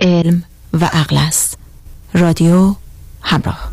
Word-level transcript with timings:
علم 0.00 0.44
و 0.72 0.84
عقل 0.84 1.16
است. 1.16 1.58
رادیو 2.14 2.74
همراه. 3.22 3.70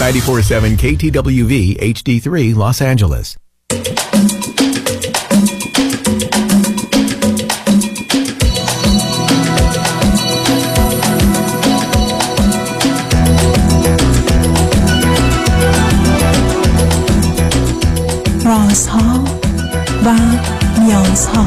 947 0.00 0.76
KTWV 0.76 1.76
HD3 1.80 2.54
Los 2.54 2.80
Angeles. 2.80 3.36
رازها 18.44 19.24
و 20.04 20.14
نیازها 20.88 21.46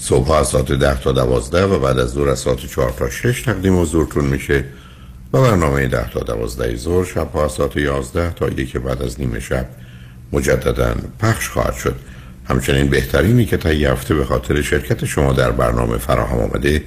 صبح 0.00 0.30
از 0.30 0.48
ساعت 0.48 0.72
ده 0.72 1.00
تا 1.00 1.12
دوازده 1.12 1.64
و 1.66 1.78
بعد 1.78 1.98
از 1.98 2.10
ظهر 2.10 2.28
از 2.28 2.38
ساعت 2.38 2.66
چهار 2.66 2.90
تا 2.90 3.10
شش 3.10 3.42
تقدیم 3.42 3.80
حضورتون 3.80 4.24
میشه 4.24 4.64
و 5.32 5.42
برنامه 5.42 5.86
ده 5.86 6.10
تا 6.10 6.20
دوازده 6.20 6.76
ظهر 6.76 7.04
شب 7.04 7.36
از 7.36 7.52
ساعت 7.52 7.76
یازده 7.76 8.30
تا 8.30 8.48
یک 8.48 8.76
بعد 8.76 9.02
از 9.02 9.20
نیمه 9.20 9.40
شب 9.40 9.66
مجددا 10.32 10.94
پخش 11.18 11.48
خواهد 11.48 11.74
شد. 11.74 11.94
همچنین 12.48 12.86
بهترینی 12.86 13.44
که 13.44 13.56
تا 13.56 13.72
یه 13.72 13.90
هفته 13.92 14.14
به 14.14 14.24
خاطر 14.24 14.62
شرکت 14.62 15.04
شما 15.04 15.32
در 15.32 15.50
برنامه 15.50 15.98
فراهم 15.98 16.38
آمده 16.38 16.84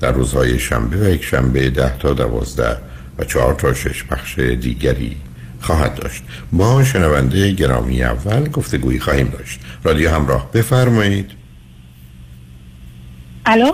در 0.00 0.12
روزهای 0.12 0.58
شنبه 0.58 0.96
و 0.96 1.10
یک 1.10 1.24
شنبه 1.24 1.70
ده 1.70 1.98
تا 1.98 2.12
دوازده 2.12 2.76
و 3.18 3.24
چهار 3.24 3.54
تا 3.54 3.74
شش 3.74 4.04
پخش 4.04 4.38
دیگری 4.38 5.16
خواهد 5.60 5.94
داشت. 5.94 6.22
با 6.52 6.84
شنونده 6.84 7.50
گرامی 7.50 8.02
اول 8.02 8.48
گفتگویی 8.48 9.00
خواهیم 9.00 9.28
داشت. 9.38 9.60
رادیو 9.84 10.10
همراه 10.10 10.50
بفرمایید. 10.52 11.43
الو؟ 13.46 13.72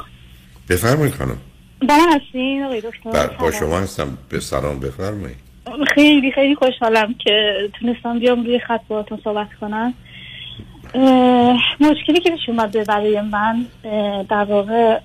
بفرمایید 0.69 1.15
خانم. 1.15 1.37
با 1.89 1.97
من 1.97 2.21
هستین 2.21 2.63
آقای 2.63 2.81
دکتر 2.81 3.11
بر 3.11 3.27
با 3.27 3.51
شما 3.51 3.79
هستم. 3.79 4.19
به 4.29 4.41
سلام 4.41 4.81
بفرمایید. 4.81 5.37
خیلی 5.95 6.33
خیلی 6.33 6.55
خوشحالم 6.55 7.15
که 7.25 7.55
تونستم 7.81 8.19
بیام 8.19 8.45
روی 8.45 8.59
خط 8.59 8.81
باهاتون 8.89 9.21
صحبت 9.25 9.49
کنم. 9.61 9.95
مشکلی 11.81 12.21
که 12.21 12.31
پیش 12.31 12.49
اومده 12.49 12.85
برای 12.85 13.21
من 13.21 13.67
در 14.29 14.45
واقع 14.45 14.99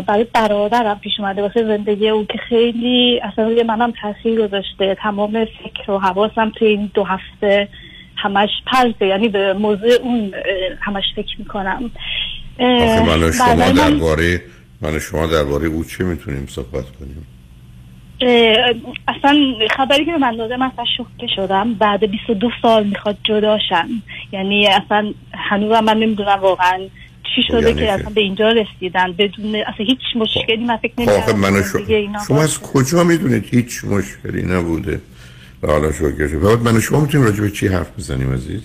برای 0.00 0.26
برادرم 0.32 0.98
پیش 0.98 1.12
اومده 1.18 1.42
واسه 1.42 1.64
زندگی 1.64 2.08
او 2.08 2.24
که 2.24 2.38
خیلی 2.48 3.20
اصلا 3.22 3.44
روی 3.44 3.62
منم 3.62 3.92
تاثیر 4.02 4.46
گذاشته. 4.46 4.96
تمام 5.02 5.44
فکر 5.44 5.90
و 5.90 5.98
حواسم 5.98 6.52
توی 6.56 6.68
این 6.68 6.90
دو 6.94 7.04
هفته 7.04 7.68
همش 8.16 8.50
پرته 8.66 9.06
یعنی 9.06 9.28
به 9.28 9.52
موضوع 9.52 9.92
اون 10.02 10.34
همش 10.80 11.04
فکر 11.16 11.34
می‌کنم. 11.38 11.90
آخه 12.60 13.02
من 13.06 13.22
و 13.22 13.32
شما 13.32 13.54
برای 13.54 13.72
من- 13.72 13.90
درباره 13.90 14.42
من 14.80 14.94
و 14.96 14.98
شما 14.98 15.26
درباره 15.26 15.66
او 15.66 15.84
چه 15.84 16.04
می‌تونیم 16.04 16.46
صحبت 16.50 16.84
کنیم؟ 17.00 17.26
اصلا 19.08 19.38
خبری 19.76 20.04
که 20.04 20.12
به 20.12 20.18
من 20.18 20.36
داده 20.36 20.56
من 20.56 20.66
اصلا 20.66 20.84
شوکه 20.96 21.26
شدم. 21.36 21.74
بعد 21.74 22.04
22 22.04 22.50
سال 22.62 22.86
می‌خواد 22.86 23.16
جداشن 23.24 23.88
یعنی 24.32 24.66
اصلا 24.66 25.12
هنوزم 25.34 25.84
من 25.84 25.96
نمی‌دونم 25.98 26.38
واقعا 26.42 26.78
چی 27.34 27.42
خب 27.42 27.48
شده 27.48 27.68
یعنی 27.68 27.80
که 27.80 27.92
اصلا 27.92 28.10
به 28.14 28.20
اینجا 28.20 28.48
رسیدن. 28.48 29.12
بدون 29.12 29.54
اصلا 29.54 29.86
هیچ 29.86 29.98
مشکلی 30.16 30.64
من 30.64 30.76
فکر 30.76 31.20
خب 31.20 31.36
من 31.36 31.62
شما 31.62 32.18
شما 32.28 32.42
از. 32.42 32.58
کجا 32.60 33.04
می‌دونید 33.04 33.44
هیچ 33.50 33.84
مشکلی 33.84 34.42
نبوده؟ 34.42 35.00
و 35.62 35.66
حالا 35.72 35.92
شوکه 35.92 36.28
شد. 36.28 36.40
بعد 36.40 36.58
من 36.62 36.76
و 36.76 36.80
شما 36.80 37.00
می‌تونیم 37.00 37.26
راجع 37.26 37.40
به 37.40 37.50
چی 37.50 37.68
حرف 37.68 37.90
بزنیم 37.98 38.32
عزیز؟ 38.32 38.62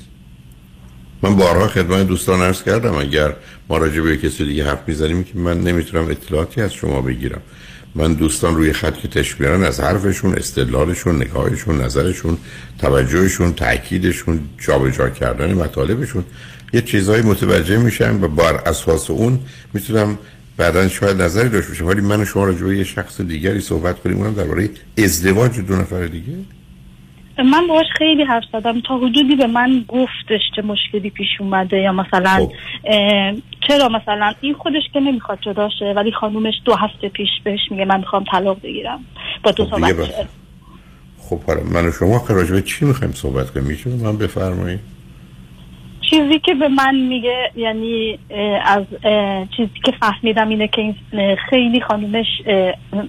من 1.24 1.36
بارها 1.36 1.68
خدمت 1.68 2.08
دوستان 2.08 2.42
عرض 2.42 2.64
کردم 2.64 2.94
اگر 2.96 3.36
ما 3.70 3.78
راجع 3.78 4.02
به 4.02 4.18
کسی 4.18 4.46
دیگه 4.46 4.66
حرف 4.66 4.80
می‌زنیم 4.88 5.24
که 5.24 5.38
من 5.38 5.62
نمی‌تونم 5.62 6.10
اطلاعاتی 6.10 6.62
از 6.62 6.74
شما 6.74 7.02
بگیرم. 7.02 7.42
من 7.96 8.14
دوستان 8.14 8.56
روی 8.56 8.74
خط 8.74 8.98
که 8.98 9.08
تشبیرن 9.08 9.64
از 9.64 9.80
حرفشون 9.80 10.34
استدلالشون 10.34 11.16
نگاهشون 11.16 11.82
نظرشون 11.82 12.38
توجهشون 12.80 13.54
تاکیدشون 13.54 14.40
جابجا 14.60 15.10
کردن 15.10 15.54
مطالبشون 15.54 16.24
یه 16.74 16.82
چیزایی 16.82 17.22
متوجه 17.22 17.78
میشم 17.78 18.20
و 18.24 18.28
بر 18.28 18.56
اساس 18.56 19.10
اون 19.10 19.40
می‌تونم 19.74 20.18
بعدا 20.58 20.88
شاید 20.88 21.22
نظری 21.22 21.50
داشته 21.50 21.70
باشم. 21.70 21.88
ولی 21.88 22.02
من 22.02 22.22
و 22.22 22.26
شما 22.26 22.46
راجع 22.46 22.66
به 22.66 22.78
یه 22.78 22.84
شخص 22.84 23.22
دیگری 23.22 23.62
صحبت 23.62 24.00
کنیم 24.00 24.18
اونم 24.18 24.34
درباره 24.34 24.70
ازدواج 24.98 25.60
دو 25.60 25.76
نفر 25.76 26.06
دیگه؟ 26.06 26.34
من 27.44 27.68
باهاش 27.68 27.86
خیلی 27.98 28.24
حرف 28.24 28.44
زدم. 28.54 28.82
تا 28.82 28.98
حدودی 28.98 29.36
به 29.36 29.48
من 29.48 29.86
گفتش 29.88 30.42
چه 30.56 30.62
مشکلی 30.62 31.10
پیش 31.10 31.28
اومده 31.40 31.78
یا 31.78 31.92
مثلا 31.92 32.30
خب. 32.30 32.52
چرا 33.68 33.90
مثلا 33.90 34.34
این 34.42 34.54
خودش 34.54 34.84
که 34.94 35.00
نمی‌خواد 35.00 35.40
جدا 35.42 35.70
شه 35.80 35.94
ولی 35.96 36.12
خانومش 36.12 36.54
دو 36.66 36.76
هفته 36.76 37.10
پیش 37.10 37.30
بهش 37.44 37.60
میگه 37.72 37.86
من 37.86 37.98
می‌خوام 37.98 38.24
طلاق 38.32 38.62
بگیرم. 38.64 39.00
با 39.44 39.52
دو 39.52 39.66
خب 39.66 39.70
تا 39.70 39.76
دیگه 39.76 39.94
بچه. 39.94 40.28
خب 41.20 41.44
حالا 41.44 41.64
من 41.64 41.88
و 41.88 41.92
شما 41.92 42.20
که 42.28 42.34
راجع 42.34 42.52
به 42.52 42.62
چی 42.62 42.86
می‌خوایم 42.86 43.14
صحبت 43.14 43.50
کنیم؟ 43.52 43.66
میشه 43.66 43.90
من 43.90 44.18
بفرمایید 44.18 44.80
چیزی 46.12 46.40
که 46.40 46.54
به 46.54 46.68
من 46.68 46.96
میگه 46.96 47.52
یعنی 47.56 48.20
از 48.66 48.84
چیزی 49.58 49.80
که 49.86 49.92
فهمیدم 50.00 50.50
اینه 50.50 50.68
که 50.68 50.82
این 50.82 50.96
خیلی 51.50 51.82
خانومش 51.82 52.26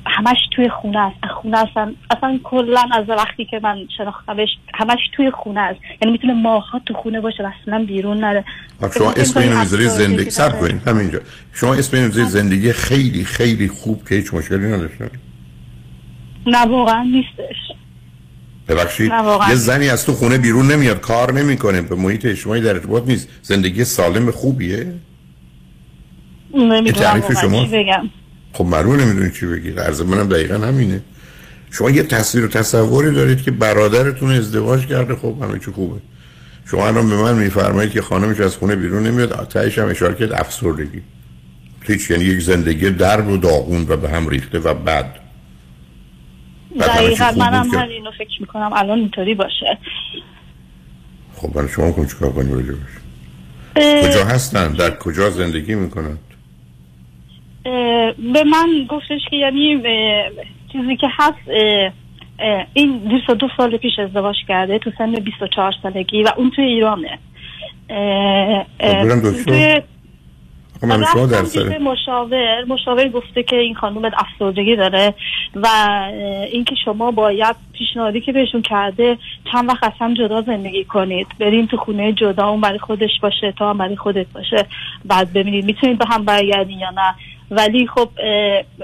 همش 0.06 0.38
توی 0.50 0.68
خونه 0.68 0.98
است. 0.98 1.16
خونه 1.42 1.58
اصلا 1.58 1.94
اصلا 2.10 2.38
کلا 2.44 2.88
از 2.92 3.08
وقتی 3.08 3.44
که 3.44 3.60
من 3.62 3.78
شناختمش 3.96 4.48
همش 4.74 4.98
توی 5.16 5.30
خونه 5.30 5.60
است. 5.60 5.80
یعنی 6.02 6.12
می‌تونه 6.12 6.32
ماها 6.32 6.80
تو 6.86 6.94
خونه 6.94 7.20
باشه 7.20 7.42
و 7.42 7.50
اصلا 7.62 7.84
بیرون 7.84 8.18
نره. 8.18 8.44
خب 8.80 8.92
شما 8.92 9.10
اسم 9.10 9.40
اینو 9.40 9.58
می‌ذارید 9.58 9.88
زندگی. 9.88 10.30
سب 10.30 10.60
کنید. 10.60 10.88
همینجا. 10.88 11.18
شما 11.52 11.74
اسم 11.74 11.96
اینو 11.96 12.10
زندگی 12.10 12.72
خیلی 12.72 13.24
خیلی 13.24 13.68
خوب 13.68 14.08
که 14.08 14.14
هیچ 14.14 14.34
مشکلی 14.34 14.66
نداشته. 14.66 15.10
نه 16.46 16.66
واقعا 16.66 17.02
نیستش. 17.02 17.56
ببخشید. 18.68 19.12
یه 19.48 19.54
زنی 19.54 19.88
از 19.88 20.06
تو 20.06 20.12
خونه 20.12 20.38
بیرون 20.38 20.72
نمیاد 20.72 21.00
کار 21.00 21.32
نمی‌کنه 21.32 21.82
به 21.82 21.94
محیط 21.94 22.26
اجتماعی 22.26 22.60
در 22.60 22.70
ارتباط 22.70 23.02
نیست. 23.06 23.28
زندگی 23.42 23.84
سالم 23.84 24.30
خوبیه؟ 24.30 24.92
تعریف 26.94 27.40
شما؟ 27.40 27.64
بگم؟ 27.64 28.10
خب 28.52 28.64
معلومه 28.64 29.04
نمی‌دونی 29.04 29.30
چی 29.30 29.46
بگید 29.46 29.80
عرض 29.80 30.00
منم 30.00 30.28
دقیقا 30.28 30.54
همینه. 30.54 31.00
شما 31.70 31.90
یه 31.90 32.02
تصویر 32.02 32.44
و 32.44 32.48
تصوری 32.48 33.14
دارید 33.14 33.42
که 33.42 33.50
برادرتون 33.50 34.32
ازدواج 34.32 34.86
کرده. 34.86 35.14
خب 35.14 35.36
همه 35.42 35.58
چی 35.58 35.70
خوبه. 35.70 36.00
شما 36.70 36.88
الان 36.88 37.08
به 37.08 37.16
من 37.16 37.38
میفرمایید 37.38 37.92
که 37.92 38.02
خانمش 38.02 38.40
از 38.40 38.56
خونه 38.56 38.76
بیرون 38.76 39.06
نمیاد. 39.06 39.32
آتش 39.32 39.78
هم 39.78 39.88
اشاره 39.88 40.14
کرد 40.14 40.32
افسردگی. 40.32 41.02
هیچ 41.82 42.10
یعنی 42.10 42.24
یک 42.24 42.42
زندگی 42.42 42.90
درب 42.90 43.28
و 43.28 43.36
داغون 43.36 43.86
و 43.88 43.96
به 43.96 44.08
هم 44.08 44.28
ریخته 44.28 44.58
و 44.58 44.74
بد. 44.74 45.16
دقیقا 46.80 47.32
منم 47.36 47.70
که- 47.70 47.78
همینو 47.78 48.10
فکر 48.10 48.40
می‌کنم. 48.40 48.70
الان 48.74 48.98
اینطوری 48.98 49.34
باشه. 49.34 49.78
خب 51.36 51.58
من 51.58 51.68
شما 51.68 51.92
کن 51.92 52.06
چیکار 52.06 52.32
راجع؟ 52.32 52.72
اه، 53.76 54.08
کجا 54.08 54.24
هستن؟ 54.24 54.72
در 54.72 54.90
کجا 54.90 55.30
زندگی 55.30 55.74
می‌کنن؟ 55.74 56.18
به 58.32 58.44
من 58.44 58.86
گفتش 58.88 59.20
که 59.30 59.36
یعنی 59.36 59.82
چیزی 60.72 60.96
که 60.96 61.06
هست 61.18 61.48
این 62.74 62.98
22 63.08 63.48
سال 63.56 63.76
پیش 63.76 63.98
ازدواج 63.98 64.36
کرده 64.48 64.78
تو 64.78 64.90
سن 64.98 65.12
24 65.12 65.72
سالگی 65.82 66.22
و 66.22 66.28
اون 66.36 66.50
توی 66.50 66.64
ایرانه. 66.64 67.18
اه، 67.90 68.66
اه،. 68.80 69.20
توی 69.44 69.74
خب 69.74 69.82
من 70.82 71.04
شما 71.12 71.26
در 71.26 71.44
سر 71.44 71.78
مشاور. 71.78 72.64
مشاور 72.68 73.08
گفته 73.08 73.42
که 73.42 73.56
این 73.56 73.74
خانم 73.74 74.10
افسردگی 74.18 74.76
داره 74.76 75.14
و 75.54 75.68
اینکه 76.52 76.74
شما 76.84 77.10
باید 77.10 77.56
پیشنهادی 77.72 78.20
که 78.20 78.32
بهشون 78.32 78.62
کرده 78.62 79.18
چند 79.52 79.68
وقت 79.68 79.84
از 79.84 79.92
هم 80.00 80.14
جدا 80.14 80.42
زندگی 80.42 80.84
کنید. 80.84 81.26
بریم 81.40 81.66
تو 81.66 81.76
خونه 81.76 82.12
جدا 82.12 82.48
اون 82.48 82.60
برای 82.60 82.78
خودش 82.78 83.20
باشه 83.22 83.52
تا 83.58 83.70
هم 83.70 83.78
برای 83.78 83.96
خودت 83.96 84.26
باشه. 84.34 84.66
بعد 85.04 85.32
ببینید 85.32 85.64
می‌تونید 85.64 85.98
به 85.98 86.04
هم 86.08 86.24
برگردین 86.24 86.78
یا 86.78 86.90
نه. 86.90 87.14
ولی 87.52 87.86
خب 87.86 88.08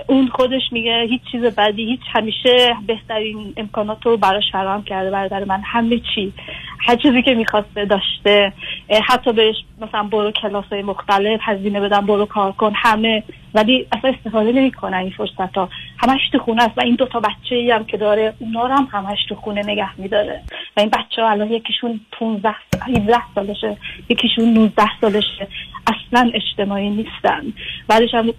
اون 0.07 0.29
خودش 0.29 0.63
میگه 0.73 1.07
هیچ 1.11 1.23
چیز 1.33 1.43
بدی 1.43 1.85
هیچ 1.85 2.01
همیشه 2.13 2.77
بهترین 2.87 3.53
امکانات 3.57 4.07
رو 4.07 4.17
براش 4.17 4.45
فراهم 4.53 4.83
کرده 4.83 5.11
برادر 5.11 5.45
من 5.45 5.61
همه 5.65 6.01
چی. 6.15 6.33
هر 6.87 6.97
چیزی 6.97 7.23
که 7.23 7.35
می‌خواسته 7.35 7.85
داشته. 7.85 8.53
حتی 9.09 9.33
بهش 9.33 9.57
مثلا 9.81 10.03
برو 10.03 10.31
کلاس 10.31 10.65
های 10.71 10.83
مختلف 10.83 11.41
هزینه 11.43 11.81
بدم 11.81 12.07
برو 12.07 12.27
کار 12.27 12.53
کن 12.53 12.73
همه 12.77 13.23
ولی 13.55 13.87
اصلا 13.93 14.11
استفاده 14.11 14.53
نمی‌کنن 14.53 14.97
این 14.97 15.11
فرصت 15.11 15.57
ها 15.57 15.69
همش 15.99 16.21
تو 16.33 16.39
خونه 16.39 16.63
است 16.63 16.79
و 16.79 16.81
این 16.81 16.95
دوتا 16.95 17.21
بچه 17.21 17.55
ای 17.55 17.71
هم 17.71 17.85
که 17.85 17.97
داره 17.97 18.35
اونا 18.39 18.67
رو 18.67 18.75
هم 18.75 18.89
همش 18.93 19.19
تو 19.29 19.35
خونه 19.35 19.63
نگه 19.67 20.01
میداره. 20.01 20.43
و 20.77 20.81
این 20.81 20.89
بچه 20.89 21.23
ها 21.23 21.31
الان 21.31 21.51
یکیشون 21.53 22.01
15 22.13 22.55
سال- 22.73 22.97
17 22.97 23.19
سالشه 23.35 23.77
یکیشون 24.09 24.45
19 24.55 24.83
سالشه. 25.01 25.49
اصلا 25.87 26.31
اجتماعی 26.35 26.91
نیستن. 26.91 27.43
بعدش 27.89 28.15
هم 28.15 28.31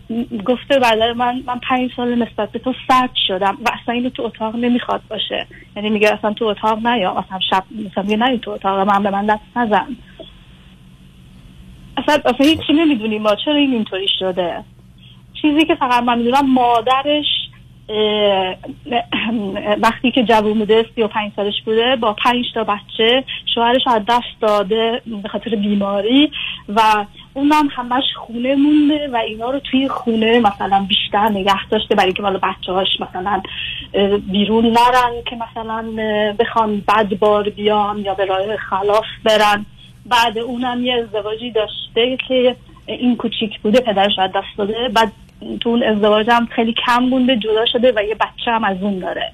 گفته 0.46 0.80
برادر 0.80 1.14
من 1.14 1.44
من 1.46 1.60
پنج 1.70 1.92
سال 1.96 2.16
نسبت 2.24 2.52
به 2.52 2.60
تو 2.60 2.74
سرد 2.88 3.10
شدم 3.28 3.58
و 3.66 3.70
اصلا 3.82 3.96
اینو 3.96 4.10
تو 4.10 4.24
اتاق 4.24 4.56
نمی‌خواد 4.56 5.02
باشه. 5.10 5.48
یعنی 5.76 5.90
میگه 5.90 6.14
اصلا 6.14 6.34
تو 6.34 6.46
اتاق 6.46 6.88
نیا. 6.88 7.14
مثلا 7.14 7.40
شب 7.50 7.64
مثلا 7.92 8.04
میگه 8.04 8.18
نه 8.18 8.38
تو 8.38 8.52
اتاق 8.52 8.80
من 8.80 9.04
به 9.04 9.10
من 9.10 9.26
دست 9.26 9.42
نزن. 9.56 9.88
اصلا 11.98 12.16
اصلا 12.26 12.48
هیچی 12.48 12.74
نمی‌دونیم 12.74 13.22
ما. 13.22 13.36
چرا 13.46 13.56
این 13.56 13.74
اینطوری 13.74 14.08
شده؟ 14.20 14.64
چیزی 15.42 15.66
که 15.66 15.76
فقط 15.76 16.04
من 16.04 16.18
می‌دونم 16.18 16.54
مادرش 16.54 17.26
وقتی 19.82 20.12
که 20.12 20.24
جوون 20.24 20.60
بوده 20.60 20.86
سی 20.96 21.02
و 21.02 21.08
پنج 21.08 21.32
سالش 21.36 21.62
بوده 21.66 21.96
با 21.96 22.14
پنج 22.14 22.46
تا 22.54 22.64
بچه 22.64 23.24
شوهرش 23.56 23.82
از 23.88 24.02
دست 24.08 24.42
داده 24.42 25.02
به 25.24 25.30
خاطر 25.30 25.56
بیماری 25.56 26.32
و 26.76 27.06
اونم 27.34 27.70
همش 27.72 28.04
خونه 28.16 28.56
مونده 28.56 29.08
و 29.08 29.16
اینا 29.16 29.50
رو 29.50 29.60
توی 29.60 29.88
خونه 29.88 30.40
مثلا 30.40 30.86
بیشتر 30.88 31.30
نگه 31.30 31.68
داشته 31.70 31.96
برای 31.96 32.14
که 32.14 32.22
مالا 32.22 32.40
بچه 32.44 32.72
هاش 32.72 32.88
مثلا 33.00 33.42
بیرون 34.32 34.66
نرن 34.66 35.24
که 35.30 35.36
مثلا 35.36 35.86
بخوان 36.40 36.84
بد 36.88 37.20
بار 37.20 37.50
بیان 37.50 38.00
یا 38.00 38.14
به 38.14 38.26
راه 38.26 38.58
خلاف 38.58 39.06
برن. 39.24 39.66
بعد 40.06 40.38
اونم 40.38 40.86
یه 40.86 40.94
ازدواجی 40.94 41.52
داشته 41.52 42.18
که 42.28 42.56
این 42.86 43.18
کوچیک 43.18 43.60
بوده 43.60 43.80
پدرش 43.80 44.20
از 44.20 44.32
دست 44.32 44.58
داده. 44.58 44.90
بعد 44.94 45.12
تو 45.62 45.70
اون 45.70 45.84
ازدواج 45.84 46.30
هم 46.30 46.46
خیلی 46.46 46.76
کم 46.86 47.04
مونده 47.04 47.38
جدا 47.38 47.66
شده 47.66 47.94
و 47.96 48.04
یه 48.04 48.16
بچه 48.16 48.52
هم 48.52 48.64
از 48.64 48.78
اون 48.82 49.00
داره. 49.00 49.32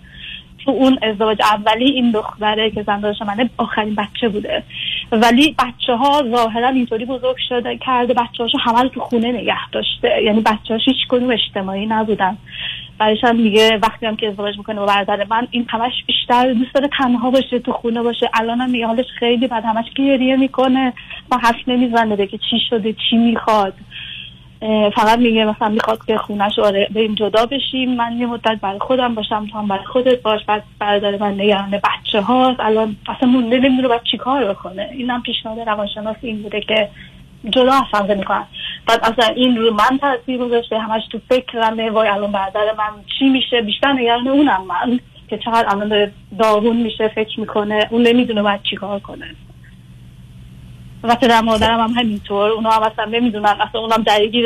تو 0.66 0.72
اون 0.72 1.00
ازدواج 1.02 1.38
اولی 1.42 1.92
این 1.92 2.12
دختره 2.12 2.72
که 2.72 2.84
زندانش 2.84 3.22
منه 3.22 3.50
آخرین 3.58 3.96
بچه 3.96 4.30
بوده. 4.30 4.64
ولی 5.12 5.56
بچه 5.60 5.94
ها 5.94 6.24
ظاهرا 6.36 6.68
اینطوری 6.68 7.06
بزرگ 7.06 7.36
شده 7.50 7.78
کرده 7.78 8.14
بچه 8.14 8.44
هاشو 8.44 8.58
همه 8.58 8.90
تو 8.90 9.00
خونه 9.00 9.32
نگه 9.32 9.70
داشته. 9.72 10.24
یعنی 10.24 10.42
بچه 10.42 10.74
هاش 10.74 10.82
هیچ 10.86 11.08
کدوم 11.10 11.30
اجتماعی 11.30 11.86
نبودن. 11.86 12.38
بعدش 13.00 13.24
هم 13.24 13.36
میگه 13.36 13.80
وقتی 13.84 14.06
هم 14.06 14.16
که 14.16 14.28
ازدواج 14.28 14.58
می‌کنه 14.58 14.80
با 14.80 14.86
برادر 14.86 15.26
من 15.30 15.48
این 15.52 15.66
همش 15.70 15.94
بیشتر 16.08 16.54
دوست 16.54 16.74
داره 16.74 16.90
تنها 16.98 17.32
باشه 17.32 17.60
تو 17.60 17.72
خونه 17.72 18.02
باشه. 18.02 18.30
الان 18.34 18.62
هم 18.62 18.70
میگه 18.70 18.88
حالش 18.88 19.06
خیلی 19.20 19.48
بعد 19.48 19.66
همش 19.66 19.86
گریه 19.96 20.36
می‌کنه 20.36 20.94
و 21.32 21.38
حرف 21.38 21.68
نمی‌زنه 21.68 22.16
بگه 22.16 22.38
چی 22.50 22.60
شده 22.70 22.96
چی 23.10 23.18
می‌خواد. 23.18 23.74
فقط 24.96 25.20
میگه 25.20 25.46
مثلا 25.46 25.70
می‌خواد 25.70 26.06
که 26.06 26.18
خونش 26.18 26.60
آره 26.60 26.88
بریم 26.96 27.16
جدا 27.16 27.46
بشیم. 27.46 27.96
من 27.96 28.18
یه 28.18 28.26
مدت 28.26 28.60
برای 28.62 28.80
خودم 28.80 29.16
باشم 29.16 29.48
تو 29.52 29.58
هم 29.58 29.68
برای 29.68 29.86
خودت 29.86 30.22
باش. 30.22 30.42
بعد 30.48 30.64
برادر 30.80 31.18
من 31.18 31.34
نگران 31.34 31.72
بچه 31.72 32.22
هاست 32.22 32.60
الان 32.60 32.96
اصلا 33.08 33.30
مونده 33.30 33.58
نمی‌دونه 33.58 33.88
باید 33.88 34.04
چی 34.12 34.18
کار 34.18 34.46
بکنه. 34.46 34.90
اینم 34.92 35.22
پیشنهاد 35.22 35.60
روانشناس 35.60 36.16
این 36.22 36.42
بوده 36.42 36.62
که 36.62 36.90
جدا 37.50 37.74
از 37.74 37.84
هم 37.94 38.08
زندگی 38.08 38.24
کنن 38.24 38.46
بعد 38.88 39.00
اصلا 39.04 39.36
این 39.36 39.58
رو 39.58 39.74
من 39.74 39.98
تاثیر 39.98 40.38
گذاشته. 40.38 40.80
همش 40.80 41.04
تو 41.12 41.20
فکرمه. 41.30 41.90
وای 41.90 42.08
الان 42.08 42.32
برادر 42.32 42.74
من 42.78 42.92
چی 43.20 43.30
میشه؟ 43.30 43.62
بیشتر 43.62 43.94
نگران 43.94 44.28
اونم 44.28 44.64
من 44.68 45.00
که 45.30 45.38
چقدر 45.38 45.70
الان 45.70 45.88
داره 45.88 46.12
داغون 46.40 46.78
میشه 46.78 47.08
فکر 47.08 47.40
می‌کنه. 47.40 47.88
اون 47.92 48.02
نمی‌دونه 48.02 48.42
باید 48.42 48.64
چی 48.70 48.76
کار 48.76 49.00
کنه. 49.00 49.36
و 51.04 51.16
پدر 51.16 51.42
مادرم 51.42 51.80
هم 51.80 51.90
همینطور. 51.90 52.52
اونا 52.52 52.70
هم 52.70 52.84
اصلا 52.84 53.06
نمی‌دونن 53.06 53.56
اصلا 53.70 53.82
اونم 53.82 54.04
درگیر 54.04 54.46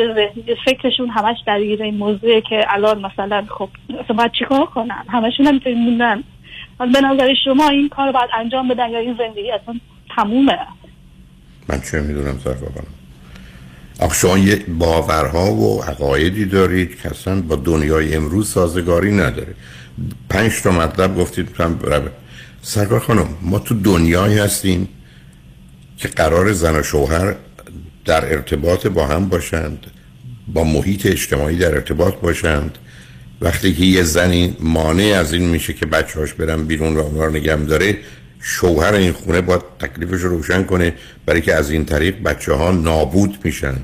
فکرشون 0.64 1.08
همش 1.08 1.36
درگیر 1.46 1.82
این 1.82 1.96
موضوعه 1.96 2.40
که 2.40 2.64
الان 2.68 3.06
مثلا 3.06 3.44
خب 3.58 3.68
اصلا 4.04 4.16
باید 4.16 4.32
چیکار 4.38 4.66
کنن؟ 4.66 5.04
همشون 5.08 5.46
همینطوری 5.46 5.74
موندن. 5.74 6.24
به 6.78 7.00
نظر 7.00 7.34
شما 7.44 7.68
این 7.68 7.88
کار 7.88 8.06
رو 8.06 8.12
باید 8.12 8.30
انجام 8.38 8.68
بدن 8.68 8.90
یا 8.90 8.98
این 8.98 9.16
زندگی 9.18 9.50
اصلا 9.50 9.80
تمومه؟ 10.16 10.58
من 11.68 11.80
چه 11.90 12.00
می‌دونم 12.00 12.38
صرفا 12.38 12.66
کنم 12.66 12.86
آخه 14.00 14.14
شما 14.14 14.38
یه 14.38 14.64
باورها 14.78 15.52
و 15.52 15.82
عقایدی 15.82 16.44
دارید 16.44 17.02
که 17.02 17.08
اصلا 17.08 17.40
با 17.40 17.56
دنیای 17.56 18.14
امروز 18.14 18.50
سازگاری 18.50 19.12
نداره. 19.12 19.54
پنج 20.30 20.62
تا 20.62 20.70
مطلب 20.70 21.16
گفتید 21.16 21.56
هم. 21.58 21.78
سرکار 22.62 23.00
خانم 23.00 23.28
ما 23.42 23.58
تو 23.58 23.74
دنیایی 23.74 24.38
هستیم. 24.38 24.88
که 26.00 26.08
قرار 26.08 26.52
زن 26.52 26.76
و 26.76 26.82
شوهر 26.82 27.34
در 28.04 28.32
ارتباط 28.32 28.86
با 28.86 29.06
هم 29.06 29.28
باشند 29.28 29.86
با 30.48 30.64
محیط 30.64 31.06
اجتماعی 31.06 31.56
در 31.56 31.74
ارتباط 31.74 32.14
باشند. 32.14 32.78
وقتی 33.40 33.74
که 33.74 33.84
یه 33.84 34.02
زنی 34.02 34.56
مانع 34.60 35.16
از 35.18 35.32
این 35.32 35.48
میشه 35.48 35.72
که 35.72 35.86
بچه‌هاش 35.86 36.34
برن 36.34 36.64
بیرون 36.64 36.96
و 36.96 37.00
اونها 37.00 37.28
نگم 37.28 37.66
داره 37.66 37.98
شوهر 38.40 38.94
این 38.94 39.12
خونه 39.12 39.40
باید 39.40 39.62
تکلیفش 39.80 40.20
رو 40.20 40.28
روشن 40.28 40.64
کنه 40.64 40.94
برای 41.26 41.40
که 41.40 41.54
از 41.54 41.70
این 41.70 41.84
طریق 41.84 42.22
بچه 42.22 42.52
ها 42.52 42.70
نابود 42.70 43.38
میشن. 43.44 43.76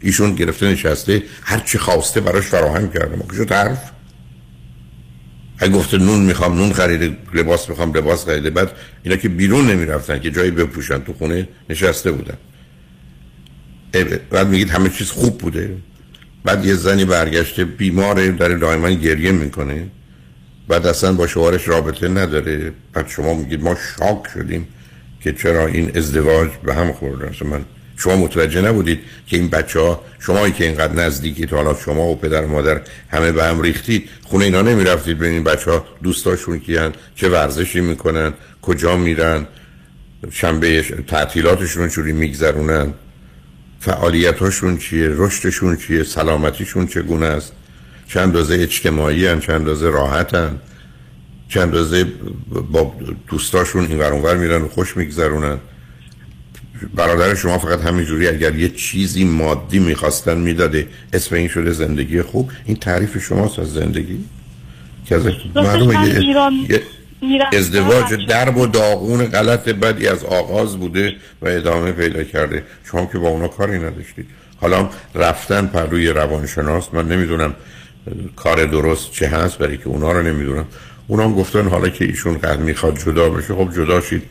ایشون 0.00 0.34
گرفته 0.34 0.66
نشسته 0.66 1.22
هر 1.42 1.58
چی 1.58 1.78
خواسته 1.78 2.20
براش 2.20 2.44
فراهم 2.44 2.90
کرده. 2.90 3.16
ما 3.16 3.24
کجا 3.24 3.56
حرف 3.56 3.90
اگه 5.58 5.72
گفته 5.72 5.98
نون 5.98 6.20
می‌خوام 6.20 6.54
نون 6.54 6.72
خریده 6.72 7.16
لباس 7.34 7.68
می‌خوام 7.68 7.96
لباس 7.96 8.24
خریده 8.24 8.50
بعد 8.50 8.72
اینا 9.02 9.16
که 9.16 9.28
بیرون 9.28 9.70
نمی‌رفتن 9.70 10.18
که 10.18 10.30
جایی 10.30 10.50
بپوشن 10.50 10.98
تو 10.98 11.12
خونه 11.12 11.48
نشسته 11.70 12.12
بودن. 12.12 12.36
بعد 14.30 14.48
میگید 14.48 14.70
همه 14.70 14.88
چیز 14.88 15.10
خوب 15.10 15.38
بوده. 15.38 15.76
بعد 16.44 16.66
یه 16.66 16.74
زنی 16.74 17.04
برگشته 17.04 17.64
بیماره 17.64 18.32
داره 18.32 18.58
دائما 18.58 18.90
گریه 18.90 19.32
می‌کنه. 19.32 19.86
بعد 20.68 20.86
اصلا 20.86 21.12
با 21.12 21.26
شوهرش 21.26 21.68
رابطه 21.68 22.08
نداره. 22.08 22.72
بعد 22.92 23.08
شما 23.08 23.34
میگید 23.34 23.62
ما 23.62 23.76
شاک 23.98 24.22
شدیم 24.34 24.68
که 25.20 25.32
چرا 25.32 25.66
این 25.66 25.96
ازدواج 25.96 26.50
به 26.64 26.74
هم 26.74 26.92
خورده 26.92 27.44
من 27.44 27.64
شما 27.98 28.16
متوجه 28.16 28.60
نبودید 28.60 29.00
که 29.26 29.36
این 29.36 29.48
بچه 29.48 29.80
ها 29.80 30.04
شمایی 30.18 30.52
که 30.52 30.64
اینقدر 30.64 30.92
نزدیکی 30.92 31.46
تا 31.46 31.56
حالا 31.56 31.74
شما 31.74 32.02
و 32.02 32.16
پدر 32.16 32.44
و 32.44 32.48
مادر 32.48 32.80
همه 33.08 33.32
به 33.32 33.44
هم 33.44 33.60
ریختید 33.60 34.08
خونه 34.22 34.44
اینا 34.44 34.62
نمی‌رفتید 34.62 35.18
ببینید 35.18 35.44
بچه 35.44 35.70
ها 35.70 35.86
دوستاشون 36.02 36.58
کیان 36.58 36.92
چه 37.16 37.28
ورزشی 37.28 37.80
می‌کنن 37.80 38.32
کجا 38.62 38.96
میرن 38.96 39.46
شنبه 40.30 40.82
تعطیلاتشون 41.06 41.88
چوری 41.88 42.12
میگذرونن 42.12 42.94
فعالیتاشون 43.80 44.78
چیه 44.78 45.08
رشدشون 45.16 45.76
چیه 45.76 46.02
سلامتیشون 46.02 46.86
چگونه 46.86 47.26
است 47.26 47.52
چند 48.08 48.22
اندازه 48.22 48.54
اجتماعی 48.54 49.26
هن 49.26 49.40
چند 49.40 49.54
اندازه 49.54 49.90
راحت 49.90 50.34
هن 50.34 50.58
چند 51.48 51.62
اندازه 51.62 52.04
با 52.72 52.94
دوستاشون 53.28 53.86
این 53.86 53.98
ور 53.98 54.12
اونور 54.12 54.36
میرن 54.36 54.62
و 54.62 54.68
خوش 54.68 54.96
میگذرونن. 54.96 55.58
برادر 56.94 57.34
شما 57.34 57.58
فقط 57.58 57.80
همینجوری 57.80 58.28
اگر 58.28 58.54
یه 58.54 58.68
چیزی 58.68 59.24
مادی 59.24 59.78
می‌خواستن 59.78 60.38
می‌داده 60.38 60.86
اسم 61.12 61.34
این 61.34 61.48
شده 61.48 61.72
زندگی 61.72 62.22
خوب 62.22 62.50
این 62.64 62.76
تعریف 62.76 63.24
شماست 63.24 63.58
از 63.58 63.72
زندگی؟ 63.72 64.24
که 65.06 65.14
از 65.14 65.22
معلومه 65.54 66.08
یه, 66.68 66.82
ازدواج 67.52 68.26
درب 68.28 68.56
و 68.56 68.66
داغون 68.66 69.24
غلط 69.26 69.68
بدی 69.68 70.08
از 70.08 70.24
آغاز 70.24 70.76
بوده 70.76 71.14
و 71.42 71.48
ادامه 71.48 71.92
پیدا 71.92 72.24
کرده. 72.24 72.62
شما 72.90 73.06
که 73.06 73.18
با 73.18 73.28
اونا 73.28 73.48
کاری 73.48 73.78
نداشتید. 73.78 74.26
حالا 74.60 74.90
رفتن 75.14 75.66
پر 75.66 75.86
روی 75.86 76.08
روانشناس 76.08 76.88
من 76.92 77.08
نمی‌دونم 77.08 77.54
کار 78.36 78.64
درست 78.64 79.12
چه 79.12 79.26
هست 79.28 79.58
برای 79.58 79.76
که 79.76 79.86
اونا 79.86 80.12
رو 80.12 80.22
نمی‌دونم. 80.22 80.64
اونا 81.06 81.24
هم 81.24 81.34
گفتن 81.34 81.68
حالا 81.68 81.88
که 81.88 82.04
ایشون 82.04 82.38
قد 82.38 82.60
می‌خواد 82.60 82.98
جدا 82.98 83.30
بشه 83.30 83.54
خب 83.54 83.68
جدا 83.76 84.00
شید 84.00 84.22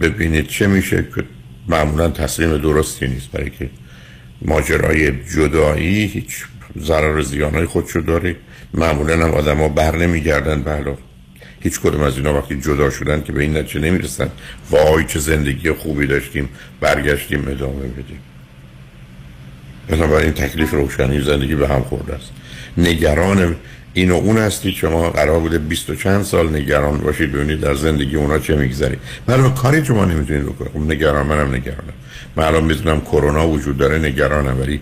ببینید 0.00 0.46
چه 0.46 0.66
میشه. 0.66 1.04
که 1.14 1.24
معمولا 1.68 2.10
تصمیم 2.10 2.58
درستی 2.58 3.08
نیست 3.08 3.30
برای 3.30 3.50
که 3.50 3.70
ماجرای 4.42 5.24
جدایی 5.24 6.06
هیچ 6.06 6.44
ضرر 6.78 7.22
زیان 7.22 7.54
های 7.54 7.66
خودشو 7.66 8.00
داره. 8.00 8.36
معمولا 8.74 9.14
هم 9.14 9.34
آدم 9.34 9.56
ها 9.56 9.68
بر 9.68 9.96
نمیگردن 9.96 10.62
بله 10.62 10.96
هیچ 11.60 11.80
کدوم 11.80 12.02
از 12.02 12.16
اینا 12.16 12.34
وقتی 12.34 12.60
جدا 12.60 12.90
شدن 12.90 13.22
که 13.22 13.32
به 13.32 13.42
این 13.42 13.56
نتیجه 13.56 13.80
نمی‌رسن. 13.80 14.30
وای 14.70 15.04
چه 15.04 15.18
زندگی 15.18 15.72
خوبی 15.72 16.06
داشتیم 16.06 16.48
برگشتیم 16.80 17.48
ادامه 17.48 17.86
بدیم. 17.86 18.20
بنابراین 19.88 20.32
تکلیف 20.32 20.70
روشنی 20.70 21.20
زندگی 21.20 21.54
به 21.54 21.68
هم 21.68 21.82
خورده 21.82 22.14
است. 22.14 22.30
نگران 22.78 23.56
این 23.94 24.10
و 24.10 24.14
اون 24.14 24.38
هستید 24.38 24.74
شما 24.74 25.10
قرار 25.10 25.40
بوده 25.40 25.58
بیست 25.58 25.90
و 25.90 25.94
چند 25.94 26.22
سال 26.22 26.56
نگران 26.56 26.98
باشید 26.98 27.32
ببینید 27.32 27.60
در 27.60 27.74
زندگی 27.74 28.16
اونا 28.16 28.38
چه 28.38 28.56
میگذری 28.56 28.96
من 29.26 29.54
کاری 29.54 29.84
شما 29.84 30.04
نمی‌تونید 30.04 30.44
بکنید. 30.44 30.72
خب 30.72 30.92
نگران 30.92 31.26
منم 31.26 31.54
نگرانم. 31.54 31.92
من 32.36 32.44
الان 32.44 32.64
می‌دونم 32.64 33.00
کرونا 33.00 33.48
وجود 33.48 33.76
داره 33.76 33.98
نگرانم. 33.98 34.60
ولی 34.60 34.80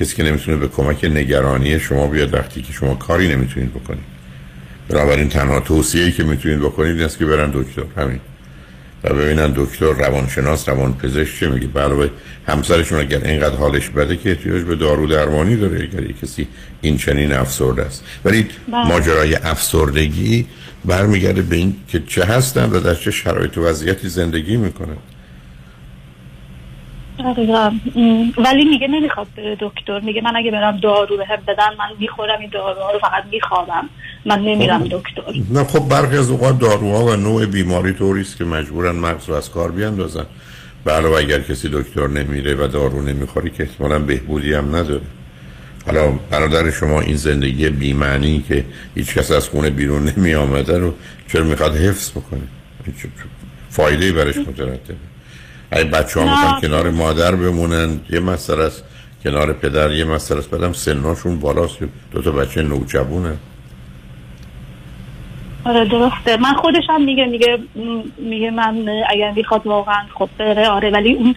کسی 0.00 0.16
که 0.16 0.22
نمی‌تونه 0.22 0.56
به 0.56 0.68
کمک 0.68 1.04
نگرانی 1.04 1.80
شما 1.80 2.06
بیاد 2.06 2.34
وقتی 2.34 2.62
که 2.62 2.72
شما 2.72 2.94
کاری 2.94 3.28
نمی‌تونید 3.28 3.70
بکنید. 3.74 4.04
بنابراین 4.88 5.28
تنها 5.28 5.60
توصیه‌ای 5.60 6.12
که 6.12 6.24
می‌تونید 6.24 6.58
بکنید 6.58 6.96
این 6.96 7.04
است 7.04 7.18
که 7.18 7.26
برن 7.26 7.50
دکتر. 7.50 7.82
همین. 8.02 8.20
و 9.04 9.14
ببینن 9.14 9.52
دکتر 9.56 9.92
روانشناس 9.92 10.68
روان 10.68 10.94
پزشک 10.94 11.40
چه 11.40 11.48
میگه. 11.48 11.68
علاوه 11.80 12.08
همسرشون 12.46 12.98
اگر 12.98 13.24
اینقدر 13.24 13.56
حالش 13.56 13.88
بده 13.88 14.16
که 14.16 14.30
احتیاج 14.30 14.62
به 14.62 14.76
دارو 14.76 15.06
درمانی 15.06 15.56
داره 15.56 15.88
اگر 15.92 16.12
کسی 16.12 16.48
این 16.80 16.96
چنین 16.96 17.32
افسرده 17.32 17.82
است. 17.82 18.04
ولی 18.24 18.46
بله. 18.72 18.86
ماجرای 18.88 19.34
افسردگی 19.34 20.46
برمیگرده 20.84 21.42
به 21.42 21.56
این 21.56 21.76
که 21.88 22.02
چه 22.06 22.24
هستن 22.24 22.70
و 22.70 22.80
در 22.80 22.94
چه 22.94 23.10
شرایط 23.10 23.58
و 23.58 23.64
وضعیتی 23.64 24.08
زندگی 24.08 24.56
می‌کنن. 24.56 24.96
دقیقا. 27.18 27.72
ولی 28.38 28.64
میگه 28.64 28.88
نمی‌خواد 28.88 29.26
بره 29.36 29.56
دکتر. 29.60 30.00
میگه 30.00 30.20
من 30.20 30.36
اگه 30.36 30.50
برم 30.50 30.76
دارو 30.76 31.16
بهم 31.16 31.38
بدن 31.48 31.68
من 31.78 31.88
می‌خورم 31.98 32.40
این 32.40 32.50
داروها 32.52 32.92
رو 32.92 32.98
فقط 32.98 33.24
میخوابم. 33.32 33.88
من 34.24 34.38
نمیرم 34.38 34.84
دکتر. 34.84 35.22
نه 35.50 35.64
خب 35.64 35.88
برخی 35.88 36.16
از 36.16 36.30
اوقات 36.30 36.58
داروها 36.58 37.04
و 37.04 37.16
نوع 37.16 37.46
بیماری 37.46 37.92
طوری 37.92 38.20
است 38.20 38.38
که 38.38 38.44
مجبورن 38.44 38.96
مغز 38.96 39.28
رو 39.28 39.34
از 39.34 39.50
کار 39.50 39.72
بیاندازن. 39.72 40.26
به 40.84 40.92
علاوه 40.92 41.18
اگر 41.18 41.40
کسی 41.40 41.68
دکتر 41.72 42.06
نمیره 42.06 42.54
و 42.54 42.66
دارو 42.66 43.02
نمی‌خوری 43.02 43.50
که 43.50 43.62
احتمالا 43.62 43.98
بهبودی 43.98 44.54
هم 44.54 44.76
نداره. 44.76 45.02
حالا 45.86 46.10
برادر 46.30 46.70
شما 46.70 47.00
این 47.00 47.16
زندگی 47.16 47.68
بیمعنی 47.68 48.44
که 48.48 48.64
هیچ 48.94 49.14
کس 49.14 49.30
از 49.30 49.48
خونه 49.48 49.70
بیرون 49.70 50.12
نمی 50.16 50.34
آمده 50.34 50.78
رو 50.78 50.94
چرا 51.32 51.44
می‌خواد 51.44 51.76
حفظ 51.76 52.10
بکنه؟ 52.10 52.42
فایده 53.70 54.12
برش 54.12 54.36
مترتبه. 54.36 55.07
ای 55.72 55.84
بچه 55.84 56.20
ها 56.20 56.60
کنار 56.60 56.90
مادر 56.90 57.34
بمونن. 57.34 58.00
یه 58.10 58.20
مسئله 58.20 58.64
است 58.64 58.84
کنار 59.24 59.52
پدر 59.52 59.92
یه 59.92 60.04
مسئله 60.04 60.38
است. 60.38 60.50
بعدم 60.50 60.72
سناشون 60.72 61.40
بالاست. 61.40 61.78
دو 62.12 62.22
تا 62.22 62.30
بچه 62.30 62.62
نوجوونه 62.62 63.36
آره 65.64 65.84
درسته. 65.84 66.36
من 66.36 66.54
خودش 66.54 66.84
هم 66.88 67.04
میگه 67.04 67.26
میگه 67.26 67.58
میگه 68.18 68.50
من 68.50 68.88
اگر 69.08 69.30
می‌خواد 69.30 69.66
واقعا 69.66 70.02
خب 70.14 70.28
بره. 70.38 70.68
آره 70.68 70.90
ولی 70.90 71.14
اون 71.14 71.34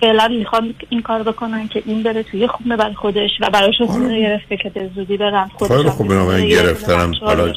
فعلا 0.00 0.28
می‌خوان 0.28 0.74
این 0.88 1.02
کار 1.02 1.22
بکنن 1.22 1.68
که 1.68 1.82
این 1.86 2.02
بره 2.02 2.22
توی 2.22 2.46
خونه 2.46 2.76
برای 2.76 2.94
خودش 2.94 3.30
و 3.40 3.50
براشون 3.50 3.86
خونه 3.86 4.20
گرفته 4.20 4.56
که 4.56 4.70
به 4.70 4.90
زودی 4.94 5.16
برن. 5.16 5.50
خودش 5.54 5.84
هم 5.84 5.90
خوب 5.90 6.08
بنابراین 6.08 6.48
گرفتنم. 6.48 7.12
حالا. 7.20 7.52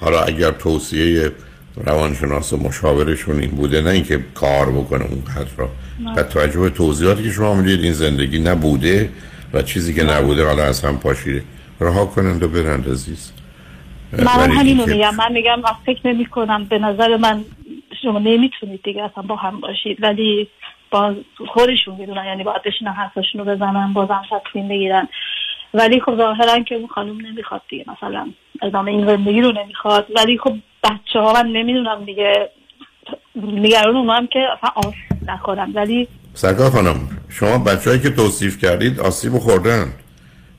حالا 0.00 0.22
اگر 0.22 0.50
توصیه 0.50 1.32
روانشناس 1.76 2.52
و 2.52 2.56
مشاورشون 2.56 3.40
این 3.40 3.50
بوده 3.50 3.80
نه 3.80 3.90
اینکه 3.90 4.24
کار 4.34 4.70
بکنه 4.70 5.04
اونقدر 5.04 5.56
را. 5.56 5.68
و 6.16 6.22
توجه 6.22 6.60
به 6.60 6.70
توضیحاتی 6.70 7.22
که 7.22 7.30
شما 7.30 7.54
می‌دید 7.54 7.80
این 7.80 7.92
زندگی 7.92 8.38
نبوده 8.38 9.10
و 9.52 9.62
چیزی 9.62 9.94
که 9.94 10.04
نبوده 10.04 10.46
حالا 10.46 10.62
از 10.64 10.84
هم 10.84 10.98
پاشیده. 10.98 11.44
رها 11.80 12.06
کنند 12.06 12.42
و 12.42 12.48
برند 12.48 12.88
عزیز. 12.88 13.32
همینو 14.18 14.82
اینکه- 14.82 14.94
میگم. 14.94 15.14
من 15.14 15.32
میگم 15.32 15.60
من 15.60 15.70
فکر 15.86 16.08
نمی 16.08 16.26
کنم 16.26 16.64
به 16.64 16.78
نظر 16.78 17.16
من 17.16 17.44
شما 18.02 18.18
نمی‌تونید 18.18 18.82
دیگه 18.82 19.02
اصلا 19.02 19.22
با 19.22 19.36
هم 19.36 19.60
باشید. 19.60 20.02
ولی 20.02 20.48
با 20.90 21.14
خودشون 21.48 21.96
می‌دونن 21.98 22.24
یعنی 22.24 22.44
باید 22.44 22.62
بشینن 22.62 22.92
حرفاشون 22.92 23.40
رو 23.40 23.56
بزنن 23.56 23.92
بازم 23.92 24.22
تصمیم 24.30 24.68
بگیرن. 24.68 25.08
ولی 25.74 26.00
خب 26.00 26.16
ظاهرا 26.16 26.62
که 26.62 26.74
اون 26.74 26.86
خانم 26.86 27.26
نمی‌خواد 27.26 27.62
دیگه 27.68 27.84
مثلا 27.96 28.30
ادامه 28.62 28.90
این 28.90 29.06
زندگی 29.06 29.40
رو 29.40 29.52
نمی‌خواد. 29.52 30.06
ولی 30.16 30.38
خب 30.38 30.54
بچه 30.84 31.18
ها 31.20 31.32
من 31.32 31.46
نمی‌دونم 31.46 32.04
دیگه. 32.04 32.50
نگران 33.36 33.96
اونا 33.96 34.12
هم 34.12 34.26
که 34.26 34.38
اصلا 34.38 34.70
آس 34.74 34.94
نخورن. 35.28 35.72
ولی 35.74 36.08
سرکار 36.34 36.70
خانم 36.70 36.96
شما 37.28 37.58
بچههایی 37.58 38.02
که 38.02 38.10
توصیف 38.10 38.64
کردید 38.64 39.00
آسیب 39.00 39.32
خوردن. 39.32 39.92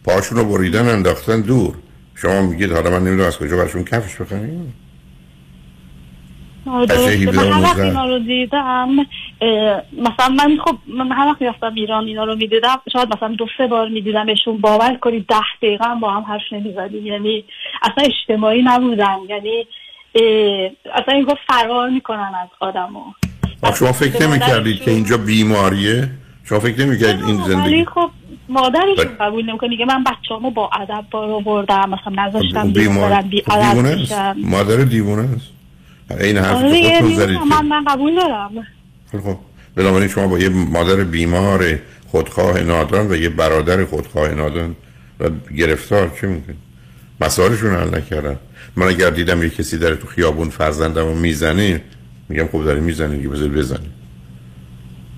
پاشون 0.05 0.37
رو 0.37 0.45
بریدن 0.45 0.89
انداختن 0.89 1.41
دور. 1.41 1.75
شما 2.15 2.41
میگید 2.41 2.71
حالا 2.71 2.89
من 2.89 2.99
نمی‌دونم 2.99 3.27
از 3.27 3.37
کجا 3.39 3.57
برشون 3.57 3.83
کفش 3.83 4.21
بخریم؟ 4.21 4.73
آره 6.67 6.85
بچه 6.85 6.95
درسته. 6.95 7.11
17 7.11 7.37
من 7.37 7.51
هر 7.51 7.61
وقت 7.63 7.79
19. 7.79 7.83
اینا 7.83 8.05
رو 8.05 8.19
دیدم 8.19 8.89
مثلا 9.93 10.29
من 10.29 10.57
خب 10.65 10.77
من 10.87 11.11
هر 11.11 11.27
وقت 11.27 11.41
می‌رفتم 11.41 11.73
ایران 11.75 12.05
اینا 12.05 12.23
رو 12.23 12.35
می‌دیدم. 12.35 12.81
شاید 12.93 13.15
مثلا 13.15 13.35
دو 13.35 13.47
سه 13.57 13.67
بار 13.67 13.89
میدیدمشون. 13.89 14.57
باور 14.57 14.95
کنید 14.95 15.25
ده 15.27 15.35
دقیقه 15.61 15.85
هم 15.85 15.99
با 15.99 16.11
هم 16.11 16.21
حرف 16.21 16.41
نمی‌زدیم. 16.51 17.05
یعنی 17.05 17.43
اصلا 17.81 18.03
اجتماعی 18.03 18.61
نبودن. 18.61 19.17
یعنی 19.29 19.67
اصلا 20.15 21.13
این 21.13 21.27
فرار 21.47 21.89
می‌کنن 21.89 22.31
از 22.43 22.49
آدم 22.59 22.89
آخه 23.61 23.75
شما 23.75 23.91
فکر 23.91 24.27
نمی 24.27 24.39
کردید 24.39 24.81
که 24.81 24.91
اینجا 24.91 25.17
بیماریه؟ 25.17 26.09
شما 26.43 26.59
فکر 26.59 26.85
نمی 26.85 26.99
کردید 26.99 27.25
این 27.25 27.43
زندگی 27.47 27.85
خب 27.85 28.09
مادرشون 28.49 28.95
بله. 28.95 29.05
قبول 29.05 29.45
نمی‌کنه. 29.45 29.69
میگه 29.69 29.85
من 29.85 30.03
بچه‌امو 30.03 30.51
با 30.51 30.69
ادب 30.81 31.05
بارو 31.11 31.41
بردم 31.41 31.89
مثلا 31.89 32.25
نذاشتم 32.25 32.71
بیرون 32.71 32.93
بیمار 32.93 33.21
بی 33.21 33.41
خب 33.41 34.35
مادر 34.37 34.75
دیوونه 34.75 35.29
است. 35.35 35.49
این 36.21 36.37
حرف 36.37 36.55
آره. 36.55 37.45
من 37.45 37.65
من 37.65 37.83
قبول 37.83 38.15
دارم. 38.15 38.51
که 39.11 39.17
خب. 39.17 39.37
بنابراین 39.75 40.07
شما 40.07 40.27
با 40.27 40.39
یه 40.39 40.49
مادر 40.49 40.95
بیمار 40.95 41.79
خودخواه 42.07 42.59
نادان 42.59 43.07
و 43.07 43.15
یه 43.15 43.29
برادر 43.29 43.85
خودخواه 43.85 44.29
نادان 44.29 44.75
و 45.19 45.29
گرفتار 45.57 46.11
چه 46.21 46.27
می‌کنید؟ 46.27 46.57
مسائلشون 47.21 47.75
حل 47.75 47.97
نکردن. 47.97 48.35
من 48.75 48.87
اگر 48.87 49.09
دیدم 49.09 49.43
یه 49.43 49.49
کسی 49.49 49.77
داره 49.77 49.95
تو 49.95 50.07
خیابون 50.07 50.49
فرزندم 50.49 51.05
رو 51.05 51.15
می‌زنه 51.15 51.81
میگم 52.29 52.47
خب 52.47 52.63
داره 52.63 52.79
می‌زنه 52.79 53.15
دیگه 53.15 53.29
بذار 53.29 53.47
بزنه 53.47 53.79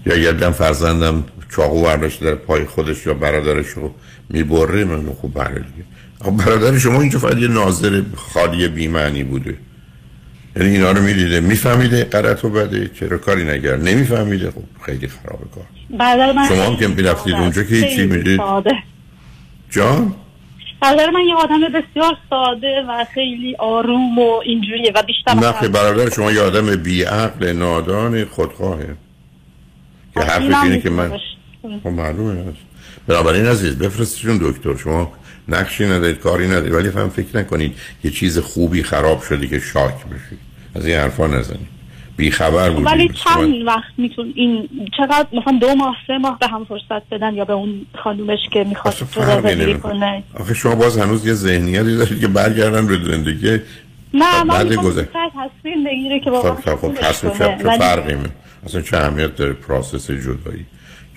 یا 0.06 0.14
اگر 0.16 0.32
دیدم 0.32 0.52
فرزندم 0.52 1.24
چاقو 1.56 1.84
برداشته 1.84 2.26
در 2.26 2.36
پای 2.36 2.66
خودش 2.66 3.06
یا 3.06 3.14
برادرش 3.14 3.68
رو 3.68 3.94
می‌بره 4.30 4.86
من 4.86 5.06
خب 5.22 5.32
بله 5.34 5.60
دیگه. 5.60 6.38
برادر 6.38 6.78
شما 6.78 7.02
اینجا 7.02 7.20
فقط 7.20 7.38
یه 7.38 7.48
ناظر 7.48 8.02
خالی 8.16 8.68
بیمعنی 8.68 9.24
بوده. 9.24 9.58
یعنی 10.56 10.70
اینا 10.70 10.92
رو 10.92 11.02
می‌دیده 11.02 11.40
میفهمیده 11.40 12.04
غلط 12.04 12.46
و 12.46 12.50
بده 12.50 12.88
چرا 13.00 13.18
کاری 13.18 13.44
نگر 13.44 13.76
نمیفهمیده 13.76 14.52
خب 14.52 14.64
خیلی 14.86 15.08
خرابه 15.08 15.46
کار. 15.56 15.66
برادر 16.00 16.32
من 16.32 16.48
شما 16.48 16.64
هم 16.64 16.78
که 16.78 16.88
می‌رفتید 16.88 17.34
اونجا 17.34 17.64
که 17.64 17.76
هیچی 17.76 18.06
می‌دید؟ 18.06 18.40
جان؟ 19.70 20.16
برادر 20.84 21.10
من 21.10 21.22
یه 21.28 21.36
آدم 21.36 21.60
بسیار 21.60 22.18
ساده 22.30 22.84
و 22.90 23.06
خیلی 23.14 23.56
آروم 23.60 24.20
و 24.20 24.42
اینجوریه 24.46 24.92
و 24.96 25.04
بیشتر 25.04 25.34
نه 25.34 25.52
خیلی 25.52 25.72
برادر 25.72 26.10
شما 26.10 26.32
یه 26.32 26.42
آدم 26.42 26.76
بیعقل 26.76 27.54
نادان 27.54 28.26
خودخواهه 28.26 28.96
که 30.14 30.20
حرفش 30.20 30.42
اینم 30.42 30.62
اینه 30.64 30.80
که 30.80 30.90
من 30.90 31.20
خب 31.84 31.88
معلومه 31.88 32.40
هست 32.42 32.58
بنابراین 33.08 33.46
عزیز 33.46 33.78
بفرستشون 33.78 34.38
دکتر. 34.38 34.78
شما 34.78 35.14
نقشی 35.48 35.86
ندارید 35.86 36.20
کاری 36.20 36.48
ندارید 36.48 36.74
ولی 36.74 36.90
فهم 36.90 37.10
فکر 37.10 37.38
نکنید 37.38 37.76
یه 38.04 38.12
چیز 38.12 38.40
خوبی 38.40 38.84
خراب 38.84 39.22
شده 39.22 39.48
که 39.48 39.60
shock 39.60 40.06
بشید. 40.06 40.40
از 40.76 40.86
این 40.86 40.98
حرفا 40.98 41.28
نزنید. 41.28 41.83
بی 42.18 42.32
خبر 42.32 42.70
باشه. 42.70 42.72
بودید 42.72 42.86
ولی. 42.92 43.10
چند 43.26 43.68
وقت 43.68 43.94
می‌تونن 43.98 44.34
این 44.36 44.70
چقدر 44.98 45.28
مثلا 45.34 45.58
دو 45.62 45.76
ماه 45.76 45.96
سه 46.08 46.18
ماه 46.18 46.40
به 46.40 46.48
هم 46.48 46.66
فرصت 46.66 47.10
بدن 47.12 47.34
یا 47.34 47.46
به 47.46 47.54
اون 47.54 47.86
خانومش 48.04 48.40
که 48.52 48.64
می‌خواد 48.64 48.94
جدا. 48.94 49.78
کنه 49.78 50.24
آخه 50.40 50.54
شما 50.54 50.76
باز 50.76 50.98
هنوز 50.98 51.28
یه 51.28 51.34
ذهنیتی 51.34 51.96
دارید 51.98 52.20
که 52.22 52.28
برگردن 52.28 52.88
به 52.88 53.00
زندگی 53.12 53.58
نه 54.14 54.26
خب، 54.26 54.46
من 54.46 54.68
گذر- 54.76 55.04
تصمیم 55.04 55.84
بگیره 55.84 56.20
که 56.20 56.32
واقعا 56.32 56.56
خب 56.56 56.76
خب 56.76 56.94
خب 57.34 57.66
ولی- 57.66 57.78
فرقی 57.78 58.16
اصلا 58.66 58.82
چه 58.82 58.98
اهمیت 58.98 59.36
داره 59.36 59.54
process 59.54 60.12
جدایی 60.12 60.66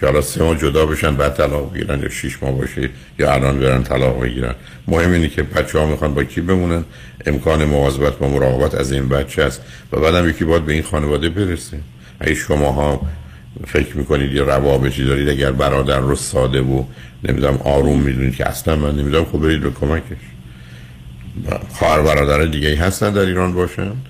که 0.00 0.07
حالا 0.07 0.21
سه 0.21 0.43
ماه 0.43 0.59
جدا 0.59 0.87
بشن 0.87 1.17
بعد 1.17 1.35
طلاق 1.35 1.75
بگیرن 1.75 2.00
یا 2.00 2.09
شش 2.09 2.43
ماه 2.43 2.53
باشه 2.53 2.91
یا 3.19 3.33
الان 3.33 3.61
برن 3.61 3.83
طلاق 3.83 4.23
بگیرن 4.23 4.55
مهم 4.88 5.12
اینه 5.12 5.29
که 5.29 5.43
بچه 5.43 5.79
ها 5.79 5.87
می‌خوان 5.87 6.15
با 6.15 6.25
کی 6.25 6.41
بمونن. 6.41 6.85
امکان 7.26 7.65
مواظبت 7.65 8.23
و 8.23 8.29
مراقبت 8.29 8.75
از 8.75 8.93
این 8.93 9.09
بچه 9.09 9.43
است 9.43 9.62
و 9.93 10.00
بعدم 10.00 10.29
یکی 10.29 10.45
باید 10.45 10.65
به 10.65 10.73
این 10.73 10.83
خانواده 10.83 11.29
برسه. 11.29 11.81
اگه 12.21 12.35
شما 12.35 12.73
ها 12.73 13.00
فکر 13.67 13.97
می‌کنید 13.97 14.33
یه 14.33 14.43
روابطی 14.43 15.05
دارید 15.05 15.29
اگر 15.29 15.53
برادر 15.53 15.99
رو 15.99 16.17
ساده 16.17 16.61
و 16.61 16.85
نمی‌دونم 17.25 17.57
آروم 17.57 18.00
می‌دونید 18.00 18.37
که 18.37 18.49
اصلا 18.49 18.76
من 18.76 18.97
نمی‌دونم 18.97 19.25
خب 19.25 19.38
برید 19.38 19.61
به 19.61 19.71
کمکش. 19.71 20.17
خواهر 21.73 22.03
برادر 22.03 22.45
دیگه 22.45 22.69
ای 22.69 22.75
هستن 22.75 23.12
در 23.12 23.21
ایران 23.21 23.53
باشند 23.53 24.07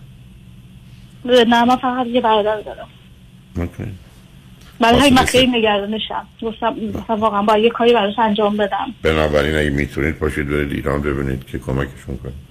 نه 1.24 1.64
من 1.64 1.76
فقط 1.76 2.06
یه 2.06 2.20
برادر 2.20 2.60
دارم. 2.60 2.88
برای 4.80 4.98
همین 5.00 5.14
من 5.14 5.24
خیلی 5.24 5.58
نگرانشم. 5.58 6.26
گفتم 6.42 6.74
مثلا 6.94 7.16
واقعا 7.16 7.42
با 7.42 7.58
یه 7.58 7.70
کاری 7.70 7.92
براش 7.92 8.18
انجام 8.18 8.56
بدم. 8.56 8.86
بنابراین 9.02 9.56
اگه 9.56 9.70
می‌تونید 9.70 10.14
پاشید 10.14 10.48
برید 10.48 10.72
ایران 10.72 11.02
ببینید 11.02 11.46
که 11.46 11.58
کمکشون 11.58 12.16
کنید 12.22 12.46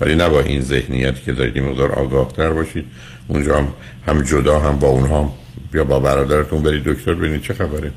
ولی 0.00 0.14
نه 0.14 0.28
با 0.28 0.40
این 0.40 0.60
ذهنیت 0.60 1.24
که 1.24 1.32
دارید 1.32 1.56
این 1.56 1.66
مقدار 1.66 1.92
آگاه 1.92 2.32
تر 2.32 2.50
باشید. 2.50 2.84
اونجا 3.28 3.58
هم, 3.58 3.68
هم 4.06 4.22
جدا 4.22 4.60
هم 4.60 4.78
با 4.78 4.88
اونها 4.88 5.22
هم 5.22 5.30
یا 5.74 5.84
با 5.84 6.00
برادرتون 6.00 6.62
برید 6.62 6.84
دکتر 6.84 7.14
ببینید 7.14 7.42
چه 7.42 7.54
خبره. 7.54 7.92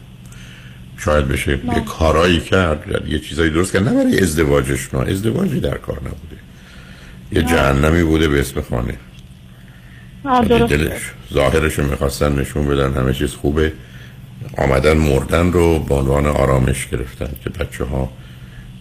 شاید 0.97 1.27
بشه 1.27 1.51
یه 1.51 1.83
کارایی 1.99 2.39
کرد 2.39 2.83
یا 2.87 3.13
یه 3.13 3.19
چیزایی 3.19 3.51
درست 3.51 3.73
کرد. 3.73 3.89
نه 3.89 4.03
برای 4.03 4.19
ازدواجش 4.19 4.93
نه. 4.93 4.99
ازدواجی 4.99 5.59
در 5.59 5.77
کار 5.77 5.97
نبوده. 5.97 6.37
یه 7.31 7.43
جهنمی 7.43 8.03
بوده 8.03 8.27
به 8.27 8.39
اسم 8.39 8.61
خانه. 8.61 8.83
ولی. 8.83 8.97
دلش. 10.23 11.01
ظاهرش 11.33 11.79
رو 11.79 11.89
می‌خواستن 11.89 12.39
نشون 12.39 12.67
بدن 12.67 12.93
همه 12.93 13.13
چیز 13.13 13.31
خوبه. 13.31 13.71
آمدن 14.57 14.97
مردن 14.97 15.51
رو 15.51 15.79
به 15.79 15.95
عنوان 15.95 16.25
آرامش 16.25 16.87
گرفتن 16.87 17.29
که 17.43 17.49
بچه 17.49 17.83
ها 17.83 18.11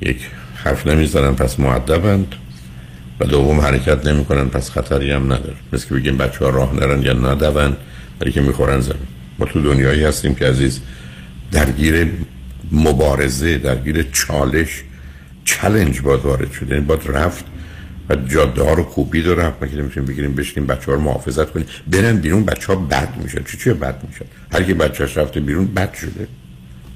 یک 0.01 0.17
حرف 0.55 0.87
نمی‌زنن 0.87 1.35
پس 1.35 1.61
معدبند 1.61 2.35
و 3.21 3.25
دوم 3.25 3.61
حرکت 3.61 4.07
نمی‌کنن 4.07 4.49
پس 4.49 4.71
خطری 4.71 5.13
هم 5.13 5.25
نداره. 5.25 5.57
مثل 5.73 5.89
که 5.89 5.95
بگیم 5.95 6.17
بچه 6.17 6.45
ها 6.45 6.51
راه 6.51 6.75
نرن 6.75 7.03
یا 7.03 7.13
ندون 7.13 7.77
ولی 8.21 8.33
که 8.33 8.41
می‌خورن 8.41 8.81
زمین. 8.81 9.07
ما 9.39 9.47
تو 9.47 9.63
دنیایی 9.63 10.05
هستیم 10.05 10.35
که 10.35 10.47
عزیز 10.47 10.81
درگیر 11.53 12.11
مبارزه 12.73 13.59
درگیر 13.59 14.07
چالش 14.13 14.83
چلنج 15.45 16.01
باید 16.01 16.21
وارد 16.21 16.53
شده 16.53 16.75
یعنی 16.75 16.87
باید 16.87 17.01
رفت 17.09 17.45
و 18.09 18.17
جاده 18.17 18.63
ها 18.63 18.73
رو 18.73 18.83
کوبید 18.83 19.27
و 19.27 19.35
رفت 19.35 19.63
مگه 19.63 19.75
نمی‌تونیم 19.77 20.09
بگیریم 20.09 20.35
بشینیم 20.35 20.67
بچه 20.67 20.87
ها 20.87 20.93
رو 20.93 21.01
محافظت 21.01 21.51
کنیم. 21.51 21.67
برن 21.87 22.17
بیرون 22.17 22.45
بچه 22.45 22.73
ها 22.73 22.79
بد 22.79 23.17
میشن. 23.23 23.45
چی 23.45 23.57
چی 23.57 23.71
بد 23.71 24.05
میشن؟ 24.09 24.25
هر 24.53 24.63
کی 24.63 24.75
بچهش 24.75 25.17
رفته 25.17 25.41
بیرون 25.41 25.67
بد 25.67 25.95
شده. 25.95 26.29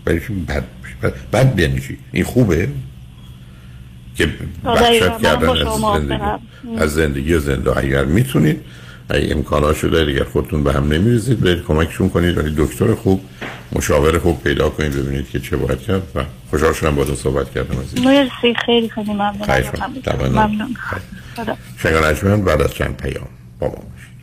برای 0.05 0.21
چی 0.21 0.33
بد 0.35 0.65
میشه؟ 0.83 1.15
بد, 1.33 1.61
یعنی 1.61 1.81
چی؟ 1.81 1.99
این 2.13 2.25
خوبه؟ 2.25 2.69
که 4.15 4.29
بخشت 4.65 5.19
کردن 5.19 5.49
از 5.49 5.81
زندگی. 5.81 6.23
از 6.79 6.95
زندگی 6.95 7.35
و 7.35 7.39
زنده. 7.41 7.79
اگر 7.79 8.05
می‌تونید 8.05 8.61
اگه 9.09 9.35
امکانات 9.35 9.77
شده 9.77 10.01
اگر 10.01 10.25
خودتون 10.25 10.65
به 10.65 10.73
هم 10.73 10.85
نمیریزید 10.93 11.41
برید 11.41 11.65
کمکشون 11.65 12.09
کنید. 12.09 12.39
ولی 12.39 12.55
دکتر 12.59 12.95
خوب 12.95 13.21
مشاور 13.73 14.19
خوب 14.19 14.43
پیدا 14.43 14.69
کنید 14.69 14.93
ببینید 14.93 15.31
که 15.31 15.41
چه 15.41 15.57
باید 15.57 15.81
کرد. 15.81 16.03
و 16.15 16.25
خوشحال 16.51 16.73
شدم 16.73 16.95
باهاتون 16.95 17.17
صحبت 17.17 17.51
کردم 17.55 17.81
عزیز. 17.81 18.05
مرسی. 18.05 18.55
خیلی 18.67 18.89
خیلی. 18.89 19.13
ممنون. 20.29 20.77
خدا. 21.37 21.57
شنگ 21.79 21.95
رجمن 21.95 22.43
بعد 22.43 22.63
از 22.63 22.75
چند 22.75 22.97
پیام 22.97 23.29
با 23.61 23.67
ما 23.67 23.75
باشید. 23.75 24.17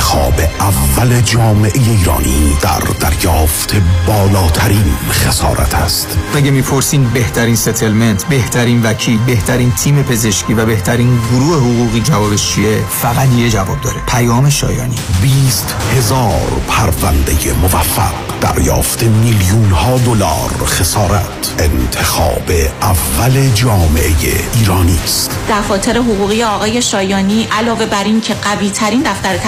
انتخاب 0.00 0.40
اول 0.60 1.20
جامعه 1.20 1.72
ایرانی 1.74 2.56
در 2.62 2.78
دریافت 3.00 3.74
بالاترین 4.06 4.94
خسارت 5.10 5.74
است. 5.74 6.18
اگه 6.34 6.50
می‌پرسین 6.50 7.04
بهترین 7.04 7.56
settlement 7.56 8.24
بهترین 8.24 8.82
وکیل 8.82 9.18
بهترین 9.18 9.70
تیم 9.70 10.02
پزشکی 10.02 10.54
و 10.54 10.66
بهترین 10.66 11.20
گروه 11.30 11.56
حقوقی 11.56 12.00
جوابش 12.00 12.54
چیه؟ 12.54 12.84
فقط 13.02 13.28
یه 13.28 13.50
جواب 13.50 13.80
داره. 13.80 14.00
پیام 14.06 14.50
شایانی. 14.50 14.96
20 15.22 15.74
هزار 15.96 16.60
پرونده 16.68 17.52
موفق. 17.62 18.12
دریافت 18.40 19.02
میلیون 19.02 19.70
ها 19.70 19.98
دلار 19.98 20.50
خسارت. 20.66 21.54
انتخاب 21.58 22.50
اول 22.82 23.50
جامعه 23.54 24.12
ایرانی 24.54 24.98
است. 25.04 25.30
دفاتر 25.50 25.98
حقوقی 25.98 26.42
آقای 26.42 26.82
شایانی 26.82 27.48
علاوه 27.52 27.86
بر 27.86 28.04
این 28.04 28.20
که 28.20 28.34
قوی 28.34 28.70
ترین 28.70 29.02
دفتر 29.02 29.38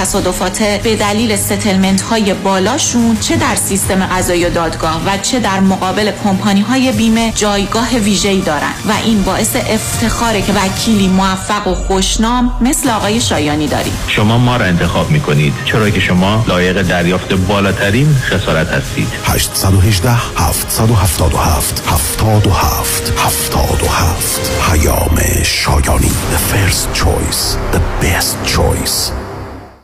تصادفات 0.43 0.83
به 0.83 0.97
دلیل 0.97 1.37
settlement 1.37 2.01
های 2.01 2.35
بالاشون 2.35 3.17
چه 3.21 3.37
در 3.37 3.55
سیستم 3.55 4.07
قضایی 4.07 4.45
و 4.45 4.51
دادگاه 4.51 5.03
و 5.07 5.19
چه 5.19 5.41
در 5.41 5.61
مقابل 5.61 6.13
کمپانی 6.25 6.61
های 6.61 6.93
بیمه 6.93 7.33
جایگاه 7.35 7.91
ویژه‌ای 7.97 8.41
دارن 8.41 8.73
و 8.89 8.93
این 9.05 9.23
باعث 9.23 9.57
افتخاره 9.57 10.43
که 10.43 10.53
وکیلی 10.53 11.09
موفق 11.09 11.67
و 11.69 11.75
خوشنام 11.75 12.57
مثل 12.61 12.91
آقای 12.91 13.21
شایانی 13.21 13.67
داریم. 13.67 13.93
شما 14.09 14.39
ما 14.39 14.57
را 14.57 14.65
انتخاب 14.65 15.11
می 15.11 15.21
کنید 15.21 15.55
چرا 15.65 15.91
که 15.91 16.01
شما 16.01 16.45
لایق 16.49 16.83
دریافت 16.83 17.35
بالاترین 17.35 18.17
خسارت 18.23 18.69
هستید. 18.69 19.09
818 19.25 20.11
777 20.37 21.83
77 21.87 23.13
77 23.19 24.51
پیام 24.71 25.21
شایانی 25.43 26.11
The 26.33 26.55
first 26.55 26.95
choice 26.95 27.57
The 27.73 27.81
best 28.03 28.37
choice. 28.57 29.22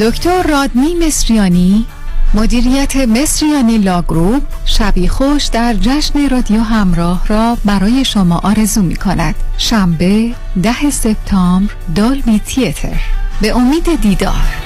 دکتر 0.00 0.42
رادمی 0.42 0.94
مصریانی 0.94 1.86
مدیریت 2.34 2.96
مصریانی 2.96 3.78
Law 3.78 4.02
Group 4.02 4.42
شبی 4.64 5.08
خوش 5.08 5.44
در 5.44 5.74
جشن 5.74 6.28
رادیو 6.28 6.60
همراه 6.60 7.26
را 7.26 7.56
برای 7.64 8.04
شما 8.04 8.38
آرزو 8.38 8.82
می 8.82 8.96
کند. 8.96 9.34
شنبه 9.58 10.34
ده 10.62 10.90
سپتامبر 10.90 11.72
Dolby 11.94 12.38
Theatre. 12.38 13.00
به 13.40 13.56
امید 13.56 14.00
دیدار. 14.00 14.65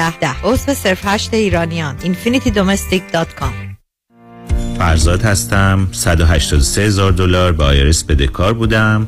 ده. 0.01 0.19
ده 0.19 0.27
عضو 0.43 0.73
صرف 0.73 1.05
هشت 1.05 1.33
ایرانیان. 1.33 1.95
infinitydomestic.com 1.97 3.71
فرزاد 4.77 5.21
هستم. 5.21 5.87
183 5.91 6.81
هزار 6.81 7.11
دلار 7.11 7.51
به 7.51 7.63
IRS 7.63 8.03
بدهکار 8.03 8.53
بودم. 8.53 9.07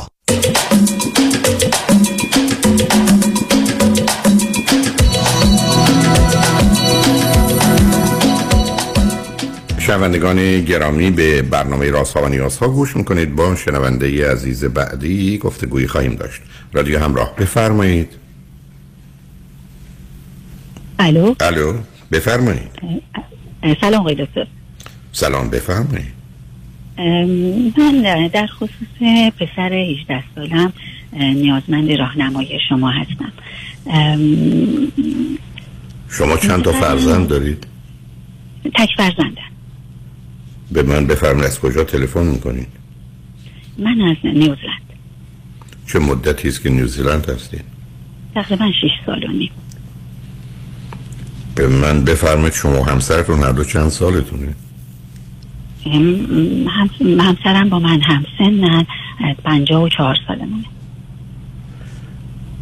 شنوندگان 9.79 10.61
گرامی 10.61 11.11
به 11.11 11.41
برنامه 11.41 11.89
راست 11.89 12.17
ها 12.17 12.23
و 12.23 12.27
نیاز 12.27 12.57
ها 12.57 12.67
گوش 12.67 12.95
می‌کنید. 12.95 13.35
با 13.35 13.55
شنونده 13.55 14.31
عزیز 14.31 14.65
بعدی 14.65 15.37
گفتگویی 15.37 15.87
خواهیم 15.87 16.15
داشت. 16.15 16.41
رادیو 16.73 16.99
همراه 16.99 17.35
بفرمایید. 17.35 18.09
الو؟ 20.99 21.35
الو 21.39 21.73
بفرمایید. 22.11 22.71
سلام 23.81 24.01
آقای 24.01 24.15
دکتر. 24.15 24.47
سلام 25.13 25.49
بفرمایید. 25.49 26.20
من 27.77 28.27
در 28.33 28.47
خصوص 28.47 29.01
پسر 29.39 29.73
18 29.73 30.23
سالم 30.35 30.73
نیازمند 31.13 31.91
راهنمایی 31.91 32.59
شما 32.69 32.91
هستم 32.91 33.31
شما 36.09 36.37
چند 36.37 36.63
تا 36.63 36.71
فرزند 36.71 37.27
دارید؟ 37.27 37.67
تک 38.75 38.89
فرزندم 38.97 39.51
به 40.71 40.83
من 40.83 41.07
بفرمایید 41.07 41.45
از 41.45 41.59
کجا 41.59 41.83
تلفن 41.83 42.25
می‌کنید؟ 42.25 42.67
من 43.77 44.01
از 44.01 44.17
نیوزلند 44.23 44.81
چه 45.87 45.99
مدتی 45.99 46.47
است 46.47 46.63
که 46.63 46.69
نیوزیلند 46.69 47.29
هستید؟ 47.29 47.63
تقریبا 48.35 48.71
6 48.81 48.87
سال 49.05 49.23
و 49.23 49.27
نیم 49.31 49.51
به 51.55 51.67
من 51.67 52.03
بفرمایید 52.03 52.53
شما 52.53 52.83
همسرتون 52.83 53.39
هر 53.39 53.51
دو 53.51 53.63
چند 53.63 53.89
سالتونه؟ 53.89 54.55
هم 55.85 57.19
همسرم 57.19 57.69
با 57.69 57.79
من 57.79 58.01
هم 58.01 58.25
سنن 58.37 58.85
پنجاه 59.43 59.83
و 59.83 59.89
چهار 59.89 60.17
سالمونه 60.27 60.65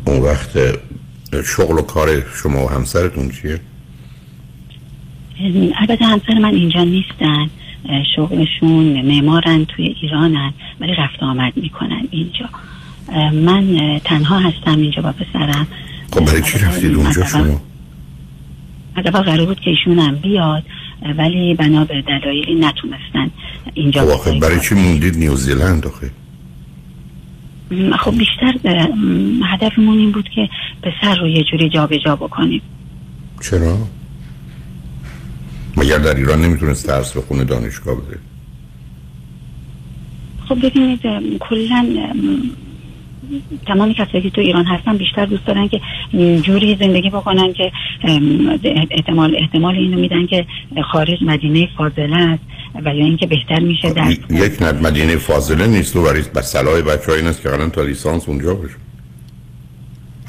اون 0.05 0.19
وقت 0.19 0.49
شغل 1.45 1.79
و 1.79 1.81
کار 1.81 2.23
شما 2.43 2.65
و 2.65 2.69
همسرتون 2.69 3.31
چیه؟ 3.31 3.59
البته 5.81 6.05
همسر 6.05 6.33
من 6.33 6.53
اینجا 6.53 6.83
نیستن 6.83 7.49
شغلشون 8.15 9.01
معمارن 9.01 9.65
توی 9.65 9.95
ایرانن 10.01 10.53
ولی 10.79 10.93
رفت 10.93 11.23
آمد 11.23 11.53
می‌کنن 11.55 12.07
اینجا 12.11 12.49
من 13.31 13.99
تنها 14.05 14.39
هستم 14.39 14.81
اینجا 14.81 15.01
با 15.01 15.11
پسرم 15.11 15.67
خب 16.13 16.25
برای 16.25 16.41
چی 16.41 16.57
رفتید 16.57 16.95
اونجا 16.95 17.25
شما؟ 17.25 17.61
از 18.95 19.03
قرار 19.05 19.45
بود 19.45 19.59
که 19.59 19.69
ایشونم 19.69 20.15
بیاد 20.15 20.63
ولی 21.17 21.55
بنا 21.55 21.85
به 21.85 22.01
دلایلی 22.01 22.55
نتونستن 22.55 23.31
اینجا 23.73 24.01
خب 24.01 24.09
آخه 24.09 24.39
برای 24.39 24.59
چی 24.59 24.75
موندید 24.75 25.17
نیوزیلند 25.17 25.87
آخه؟ 25.87 26.11
خب 27.99 28.17
بیشتر 28.17 28.69
هدفمون 29.53 29.97
این 29.97 30.11
بود 30.11 30.29
که 30.35 30.49
پسر 30.83 31.15
رو 31.15 31.27
یه 31.27 31.43
جوری 31.43 31.69
جا 31.69 31.87
به 31.87 31.99
جا 31.99 32.15
بکنیم. 32.15 32.61
چرا؟ 33.41 33.77
مگر 35.77 35.97
در 35.97 36.15
ایران 36.15 36.41
نمی‌تونست 36.41 36.87
درس 36.87 37.17
بخونه 37.17 37.43
دانشگاه 37.43 37.95
بده؟ 37.95 38.19
خب 40.49 40.65
ببینید 40.65 41.01
کلا 41.39 41.85
تمامی 43.67 43.93
کسایی 43.93 44.23
که 44.23 44.29
تو 44.29 44.41
ایران 44.41 44.65
هستن 44.65 44.97
بیشتر 44.97 45.25
دوست 45.25 45.45
دارن 45.45 45.67
که 45.67 45.81
جوری 46.41 46.77
زندگی 46.79 47.09
بکنن 47.09 47.53
که 47.53 47.71
احتمال 48.91 49.35
احتمال 49.39 49.75
اینو 49.75 49.99
میدن 49.99 50.25
که 50.25 50.45
خارج 50.91 51.17
مدینه 51.21 51.69
فاضله 51.77 52.15
است 52.15 52.43
و 52.85 52.95
یا 52.95 53.05
اینکه 53.05 53.27
بهتر 53.27 53.59
میشه 53.59 53.93
در 53.93 54.11
یک 54.29 54.61
ند 54.61 54.87
مدینه 54.87 55.17
فاضله 55.17 55.67
نیست 55.67 55.95
و 55.95 56.03
برای 56.03 56.21
بر 56.33 56.41
صلاح 56.41 56.81
بچه 56.81 57.11
این 57.11 57.27
است 57.27 57.41
که 57.41 57.49
قرن 57.49 57.69
تا 57.69 57.83
لیسانس 57.83 58.29
اونجا 58.29 58.53
باشه. 58.53 58.75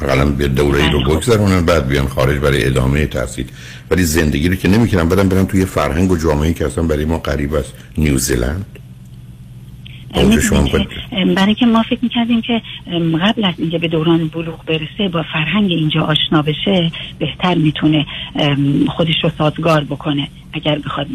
اقلا 0.03 0.27
به 0.27 0.49
دوره 0.49 0.83
ای 0.83 0.91
رو 0.91 1.01
بگذرونن 1.01 1.65
بعد 1.67 1.89
بیان 1.89 2.09
خارج 2.09 2.39
برای 2.39 2.67
ادامه 2.67 3.07
تحصیل. 3.07 3.47
ولی 3.91 4.03
زندگی 4.03 4.49
رو 4.49 4.55
که 4.55 4.69
نمی‌کنن 4.69 5.09
بدن 5.09 5.29
برن 5.29 5.47
توی 5.47 5.65
فرهنگ 5.65 6.11
و 6.11 6.17
جامعه 6.17 6.53
که 6.53 6.67
اصلا 6.67 6.85
برای 6.85 7.05
ما 7.05 7.19
قریب 7.19 7.55
است. 7.55 7.75
نیوزیلند. 7.99 8.65
برای 11.37 11.55
که 11.55 11.66
ما 11.66 11.83
فکر 11.83 11.99
می‌کردیم 12.03 12.40
که 12.40 12.62
قبل 13.23 13.44
از 13.44 13.55
اینکه 13.59 13.79
به 13.79 13.88
دوران 13.88 14.29
بلوغ 14.29 14.64
برسه 14.64 15.09
با 15.12 15.25
فرهنگ 15.33 15.70
اینجا 15.70 16.01
آشنا 16.01 16.42
بشه 16.42 16.90
بهتر 17.18 17.55
می‌تونه 17.55 18.07
خودش 18.88 19.25
رو 19.25 19.31
سازگار 19.38 19.85
بکنه. 19.85 20.29
اگر 20.53 20.79
بخواد 20.79 21.07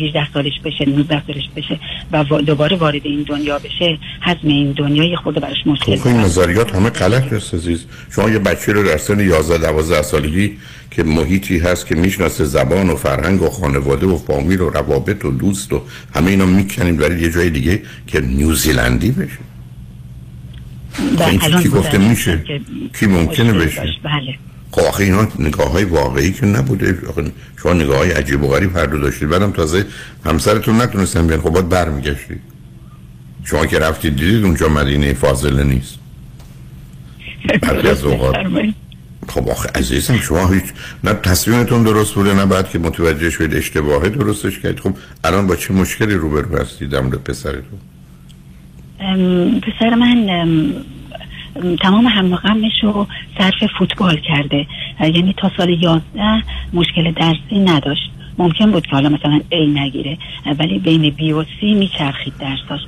18 0.00 0.32
سالش 0.32 0.60
بشه 0.64 0.88
19 0.88 1.22
سالش 1.26 1.48
بشه 1.56 1.78
و 2.12 2.24
دوباره 2.24 2.76
وارد 2.76 3.00
این 3.04 3.22
دنیا 3.22 3.58
بشه 3.58 3.98
حزم 4.22 4.48
این 4.48 4.72
دنیا 4.72 5.04
یه 5.04 5.16
خود 5.16 5.34
براش 5.34 5.66
مشکل 5.66 5.96
خب 5.96 6.06
این 6.06 6.16
نظریات 6.16 6.74
همه 6.74 6.90
غلط 6.90 7.32
است 7.32 7.54
عزیز. 7.54 7.84
شما 8.14 8.30
یه 8.30 8.38
بچه 8.38 8.72
رو 8.72 8.82
در 8.82 8.96
سن 8.96 9.20
11 9.20 9.58
12 9.58 10.02
سالگی 10.02 10.56
که 10.90 11.02
محیطی 11.02 11.58
هست 11.58 11.86
که 11.86 11.94
می‌شناسه 11.94 12.44
زبان 12.44 12.90
و 12.90 12.96
فرهنگ 12.96 13.42
و 13.42 13.50
خانواده 13.50 14.06
و 14.06 14.18
فامیل 14.18 14.60
و 14.60 14.70
روابط 14.70 15.24
و 15.24 15.30
دوست 15.30 15.72
و 15.72 15.82
همه 16.14 16.30
اینا 16.30 16.46
می‌کنیم 16.46 16.96
برای 16.96 17.20
یه 17.20 17.30
جای 17.30 17.50
دیگه 17.50 17.82
که 18.06 18.20
نیوزیلندی 18.20 19.10
بشه. 19.10 19.38
این 21.30 21.38
کی 21.38 21.68
گفته 21.68 21.98
میشه؟ 21.98 22.44
کی 23.00 23.06
ممکنه 23.06 23.52
بشه؟ 23.52 23.82
بله. 24.02 24.34
خب 24.74 24.82
آخه 24.82 25.04
اینا 25.04 25.28
نگاه 25.38 25.70
های 25.70 25.84
واقعی 25.84 26.32
که 26.32 26.46
نبوده. 26.46 26.98
شما 27.62 27.72
نگاه 27.72 27.96
های 27.98 28.10
عجیب 28.10 28.42
و 28.42 28.48
غریب 28.48 28.76
هر 28.76 28.86
دو 28.86 28.98
داشتید. 28.98 29.28
بعدم 29.28 29.50
تازه 29.50 29.86
همسرتون 30.24 30.82
نتونستن 30.82 31.26
بیان. 31.26 31.40
خب 31.40 31.50
باید 31.50 31.68
برمیگشتید 31.68 32.40
شما 33.44 33.66
که 33.66 33.78
رفتید 33.78 34.16
دیدید 34.16 34.44
اونجا 34.44 34.68
مدینه 34.68 35.12
فاضله 35.12 35.64
نیست. 35.64 35.98
برخی 37.62 37.88
از 37.88 38.04
اوقات. 38.04 38.36
خب 39.28 39.48
آخه 39.48 39.68
عزیزم 39.74 40.16
شما 40.16 40.48
هیچ 40.48 40.64
نه 41.04 41.14
تصمیمتون 41.14 41.82
درست 41.82 42.14
بوده 42.14 42.34
نه 42.34 42.46
بعد 42.46 42.70
که 42.70 42.78
متوجه 42.78 43.30
شدید 43.30 43.54
اشتباهه 43.54 44.08
درستش 44.08 44.58
کرد 44.58 44.80
خب 44.80 44.94
الان 45.24 45.46
با 45.46 45.56
چه 45.56 45.74
مشکلی 45.74 46.14
روبرو 46.14 46.58
هستید 46.58 46.90
در 46.90 47.00
پسرتون؟ 47.00 47.78
پسر 49.60 49.94
من 49.94 50.72
تمام 51.82 52.06
هم 52.06 52.36
غمش 52.36 52.72
رو 52.82 53.06
صرف 53.38 53.70
فوتبال 53.78 54.16
کرده. 54.16 54.66
یعنی 55.00 55.34
تا 55.36 55.50
سال 55.56 55.82
یازده 55.82 56.42
مشکل 56.72 57.12
درسی 57.12 57.58
نداشت. 57.64 58.10
ممکن 58.38 58.70
بود 58.70 58.86
که 58.86 58.92
حالا 58.92 59.08
مثلا 59.08 59.40
ای 59.50 59.66
نگیره. 59.66 60.18
ولی 60.58 60.78
بین 60.78 61.10
بی 61.10 61.32
و 61.32 61.44
سی 61.60 61.74
میچرخید 61.74 62.32
درساش. 62.38 62.80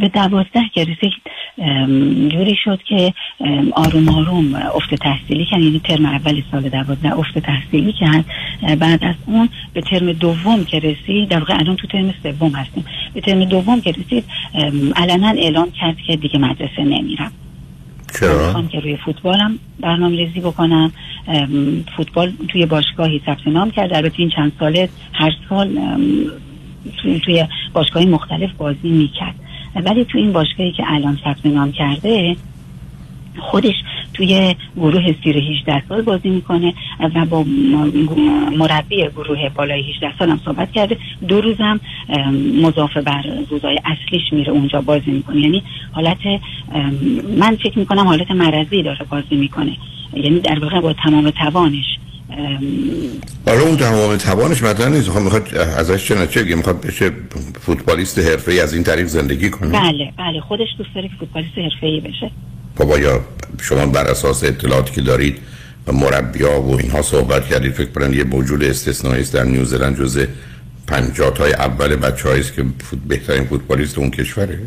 به 0.00 0.08
دوازده 0.08 0.62
که 0.74 0.84
رسید 0.84 1.12
جوری 2.32 2.56
شد 2.64 2.82
که 2.82 3.14
آروم 3.72 4.08
آروم 4.08 4.54
افت 4.54 4.94
تحصیلی 4.94 5.44
کرد. 5.44 5.60
یعنی 5.60 5.80
ترم 5.84 6.06
اول 6.06 6.42
سال 6.52 6.68
دوازده 6.68 7.18
افت 7.18 7.38
تحصیلی 7.38 7.92
کرد. 7.92 8.24
بعد 8.78 9.04
از 9.04 9.14
اون 9.26 9.48
به 9.74 9.80
ترم 9.80 10.12
دوم 10.12 10.64
که 10.64 10.78
رسید 10.78 11.28
در 11.28 11.38
واقع 11.38 11.54
الان 11.54 11.76
تو 11.76 11.86
ترم 11.86 12.14
سوم 12.22 12.52
هستیم. 12.52 12.84
به 13.14 13.20
ترم 13.20 13.44
دوم 13.44 13.80
که 13.80 13.92
رسید 13.92 14.24
علنا 14.96 15.28
اعلام 15.28 15.70
کرد 15.70 15.96
که 16.06 16.16
دیگه 16.16 16.38
مدرسه 16.38 16.82
نمیرم 16.82 17.32
چرا؟ 18.20 18.62
که 18.72 18.80
روی 18.80 18.96
فوتبالم 18.96 19.58
برنامه 19.80 20.16
ریزی 20.16 20.40
بکنم. 20.40 20.92
فوتبال 21.96 22.32
توی 22.48 22.66
باشگاهی 22.66 23.20
ثبت 23.26 23.46
نام 23.46 23.70
کرد 23.70 23.94
البته 23.94 24.14
این 24.18 24.30
چند 24.30 24.52
ساله 24.60 24.88
هر 25.12 25.32
سال 25.48 25.78
توی 27.24 27.46
باشگاهی 27.72 28.06
مختلف 28.06 28.50
بازی 28.58 28.88
می‌کرد. 28.88 29.34
ولی 29.74 30.04
تو 30.04 30.18
این 30.18 30.32
باشگاهی 30.32 30.72
که 30.72 30.82
الان 30.86 31.18
ثبت 31.24 31.46
نام 31.46 31.72
کرده 31.72 32.36
خودش 33.40 33.74
توی 34.14 34.56
گروه 34.76 35.14
زیر 35.24 35.36
18 35.36 35.82
سال 35.88 36.02
بازی 36.02 36.28
می‌کنه 36.28 36.74
و 37.14 37.24
با 37.24 37.44
مربی 38.58 39.08
گروه 39.16 39.48
بالای 39.48 39.90
18 39.90 40.18
سال 40.18 40.30
هم 40.30 40.40
صحبت 40.44 40.72
کرده. 40.72 40.96
دو 41.28 41.40
روزم 41.40 41.80
مضاف 42.62 42.96
بر 42.96 43.24
روزای 43.50 43.78
اصلیش 43.84 44.32
میره 44.32 44.52
اونجا 44.52 44.80
بازی 44.80 45.10
می‌کنه. 45.10 45.40
یعنی 45.40 45.62
حالت 45.92 46.18
من 47.38 47.56
فکر 47.56 47.78
می‌کنم 47.78 48.06
حالت 48.06 48.30
مرضی 48.30 48.82
داره 48.82 49.06
بازی 49.10 49.36
می‌کنه. 49.36 49.76
یعنی 50.14 50.40
در 50.40 50.58
واقع 50.58 50.80
با 50.80 50.92
تمام 50.92 51.30
توانش 51.30 51.84
حالا 53.46 53.60
اون 53.60 53.76
تمام 53.76 54.16
توانش 54.16 54.62
مطرح 54.62 54.88
نیست. 54.88 55.10
خب 55.10 55.18
می‌خواد 55.18 55.54
ازش 55.54 56.08
چه 56.08 56.22
نچه 56.22 56.42
می‌خواد 56.42 56.86
بشه 56.86 57.10
فوتبالیست 57.60 58.18
حرفه‌ای 58.18 58.60
از 58.60 58.74
این 58.74 58.84
طریق 58.84 59.06
زندگی 59.06 59.50
کنه؟ 59.50 59.80
بله 59.80 60.12
بله. 60.16 60.40
خودش 60.40 60.68
دوست 60.78 60.90
داره 60.94 61.08
که 61.08 61.14
فوتبالیست 61.20 61.58
حرفه‌ای 61.58 62.00
بشه. 62.00 62.30
بابا 62.80 62.98
یا 62.98 63.20
شما 63.62 63.86
بر 63.86 64.04
اساس 64.04 64.44
اطلاعاتی 64.44 64.92
که 64.94 65.00
دارید 65.00 65.38
و 65.86 65.92
مربیا 65.92 66.60
و 66.60 66.76
اینها 66.78 67.02
صحبت 67.02 67.46
کردید 67.46 67.72
فکر 67.72 67.90
کنم 67.90 68.14
یه 68.14 68.24
موجود 68.24 68.64
استثنایی 68.64 69.20
است 69.22 69.34
در 69.34 69.44
نیوزلند 69.44 69.98
جزء 69.98 70.24
50 70.86 71.30
تای 71.30 71.52
اول 71.52 71.96
بچه‌ای 71.96 72.40
است 72.40 72.54
که 72.54 72.64
فوت 72.78 72.98
بهترین 73.08 73.44
فوتبالیست 73.44 73.98
اون 73.98 74.10
کشوره؟ 74.10 74.58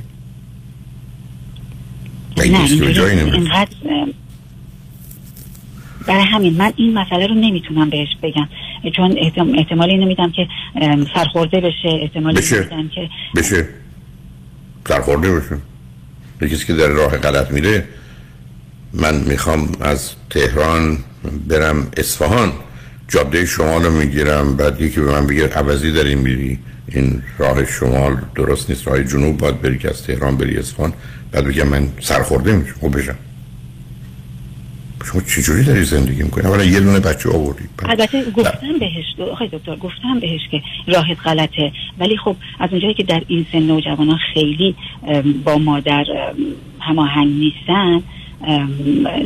نه 2.37 2.43
اینقدر 2.43 3.75
برای 6.07 6.23
همین 6.23 6.53
من 6.57 6.73
این 6.75 6.93
مسئله 6.93 7.27
رو 7.27 7.35
نمی‌تونم 7.35 7.89
بهش 7.89 8.09
بگم. 8.23 8.49
چون 8.95 9.17
احتمال 9.57 9.89
اینو 9.89 10.05
میدم 10.05 10.31
که 10.31 10.47
سرخورده 11.15 11.59
بشه 11.59 11.99
احتمال 12.01 12.35
بشه. 12.35 12.59
میدم 12.59 12.89
که 12.95 13.09
بشه. 13.35 13.67
سرخورده 14.87 15.35
بشه. 15.35 15.57
کسی 16.41 16.65
که 16.65 16.73
در 16.73 16.87
راه 16.87 17.17
غلط 17.17 17.51
میره 17.51 17.83
من 18.93 19.15
می‌خوام 19.15 19.71
از 19.81 20.11
تهران 20.29 20.97
برم 21.47 21.87
اصفهان. 21.97 22.51
جاده 23.07 23.45
شمال 23.45 23.83
رو 23.83 23.91
می‌گیرم 23.91 24.57
بعد 24.57 24.81
یکی 24.81 24.99
به 24.99 25.11
من 25.11 25.27
بگه 25.27 25.47
عوضی 25.47 25.91
داری 25.91 26.15
میری. 26.15 26.59
این 26.87 27.23
راه 27.37 27.65
شمال 27.65 28.17
درست 28.35 28.69
نیست 28.69 28.87
راه 28.87 29.03
جنوب 29.03 29.37
باید 29.37 29.61
بری 29.61 29.77
که 29.77 29.89
از 29.89 30.03
تهران 30.03 30.37
بری 30.37 30.57
اصفهان. 30.57 30.93
بعد 31.31 31.45
بگم 31.45 31.67
من 31.67 31.87
سرخورده 31.99 32.55
میشم. 32.55 32.73
خوب 32.79 32.97
بشم. 32.97 33.15
شما 35.05 35.21
چجوری 35.21 35.63
داری 35.63 35.83
زندگی 35.83 36.23
می‌کنی؟ 36.23 36.45
اولا 36.45 36.63
یه 36.63 36.79
دونه 36.79 36.99
بچه 36.99 37.29
آوردی 37.29 37.63
البته 37.85 38.31
گفتم 38.31 38.79
بهش 38.79 39.29
آقای 39.31 39.47
دکتر 39.47 39.75
گفتم 39.75 40.19
بهش 40.21 40.41
که 40.51 40.61
راهت 40.87 41.17
غلطه. 41.25 41.71
ولی 41.99 42.17
خب 42.17 42.35
از 42.59 42.69
اونجایی 42.71 42.93
که 42.93 43.03
در 43.03 43.21
این 43.27 43.45
سن 43.51 43.59
نوجوانان 43.59 44.17
خیلی 44.33 44.75
با 45.43 45.57
مادر 45.57 46.05
هماهنگ 46.79 47.27
نیستن 47.27 48.03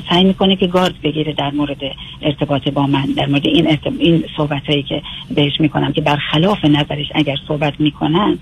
سعی 0.10 0.24
می‌کنه 0.24 0.56
که 0.56 0.68
گارد 0.68 1.02
بگیره 1.04 1.34
در 1.34 1.52
مورد 1.52 1.78
ارتباط 2.22 2.70
با 2.70 2.88
من 2.88 3.06
در 3.06 3.26
مورد 3.26 3.48
این, 3.48 3.68
ارتب... 3.68 3.94
این 4.00 4.24
صحبت 4.38 4.70
هایی 4.70 4.84
که 4.84 5.02
بهش 5.36 5.54
می‌کنم 5.60 5.94
که 5.94 6.02
برخلاف 6.02 6.66
نظرش 6.66 7.06
اگر 7.16 7.36
صحبت 7.48 7.74
می‌کنن 7.80 8.38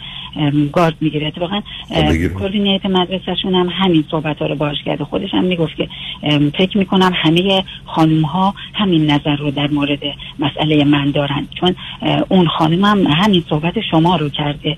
گارد 0.74 0.96
می‌گیره. 1.02 1.28
اتفاقا 1.28 1.62
کلی 2.40 2.60
نیت 2.60 2.86
مدرسهشون 2.86 3.56
هم 3.56 3.70
همین 3.72 4.04
صحبت 4.12 4.40
ها 4.40 4.46
رو 4.46 4.56
باش 4.56 4.84
کرده. 4.86 5.04
خودش 5.04 5.34
هم 5.34 5.44
می‌گفت 5.44 5.76
که 5.76 5.90
فکر 6.58 6.78
می‌کنم 6.78 7.12
همه 7.16 7.64
خانوم 7.96 8.22
ها 8.22 8.54
همین 8.74 9.12
نظر 9.12 9.36
رو 9.36 9.52
در 9.52 9.68
مورد 9.68 10.00
مسئله 10.40 10.84
من 10.84 11.12
دارن. 11.12 11.48
چون 11.60 11.76
اون 12.30 12.48
خانم 12.48 12.86
هم 12.86 13.08
همین 13.08 13.44
صحبت 13.50 13.74
شما 13.92 14.16
رو 14.16 14.30
کرده. 14.30 14.78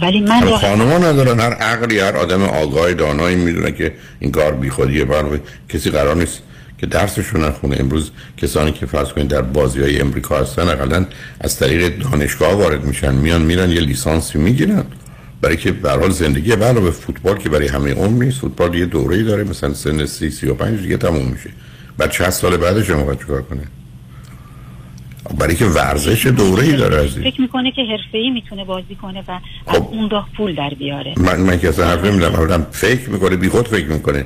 ولی 0.00 0.20
من 0.20 0.40
خانم 0.40 0.88
ها 0.88 0.98
ندارن 0.98 1.40
هر 1.40 1.52
عقلی 1.52 1.98
هر 1.98 2.16
آدم 2.16 2.42
آگاه 2.42 2.94
دانایی 2.94 3.36
می‌دونه 3.36 3.72
که 3.72 3.92
این 4.20 4.30
کار 4.30 4.52
بی 4.52 4.70
خودیه 4.70 5.04
برای 5.04 5.38
کسی 5.68 5.90
قرار 5.90 6.16
نیست 6.16 6.42
که 6.78 6.86
درسشون 6.86 7.44
نخونه. 7.44 7.76
امروز 7.80 8.10
کسانی 8.36 8.72
که 8.72 8.86
فرض 8.86 9.12
کنید 9.12 9.28
در 9.28 9.42
بازی 9.42 9.80
های 9.80 10.00
امریکا 10.00 10.38
هستن 10.38 10.68
اقلا 10.68 11.06
از 11.40 11.58
طریق 11.58 11.98
دانشگاه 11.98 12.54
وارد 12.54 12.84
میشن 12.84 13.14
میان 13.14 13.42
میرن 13.42 13.70
یه 13.70 13.80
لیسانسی 13.80 14.38
می‌گیرن. 14.38 14.84
برای 15.40 15.56
که 15.56 15.72
به 15.72 15.90
حال 15.90 16.10
زندگی 16.10 16.52
علاوه 16.52 16.90
فوتبال 16.90 17.38
که 17.38 17.48
برای 17.48 17.68
همه 17.68 17.94
عمر 17.94 18.24
نیست. 18.24 18.40
فوتبال 18.40 18.74
یه 18.74 18.86
دوره‌ای 18.86 19.22
داره 19.22 19.44
مثلا 19.44 19.74
سن 19.74 20.06
30 20.06 20.30
35 20.30 20.80
دیگه 20.80 20.96
تموم 20.96 21.26
میشه. 21.28 21.50
بعد 22.02 22.12
60 22.12 22.30
سال 22.30 22.56
بعدش 22.56 22.90
هم 22.90 23.16
چیکار 23.16 23.42
کنه؟ 23.42 23.62
برای 25.38 25.56
که 25.56 25.64
ورزش 25.64 26.26
دوره 26.26 26.62
ای 26.62 26.76
داره 26.76 26.96
از 26.96 27.10
فکر 27.10 27.40
می‌کنه 27.40 27.72
که 27.72 27.82
حرفه‌ای 27.82 28.30
می‌تونه 28.30 28.64
بازی 28.64 28.94
کنه 28.94 29.24
و 29.28 29.38
خب. 29.66 29.82
از 29.82 29.88
اون 29.90 30.10
راه 30.10 30.28
پول 30.36 30.54
در 30.54 30.70
بیاره. 30.78 31.14
من 31.16 31.40
من 31.40 31.58
که 31.58 31.68
اصلا 31.68 31.86
حرف 31.86 32.04
نمی‌زنم. 32.04 32.66
فکر 32.70 33.10
می‌کنه 33.10 33.36
بی 33.36 33.48
خود 33.48 33.68
فکر 33.68 33.86
می‌کنه. 33.86 34.24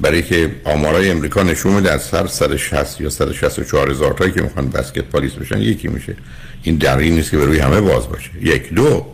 برای 0.00 0.22
که 0.22 0.50
آمارای 0.64 1.10
امریکا 1.10 1.42
نشون 1.42 1.72
میده 1.72 1.92
از 1.92 2.10
هر 2.14 2.26
160 2.26 3.00
یا 3.00 3.10
164 3.10 3.90
هزار 3.90 4.12
تایی 4.12 4.32
که 4.32 4.42
می‌خوان 4.42 4.68
بسکتبالیست 4.68 5.38
بشن 5.38 5.58
یکی 5.58 5.88
میشه. 5.88 6.16
این 6.62 6.76
دقیقی 6.76 7.10
نیست 7.10 7.30
که 7.30 7.36
به 7.36 7.44
روی 7.44 7.58
همه 7.58 7.80
باز 7.80 8.08
باشه. 8.08 8.30
یک 8.42 8.74
دو 8.74 9.06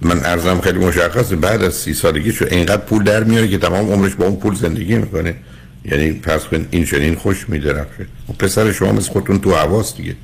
من 0.00 0.24
ارزم 0.24 0.60
خیلی 0.60 0.78
مشخصه. 0.78 1.36
بعد 1.36 1.62
از 1.62 1.74
سی 1.74 1.94
سالگی 1.94 2.32
شو 2.32 2.46
اینقدر 2.50 2.82
پول 2.82 3.04
در 3.04 3.24
میاره 3.24 3.48
که 3.48 3.58
تمام 3.58 3.92
عمرش 3.92 4.14
با 4.14 4.24
اون 4.24 4.36
پول 4.36 4.54
زندگی 4.54 4.94
می‌کنه. 4.94 5.34
یعنی 5.84 6.12
پس 6.12 6.44
کن 6.44 6.66
این 6.70 6.84
چنین 6.84 7.14
خوش 7.14 7.48
میدرخشه. 7.48 8.06
و 8.28 8.32
پسر 8.32 8.72
شما 8.72 8.92
مثل 8.92 9.12
خودتون 9.12 9.38
تو 9.38 9.54
حواس 9.54 9.96
دیگه. 9.96 10.16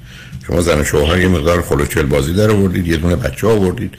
شما 0.47 0.61
زن 0.61 0.85
شوهر 0.85 1.19
یه 1.19 1.29
مقدار 1.29 1.63
خلوچل 1.63 2.03
بازی 2.03 2.35
در 2.35 2.51
آوردید 2.51 2.87
یه 2.87 2.97
دونه 2.97 3.17
بچه 3.17 3.47
آوردید. 3.47 3.95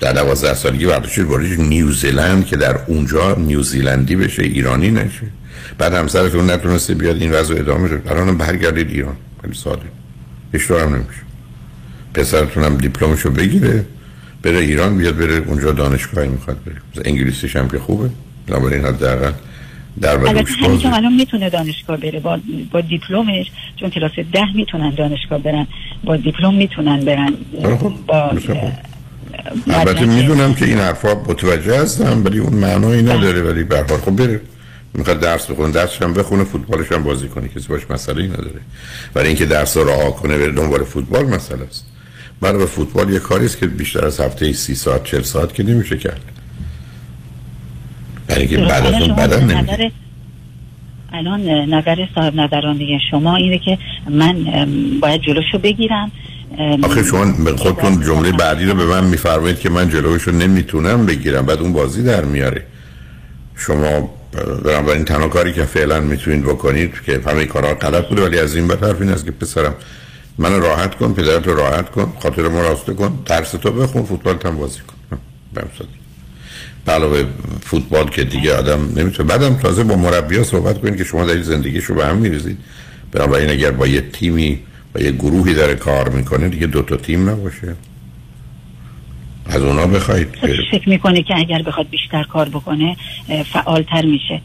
در 0.00 0.12
دوازده 0.12 0.54
سالگی 0.54 0.86
برداشتید 0.86 1.28
بردید 1.28 1.60
نیوزیلند 1.60 2.46
که 2.46 2.56
در 2.56 2.78
اونجا 2.86 3.34
نیوزیلندی 3.34 4.16
بشه 4.16 4.42
ایرانی 4.42 4.90
نشه. 4.90 5.26
بعد 5.78 5.94
همسرتون 5.94 6.50
نتونسته 6.50 6.94
بیاد 6.94 7.16
این 7.16 7.32
وضع 7.32 7.54
ادامه 7.54 7.88
رو 7.88 7.98
الان 8.10 8.38
برگردید 8.38 8.90
ایران. 8.90 9.16
خیلی 9.42 9.54
ساده. 9.54 9.86
اشتباه 10.54 10.82
هم 10.82 10.94
نمیشه. 10.94 11.20
پسرتون 12.14 12.64
هم 12.64 12.76
دیپلمشو 12.76 13.30
بگیره 13.30 13.84
بره 14.42 14.58
ایران 14.58 14.98
بیاد 14.98 15.16
بره 15.16 15.42
اونجا 15.46 15.72
دانشگاهی 15.72 16.28
می‌خواد 16.28 16.64
بره. 16.64 16.76
انگلیسیش 17.04 17.56
هم 17.56 17.68
که 17.68 17.78
خوبه. 17.78 18.10
بنابراین 18.46 18.84
حداقل 18.84 19.32
در 20.00 20.42
که 20.82 20.94
الان 20.94 21.12
می‌تونه 21.12 21.50
دانشگاه 21.50 21.96
بره 21.96 22.20
با, 22.20 22.38
با 22.72 22.80
دیپلمش 22.80 23.46
چون 23.76 23.90
کلاس 23.90 24.12
ده 24.32 24.52
می‌تونن 24.54 24.90
دانشگاه 24.90 25.38
برن 25.38 25.66
با 26.04 26.16
دیپلم 26.16 26.54
می‌تونن 26.54 27.00
برن 27.00 27.32
خب، 27.62 27.92
با 28.06 28.32
البته 29.66 30.06
می‌دونم 30.06 30.54
که 30.54 30.64
این 30.64 30.78
حرفا 30.78 31.14
متوجه 31.14 31.80
هستم 31.80 32.24
ولی 32.24 32.38
اون 32.38 32.52
معنایی 32.52 33.02
نداره 33.02 33.42
ولی 33.42 33.64
به 33.64 33.76
هر 33.76 33.84
خب 33.86 34.16
بره 34.16 34.40
می‌خواد 34.94 35.20
درس 35.20 35.50
بخونه 35.50 35.72
درسش 35.72 36.02
هم 36.02 36.14
بخونه 36.14 36.44
فوتبالش 36.44 36.92
هم 36.92 37.02
بازی 37.02 37.28
کنه 37.28 37.48
کسی 37.48 37.68
باش 37.68 37.90
مسئله 37.90 38.22
ای 38.22 38.28
نداره. 38.28 38.60
برای 39.14 39.28
اینکه 39.28 39.46
درس 39.46 39.76
رو 39.76 39.88
رها 39.88 40.10
کنه 40.10 40.38
بره 40.38 40.52
دنبال 40.52 40.84
فوتبال 40.84 41.26
مسئله 41.26 41.62
است. 41.62 41.86
برای 42.40 42.66
فوتبال 42.66 43.10
یه 43.10 43.18
کاری 43.18 43.44
است 43.44 43.58
که 43.58 43.66
بیشتر 43.66 44.04
از 44.04 44.20
هفته 44.20 44.52
30 44.52 44.74
ساعت 44.74 45.04
40 45.04 45.22
ساعت 45.22 45.54
که 45.54 45.62
نمیشه 45.62 45.98
کرد. 45.98 46.20
برای 48.28 48.46
که 48.46 48.56
بعد 48.56 48.86
از 48.86 49.02
اون 49.02 49.16
بدن 49.16 49.44
نمیشه 49.44 49.92
الان 51.12 51.40
نظر 51.48 52.06
صاحب 52.14 52.34
نظران 52.34 52.76
دیگه 52.76 52.98
شما 53.10 53.36
اینه 53.36 53.58
که 53.58 53.78
من 54.10 54.46
باید 55.00 55.20
جلوشو 55.22 55.58
بگیرم 55.58 56.12
آخه 56.82 57.02
شما 57.02 57.56
خودتون 57.56 58.02
جمله 58.02 58.32
بعدی 58.32 58.64
رو 58.64 58.74
به 58.74 58.86
من 58.86 59.04
میفرمایید 59.04 59.60
که 59.60 59.70
من 59.70 59.88
جلوشو 59.88 60.30
نمی‌تونم 60.30 61.06
بگیرم. 61.06 61.46
بعد 61.46 61.58
اون 61.58 61.72
بازی 61.72 62.02
در 62.02 62.24
میاره. 62.24 62.62
شما 63.56 64.10
بنابراین 64.64 65.04
تنها 65.04 65.28
کاری 65.28 65.52
که 65.52 65.64
فعلا 65.64 66.00
می‌تونید 66.00 66.42
بکنید 66.42 66.94
که 67.06 67.20
همه 67.26 67.44
کارها 67.44 67.74
غلط 67.74 68.08
بوده 68.08 68.22
ولی 68.22 68.38
از 68.38 68.56
این 68.56 68.68
به 68.68 68.76
طرف 68.76 69.00
این 69.00 69.10
است 69.10 69.24
که 69.24 69.30
پسرم 69.30 69.74
من 70.38 70.60
راحت 70.60 70.94
کن 70.94 71.12
پدرت 71.12 71.48
رو 71.48 71.54
راحت 71.54 71.90
کن 71.90 72.12
خاطر 72.22 72.48
ما 72.48 72.60
راسته 72.60 72.94
کن 72.94 73.18
درس 73.26 73.50
تو 73.50 73.72
بخون 73.72 74.02
فوتبال 74.02 74.36
هم 74.44 74.56
بازی 74.56 74.80
کن. 74.80 75.18
علاوه 76.88 77.24
فوتبال 77.62 78.08
که 78.08 78.24
دیگه 78.24 78.54
آدم 78.54 78.80
نمی‌تونه 78.96 79.28
بعدم 79.28 79.54
تازه 79.54 79.84
با 79.84 79.96
مربی 79.96 80.44
صحبت 80.44 80.80
کنید 80.80 80.96
که 80.96 81.04
شما 81.04 81.26
در 81.26 81.42
زندگیشو 81.42 81.94
به 81.94 82.06
هم 82.06 82.16
میریزید. 82.16 82.58
بنابراین 83.12 83.50
اگر 83.50 83.70
با 83.70 83.86
یه 83.86 84.00
تیمی 84.00 84.58
و 84.94 85.00
یه 85.00 85.10
گروهی 85.10 85.54
داره 85.54 85.74
کار 85.74 86.08
می‌کنه 86.08 86.48
دیگه 86.48 86.66
دو 86.66 86.82
تا 86.82 86.96
تیم 86.96 87.30
نباشه. 87.30 87.74
از 89.46 89.62
اونا 89.62 89.86
بخواید. 89.86 90.28
فکر 90.70 90.88
می‌کنه 90.88 91.22
که 91.22 91.34
اگر 91.36 91.62
بخواد 91.62 91.88
بیشتر 91.90 92.22
کار 92.22 92.48
بکنه 92.48 92.96
فعالتر 93.52 94.04
میشه؟ 94.04 94.40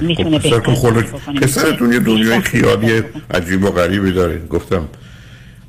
می‌تونه 0.00 0.38
خب 0.38 0.60
بهتر 0.94 1.40
پسرتون 1.42 1.92
یه 1.92 1.98
دنیای 1.98 2.40
خیالی 2.40 3.02
عجیب 3.34 3.64
و 3.64 3.70
غریبی 3.70 4.12
داره. 4.12 4.38
گفتم 4.50 4.88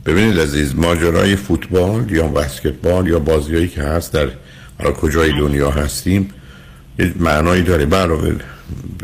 ببینید 0.05 0.39
عزیز 0.39 0.75
ماجرای 0.75 1.35
فوتبال 1.35 2.11
یا 2.11 2.27
بسکتبال 2.27 3.07
یا 3.07 3.19
بازیایی 3.19 3.67
که 3.67 3.81
هست 3.81 4.13
در 4.13 4.27
حالا 4.79 4.91
کجای 4.91 5.31
دنیا 5.31 5.71
هستیم 5.71 6.29
یه 6.99 7.13
معنایی 7.19 7.63
داره. 7.63 7.85
علاوه 7.85 8.35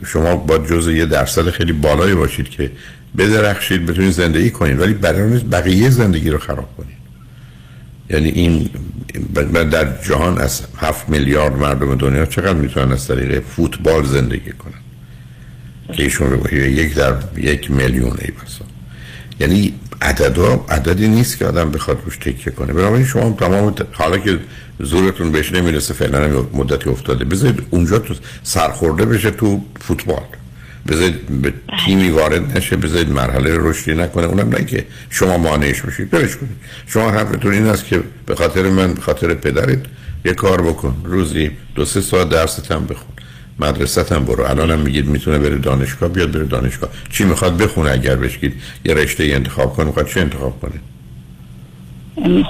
شما 0.06 0.36
با 0.36 0.58
جز 0.58 0.88
یه 0.88 1.06
درصد 1.06 1.50
خیلی 1.50 1.74
بالایی 1.74 2.16
باشید 2.16 2.50
که 2.50 2.72
بدرخشید 3.18 3.86
بتونید 3.86 4.12
زندگی 4.12 4.50
کنید 4.50 4.80
ولی 4.80 4.94
برای 4.94 5.40
بقیه 5.40 5.90
زندگی 5.90 6.30
رو 6.30 6.38
خراب 6.38 6.78
کنید. 6.78 6.98
یعنی 8.10 8.30
این 8.30 8.70
ب- 9.36 9.64
در 9.64 10.02
جهان 10.02 10.38
از 10.38 10.62
هفت 10.78 11.10
میلیارد 11.10 11.58
مردم 11.58 11.96
دنیا 11.96 12.26
چقدر 12.26 12.54
می‌تونن 12.54 12.92
از 12.92 13.08
طریق 13.08 13.44
فوتبال 13.44 14.06
زندگی 14.06 14.52
کنن؟ 14.52 14.74
که 15.94 16.04
ایشون 16.04 16.32
رو 16.32 16.54
یک 16.54 16.94
در 16.94 17.14
یک 17.38 17.72
میلیون 17.72 18.18
ای 18.22 18.32
بسا. 18.32 18.66
یعنی 19.40 19.73
عددا 20.04 20.66
عددی 20.70 21.08
نیست 21.08 21.38
که 21.38 21.46
آدم 21.46 21.72
بخواد 21.72 21.98
روش 22.06 22.18
تکیه 22.18 22.54
کنه. 22.54 22.74
بنابراین 22.74 23.06
شما 23.06 23.36
تمام 23.40 23.76
حالا 23.92 24.18
که 24.18 24.40
زورتون 24.80 25.32
بهش 25.32 25.52
نمی‌رسه 25.52 25.94
فعلا 25.94 26.46
مدتی 26.54 26.90
افتاده 26.90 27.26
بذارید 27.26 27.60
اونجا 27.70 28.00
تو 28.00 28.14
سرخورده 28.44 29.06
بشه 29.06 29.32
تو 29.32 29.62
فوتبال. 29.80 30.24
بذارید 30.88 31.42
به 31.42 31.54
تیمی 31.86 32.10
وارد 32.10 32.58
نشه 32.58 32.76
بذارید 32.76 33.10
مرحله 33.10 33.58
رشدی 33.58 33.94
نکنه. 33.94 34.26
اونم 34.26 34.50
نه 34.50 34.66
که 34.66 34.86
شما 35.10 35.38
مانعش 35.38 35.82
بشید 35.82 36.10
برش 36.10 36.36
کنید. 36.38 36.58
شما 36.88 37.12
حرفتون 37.12 37.54
این 37.54 37.68
است 37.68 37.86
که 37.86 38.04
به 38.26 38.36
خاطر 38.36 38.70
من 38.70 38.94
به 38.94 39.02
خاطر 39.02 39.34
پدرت 39.34 39.80
یه 40.26 40.34
کار 40.34 40.62
بکن. 40.62 40.96
روزی 41.04 41.52
دو 41.76 41.86
سه 41.86 42.02
ساعت 42.02 42.30
درست 42.30 42.72
هم 42.72 42.86
بخون. 42.86 43.13
مدرسه 43.64 44.16
هم 44.16 44.26
برو. 44.26 44.44
الان 44.44 44.72
هم 44.72 44.80
میگید 44.80 45.06
می‌تونه 45.06 45.40
بره 45.40 45.58
دانشگاه 45.58 46.10
بیاد 46.10 46.32
بره 46.32 46.46
دانشگاه. 46.46 46.90
چی 47.10 47.24
می‌خواد 47.24 47.58
بخونه 47.58 47.92
اگر 47.92 48.16
بشید 48.16 48.54
یه 48.86 48.94
رشته 48.94 49.24
انتخاب 49.24 49.74
کنه 49.74 49.86
می‌خواد 49.86 50.08
چه 50.08 50.20
انتخاب 50.20 50.60
کنه؟ 50.62 50.74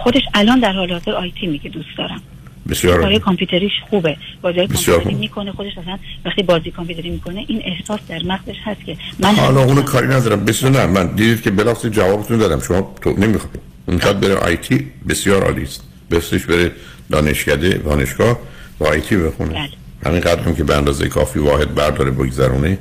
خودش 0.04 0.21
الان 0.34 0.60
در 0.60 0.71
حال 0.71 0.91
حاضر 0.91 1.12
آیتی 1.12 1.47
میگه 1.47 1.69
دوست 1.69 1.97
دارم. 1.97 2.21
بسیار 2.69 2.99
کارهای 2.99 3.19
کامپیوتریش 3.19 3.71
خوبه. 3.89 4.17
بازی 4.41 4.67
کامپیوتری. 4.67 5.13
می‌کنه 5.13 5.52
خودش 5.52 5.78
اصلا 5.78 5.97
وقتی 6.26 6.43
بازی 6.43 6.71
کامپیوتری 6.71 7.10
می‌کنه 7.10 7.45
این 7.47 7.62
احساس 7.65 7.99
در 8.08 8.23
مغزش 8.23 8.56
هست 8.63 8.86
که 8.86 8.97
من 9.19 9.36
حالا 9.36 9.63
اونو 9.63 9.82
کاری 9.82 10.08
ندارم. 10.08 10.45
بسیار 10.45 10.71
نه 10.71 10.86
من 10.86 11.08
دیدید 11.08 11.41
که 11.41 11.52
بلاخص 11.52 11.86
جوابتون 11.86 12.38
دادم. 12.38 12.60
شما 12.60 12.95
تو 13.02 13.10
نمی‌خواد. 13.10 13.60
می‌خواد 13.88 14.19
بره 14.19 14.36
آیتی 14.36 14.88
بسیار 15.10 15.43
عالی 15.43 15.63
است. 15.63 15.84
بسیارش 16.12 16.45
بره 16.45 16.71
دانشکده 17.12 17.69
دانشگاه 17.69 18.39
و 18.80 18.84
آیتی 18.84 19.17
بخونه. 19.17 19.69
همین 20.06 20.20
قدر 20.20 20.42
هم 20.42 20.56
که 20.56 20.63
به 20.63 20.76
اندازه 20.78 21.08
کافی 21.08 21.39
واحد 21.39 21.76
برداره 21.76 22.12
بگذرونه. 22.12 22.78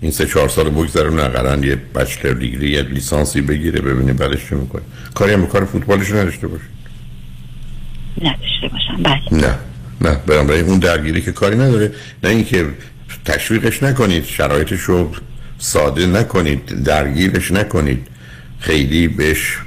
این 0.00 0.10
سه 0.10 0.26
چهار 0.26 0.48
سال 0.48 0.70
بگذرونه 0.70 1.24
اقلا 1.24 1.66
یه 1.66 1.76
بچلر 1.76 2.32
دیگری 2.32 2.70
یه 2.70 2.82
لیسانسی 2.82 3.40
بگیره 3.40 3.80
ببینه 3.80 4.12
بعدش 4.12 4.48
چه 4.50 4.56
می‌کنه. 4.56 4.82
کاری 5.14 5.32
هم 5.32 5.46
کار 5.46 5.64
فوتبالش 5.64 6.10
نداشته 6.10 6.46
باشه. 6.46 6.64
نداشته 8.22 8.68
باشم 8.72 9.02
بله. 9.02 9.40
نه 9.40 9.54
نه. 10.00 10.16
بنابراین 10.26 10.64
اون 10.64 10.78
درگیری 10.78 11.22
که 11.22 11.32
کاری 11.32 11.56
نداره 11.56 11.92
نه 12.24 12.30
اینکه 12.30 12.66
تشویقش 13.24 13.82
نکنید 13.82 14.24
شرایطش 14.24 14.80
رو 14.80 15.10
ساده 15.58 16.06
نکنید 16.06 16.82
درگیرش 16.84 17.52
نکنید. 17.52 18.06
خیلی 18.60 19.08
بهش 19.08 19.58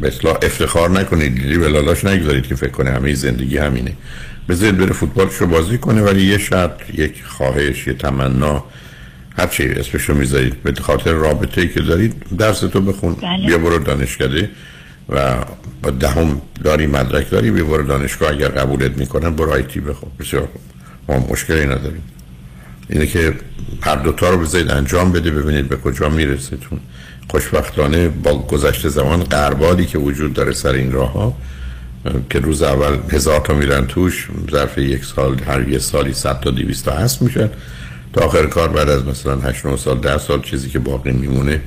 مثلا 0.00 0.34
افتخار 0.34 0.90
نکنید 0.90 1.38
لیلی 1.38 1.58
به 1.58 1.68
لالاش 1.68 2.04
نگذارید 2.04 2.46
که 2.46 2.54
فکر 2.54 2.70
کنه 2.70 2.90
همه 2.90 3.14
زندگی 3.14 3.58
همینه. 3.58 3.92
بذارید 4.48 4.78
بره 4.78 4.92
فوتبالش 4.92 5.34
رو 5.34 5.46
بازی 5.46 5.78
کنه 5.78 6.02
ولی 6.02 6.22
یه 6.26 6.38
شرط 6.38 6.94
یک 6.94 7.24
خواهش 7.24 7.86
یه 7.86 7.94
تمنا. 7.94 8.64
هر 9.38 9.46
چی 9.46 9.64
اسمش 9.64 10.02
رو 10.02 10.14
می‌ذارید. 10.14 10.62
به 10.62 10.72
خاطر 10.82 11.12
رابطه 11.12 11.60
ای 11.60 11.68
که 11.68 11.80
دارید 11.80 12.14
درس 12.38 12.60
تو 12.60 12.80
بخون. 12.80 13.14
بله. 13.14 13.46
بیا 13.46 13.58
برو 13.58 13.78
دانشکده 13.78 14.50
و 15.08 15.36
با 15.82 15.90
دهم 15.90 16.40
داری 16.64 16.86
مدرک 16.86 17.30
داری 17.30 17.50
بیا 17.50 17.64
برو 17.64 17.82
دانشگاه. 17.82 18.30
اگر 18.30 18.48
قبولت 18.48 18.98
می‌کنن 18.98 19.30
برو 19.30 19.52
آیتی 19.52 19.80
بخون. 19.80 20.10
بسیار 20.20 20.48
ما 21.08 21.26
مشکلی 21.30 21.64
نداریم. 21.64 22.02
اینه 22.88 23.06
که 23.06 23.34
هر 23.82 23.96
دوتا 23.96 24.30
رو 24.30 24.38
بذارید 24.38 24.70
انجام 24.70 25.12
بده 25.12 25.30
ببینید 25.30 25.68
به 25.68 25.76
کجا 25.76 26.08
میرسیتون 26.08 26.80
خوشبختانه 27.30 28.08
با 28.08 28.38
گذشت 28.38 28.88
زمان 28.88 29.24
قربالی 29.24 29.86
که 29.86 29.98
وجود 29.98 30.32
داره 30.32 30.52
سر 30.52 30.72
این 30.72 30.92
راه 30.92 31.12
ها 31.12 31.36
که 32.30 32.38
روز 32.38 32.62
اول 32.62 32.98
هزار 33.10 33.40
تا 33.40 33.54
میرن 33.54 33.86
توش 33.86 34.28
ظرف 34.50 34.78
یک 34.78 35.04
سال 35.04 35.38
هر 35.38 35.68
یه 35.68 35.78
سالی 35.78 36.12
صد 36.12 36.40
تا 36.40 36.50
دیویست 36.50 36.84
تا 36.84 36.92
هست 36.92 37.22
میشن. 37.22 37.50
تا 38.12 38.20
آخر 38.24 38.46
کار 38.46 38.68
بعد 38.68 38.88
از 38.88 39.04
مثلا 39.04 39.36
8 39.36 39.66
9 39.66 39.76
سال 39.76 39.98
10 39.98 40.18
سال 40.18 40.42
چیزی 40.42 40.68
که 40.68 40.78
باقی 40.78 41.12
میمونه 41.12 41.60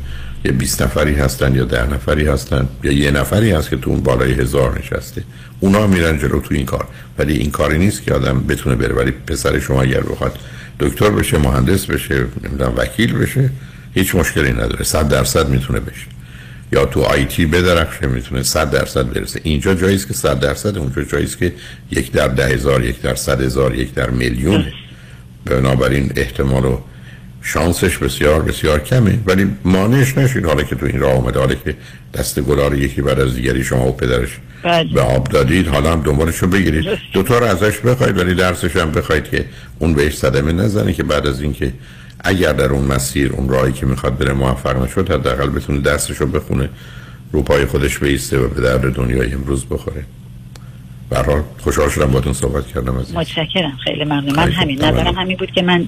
یه 0.45 0.51
20 0.51 0.81
نفری 0.81 1.15
هستن 1.15 1.55
یا 1.55 1.63
10 1.63 1.93
نفری 1.93 2.27
هستن 2.27 2.67
یا 2.83 2.91
یه 2.91 3.11
نفری 3.11 3.51
هست 3.51 3.69
که 3.69 3.77
تو 3.77 3.89
اون 3.89 3.99
بالای 3.99 4.33
هزار 4.33 4.79
نشسته. 4.79 5.23
اونا 5.59 5.87
میرن 5.87 6.19
جلو 6.19 6.39
تو 6.39 6.55
این 6.55 6.65
کار. 6.65 6.87
ولی 7.17 7.33
این 7.33 7.51
کاری 7.51 7.77
نیست 7.77 8.03
که 8.03 8.13
آدم 8.13 8.39
بتونه 8.39 8.75
بره. 8.75 8.95
ولی 8.95 9.11
پسر 9.11 9.59
شما 9.59 9.81
اگر 9.81 10.01
بخواد 10.01 10.39
دکتر 10.79 11.09
بشه 11.09 11.37
مهندس 11.37 11.85
بشه 11.85 12.25
نمی‌دونم 12.43 12.73
وکیل 12.77 13.13
بشه 13.13 13.49
هیچ 13.93 14.15
مشکلی 14.15 14.51
نداره. 14.51 14.83
100 14.83 15.09
درصد 15.09 15.49
می‌تونه 15.49 15.79
بشه. 15.79 16.16
یا 16.71 16.85
تو 16.85 17.01
آیتی 17.01 17.45
بدرخشه 17.45 18.07
می‌تونه 18.07 18.43
100 18.43 18.71
درصد 18.71 19.13
برسه. 19.13 19.39
اینجا 19.43 19.73
جایی 19.73 19.95
است 19.95 20.07
که 20.07 20.13
100 20.13 20.39
درصد 20.39 20.77
اونجا 20.77 21.03
جایی 21.03 21.25
است 21.25 21.37
که 21.37 21.53
یک 21.91 22.11
در 22.11 22.27
ده 22.27 22.47
هزار 22.47 22.85
یک 22.85 23.01
در 23.01 23.15
صد 23.15 23.41
هزار 23.41 23.75
یک 23.75 23.93
در 23.93 24.09
میلیون. 24.09 24.65
بنابراین 25.45 26.11
احتمال 26.15 26.65
و 26.65 26.79
شانسش 27.41 27.97
بسیار 27.97 28.41
بسیار 28.41 28.79
کمه. 28.79 29.19
ولی 29.25 29.47
مانعش 29.63 30.17
نشید 30.17 30.45
حالا 30.45 30.63
که 30.63 30.75
تو 30.75 30.85
این 30.85 30.99
راه 30.99 31.15
اومده 31.15 31.39
حالا 31.39 31.55
که 31.55 31.75
دست 32.13 32.39
گلا 32.39 32.67
رو 32.67 32.77
یکی 32.77 33.01
بعد 33.01 33.19
از 33.19 33.35
دیگری 33.35 33.63
شما 33.63 33.87
و 33.87 33.91
پدرش 33.91 34.29
بله. 34.63 34.93
به 34.93 35.01
آب 35.01 35.29
دادید 35.29 35.67
حالا 35.67 35.91
هم 35.91 36.01
دنبالش 36.01 36.37
رو 36.37 36.47
بگیرید 36.47 36.85
دوتا 37.13 37.39
رو 37.39 37.45
ازش 37.45 37.79
بخواید 37.79 38.17
ولی 38.17 38.35
درسش 38.35 38.75
هم 38.75 38.91
بخواید 38.91 39.29
که 39.29 39.45
اون 39.79 39.93
بهش 39.93 40.17
صدمه 40.17 40.51
نزنه 40.51 40.93
که 40.93 41.03
بعد 41.03 41.27
از 41.27 41.41
اینکه 41.41 41.73
اگر 42.19 42.53
در 42.53 42.65
اون 42.65 42.83
مسیر 42.83 43.33
اون 43.33 43.49
راهی 43.49 43.73
که 43.73 43.85
می‌خواد 43.85 44.17
بره 44.17 44.33
موفق 44.33 44.83
نشد 44.83 45.11
حداقل 45.11 45.49
بتونه 45.49 45.97
رو 46.19 46.27
بخونه 46.27 46.69
رو 47.31 47.41
پای 47.41 47.65
خودش 47.65 47.99
بیسته 47.99 48.37
و 48.39 48.47
به 48.47 48.61
درد 48.61 48.93
دنیای 48.93 49.33
امروز 49.33 49.65
بخوره. 49.65 50.03
حال 51.11 51.43
خوشحال 51.59 51.89
شدم 51.89 52.05
باهاتون 52.05 52.33
صحبت 52.33 52.67
کردم 52.67 52.97
از 52.97 53.15
متشکرم 53.15 53.77
خیلی 53.83 54.03
ممنون. 54.03 54.35
من 54.35 54.51
همین 54.51 54.75
می‌کنم. 54.75 54.93
نظرم 54.93 55.15
همین 55.15 55.37
بود 55.37 55.51
که 55.51 55.61
من 55.61 55.87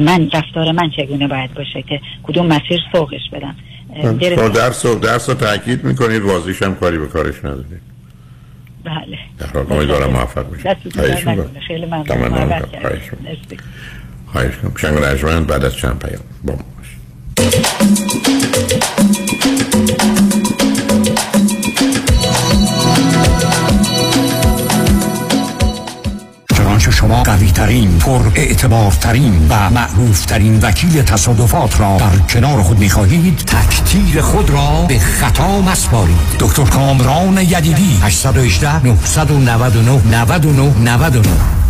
من 0.00 0.30
رفتار 0.32 0.72
من 0.72 0.90
چگونه 0.96 1.28
باید 1.28 1.54
باشه 1.54 1.82
که 1.82 2.00
کدوم 2.22 2.46
مسیر 2.46 2.80
سوقش 2.92 3.30
بدم. 3.32 3.54
شما 4.02 4.12
گرفتم. 4.12 4.48
درس 4.48 4.86
رو 4.86 4.94
درس 4.94 5.28
رو 5.28 5.34
تاکید 5.34 5.84
می‌کنید 5.84 6.22
واضحش 6.22 6.62
هم 6.62 6.74
کاری 6.74 6.98
به 6.98 7.06
کارش 7.06 7.38
ندارید 7.38 7.90
بله. 8.84 9.18
در 9.38 9.46
حال 9.46 9.72
امیدوارم 9.72 10.10
موفق. 10.10 10.46
نکنه. 10.52 11.60
خیلی 11.68 11.86
ممنون. 11.86 12.06
خواهش 14.32 14.54
کنم 14.62 14.72
شنگ 14.76 14.98
رجمند 14.98 15.46
بعد 15.46 15.64
از 15.64 15.76
چند 15.76 15.98
پیام. 15.98 16.22
با 16.44 16.52
ما. 16.52 16.64
چنانچه 26.56 26.90
شما 26.90 27.22
قوی 27.22 27.50
ترین 27.50 27.98
پر 27.98 28.20
اعتبار 28.34 28.92
ترین 28.92 29.46
و 29.48 29.70
معروف 29.70 30.26
ترین 30.26 30.60
وکیل 30.60 31.02
تصادفات 31.02 31.80
را 31.80 31.96
در 31.96 32.16
کنار 32.28 32.62
خود 32.62 32.78
می 32.78 32.90
خواهید 32.90 33.36
تکتیر 33.38 34.20
خود 34.20 34.50
را 34.50 34.84
به 34.88 34.98
خطا 34.98 35.60
مسپارید. 35.60 36.16
دکتر 36.38 36.64
کامران 36.64 37.38
یدیدی 37.38 37.98
818 38.02 38.86
999 38.86 40.00
99 40.20 40.62
99 40.78 41.00
برای 41.00 41.69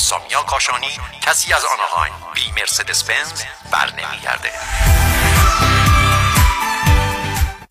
سامیا 0.00 0.42
کاشانی 0.42 0.86
کسی 1.20 1.52
از 1.52 1.62
آناهایم 1.64 2.12
بی 2.34 2.60
مرسدس 2.60 3.04
بنز 3.04 3.42
بر 3.72 3.90
نمیگرده 3.90 4.50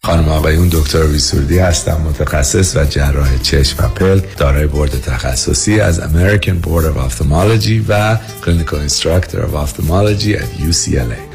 خانم 0.06 0.30
آقایون 0.30 0.70
دکتر 0.70 1.04
سرودی 1.04 1.60
هستم 1.60 2.02
متخصص 2.02 2.76
و 2.76 2.86
جراح 2.86 3.38
چشم 3.38 3.86
و 3.86 3.90
پلک 3.90 4.38
دارای 4.38 4.68
بورد 4.68 5.02
تخصصی 5.02 5.80
از 5.80 6.00
American 6.00 6.66
Board 6.66 6.86
of 6.86 7.12
Ophthalmology 7.12 7.86
و 7.88 8.18
Clinical 8.42 8.90
Instructor 8.90 9.38
of 9.38 9.56
Ophthalmology 9.56 10.36
at 10.36 10.60
UCLA 10.60 11.35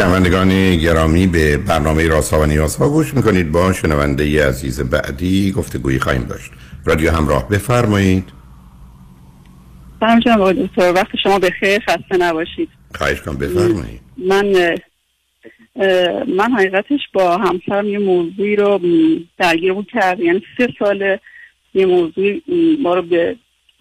شنوندگان 0.00 0.76
گرامی 0.76 1.26
به 1.26 1.56
برنامه 1.56 2.08
راسا 2.08 2.40
و 2.40 2.46
نیازها 2.46 2.88
گوش 2.88 3.14
می‌کنید 3.14 3.52
با 3.52 3.72
شنونده 3.72 4.28
ی 4.28 4.38
عزیز 4.38 4.80
بعدی 4.80 5.52
گفتگویی 5.52 5.98
خواهیم 5.98 6.22
داشت. 6.22 6.50
رادیو 6.84 7.10
همراه 7.10 7.48
بفرمایید. 7.48 8.24
سلام 10.00 10.20
جناب 10.20 10.40
آقای 10.40 10.66
دکتر. 10.66 10.92
وقت 10.92 11.16
شما 11.22 11.38
بخیر. 11.38 11.80
خسته 11.80 12.16
نباشید. 12.18 12.68
خواهش 12.94 13.20
کنم 13.20 13.36
بفرمایید. 13.36 14.00
من 14.16 14.76
من 16.36 16.52
حقیقتش 16.52 17.00
با 17.12 17.36
همسرم 17.36 17.88
یه 17.88 17.98
موضوعی 17.98 18.56
رو 18.56 18.80
درگیر 19.38 19.72
بود 19.72 19.88
کرد 19.92 20.20
یعنی 20.20 20.42
سه 20.58 20.68
سال 20.78 21.18
یه 21.74 21.86
موضوع 21.86 22.40
ما 22.82 22.94
رو 22.94 23.02
به 23.02 23.36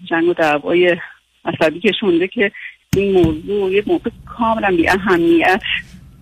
جنگ 0.10 0.28
و 0.28 0.34
دعوای 0.34 0.98
عصبی 1.46 1.80
کشونده 1.80 2.28
که 2.28 2.52
این 2.94 3.14
موضوع 3.14 3.72
یه 3.72 3.84
موضوع 3.88 4.12
کاملا 4.38 4.76
بی 4.78 4.90
اهمیت 4.90 5.62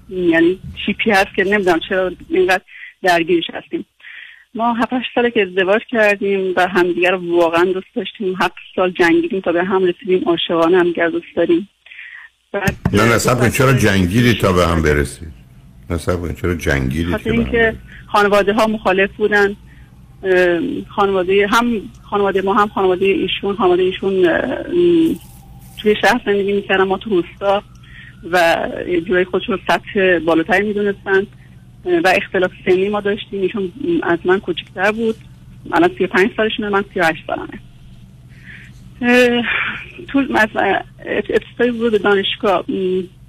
یعنی 0.10 0.60
چیپی 0.86 1.12
هست 1.12 1.36
که 1.36 1.44
نمی‌دونم 1.44 1.80
چرا 1.90 2.12
اینقدر 2.30 2.64
درگیرش 3.04 3.46
هستیم. 3.54 3.86
ما 4.56 4.74
هفت 4.74 4.94
ساله 5.16 5.32
که 5.32 5.42
ازدواج 5.42 5.82
کردیم 5.92 6.54
و 6.56 6.68
همدیگه 6.68 7.10
رو 7.10 7.38
واقعا 7.38 7.64
دوست 7.64 7.88
داشتیم. 7.96 8.36
هفت 8.42 8.54
سال 8.76 8.92
جنگیدیم 8.92 9.40
تا 9.40 9.52
به 9.52 9.64
هم 9.64 9.86
رسیدیم. 9.86 10.24
عاشقانه 10.26 10.84
رو 10.84 11.10
دوست 11.10 11.36
داریم. 11.36 11.70
نه 12.94 13.16
نصب 13.16 13.50
چرا 13.50 13.74
جنگیری 13.74 14.34
تا 14.34 14.54
به 14.54 14.68
هم 14.68 14.82
برسید؟ 14.82 15.28
نصب 15.90 16.36
چرا 16.42 16.56
جنگیری 16.56 17.12
خاطر 17.12 17.30
هم 17.30 17.40
اینکه 17.40 17.76
خانواده 18.08 18.54
ها 18.54 18.68
مخالف 18.68 19.10
بودن. 19.18 19.56
خانواده 20.90 21.48
هم 21.48 21.82
خانواده 22.10 22.42
ما 22.42 22.54
هم 22.54 22.68
خانواده 22.68 23.06
ایشون 23.06 23.56
خانواده 23.56 23.84
ایشون 23.84 24.28
توی 25.82 25.96
شهر 26.02 26.22
زندگی 26.26 26.54
می‌کردن 26.54 26.84
ما 26.84 26.98
تو 26.98 27.10
روستا. 27.10 27.64
و 28.32 28.68
یه 28.88 29.02
جورایی 29.02 29.26
خودشون 29.26 29.56
رو 29.58 29.62
سطح 29.68 30.20
بالاتری 30.20 30.68
می‌دونستن. 30.68 31.28
و 32.04 32.14
اختلاف 32.16 32.52
سنی 32.66 32.90
ما 32.90 33.02
داشتیم. 33.02 33.42
ایشون 33.42 33.72
از 34.04 34.20
من 34.26 34.40
کوچکتر 34.40 34.92
بود. 34.92 35.16
الان 35.72 35.90
35 35.98 36.30
سالشونه 36.38 36.70
من 36.70 36.84
38 36.94 37.24
سالمه. 37.28 37.60
طول 40.08 40.38
از 40.38 40.50
ابتدای 41.06 41.70
ورود 41.70 42.02
دانشگاه 42.02 42.66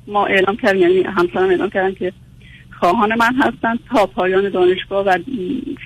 ما 0.07 0.27
اعلام 0.27 0.57
کردیم 0.57 0.81
یعنی 0.81 1.03
همسرم 1.03 1.49
اعلام 1.49 1.71
کردن 1.71 1.95
که 1.95 2.13
خواهان 2.81 3.15
من 3.15 3.35
هستن 3.35 3.79
تا 3.91 4.07
پایان 4.07 4.49
دانشگاه 4.49 5.07
و 5.07 5.11
م، 5.11 5.23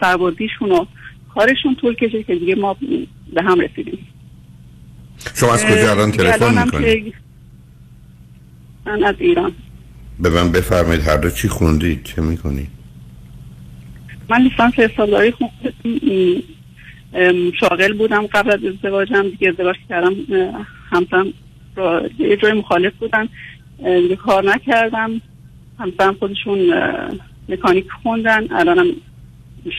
سربردیشون 0.01 0.73
و 0.73 0.85
کارشون 1.35 1.75
طول 1.81 1.95
کشید 1.95 2.27
که 2.27 2.35
دیگه 2.35 2.55
ما 2.55 2.77
به 3.33 3.43
هم 3.43 3.61
رسیدیم. 3.61 3.99
شما 5.35 5.55
از 5.55 5.67
کجا 5.67 5.91
الان 5.91 6.13
تلفن 6.13 6.65
می‌کنید 6.65 7.15
من 8.87 9.05
از 9.05 9.15
ایران. 9.19 9.53
به 10.21 10.31
من 10.31 10.53
بفرمایید 10.53 11.09
هر 11.09 11.17
دو 11.17 11.31
چی 11.31 11.49
خوندید 11.49 12.05
چه 12.05 12.23
می‌کنید 12.23 12.69
من 14.29 14.43
لیسانس 14.43 14.75
حسابداری 14.75 15.31
خوندم 15.31 15.53
شاغل 17.61 17.93
بودم 17.93 18.27
قبل 18.27 18.51
از 18.51 18.65
ازدواجم 18.65 19.23
دیگه 19.23 19.49
ازدواج 19.49 19.77
کردم 19.89 20.15
همسرم 20.91 21.33
یه 22.19 22.37
جای 22.37 22.53
مخالف 22.53 22.93
بودن 22.95 23.29
دیگه 23.79 24.17
کار 24.17 24.45
نکردم. 24.45 25.21
همسرم 25.79 26.15
خودشون 26.15 26.75
مکانیک 27.49 27.87
خوندن 28.03 28.53
الانم 28.53 28.87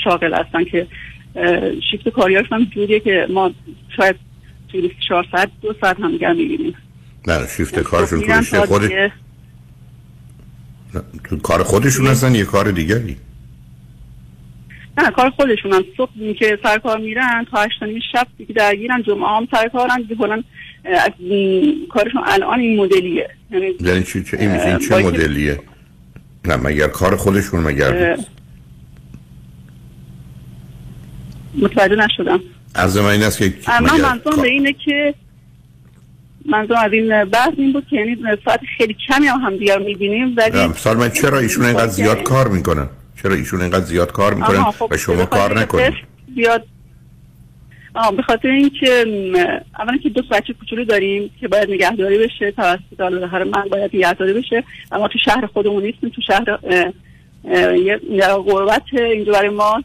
شاغل 0.03 0.33
هستن 0.33 0.63
که 0.63 0.87
شیفت 1.91 2.09
کاریاشون 2.09 2.57
هم 2.57 2.65
جوریه 2.65 2.99
که 2.99 3.27
ما 3.29 3.51
شاید 3.97 4.15
توی 4.67 4.81
24 4.81 5.27
ساعت 5.31 5.49
دو 5.61 5.75
ساعت 5.81 5.99
هم 5.99 6.11
می‌بینیم. 6.11 6.73
نه 7.27 7.47
شیفت 7.57 7.79
کارشون 7.79 8.19
میرن 8.19 8.35
کنیشه 8.35 8.51
تا 8.57 8.65
خود 8.65 8.91
تو 11.23 11.37
کار 11.37 11.63
خودشون 11.63 12.07
هستن 12.07 12.35
یه 12.35 12.45
کار 12.45 12.71
دیگری. 12.71 13.17
نه 14.97 15.11
کار 15.11 15.29
خودشون 15.29 15.73
هم 15.73 15.83
صبح 15.97 16.33
که 16.39 16.59
سر 16.63 16.77
کار 16.77 16.97
میرن 16.97 17.45
تا 17.51 17.61
هشت 17.61 17.83
نیم 17.83 18.01
شب 18.11 18.27
دیگه 18.37 18.53
درگیرن 18.53 19.03
جمعه 19.03 19.27
هم 19.27 19.47
سر 19.51 19.67
کارن. 19.67 19.97
دیگه 19.97 20.15
کلا 20.15 20.43
از 20.83 21.11
کارشون 21.89 22.21
الان 22.25 22.59
این 22.59 22.79
مدلیه. 22.79 23.29
یعنی 23.51 23.71
یعنی 23.79 24.03
چی؟ 24.03 24.23
چه 24.23 24.37
این 24.37 24.51
میشه 24.51 24.65
این 24.65 24.77
چه 24.77 24.97
مدلیه؟ 24.97 25.59
نه 26.45 26.55
مگر 26.55 26.87
کار 26.87 27.15
خودشون 27.15 27.59
مگر 27.59 28.17
متوجه 31.57 31.95
نشدم. 31.95 32.39
عرض 32.75 32.97
من 32.97 33.05
این 33.05 33.23
است 33.23 33.37
که 33.37 33.53
من 33.67 34.01
منظورم 34.01 34.41
به 34.41 34.47
اینه 34.47 34.73
که 34.73 35.13
منظورم 36.45 36.79
از 36.85 36.93
این 36.93 37.25
بحث 37.25 37.51
این 37.57 37.73
بود 37.73 37.87
که 37.89 37.95
یعنی 37.95 38.17
ساعت 38.45 38.59
خیلی 38.77 38.95
کمی 39.07 39.27
هم 39.27 39.39
همدیگر 39.39 39.79
می‌بینیم 39.79 40.33
ولی 40.37 40.67
مثال 40.67 40.97
من 40.97 41.09
چرا 41.09 41.39
ایشون 41.39 41.65
اینقدر 41.65 41.87
زیاد 41.87 42.23
کار 42.23 42.47
می‌کنن؟ 42.47 42.89
چرا 43.23 43.35
ایشون 43.35 43.61
اینقدر 43.61 43.85
زیاد 43.85 44.11
کار 44.11 44.33
می‌کنن 44.33 44.63
خب، 44.63 44.87
و 44.91 44.97
شما 44.97 45.25
کار 45.25 45.59
نکنید؟ 45.59 45.93
زیاد 46.35 46.65
آه 47.95 48.15
به 48.15 48.21
خاطر 48.21 48.47
اینکه 48.47 49.05
اولا 49.79 49.97
که 49.97 50.09
دو 50.09 50.21
بچه 50.31 50.53
کوچولو 50.53 50.83
داریم 50.85 51.31
که 51.39 51.47
باید 51.47 51.71
نگهداری 51.71 52.17
بشه 52.17 52.51
توسط 52.51 52.81
حالا 52.99 53.45
من 53.45 53.69
باید 53.71 53.95
نگهداری 53.95 54.33
بشه 54.33 54.63
اما 54.91 55.07
تو 55.07 55.19
شهر 55.25 55.45
خودمون 55.45 55.83
نیستیم 55.83 56.09
تو 56.09 56.21
شهر 56.21 56.59
یه 58.09 58.27
غربت 58.27 58.81
اینجا 58.93 59.31
برای 59.31 59.49
ما 59.49 59.83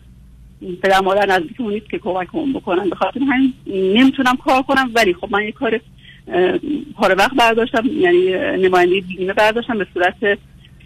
پدر 0.82 1.00
مادر 1.00 1.26
نزدیکمون 1.26 1.72
نیست 1.72 1.90
که 1.90 1.98
کمکمون 1.98 2.52
بکنن. 2.52 2.90
به 2.90 2.96
خاطر 2.96 3.20
همین 3.20 3.52
نمی‌تونم 3.66 4.36
کار 4.36 4.62
کنم 4.62 4.90
ولی 4.94 5.14
خب 5.14 5.28
من 5.30 5.42
یه 5.42 5.52
کار 5.52 5.80
پاره 6.96 7.14
وقت 7.14 7.34
برداشتم 7.34 7.86
یعنی 7.86 8.30
نماینده 8.66 9.00
بیمه 9.00 9.32
برداشتم 9.32 9.78
به 9.78 9.86
صورت 9.94 10.38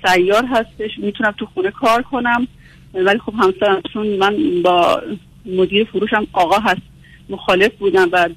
سیار 0.06 0.44
هستش. 0.44 0.90
می‌تونم 0.98 1.34
تو 1.38 1.46
خونه 1.46 1.70
کار 1.70 2.02
کنم. 2.02 2.48
ولی 2.94 3.18
خب 3.18 3.34
همسرم 3.34 3.82
چون 3.92 4.06
من 4.06 4.62
با 4.62 5.02
مدیر 5.46 5.84
فروشم 5.84 6.26
آقا 6.32 6.58
هست 6.58 6.82
مخالف 7.28 7.72
بودم 7.72 8.08
و 8.12 8.28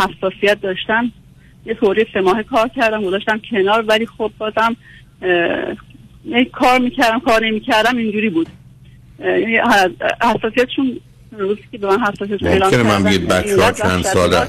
حساسیت 0.00 0.60
داشتم. 0.60 1.12
یه 1.66 1.74
طوری 1.74 2.06
سه 2.14 2.20
ماه 2.20 2.42
کار 2.42 2.68
کردم 2.68 3.02
گذاشتم 3.02 3.40
کنار 3.50 3.84
ولی 3.88 4.06
خب 4.06 4.30
بازم 4.38 4.76
کار 6.52 6.78
می‌کردم 6.78 7.20
کار 7.20 7.46
نمی‌کردم 7.46 7.96
اینجوری 7.96 8.30
بود. 8.30 8.48
یعنی 9.18 9.58
حساسیتشون 10.22 11.00
روزی 11.38 11.62
که 11.72 11.78
به 11.78 11.86
من 11.86 12.00
حساسیت 12.00 12.42
ممکنه 12.42 12.82
من 12.82 13.02
بگید 13.02 13.28
بچه 13.28 13.62
ها 13.62 13.72
چند. 13.72 14.02
ساله 14.02 14.48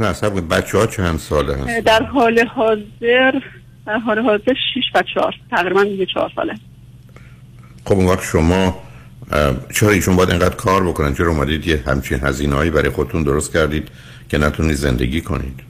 نه 0.00 0.12
سب 0.12 0.48
بچه 0.54 0.78
ها 0.78 0.86
چند 0.86 1.18
ساله 1.18 1.56
هست 1.56 1.78
در 1.78 2.02
حال 2.02 2.46
حاضر 2.46 3.40
در 3.86 3.98
حال 3.98 4.18
حاضر 4.18 4.54
6 4.74 4.82
و 4.94 5.02
4 5.14 5.34
تقریبا 5.50 5.84
دیگه 5.84 6.06
4 6.06 6.32
ساله. 6.36 6.54
خب 7.84 7.92
اون 7.92 8.06
وقت 8.06 8.22
شما 8.22 8.78
چرا 9.74 9.90
ایشون 9.90 10.16
باید 10.16 10.30
اینقدر 10.30 10.54
کار 10.54 10.88
بکنن؟ 10.88 11.14
چرا 11.14 11.28
اومدید 11.28 11.66
یه 11.66 11.82
همچین 11.86 12.18
هزینه 12.22 12.54
هایی 12.54 12.70
برای 12.70 12.90
خودتون 12.90 13.22
درست 13.22 13.52
کردید 13.52 13.88
که 14.28 14.38
نتونید 14.38 14.74
زندگی 14.74 15.20
کنید؟ 15.20 15.60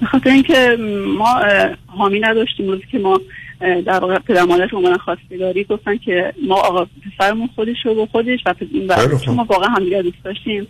به 0.00 0.06
خاطر 0.06 0.30
اینکه 0.30 0.76
ما 1.18 1.40
حامی 1.86 2.20
نداشتیم 2.20 2.68
روزی 2.68 2.84
که 2.92 2.98
ما 2.98 3.20
در 3.60 3.98
واقع 4.00 4.18
پدر 4.18 4.44
مادرش 4.44 4.74
اومدن 4.74 4.96
خواستگاری 4.96 5.64
گفتن 5.64 5.96
که 5.96 6.34
ما 6.48 6.54
آقا 6.54 6.86
پسرمون 7.18 7.48
خودش 7.54 7.76
رو 7.84 8.02
و 8.02 8.06
خودش 8.06 8.40
و, 8.46 8.54
ما 9.32 9.44
واقعا 9.44 9.68
همدیگه 9.68 10.02
دوست 10.02 10.24
داشتیم 10.24 10.66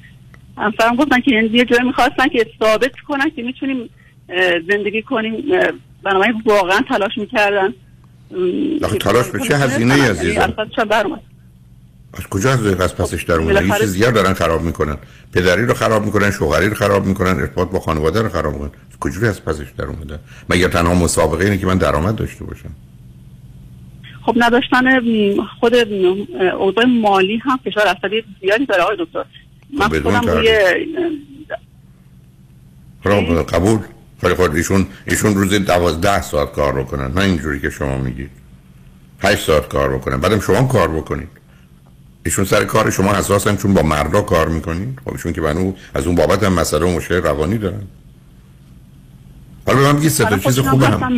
همسرم 0.60 0.96
گفتن 0.96 1.20
که 1.20 1.30
یعنی 1.34 1.48
یه 1.48 1.64
جایی 1.64 1.82
می‌خواستن 1.82 2.28
که 2.28 2.46
ثابت 2.58 2.92
کنن 3.08 3.30
که 3.36 3.42
می‌تونیم 3.42 3.90
زندگی 4.70 5.02
کنیم. 5.02 5.44
بنابراین 6.02 6.42
واقعا 6.46 6.80
تلاش 6.88 7.18
می‌کردن. 7.18 7.74
تلاش 9.00 9.28
به 9.28 9.40
چه 9.40 9.56
هزینه 9.56 9.94
ای 9.94 10.00
عزیزم 10.00 10.54
از 12.14 12.26
کجا 12.26 12.50
از 12.50 12.66
از 12.66 12.96
پسش 12.96 13.22
در 13.22 13.34
اومده؟ 13.34 13.54
بالاخره- 13.54 13.80
چیز 13.80 13.92
دیگر 13.92 14.10
دارن 14.10 14.32
خراب 14.32 14.62
می‌کنن. 14.62 14.96
پدری 15.34 15.66
رو 15.66 15.74
خراب 15.74 16.04
می‌کنن 16.04 16.30
شوهری 16.30 16.68
رو 16.68 16.74
خراب 16.74 17.06
می‌کنن 17.06 17.40
ارتباط 17.40 17.70
با 17.70 17.80
خانواده 17.80 18.22
رو 18.22 18.28
خراب 18.28 18.52
می‌کنن. 18.52 18.70
از 18.90 18.98
کجوری 19.00 19.26
از 19.28 19.44
پسش 19.44 19.66
در 19.78 19.84
اومده؟ 19.84 20.18
مگر 20.48 20.68
تنها 20.68 20.94
مسابقه 20.94 21.44
اینه 21.44 21.58
که 21.58 21.66
من 21.66 21.78
درآمد 21.78 22.16
داشته 22.16 22.44
باشم؟ 22.44 22.70
خب 24.22 24.34
نداشتن 24.36 25.00
خود 25.60 25.74
اوضاع 26.58 26.84
مالی 26.84 27.36
هم 27.36 27.58
فشار 27.64 27.86
عصبی 27.86 28.24
زیادی 28.40 28.66
داره 28.66 28.82
آقای 28.82 28.96
دکتر. 29.00 29.24
من 29.72 29.88
خب، 29.88 29.96
بدون 29.96 30.20
خودم 30.20 30.32
روی 30.32 30.48
خب 33.04 33.42
قبول. 33.42 33.78
ولی 34.22 34.34
خود 34.34 34.54
ایشون 34.54 34.86
ایشون 35.06 35.34
روزی 35.34 35.58
دوازده 35.58 36.22
ساعت 36.22 36.52
کار 36.52 36.82
بکنن. 36.82 37.12
نه 37.12 37.20
اینجوری 37.20 37.60
که 37.60 37.70
شما 37.70 37.96
میگید. 37.96 38.30
هشت 39.22 39.46
ساعت 39.46 39.68
کار 39.68 39.96
بکنن. 39.96 40.16
بعدم 40.16 40.40
شما 40.40 40.62
کار 40.62 40.88
بکنید. 40.88 41.28
ایشون 42.24 42.44
سر 42.44 42.64
کار 42.64 42.90
شما 42.90 43.12
اساسا 43.12 43.56
چون 43.56 43.74
با 43.74 43.82
مردا 43.82 44.22
کار 44.22 44.48
می‌کنید. 44.48 44.98
خب 45.04 45.12
ایشون 45.12 45.32
که 45.32 45.40
بنو 45.40 45.72
از 45.94 46.06
اون 46.06 46.16
بابت 46.16 46.42
هم 46.42 46.52
مسئله 46.52 46.86
و 46.86 46.96
مشکل 46.96 47.14
روانی 47.14 47.58
دارن. 47.58 47.82
حالا 49.66 49.78
به 49.78 49.84
من 49.84 49.98
بگید 49.98 50.08
سه 50.08 50.38
چیز 50.38 50.58
خوبه 50.58 50.86
هم 50.86 51.12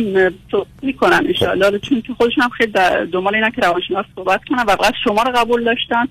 می‌کنن 0.81 1.25
انشاءالله. 1.27 1.79
چون 1.79 2.01
که 2.01 2.13
خودشون 2.13 2.43
هم 2.43 2.49
خیلی 2.49 2.71
دنبال 3.13 3.35
اینن 3.35 3.51
که 3.51 3.61
روانشناس 3.61 4.05
صحبت 4.15 4.41
کنن. 4.49 4.63
و 4.67 4.75
فقط 4.75 4.93
شما 5.03 5.23
رو 5.23 5.31
قبول 5.31 5.63
داشتن. 5.63 6.05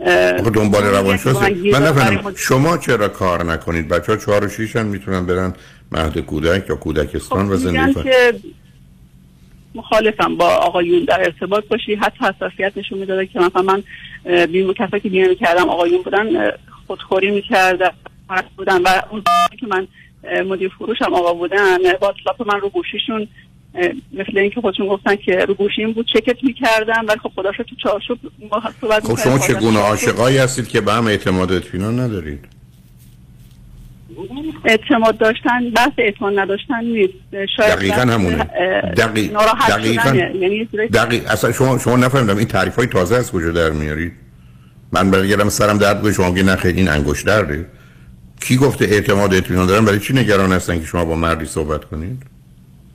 آخه 0.00 0.50
دنبال 0.50 0.84
روانشناسی 0.84 1.70
من 1.70 1.82
نفهمم 1.82 2.34
شما 2.36 2.78
چرا 2.78 3.08
کار 3.08 3.44
نکنید؟ 3.44 3.88
بچه 3.88 4.12
ها 4.12 4.18
چهار 4.18 4.44
و 4.44 4.48
شیش 4.48 4.76
هم 4.76 4.86
می‌تونن 4.86 5.26
برن 5.26 5.52
مهد 5.92 6.18
کودک 6.18 6.68
یا 6.68 6.76
کودکستان 6.76 7.48
و 7.48 7.56
زندگی 7.56 8.02
که 8.02 8.34
مخالفم 9.74 10.36
با 10.36 10.48
آقایون 10.48 11.04
در 11.04 11.20
ارتباط 11.20 11.64
باشی. 11.68 11.94
حتی 11.94 12.24
حساسیت 12.24 12.72
نشون 12.76 12.98
می‌داده 12.98 13.26
که 13.26 13.40
مثلا 13.40 13.62
من 13.62 13.82
اه، 14.26 14.46
بیمه 14.46 14.74
کسایی 14.74 15.02
که 15.02 15.08
بیمه 15.08 15.34
کردم 15.34 15.68
آقایون 15.68 16.02
بودن 16.02 16.50
خودخوری 16.86 17.30
می‌کردن 17.30 17.90
بودن 18.56 18.82
و 18.82 18.88
اون 19.10 19.22
که 19.60 19.66
من 19.66 19.86
مدیر 20.46 20.72
فروشم 20.78 21.14
آقا 21.14 21.34
بودن 21.34 21.78
واتساپ 22.00 22.48
من 22.48 22.60
رو 22.60 22.68
گوشیشون 22.68 23.28
مثل 24.12 24.38
اینکه 24.38 24.60
خودشون 24.60 24.86
گفتن 24.88 25.16
که 25.16 25.44
رو 25.44 25.54
گوشیم 25.54 25.92
بود 25.92 26.06
چکت 26.06 26.36
می‌کردم 26.42 27.04
ولی 27.08 27.18
خب 27.18 27.30
خدا 27.36 27.52
شد 27.52 27.62
تو 27.62 27.76
چارچوب 27.76 28.18
ما 28.50 28.62
صحبت 28.80 29.06
خب 29.06 29.18
شما. 29.18 29.38
چگونه 29.38 29.78
عاشقایی 29.78 30.38
هستید 30.38 30.68
که 30.68 30.80
به 30.80 30.92
هم 30.92 31.06
اعتماد 31.06 31.52
اطمینان 31.52 32.00
ندارید؟ 32.00 32.44
اعتماد 34.64 35.18
داشتن 35.18 35.70
بحث 35.70 35.92
اعتماد 35.98 36.38
نداشتن 36.38 36.84
نیست. 36.84 37.46
شاید 37.56 37.74
دقیقا 37.74 38.00
همونه. 38.00 38.44
دقیق 38.96 39.32
دقیقا. 39.68 40.14
یعنی 40.14 40.64
دقیق 40.92 41.30
اصلا 41.30 41.52
شما 41.52 41.78
شما 41.78 41.96
نفهمیدم 41.96 42.36
این 42.36 42.46
تعریف 42.46 42.76
های 42.76 42.86
تازه 42.86 43.16
از 43.16 43.32
کجا 43.32 43.50
در 43.50 43.70
میارید؟ 43.70 44.12
من 44.92 45.10
برگردم 45.10 45.48
سرم 45.48 45.78
درد 45.78 46.02
کنه 46.02 46.12
شما 46.12 46.28
نه 46.28 46.56
خیلی 46.56 46.78
این 46.78 46.88
انگشت 46.88 47.26
درده. 47.26 47.66
کی 48.40 48.56
گفته 48.56 48.84
اعتماد 48.84 49.34
اطمینان 49.34 49.66
دارن؟ 49.66 49.84
برای 49.84 50.00
چی 50.00 50.12
نگران 50.12 50.52
هستن 50.52 50.80
که 50.80 50.86
شما 50.86 51.04
با 51.04 51.16
مردی 51.16 51.44
صحبت 51.44 51.84
کنید؟ 51.84 52.33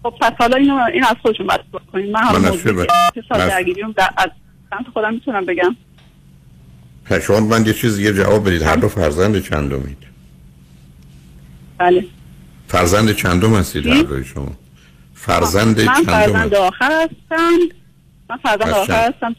خب 0.04 0.14
پس 0.22 0.32
حالا 0.39 0.58
اینو 0.58 0.76
این 0.93 1.04
از 1.04 1.16
خودشون 1.22 1.47
باید 1.47 1.62
کنید 1.91 2.12
من 2.12 2.20
حالا 2.24 2.39
من 2.39 2.45
از 2.47 2.64
که 3.14 3.24
سال 3.30 3.47
درگیریم 3.50 3.91
در- 3.91 4.32
سمت 4.70 4.88
خودم 4.93 5.14
می‌تونم 5.14 5.45
بگم. 5.45 5.76
شما 7.28 7.39
من 7.39 7.66
یه 7.66 7.74
چیز 7.74 7.97
دیگه 7.97 8.14
جواب 8.14 8.47
بدید. 8.47 8.62
هر 8.62 8.76
دو 8.76 8.88
فرزند 8.89 9.43
چندمید؟ 9.43 9.97
بله. 11.78 12.06
فرزند 12.68 13.16
چندم 13.16 13.56
هستید 13.56 13.88
هر 13.88 14.02
دوی 14.02 14.24
شما؟ 14.26 14.52
فرزند 15.14 15.82
من 15.82 16.04
فرزند؟ 16.04 16.56
آخر 16.56 16.91
هستم. 16.91 17.58
من 18.30 18.38
فرزند 18.38 18.74
آخر؟ 18.74 19.14
هستم. 19.14 19.36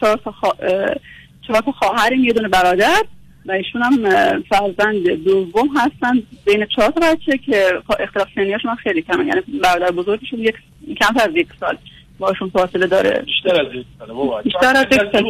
چهار 0.00 1.62
تا 1.64 1.72
خواهریم 1.72 2.24
یه 2.24 2.32
دونه 2.32 2.48
برادر. 2.48 3.02
و 3.48 3.52
ایشون 3.52 3.82
هم 3.82 4.02
فرزند 4.42 5.08
دوم 5.24 5.68
هستن 5.76 6.22
بین 6.44 6.66
چهار 6.76 6.90
تا 6.90 7.00
بچه 7.00 7.38
که 7.38 7.82
اختلاف 8.00 8.28
سنیاشون 8.34 8.74
خیلی 8.74 9.02
کمه. 9.02 9.26
یعنی 9.26 9.40
برادر 9.62 9.90
بزرگشون 9.90 10.38
یک 10.38 10.54
کمتر 11.00 11.30
از 11.30 11.36
یک 11.36 11.48
سال 11.60 11.78
باشون 12.18 12.50
فاصله 12.50 12.86
داره. 12.86 13.22
بیشتر 13.26 13.66
از 13.66 13.74
یک 13.74 13.86
ساله 13.98 14.12
بابا 14.12 14.42
بیشتر 14.42 14.76
از 14.76 14.86
یک 14.92 15.00
سال. 15.12 15.22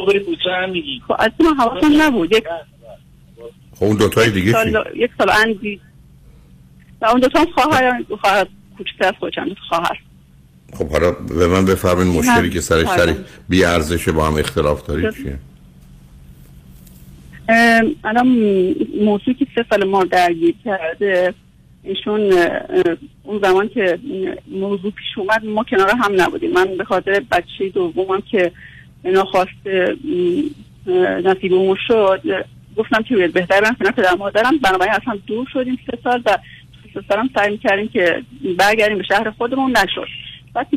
خب 1.09 1.17
از 1.19 1.31
من 1.41 1.55
حواسم 1.59 2.03
نبود. 2.03 2.33
یک 2.33 2.45
خب 3.75 3.85
اون 3.85 3.97
دوتای 3.97 4.31
دیگه 4.31 4.53
چی؟ 4.53 4.53
سال 4.53 4.85
یک 4.97 5.11
سال 5.19 5.31
اندی 5.31 5.81
و 7.01 7.07
اون 7.07 7.21
دوتا 7.21 7.41
هم 7.41 7.47
خواهر 7.47 8.05
خواهر 8.21 8.47
کوچکتر 8.79 9.07
از 9.07 9.15
خودشم 9.21 9.45
دو 9.45 9.55
تا 9.55 9.61
خواهر. 9.69 9.99
خب 10.75 10.89
حالا 10.91 11.11
به 11.11 11.47
من 11.47 11.65
بفرمایید 11.65 12.13
این 12.13 12.19
مشکلی 12.19 12.51
که 12.51 12.61
سرش 12.61 12.87
فرزند. 12.87 13.17
سر 13.17 13.25
بی 13.49 13.65
ارزش 13.65 14.09
با 14.09 14.27
هم 14.27 14.37
اختلاف 14.37 14.87
دارید 14.87 15.15
چیه؟ 15.15 15.39
الان 18.05 18.29
موضوعی 19.01 19.35
که 19.35 19.47
سه 19.55 19.65
سال 19.71 19.85
ما 19.85 20.05
درگیر 20.05 20.55
کرده 20.65 21.35
ایشون 21.83 22.33
اون 23.23 23.41
زمان 23.43 23.69
که 23.69 23.99
موضوع 24.51 24.91
پیش 24.91 25.19
اومد 25.19 25.45
ما 25.45 25.65
کنار 25.65 25.91
هم 25.91 26.23
نبودیم. 26.23 26.53
من 26.53 26.77
به 26.77 26.85
خاطر 26.85 27.23
بچه 27.33 27.69
دومم 27.69 28.21
که 28.31 28.53
ناخواسته 29.05 29.97
نصیبمون 31.25 31.77
شد 31.87 32.23
گفتم 32.77 33.03
که 33.03 33.17
باید 33.17 33.33
بهتر 33.33 33.61
برم 33.61 33.75
کنار 33.75 33.93
پدر 33.93 34.15
مادرم. 34.15 34.59
بنابراین 34.59 34.93
اصلا 34.93 35.19
دور 35.27 35.47
شدیم 35.53 35.79
سه 35.91 35.99
سال 36.05 36.23
و 36.27 36.39
سه 36.95 37.01
سالم 37.09 37.31
سعی 37.35 37.51
می‌کردیم 37.51 37.89
که 37.89 38.23
برگردیم 38.59 38.99
به 38.99 39.05
شهر 39.05 39.31
خودمون 39.31 39.71
نشد. 39.71 40.28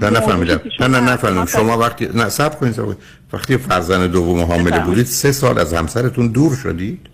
نه 0.01 0.09
نفهمیدم. 0.09 0.61
نه 0.80 0.88
نه 0.88 0.99
نفهمیدم. 0.99 1.45
شما 1.45 1.78
وقتی 1.78 2.07
نه 2.13 2.30
صبر 2.30 2.55
کنید. 2.55 2.97
وقتی 3.34 3.57
فرزند 3.57 4.11
دوم 4.11 4.41
حامله. 4.41 4.80
بودید 4.80 5.05
سه 5.05 5.32
سال 5.32 5.59
از 5.59 5.74
همسرتون 5.74 6.28
دور 6.28 6.55
شدید؟ 6.55 7.07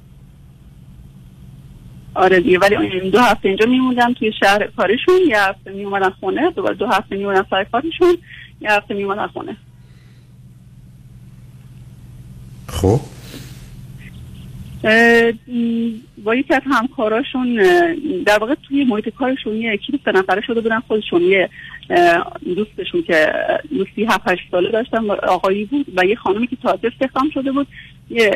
آره 2.13 2.39
دیگه 2.39 2.59
ولی 2.59 2.75
این 2.75 3.09
دو 3.09 3.19
هفته 3.19 3.49
اینجا 3.49 3.65
میموندم 3.65 4.13
توی 4.13 4.31
شهر 4.39 4.67
کارشون. 4.77 5.15
یه 5.27 5.41
هفته 5.41 5.71
میومدن 5.71 6.09
خونه 6.09 6.51
دوباره 6.51 6.75
دو 6.75 6.87
هفته 6.87 7.15
میومدن 7.15 7.45
سر 7.49 7.63
کارشون 7.63 8.17
یه 8.61 8.71
هفته 8.71 8.93
میومدن 8.93 9.27
خونه. 9.27 9.57
خب؟ 12.67 12.99
با 16.23 16.35
یکی 16.35 16.53
از 16.53 16.61
همکاراشون 16.65 17.55
در 18.25 18.37
واقع 18.39 18.55
توی 18.67 18.83
محیط 18.83 19.09
کارشون 19.09 19.55
یه 19.55 19.73
اکیپ 19.73 19.99
سه 20.05 20.11
نفره 20.11 20.41
شده 20.41 20.61
بودن 20.61 20.79
خودشون 20.79 21.21
یه 21.21 21.49
دوستشون 22.55 23.01
که 23.01 23.33
دوستی 23.77 24.05
هفت 24.05 24.29
هشت 24.29 24.41
ساله 24.51 24.71
داشتن 24.71 25.09
آقایی 25.09 25.65
بود 25.65 25.85
و 25.95 26.05
یه 26.05 26.15
خانمی 26.15 26.47
که 26.47 26.55
تازه 26.63 26.87
استخدام 26.87 27.29
شده 27.33 27.51
بود 27.51 27.67
یه 28.09 28.31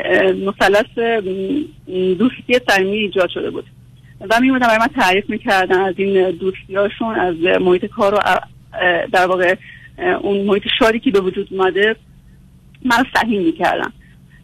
مثلث 0.46 1.20
دوستی 2.18 2.60
صمیمی 2.70 2.98
ایجاد 2.98 3.30
شده 3.30 3.50
بود. 3.50 3.66
و 4.30 4.40
میمودن 4.42 4.68
برای 4.68 4.80
من 4.80 4.88
تعریف 4.88 5.30
می‌کردن 5.30 5.80
از 5.80 5.96
این 5.98 6.32
دوستیاشون 6.32 7.16
از 7.16 7.36
محیط 7.62 7.86
کار 7.86 8.14
و 8.14 8.20
در 9.12 9.26
واقع 9.26 9.56
اون 10.22 10.46
محیط 10.46 10.64
شادی 10.80 11.00
که 11.00 11.12
به 11.12 11.20
وجود 11.20 11.48
اومده. 11.52 11.96
من 12.86 13.06
صحیح 13.16 13.40
می‌کردم 13.40 13.94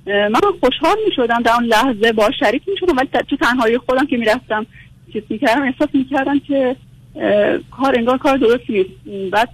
من 0.07 0.39
خوشحال 0.59 0.97
می‌شدم 1.05 1.41
در 1.41 1.51
اون 1.53 1.63
لحظه 1.63 2.11
با 2.11 2.31
شریک 2.39 2.61
می‌شدم 2.67 2.97
ولی 2.97 3.07
تو 3.29 3.35
تنهایی 3.37 3.77
خودم 3.77 4.05
که 4.05 4.17
می‌رفتم 4.17 4.65
چیز 5.13 5.23
می‌کردم 5.29 5.61
احساس 5.61 5.89
می‌کردم 5.93 6.39
که 6.39 6.75
اه، 7.15 7.57
کار 7.57 7.95
انگار 7.97 8.17
کار 8.17 8.37
درستی 8.37 8.85
نیست. 9.05 9.31
بعد 9.31 9.49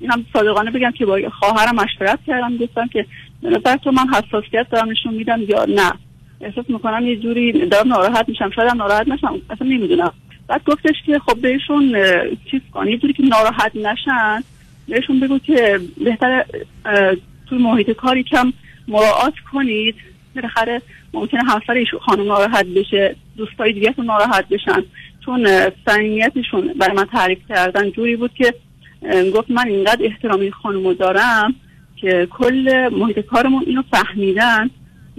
اینم 0.00 0.26
صادقانه 0.32 0.70
بگم 0.70 0.90
که 0.90 1.06
با 1.06 1.20
خواهرم 1.38 1.74
مشورت 1.74 2.18
کردم 2.26 2.56
گفتم 2.56 2.86
که 2.86 3.06
نظر 3.42 3.76
تو 3.76 3.90
من 3.90 4.06
حساسیت 4.08 4.66
دارم 4.70 4.90
نشون 4.90 5.14
میدم 5.14 5.40
یا 5.48 5.64
نه. 5.64 5.92
احساس 6.40 6.64
می‌کنم 6.68 7.06
یه 7.06 7.16
جوری 7.16 7.66
دارم 7.66 7.88
ناراحت 7.88 8.28
میشم 8.28 8.50
شاید 8.50 8.70
هم 8.70 8.76
ناراحت 8.76 9.08
نشم 9.08 9.40
اصلا 9.50 9.68
نمی‌دونم. 9.68 10.12
بعد 10.48 10.64
گفتش 10.66 10.94
که 11.06 11.18
خب 11.18 11.40
بهشون 11.40 11.96
چیز 12.50 12.60
کن. 12.72 12.88
یه 12.88 12.98
جوری 12.98 13.12
که 13.12 13.22
ناراحت 13.22 13.76
نشن 13.76 14.42
بهشون 14.88 15.20
بگو 15.20 15.38
که 15.38 15.80
بهتر 16.04 16.44
توی 17.48 17.58
محیط 17.58 17.90
کاری 17.90 18.22
کم 18.22 18.52
مراعات 18.88 19.34
کنید. 19.52 19.94
بالاخره 20.34 20.82
ممکنه 21.12 21.40
همسر 21.44 21.72
ایشون 21.72 22.00
خانم 22.00 22.28
ناراحت 22.28 22.66
بشه 22.66 23.16
دوستای 23.36 23.72
دیگه 23.72 23.94
ناراحت 23.98 24.48
بشن. 24.48 24.82
چون 25.24 25.48
صمیمیتشون 25.86 26.74
برای 26.80 26.96
من 26.96 27.04
تعریف 27.04 27.38
کردن 27.48 27.90
جوری 27.90 28.16
بود 28.16 28.34
که 28.34 28.54
گفت 29.34 29.50
من 29.50 29.68
اینقدر 29.68 30.04
احترام 30.04 30.40
این 30.40 30.50
خانمو 30.50 30.94
دارم 30.94 31.54
که 31.96 32.28
کل 32.30 32.88
محیط 32.92 33.18
کارمون 33.18 33.64
اینو 33.66 33.82
فهمیدن 33.90 34.70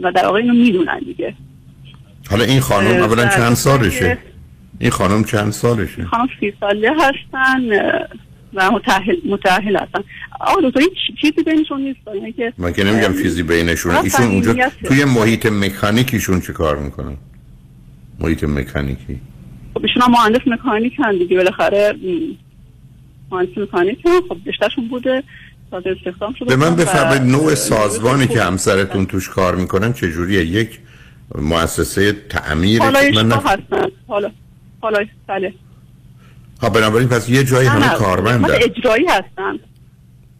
و 0.02 0.12
در 0.12 0.26
واقع 0.26 0.38
اینو 0.38 0.54
می‌دونن 0.54 1.00
دیگه. 1.00 1.34
حالا 2.30 2.44
این 2.44 2.60
خانم 2.60 3.04
اولا 3.04 3.28
چند 3.28 3.54
سالشه؟ 3.54 4.18
این 4.80 4.90
خانم 4.90 5.24
چند 5.24 5.52
سالشه؟ 5.52 6.06
خانم 6.06 6.28
سی 6.40 6.54
ساله 6.60 6.92
هستن 6.92 7.70
و 8.56 8.72
متأهل 8.72 9.16
متأهل 9.26 9.76
هستن. 9.76 10.04
آقا 10.40 10.62
دکتر 10.62 10.82
چیزی 11.22 11.44
بینشون 11.44 11.82
نیست. 11.82 12.00
که 12.38 12.54
من 12.58 12.74
که 12.74 12.84
نمیگم 12.84 13.14
چیزی 13.22 13.44
بینشونه 13.44 13.96
فقط 13.96 14.04
ایشون 14.04 14.26
اونجا 14.26 14.56
توی 14.84 15.06
محیط 15.06 15.46
مکانیکیشون 15.46 16.42
چه 16.42 16.54
کار 16.54 16.78
می‌کنن؟ 16.78 17.18
محیط 18.20 18.44
مکانیکی. 18.44 19.20
خب 19.74 19.82
ایشون 19.84 20.02
هم 20.02 20.12
مهندس 20.12 20.42
مکانیک 20.48 20.94
هم 20.98 21.18
دیگه. 21.18 21.38
بالاخره 21.38 21.96
مهندس 23.32 23.58
مکانیک 23.58 24.06
هم 24.06 24.22
خب 24.30 24.38
رشتهشون 24.46 24.88
بوده. 24.88 25.24
شده 26.40 26.46
به 26.46 26.56
من 26.56 26.76
بفرمایید 26.76 27.22
نوع 27.22 27.56
سازمانی 27.56 28.28
که 28.28 28.42
همسرتون 28.42 29.06
توش 29.06 29.30
کار 29.30 29.56
می‌کنن 29.56 29.94
چجوریه 29.94 30.46
یک 30.46 30.80
مؤسسه 31.36 32.12
تعمیر 32.12 32.80
من 32.80 32.86
پالایشگاه 32.86 33.24
نف... 33.24 33.46
هستن. 33.46 33.88
حالا 34.08 34.32
حالا 34.82 35.06
بله. 35.28 35.54
ها 36.62 36.70
بنابراین 36.70 37.08
پس 37.08 37.30
یه 37.30 37.44
جایی 37.44 37.68
همه 37.68 37.88
قسمت 37.88 38.52
اجرایی 38.52 39.06
هستن. 39.06 39.60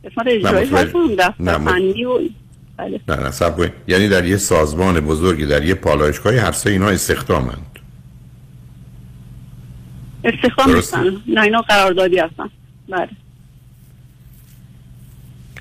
قسمت 0.06 0.28
اجرایی. 0.28 1.18
هستن 1.20 1.58
فنی 1.58 2.06
و 2.06 2.20
بله. 2.78 3.00
نه 3.08 3.16
نه 3.16 3.32
سب. 3.32 3.72
یعنی 3.88 4.10
در 4.10 4.26
یه 4.26 4.38
سازمان 4.38 5.00
بزرگی 5.00 5.46
در 5.46 5.64
یه 5.64 5.74
پالایشگاهی 5.74 6.38
هر 6.38 6.52
سه 6.52 6.70
اینا 6.70 6.90
استخدامند. 6.90 7.80
استخدام. 10.24 10.76
نیستن. 10.76 11.22
نه 11.28 11.42
اینا 11.42 11.62
قراردادی 11.62 12.20
هستن. 12.20 12.50
بله. 12.90 13.10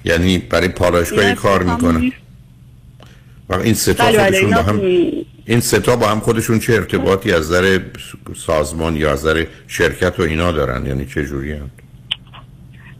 یعنی 0.04 0.38
برای 0.38 0.68
پالایشگاهی 0.68 1.34
کار 1.34 1.62
می‌کنن. 1.62 2.12
این 3.60 3.74
سه 3.74 3.94
تا 3.94 4.04
بله 4.04 4.18
بله 4.18 4.24
خودشون 4.24 4.50
با 4.50 4.62
هم 4.62 4.80
این 5.46 5.60
سه 5.60 5.78
تا 5.78 5.96
با 5.96 6.06
هم 6.06 6.20
خودشون 6.20 6.58
چه 6.58 6.72
ارتباطی 6.72 7.32
از 7.32 7.52
نظر 7.52 7.80
سازمان 8.36 8.96
یا 8.96 9.12
از 9.12 9.26
نظر 9.26 9.44
شرکت 9.66 10.20
و 10.20 10.22
اینا 10.22 10.52
دارن؟ 10.52 10.86
یعنی 10.86 11.06
چه 11.06 11.24
جوری 11.24 11.52
هم؟ 11.52 11.70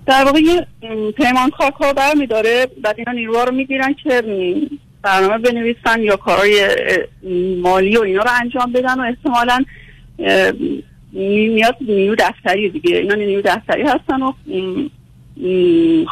در 0.07 0.25
واقع 0.25 0.39
یه 0.41 0.67
م، 0.83 1.11
پیمانکار 1.11 1.71
کار 1.71 1.93
برمی 1.93 2.27
داره 2.27 2.67
بعد 2.83 2.95
اینا 2.99 3.13
نیروها 3.13 3.45
رو 3.45 3.55
می‌گیرن 3.55 3.95
که 4.05 4.23
برنامه 5.03 5.39
بنویسن 5.39 6.01
یا 6.01 6.17
کارهای 6.17 6.69
مالی 7.63 7.97
و 7.97 8.01
اینا 8.01 8.23
رو 8.23 8.31
انجام 8.41 8.73
بدن 8.73 9.01
و 9.01 9.03
احتمالا 9.03 9.65
میاد 11.13 11.77
نیرو 11.81 12.15
دفتری 12.19 12.71
دیگه. 12.71 12.97
اینا 12.97 13.15
نیرو 13.15 13.43
دفتری 13.45 13.83
هستن 13.83 14.23
و 14.23 14.33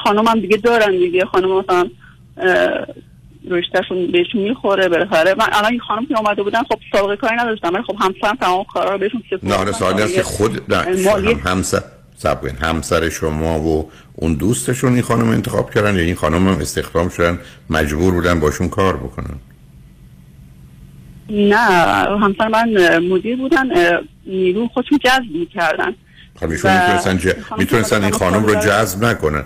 خانم 0.05 0.27
هم 0.27 0.41
دیگه 0.41 0.57
دارن 0.57 0.91
دیگه. 0.91 1.25
خانم 1.25 1.59
مثلا 1.59 1.89
رشتهشون 3.51 4.07
بهشون 4.07 4.43
می‌خوره 4.43 4.89
بالاخره. 4.89 5.35
من 5.35 5.47
الان 5.53 5.71
این 5.71 5.81
خانم 5.81 6.07
که 6.07 6.19
اومده 6.19 6.43
بودن 6.43 6.63
خب 6.63 6.79
سابقه 6.93 7.17
کاری 7.17 7.37
نداشتم 7.37 7.75
ولی 7.75 7.83
خب 7.83 7.97
همسرم 8.01 8.37
تمام 8.41 8.65
کارا 8.65 8.93
رو 8.93 8.99
بهشون 8.99 9.23
نه 9.43 9.55
حالا 9.55 9.73
سوالی 9.73 10.03
هست 10.03 10.15
که 10.15 10.23
خود 10.23 10.75
نه 10.75 10.77
همسر 11.45 11.81
کنید. 12.23 12.59
همسر 12.63 13.09
شما 13.09 13.61
و 13.61 13.91
اون 14.15 14.35
دوستشون 14.35 14.93
این 14.93 15.03
خانم 15.03 15.29
انتخاب 15.29 15.75
کردن؟ 15.75 15.95
یا 15.95 16.03
این 16.03 16.15
خانم 16.15 16.49
هم 16.49 16.61
استخدام 16.61 17.09
شدن 17.09 17.39
مجبور 17.71 18.15
بودن 18.15 18.41
باشون 18.41 18.69
کار 18.69 18.97
بکنن؟ 18.97 19.37
نه 21.31 21.57
همسر 22.21 22.49
من 22.49 22.99
مدیر 22.99 23.37
بودن 23.37 23.71
نیرو 24.27 24.69
خودشون 24.69 24.99
جذب 25.05 25.37
می‌کردن. 25.39 25.95
خب 26.41 26.47
می‌تونستن, 27.59 28.03
این 28.03 28.13
خانم 28.13 28.45
رو 28.45 28.55
جذب 28.55 29.05
نکنن. 29.05 29.45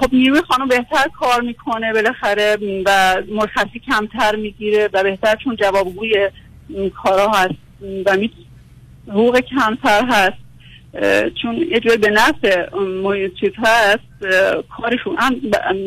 خب 0.00 0.14
نیروی 0.14 0.40
خانم 0.40 0.68
بهتر 0.68 1.08
کار 1.20 1.40
می‌کنه 1.40 1.92
بالاخره 1.92 2.56
و 2.86 3.22
مرخصی 3.28 3.78
کمتر 3.90 4.36
می‌گیره 4.36 4.88
و 4.92 5.02
بهتر 5.02 5.36
چون 5.36 5.56
جوابگوی 5.56 6.30
کارا 7.02 7.28
هست 7.28 7.54
و 8.06 8.16
حقوق 9.08 9.40
کمتر 9.40 10.04
هست. 10.04 10.44
چون 11.42 11.54
یه 11.54 11.80
جوری 11.80 11.96
به 11.96 12.10
نفع 12.10 12.66
چیز 13.40 13.50
هست 13.58 14.34
کارشون 14.76 15.16
هم 15.18 15.40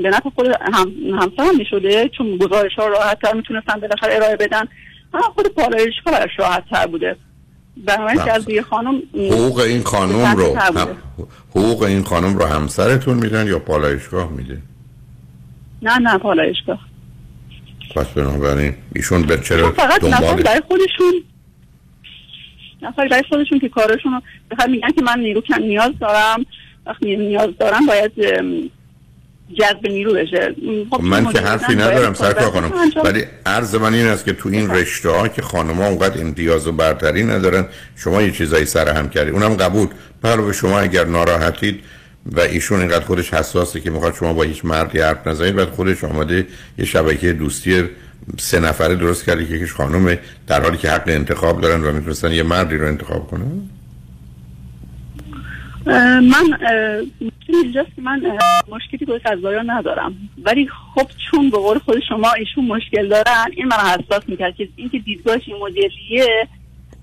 به 0.03 0.09
نفع 0.09 0.29
خود 0.29 0.47
هم 0.47 0.93
همسر 1.19 1.43
هم 1.43 1.57
می‌شده 1.57 2.09
چون 2.09 2.37
گزارش 2.37 2.73
ها 2.75 2.87
راحت 2.87 3.21
تر 3.21 3.33
می‌تونستن 3.33 3.79
بالاخره 3.79 4.15
ارائه 4.15 4.35
بدن. 4.35 4.67
خود 5.35 5.47
پالایشگاه 5.47 6.13
براش 6.13 6.39
راحت 6.39 6.63
تر 6.69 6.87
بوده. 6.87 7.15
بنابراین 7.85 8.21
بله. 8.21 8.33
جذبه 8.33 8.61
خانم 8.61 9.01
حقوق 9.13 9.59
این 9.59 9.83
خانم 9.83 10.37
رو. 10.37 10.55
هم... 10.55 10.97
حقوق 11.49 11.83
این 11.83 12.03
خانم 12.03 12.37
رو 12.37 12.45
همسرتون 12.45 13.17
میدن 13.17 13.47
یا 13.47 13.59
پالایشگاه 13.59 14.31
میده 14.31 14.61
نه 15.81 15.97
نه 15.97 16.17
پالایشگاه 16.17 16.79
پس 17.95 18.07
بنابراین 18.07 18.73
ایشون 18.95 19.21
به 19.21 19.37
چرا 19.37 19.71
فقط 19.71 20.03
نفر 20.03 20.41
برای 20.41 20.61
خودشون 20.67 21.23
نفر 22.81 23.07
برای 23.07 23.23
خودشون 23.29 23.59
که 23.59 23.69
کارشون 23.69 24.21
رو 24.51 24.69
میگن 24.69 24.91
که 24.91 25.01
من 25.01 25.19
نیرو 25.19 25.41
کم 25.41 25.61
نیاز 25.61 25.91
دارم 25.99 26.45
وقتی 26.85 27.15
نیاز 27.15 27.49
دارم 27.59 27.85
باید 27.85 28.11
جذب 29.53 29.87
نیرو 29.87 30.13
بشه 30.13 30.55
خب 30.91 31.01
من 31.01 31.33
که 31.33 31.39
حرفی 31.39 31.75
ندارم 31.75 32.13
کار 32.13 32.13
سرکار 32.13 32.51
خانم. 32.51 32.71
ولی 33.03 33.23
عرض 33.45 33.75
من 33.75 33.93
این 33.93 34.07
است 34.07 34.25
که 34.25 34.33
تو 34.33 34.49
این 34.49 34.69
رشته 34.69 35.09
ها 35.09 35.27
که 35.27 35.41
خانم 35.41 35.75
ها 35.75 35.87
اونقدر 35.87 36.21
امتیاز 36.21 36.67
و 36.67 36.71
برتری 36.71 37.23
ندارن 37.23 37.65
شما 37.95 38.21
یه 38.21 38.31
چیزایی 38.31 38.65
سر 38.65 38.89
هم 38.89 39.09
کردید 39.09 39.33
اونم 39.33 39.55
قبول. 39.55 39.87
به 40.21 40.53
شما 40.53 40.79
اگر 40.79 41.05
ناراحتید 41.05 41.79
و 42.25 42.39
ایشون 42.39 42.79
اینقدر 42.79 43.05
خودش 43.05 43.33
حساسه 43.33 43.79
که 43.79 43.89
می‌خواد 43.89 44.15
شما 44.15 44.33
با 44.33 44.43
هیچ 44.43 44.65
مردی 44.65 44.99
حرف 44.99 45.27
نزنید 45.27 45.55
بعد 45.55 45.69
خودش 45.69 46.03
آماده 46.03 46.47
یه 46.77 46.85
شبکه 46.85 47.33
دوستی 47.33 47.83
سه 48.39 48.59
نفره 48.59 48.95
درست 48.95 49.25
کرده 49.25 49.45
که 49.45 49.53
یکیش 49.53 49.73
خانومه 49.73 50.19
در 50.47 50.61
حالی 50.61 50.77
که 50.77 50.89
حق 50.89 51.03
انتخاب 51.07 51.61
دارن 51.61 51.83
و 51.83 51.91
می‌تونستن 51.91 52.31
یه 52.31 52.43
مردی 52.43 52.77
رو 52.77 52.87
انتخاب 52.87 53.27
کنن. 53.27 53.69
من 56.21 56.57
اینجاست 57.47 57.95
که 57.95 58.01
من 58.01 58.21
مشکلی 58.69 59.05
با 59.05 59.19
قضایا 59.25 59.61
ندارم 59.61 60.15
ولی 60.43 60.69
خب 60.95 61.07
چون 61.31 61.49
به 61.49 61.57
قول 61.57 61.79
خود 61.79 61.99
شما 62.09 62.31
ایشون 62.33 62.65
مشکل 62.65 63.07
دارن 63.07 63.45
این 63.51 63.67
من 63.67 63.77
حساس 63.77 64.23
می‌کرد 64.27 64.55
که 64.55 64.67
اینکه 64.75 64.99
دیدگاهش 64.99 65.41
این 65.45 65.57
مدلیه 65.61 66.47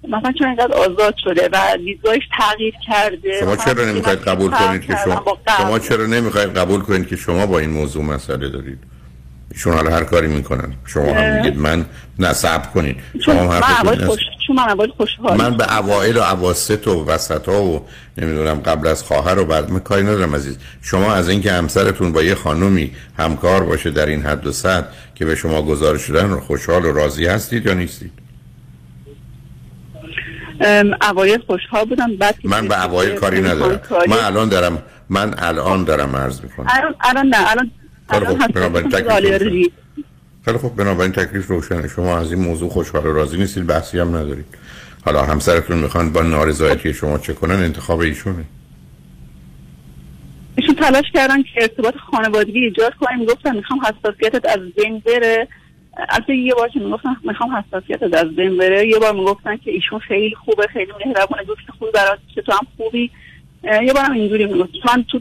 مثلا 0.09 0.32
چون 0.32 0.47
اینقدر 0.47 0.72
آزاد 0.74 1.14
شده 1.24 1.49
و 1.53 1.76
دیدگاهش 1.85 2.22
تغییر 2.39 2.74
کرده 2.87 3.41
شما 3.41 3.57
چرا 3.57 3.85
نمی‌خواید 3.85 4.18
قبول 4.18 4.51
کنید 4.51 4.87
که 4.87 4.97
شما. 5.05 5.39
شما 5.59 5.78
چرا 5.78 6.07
نمی‌خواید 6.07 6.59
قبول 6.59 6.80
کنید 6.80 7.09
که 7.09 7.16
شما 7.16 7.47
با 7.47 7.59
این 7.59 7.70
موضوع 7.70 8.05
مسئله 8.05 8.49
دارید 8.49 8.94
ایشون 9.55 9.73
حالا 9.73 9.91
هر 9.91 10.05
کاری 10.05 10.27
می‌کنن. 10.27 10.73
شما 10.87 11.15
هم. 11.15 11.37
میگید 11.37 11.59
من 11.59 11.87
نصب 12.19 12.73
کنید 12.73 12.97
چون 13.25 13.37
شما 13.37 13.53
هم 13.53 13.87
من. 13.87 14.07
خوش 14.07 14.21
چون 14.47 14.57
من 14.57 14.63
اول 14.63 14.91
خوشحال 14.97 15.39
من 15.39 15.57
به 15.57 15.77
اوایل 15.79 16.17
و 16.17 16.21
اواسط 16.21 16.89
و 16.89 17.05
وسط 17.05 17.49
ها 17.49 17.63
و 17.63 17.87
نمی‌دونم 18.19 18.61
قبل 18.61 18.87
از 18.87 19.03
خواهر 19.03 19.39
و 19.39 19.45
بعد 19.45 19.71
من 19.71 19.81
کاری 19.81 20.03
ندارم 20.03 20.35
عزیز. 20.35 20.59
شما 20.83 21.15
از 21.15 21.29
اینکه 21.29 21.53
همسرتون 21.53 22.13
با 22.13 22.23
یه 22.23 22.35
خانومی 22.35 22.93
همکار 23.19 23.65
باشه 23.65 23.91
در 23.91 24.07
این 24.07 24.23
حد 24.23 24.47
و 24.47 24.53
سطح 24.53 24.87
که 25.15 25.25
به 25.25 25.35
شما 25.35 25.63
گزارش 25.63 26.01
شدن 26.01 26.31
رو 26.31 26.41
خوشحال 26.41 26.85
و 26.85 26.93
راضی 26.93 27.27
هستید 27.27 27.67
یا 27.67 27.75
نیستید؟ 27.75 28.13
ام، 30.61 30.97
اوایل 31.11 31.43
خوشحال 31.47 31.85
بودم 31.85 32.17
بعد 32.17 32.35
من 32.45 32.69
به 32.69 32.85
اوایل 32.85 33.15
کاری 33.15 33.43
ندارم. 33.43 33.81
من 34.09 34.19
الان 34.25 34.49
دارم 34.49 34.83
من 35.09 35.35
الان 35.39 35.85
دارم 35.85 36.17
عرض 36.17 36.41
می‌کنم. 36.41 36.67
الان 36.69 36.95
الان 37.01 37.27
نه 37.27 37.51
الان 37.51 37.71
خیلی 38.11 38.27
خوب. 38.27 38.53
بنابراین 38.53 38.89
تکلیف. 38.89 39.69
خیلی 40.45 40.59
خوب. 40.59 40.77
بنابراین 40.77 41.13
تکلیف 41.13 41.47
روشنه 41.47 41.89
شما 41.89 42.19
از 42.19 42.33
این 42.33 42.43
موضوع 42.43 42.71
خوشحال 42.71 43.07
و 43.07 43.13
راضی 43.13 43.37
نیستید. 43.37 43.67
بحثی 43.67 43.99
هم 43.99 44.09
ندارید. 44.09 44.45
حالا 45.05 45.23
همسرتون 45.23 45.77
می‌خوان 45.77 46.13
با 46.13 46.23
نارضایتی 46.23 46.95
شما 46.95 47.19
چه 47.19 47.33
کنن؟ 47.33 47.55
انتخاب 47.55 48.01
ایشونه. 48.01 48.45
ایشون 50.57 50.75
تلاش 50.75 51.05
کردن 51.15 51.43
که 51.43 51.63
ارتباط 51.63 51.95
خانوادگی 52.11 52.59
ایجاد 52.59 52.95
کنیم 52.95 53.25
گفتن 53.25 53.57
می‌خوام 53.57 53.81
حساسیتت 53.81 54.49
از 54.49 54.59
بین 54.77 54.99
بره. 54.99 55.49
البته 56.09 56.37
یه 56.37 56.55
بار 56.55 56.69
که 56.69 56.81
می‌گفتن 56.81 57.17
می‌خوام 57.25 57.51
حساسیتت 57.57 58.15
از 58.15 58.37
بین 58.37 58.57
بره. 58.57 58.89
یه 58.89 58.99
بار 58.99 59.13
می‌گفتن 59.13 59.57
که 59.57 59.71
ایشون 59.71 59.99
خیلی 59.99 60.35
خوبه 60.45 60.67
خیلی 60.67 60.93
مهربونه. 61.07 61.45
دوست 61.47 61.61
خوبی 61.79 61.93
برات 61.95 62.19
تو 62.47 62.53
هم 62.53 62.67
خوبی. 62.77 63.11
یه 63.87 63.93
بارم 63.93 64.12
اینجوری 64.12 64.47
می‌گفت 64.47 64.71
من 64.87 65.05
تو 65.11 65.21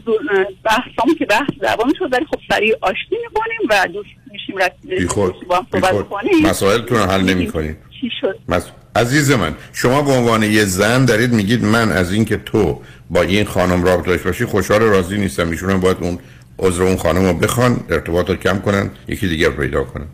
بحثامون 0.64 1.14
که 1.18 1.26
بحث 1.26 1.50
زبان 1.62 1.92
شد 1.98 2.12
ولی 2.12 2.24
خب 2.24 2.38
سریع 2.50 2.74
آشتی 2.80 3.16
می‌کنیم 3.24 3.58
و 3.70 3.88
دوست 3.92 4.08
میشیم 4.32 5.06
خود 5.08 5.48
با 5.48 5.56
هم 5.56 5.66
صحبت. 5.72 5.94
می‌کنیم 5.94 6.46
مسائلتون 6.46 6.98
رو 6.98 7.04
حل 7.04 7.20
نمی 7.20 7.46
کنید 7.46 7.76
چی 8.00 8.10
شد. 8.20 8.38
مس... 8.48 8.66
عزیز 8.96 9.32
من 9.32 9.54
شما 9.72 10.02
به 10.02 10.12
عنوان 10.12 10.42
یه 10.42 10.64
زن 10.64 11.04
دارید 11.04 11.32
میگید 11.32 11.64
من 11.64 11.92
از 11.92 12.12
اینکه 12.12 12.36
تو 12.36 12.80
با 13.10 13.22
این 13.22 13.44
خانم 13.44 13.84
رابطه 13.84 14.10
داشته 14.10 14.24
باشی 14.24 14.44
خوشحال 14.44 14.80
راضی 14.80 15.18
نیستم. 15.18 15.50
ایشون 15.50 15.70
هم 15.70 15.80
باید 15.80 15.96
اون 16.00 16.18
عذر 16.58 16.82
اون 16.82 16.96
خانم 16.96 17.26
رو 17.26 17.34
بخوان 17.34 17.80
ارتباط 17.90 18.30
رو 18.30 18.36
کم 18.36 18.58
کنن 18.58 18.90
یکی 19.08 19.28
دیگر 19.28 19.50
پیدا 19.50 19.84
کنن. 19.84 20.06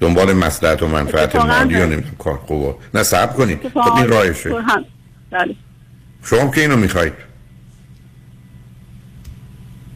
دنبال 0.00 0.32
مصلحت 0.32 0.82
و 0.82 0.88
منفعت 0.88 1.36
مالی 1.36 1.74
و. 1.74 1.78
نمی‌دونم 1.86 2.04
کار 2.18 2.36
خوبه 2.36 2.74
نه 2.94 3.02
صبر 3.02 3.32
کنید. 3.32 3.68
خب 3.74 3.96
این 3.96 4.08
راهشه. 4.08 4.50
بله. 5.30 5.54
شما 6.24 6.50
که 6.50 6.60
اینو 6.60 6.76
می‌خواید. 6.76 7.12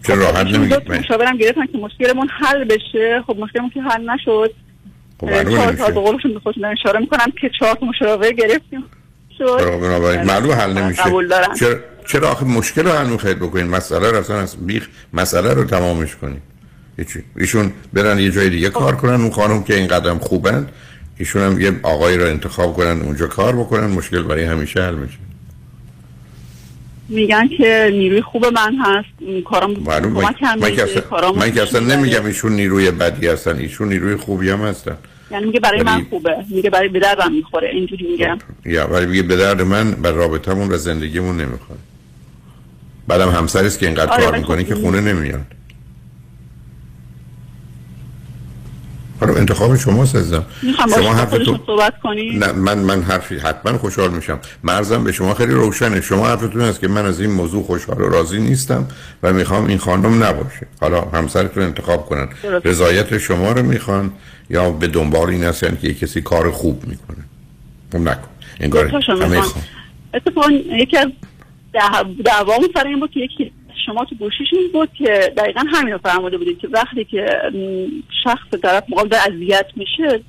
چه 0.06 0.14
راحت 0.14 0.46
نمیگید 0.46 0.90
من 0.90 0.98
مشاورم 0.98 1.36
گرفتن 1.36 1.66
که 1.66 1.78
مشکلمون 1.78 2.28
حل 2.28 2.64
بشه. 2.64 3.22
خب 3.26 3.36
مشکلمون 3.38 3.70
که 3.70 3.80
حل 3.80 4.10
نشد. 4.10 4.54
خب 5.20 5.26
چهار 5.26 5.44
نمیشه. 5.44 5.72
تا 5.72 5.86
به 5.86 6.00
قولشون 6.00 6.34
به 6.34 6.40
خودشون 6.40 6.64
اشاره 6.64 7.00
می‌کنم 7.00 7.32
که 7.40 7.50
چهار 7.58 7.74
تا 7.74 7.86
مشاوره 7.86 8.32
گرفتیم. 8.32 8.84
شد. 9.38 9.58
خب 9.58 10.26
معلوم 10.26 10.52
حل 10.52 10.72
نمیشه. 10.72 11.02
قبول 11.02 11.28
دارم. 11.28 11.54
چرا 11.54 11.76
چرا 12.06 12.30
آخه 12.30 12.44
مشکل 12.44 12.82
رو 12.82 12.92
حل 12.92 13.06
می‌خواید 13.06 13.38
بکنید 13.38 13.66
مسئله 13.66 14.10
رو 14.10 14.16
اصلا 14.16 14.40
از 14.40 14.66
بیخ 14.66 14.88
مسئله 15.12 15.54
رو 15.54 15.64
تمامش 15.64 16.16
کنید 16.16 16.42
ایشون 17.36 17.72
برن 17.92 18.18
یه 18.18 18.30
جای 18.30 18.50
دیگه 18.50 18.70
کار 18.70 18.96
کنن. 18.96 19.20
اون 19.20 19.30
خانم 19.30 19.62
که 19.62 19.74
این 19.74 19.86
قدم 19.86 20.18
خوبن 20.18 20.66
ایشون 21.18 21.42
هم 21.42 21.60
یه 21.60 21.72
آقایی 21.82 22.16
رو 22.16 22.26
انتخاب 22.26 22.74
کنن 22.74 23.00
اونجا 23.00 23.26
کار 23.26 23.56
بکنن. 23.56 23.86
مشکل 23.86 24.22
برای 24.22 24.44
همیشه 24.44 24.82
حل 24.82 24.94
میشه. 24.94 25.18
میگن 27.10 27.48
که 27.48 27.90
نیروی 27.92 28.22
خوب 28.22 28.46
من 28.46 28.74
هست. 28.84 29.08
م، 29.20 29.40
کارام 29.40 29.76
معلوم 29.86 30.12
من, 30.12 30.22
کمک 30.22 30.36
هم 30.40 30.58
من, 31.36 31.52
که 31.52 31.62
اصلا, 31.62 31.80
نمیگم 31.80 32.24
ایشون 32.24 32.52
نیروی 32.52 32.90
بدی 32.90 33.26
هستن 33.26 33.56
ایشون 33.56 33.88
نیروی 33.88 34.16
خوبی 34.16 34.50
هم 34.50 34.60
هستن. 34.60 34.96
یعنی 35.30 35.44
میگه 35.44 35.60
برای 35.60 35.82
من 35.82 36.06
خوبه 36.10 36.36
میگه 36.50 36.70
برای 36.70 36.88
به 36.88 37.00
دردم 37.00 37.32
می‌خوره 37.32 37.68
اینجوری 37.68 38.06
میگم. 38.10 38.38
یا 38.66 38.86
ولی 38.86 39.06
میگه 39.06 39.22
به 39.22 39.36
درد 39.36 39.62
من 39.62 39.90
بر 39.90 40.12
رابطمون 40.12 40.72
و 40.72 40.76
زندگیمون 40.76 41.36
نمی‌خوره. 41.36 41.78
بعدم 43.08 43.28
همسری 43.28 43.66
است 43.66 43.78
که 43.78 43.86
اینقدر 43.86 44.12
آره، 44.12 44.24
کار 44.24 44.38
می‌کنه 44.38 44.62
خب 44.62 44.68
که 44.68 44.74
خونه 44.74 45.00
نمیاد. 45.00 45.46
حالا 49.20 49.34
انتخاب 49.34 49.76
شماست 49.76 50.16
عزیزم 50.16 50.44
می‌خوام 50.62 50.88
شما 50.88 51.14
حرفتون 51.14 51.38
خودشون 51.38 51.60
صحبت 51.66 52.00
کنی؟ 52.02 52.30
نه 52.30 52.52
من 52.52 52.78
من 52.78 53.02
حرفی 53.02 53.38
حتما 53.38 53.78
خوشحال 53.78 54.10
میشم. 54.10 54.38
مرزم 54.64 55.04
به 55.04 55.12
شما 55.12 55.34
خیلی 55.34 55.52
روشنه. 55.52 56.00
شما 56.00 56.28
حرفتون 56.28 56.60
است 56.60 56.80
که 56.80 56.88
من 56.88 57.06
از 57.06 57.20
این 57.20 57.30
موضوع 57.30 57.62
خوشحال 57.62 58.00
و 58.00 58.08
راضی 58.08 58.38
نیستم 58.40 58.88
و 59.22 59.32
می‌خوام 59.32 59.66
این 59.66 59.78
خانم 59.78 60.24
نباشه. 60.24 60.66
حالا 60.80 61.00
همسرتون 61.00 61.62
انتخاب 61.62 62.06
کنن. 62.06 62.28
درست. 62.42 62.66
رضایت 62.66 63.18
شما 63.18 63.52
رو 63.52 63.62
می‌خوان 63.62 64.12
یا 64.50 64.70
به 64.70 64.86
دنبال 64.86 65.28
این 65.28 65.44
هستن 65.44 65.78
که 65.82 65.94
کسی 65.94 66.20
کار 66.22 66.50
خوب 66.50 66.86
می‌کنه؟ 66.86 67.24
اون 67.94 68.08
نکن. 68.08 68.28
انگار 68.60 68.86
همه 69.08 69.42
اتفاقا 70.14 70.50
یکی 70.50 70.96
از 70.96 71.08
دعو- 71.72 72.22
دعوامون 72.24 72.68
سر 72.74 72.86
این 72.86 73.00
بود 73.00 73.10
که 73.10 73.20
یکی 73.20 73.52
شما 73.86 74.04
تو 74.04 74.14
گوشیشون 74.14 74.58
بود 74.72 74.88
که 74.94 75.32
دقیقا 75.36 75.64
همین 75.72 75.92
رو 75.92 75.98
فرموده 75.98 76.38
بودید 76.38 76.58
که 76.58 76.68
وقتی 76.68 77.04
که 77.04 77.26
شخص 78.24 78.60
طرف 78.62 78.84
مقابل 78.88 79.16
اذیت 79.16 79.66
میشه 79.76 80.20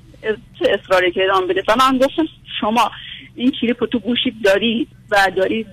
چه 0.58 0.78
اصراری 0.80 1.12
که 1.12 1.24
ادامه 1.24 1.46
بده؟ 1.46 1.62
و 1.68 1.76
من 1.78 1.98
گفتم 1.98 2.26
شما 2.60 2.90
این 3.36 3.50
کلیپ 3.50 3.76
رو 3.80 3.86
تو 3.86 3.98
گوشیت 3.98 4.34
داری 4.44 4.86
و 5.10 5.30
داری 5.36 5.66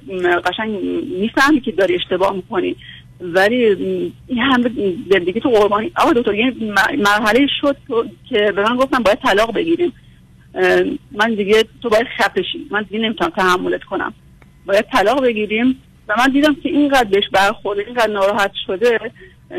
قشنگ 0.46 0.80
می‌فهمی 1.20 1.62
که 1.62 1.72
داری 1.72 1.96
اشتباه 1.96 2.36
می‌کنی. 2.36 2.76
ولی 3.22 3.66
این 4.28 4.40
هم 4.40 4.62
زندگی 5.12 5.40
تو 5.40 5.50
قربانی. 5.50 5.92
آقا 5.96 6.14
دکتر 6.14 6.34
یه 6.34 6.54
مرحله 6.98 7.48
شد 7.62 7.78
تو- 7.88 8.06
که 8.30 8.52
به 8.56 8.64
من 8.64 8.76
گفتم 8.76 9.04
باید 9.04 9.20
طلاق 9.20 9.54
بگیریم. 9.54 9.94
من 11.12 11.34
دیگه 11.36 11.64
تو 11.84 11.90
باید 11.90 12.08
خفشی 12.18 12.68
من 12.72 12.82
دیگه 12.82 13.00
نمی‌تونم 13.06 13.30
تحملت 13.30 13.84
کنم. 13.84 14.14
باید 14.66 14.86
طلاق 14.92 15.24
بگیریم. 15.24 15.82
و 16.10 16.14
من 16.18 16.32
دیدم 16.34 16.56
که 16.56 16.70
اینقدر 16.70 17.04
بهش 17.04 17.24
برخورده 17.32 17.82
اینقدر 17.82 18.08
ناراحت 18.08 18.52
شده. 18.68 19.00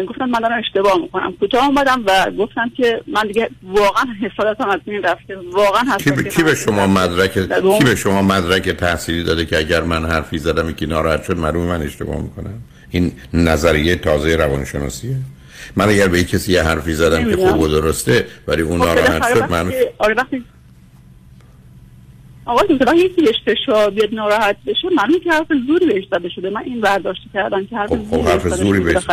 گفتم 0.09 0.24
من 0.24 0.38
دارم 0.40 0.59
اشتباه 0.59 0.98
می‌کنم. 1.03 1.32
کوتاه 1.40 1.66
اومدم 1.66 2.03
و 2.07 2.30
گفتم 2.38 2.70
که 2.76 3.01
من 3.07 3.26
دیگه 3.26 3.51
واقعا 3.62 4.05
حسادتم 4.22 4.68
از 4.68 4.80
بین 4.86 5.03
رفته. 5.03 5.36
واقعا 5.53 5.82
حساسیتم 5.82 6.22
کی 6.22 6.42
به 6.42 6.55
شما. 6.55 6.86
مدرک 6.86 7.32
کی 7.78 7.84
به 7.84 7.96
شما 7.96 8.22
مدرک 8.22 8.68
تحصیلی 8.68 9.22
داده 9.22 9.46
که 9.46 9.59
اگر 9.59 9.82
من 9.82 10.05
حرفی 10.05 10.38
زدم 10.38 10.72
که 10.72 10.86
ناراحت 10.86 11.24
شد 11.24 11.38
معلومه 11.38 11.66
من 11.66 11.82
اشتباه 11.82 12.22
می‌کنم؟ 12.22 12.62
این 12.90 13.12
نظریه 13.34 13.96
تازه 13.96 14.36
روانشناسیه. 14.36 15.16
من 15.76 15.88
اگر 15.88 16.09
به 16.09 16.24
کسی 16.24 16.53
یه 16.53 16.62
حرفی 16.62 16.92
زدم 16.92 17.30
که. 17.30 17.36
خوب 17.36 17.61
و 17.61 17.68
درسته 17.68 18.26
ولی 18.48 18.62
اون 18.62 18.80
خب 18.80 18.86
ناراحت 18.86 19.34
شد 19.34 19.51
من 19.51 19.72
آره 19.98 20.14
وقتی 20.14 20.44
آقا 22.51 22.74
مثلا 22.74 22.94
یکی 22.94 23.28
اشتشا 23.28 23.90
بیاد 23.90 24.14
ناراحت 24.14 24.57
بشه 24.66 24.88
معلومه 24.96 25.20
که 25.20 25.32
حرف 25.32 25.46
زوری 25.66 25.86
بهش 25.86 26.05
زده 26.11 26.28
شده. 26.28 26.51
من 26.51 26.62
این 26.64 26.80
برداشت 26.80 27.20
کردم 27.34 27.66
که 27.66 27.76
حرف 27.76 27.90
خب 27.90 28.05
زوری 28.11 28.22
حرف 28.22 28.48
زوری 28.48 28.80
بهش. 28.80 29.05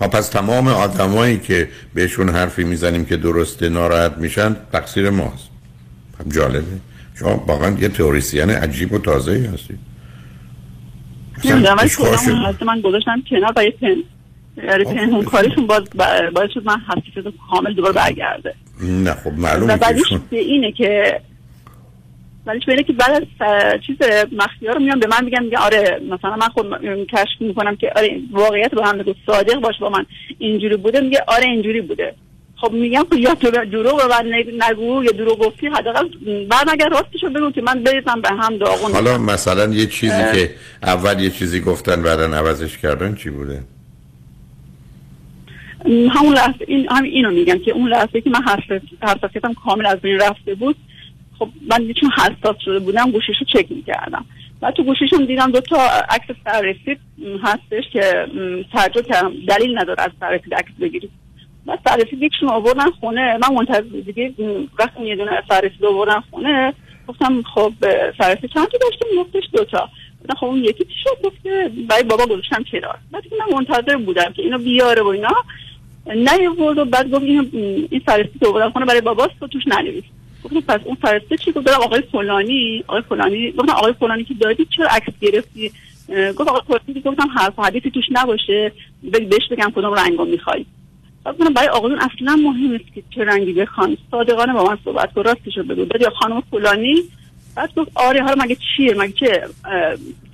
ها 0.00 0.08
پس 0.08 0.28
تمام 0.28 0.68
آدمایی 0.68 1.38
که 1.38 1.68
بهشون 1.94 2.28
حرفی 2.28 2.64
می‌زنیم 2.64 3.04
که 3.04 3.16
درسته 3.16 3.68
ناراحت 3.68 4.18
میشن 4.18 4.56
تقصیر 4.72 5.10
ماست. 5.10 5.50
خب 6.18 6.32
جالبه. 6.32 6.64
شما 7.18 7.44
واقعا 7.46 7.76
یه 7.80 7.88
تئوریسین 7.88 8.50
عجیب 8.50 8.92
و 8.92 8.98
تازه 8.98 9.32
ای 9.32 9.46
هستید. 9.46 9.78
اون 11.44 11.66
من 12.66 12.80
گذاشتم 12.80 13.22
کنار 13.30 13.52
و 13.56 13.64
یه 13.64 13.70
پن 13.70 13.96
یعنی 14.68 14.84
پنهون 14.84 15.24
کاریشون 15.24 15.66
باز 15.66 15.82
باعث 16.34 16.50
شد 16.54 16.64
من 16.64 16.80
حساسیت 16.88 17.34
کامل 17.50 17.74
دوباره 17.74 17.94
برگرده. 17.94 18.54
نه 18.80 19.14
خب 19.14 19.32
معلومه 19.32 19.78
که 19.78 20.20
به 20.30 20.38
اینه 20.38 20.72
که 20.72 21.20
به 22.56 22.72
اینه 22.72 22.82
که 22.82 22.92
بعد 22.92 23.10
از 23.40 23.80
چیز 23.80 23.96
مخفی 24.32 24.66
رو 24.66 24.80
میان 24.80 25.00
به 25.00 25.06
من 25.06 25.24
میگن 25.24 25.42
میگن 25.42 25.56
آره 25.58 26.00
مثلا 26.10 26.36
من 26.36 26.48
خود 26.48 26.66
کشف 27.06 27.40
می‌کنم 27.40 27.76
که 27.76 27.92
آره 27.96 28.20
واقعیت 28.30 28.74
با 28.74 28.84
هم 28.84 28.98
بگو 28.98 29.14
صادق 29.26 29.60
باش 29.60 29.78
با 29.80 29.88
من 29.90 30.06
اینجوری 30.38 30.76
بوده 30.76 31.00
میگه 31.00 31.24
آره 31.28 31.44
اینجوری 31.44 31.80
بوده. 31.80 32.14
خب 32.56 32.72
میگم 32.72 33.06
خب 33.10 33.18
یا 33.18 33.34
تو 33.34 33.50
دروغ 33.50 33.96
به 33.96 34.06
من 34.08 34.30
نگ- 34.32 34.70
نگو 34.70 35.04
یا 35.04 35.10
دروغ 35.12 35.38
گفتی 35.38 35.66
حداقل 35.66 36.08
بعد 36.50 36.68
اگر 36.70 36.88
راستشو 36.88 37.30
بگو 37.30 37.50
که 37.50 37.62
من 37.62 37.82
بریزم 37.82 38.20
به 38.20 38.28
هم 38.28 38.58
داغون. 38.58 38.92
حالا 38.92 39.18
مثلا 39.18 39.74
یه 39.74 39.86
چیزی 39.86 40.12
اه. 40.12 40.32
که 40.32 40.50
اول 40.82 41.20
یه 41.20 41.30
چیزی 41.30 41.60
گفتن 41.60 42.02
بعدا 42.02 42.24
عوضش 42.24 42.78
کردن 42.78 43.14
چی 43.14 43.30
بوده؟ 43.30 43.62
همون 45.86 46.34
لحظه 46.34 46.64
این 46.66 46.88
هم 46.90 47.02
اینو 47.04 47.30
میگم 47.30 47.58
که 47.58 47.70
اون 47.72 47.88
لحظه 47.88 48.20
که 48.20 48.30
من 48.30 48.40
حساس- 48.42 49.16
حساسیتم 49.16 49.54
کامل 49.54 49.86
از 49.86 49.98
بین 50.00 50.20
رفته 50.20 50.54
بود. 50.54 50.76
خب 51.38 51.48
من 51.70 51.92
چون 51.92 52.10
حساس 52.10 52.56
شده 52.64 52.78
بودم 52.78 53.10
گوشیشو 53.10 53.44
چک 53.44 53.66
می‌کردم. 53.70 54.24
بعد 54.60 54.74
تو 54.74 54.82
گوشیشم 54.82 55.24
دیدم 55.24 55.50
دو 55.50 55.60
تا 55.60 55.76
عکس 56.10 56.36
سررسید 56.44 56.98
هستش 57.42 57.84
که 57.92 58.26
تعجب 58.72 59.06
کردم 59.06 59.32
دلیل 59.48 59.78
نداره 59.78 60.02
از 60.02 60.10
سررسید 60.20 60.54
عکس 60.54 60.72
بگیرید. 60.80 61.10
بعد 61.66 61.78
سررسید 61.84 62.22
یکشون 62.22 62.48
آوردن 62.48 62.90
خونه 62.90 63.38
من 63.42 63.54
منتظر 63.54 63.80
دیگه 63.80 64.34
وقتی 64.78 65.04
یه 65.04 65.16
دونه 65.16 65.42
سررسید 65.48 65.84
آوردن 65.84 66.20
خونه 66.30 66.74
گفتم 67.08 67.42
خب 67.42 67.72
سررسید 68.18 68.50
چند 68.50 68.68
تا 68.68 68.78
داشتیم؟ 68.78 69.22
گفتش 69.22 69.42
دو 69.52 69.64
تا. 69.64 69.88
گفتم 70.20 70.34
خب 70.34 70.46
اون 70.46 70.64
یکی 70.64 70.84
چی 70.84 70.94
شد؟ 71.04 71.26
گفت 71.26 71.42
که 71.42 71.70
برای 71.88 72.02
بابا 72.02 72.26
گذاشتم 72.26 72.62
کنار. 72.72 72.98
بعد 73.12 73.24
من 73.40 73.54
منتظر 73.56 73.96
بودم 73.96 74.32
که 74.32 74.42
اینو 74.42 74.58
بیاره 74.58 75.02
و 75.02 75.06
اینا. 75.06 75.34
نیاورد 76.06 76.78
و 76.78 76.84
بعد 76.84 77.10
گفت 77.10 77.24
اینو 77.24 77.44
این 77.52 78.02
سررسید 78.06 78.46
آوردن 78.46 78.70
خونه 78.70 78.86
برای 78.86 79.00
باباست 79.00 79.40
تو 79.40 79.46
توش 79.46 79.62
ننویس. 79.66 80.04
گفتم 80.44 80.60
پس 80.60 80.80
اون 80.84 80.94
فرسته 80.94 81.36
چی؟ 81.36 81.52
گفت 81.52 81.66
دارم 81.66 81.80
آقای 81.80 82.02
فلانی 82.12 82.84
آقای 82.86 83.02
فلانی. 83.02 83.52
گفتم 83.52 83.72
آقای 83.72 83.92
فلانی 83.92 84.24
که 84.24 84.34
دادی 84.34 84.66
چرا 84.76 84.86
عکس 84.90 85.12
گرفتی؟ 85.20 85.72
گفت 86.08 86.48
آقای 86.48 86.62
فلانی 86.66 87.00
گفتم 87.00 87.28
حرف 87.38 87.58
حدیثی 87.58 87.90
توش 87.90 88.04
نباشه. 88.10 88.72
بهش 89.02 89.48
بگم 89.50 89.72
کدوم 89.76 89.94
رنگو 89.94 90.24
می‌خوای. 90.24 90.64
گفتم 91.26 91.54
برای 91.54 91.68
آقایون 91.68 91.98
اصلا 91.98 92.36
مهم 92.36 92.72
نیست 92.72 92.94
که 92.94 93.02
چه 93.14 93.24
رنگی 93.24 93.52
بخوان. 93.52 93.96
صادقانه 94.10 94.52
با 94.52 94.64
من 94.64 94.78
صحبت 94.84 95.12
کن 95.12 95.22
راستشو 95.22 95.62
بگو. 95.62 95.84
دادی 95.84 96.04
خانم 96.04 96.42
فلانی. 96.50 97.02
بعد 97.56 97.74
گفت 97.74 97.90
آره 97.94 98.22
حالا 98.22 98.44
مگه 98.44 98.56
چیه؟ 98.76 98.94
مگه 98.94 99.12
چه 99.12 99.42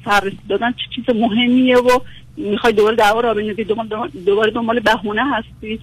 سررسی 0.04 0.38
دادن؟ 0.48 0.72
چه 0.72 0.84
چیز 0.94 1.16
مهمیه 1.16 1.76
و 1.76 1.98
می‌خوای 2.36 2.72
دوباره 2.72 2.96
دعوا 2.96 3.20
را 3.20 3.34
دوباره 3.34 4.10
دوباره 4.26 4.50
دنبال 4.50 4.80
بهونه 4.80 5.22
هستی؟ 5.34 5.80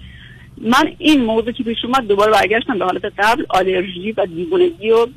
من 0.62 0.92
این 0.98 1.24
موضوع 1.24 1.52
که 1.52 1.62
پیش 1.62 1.84
اومد 1.84 2.06
دوباره 2.06 2.32
برگشتم 2.32 2.78
به 2.78 2.84
حالت 2.84 3.04
قبل 3.18 3.44
آلرژی 3.48 4.12
و 4.12 4.26
دیوونگی 4.26 4.90
و 4.90 5.06
م، 5.06 5.10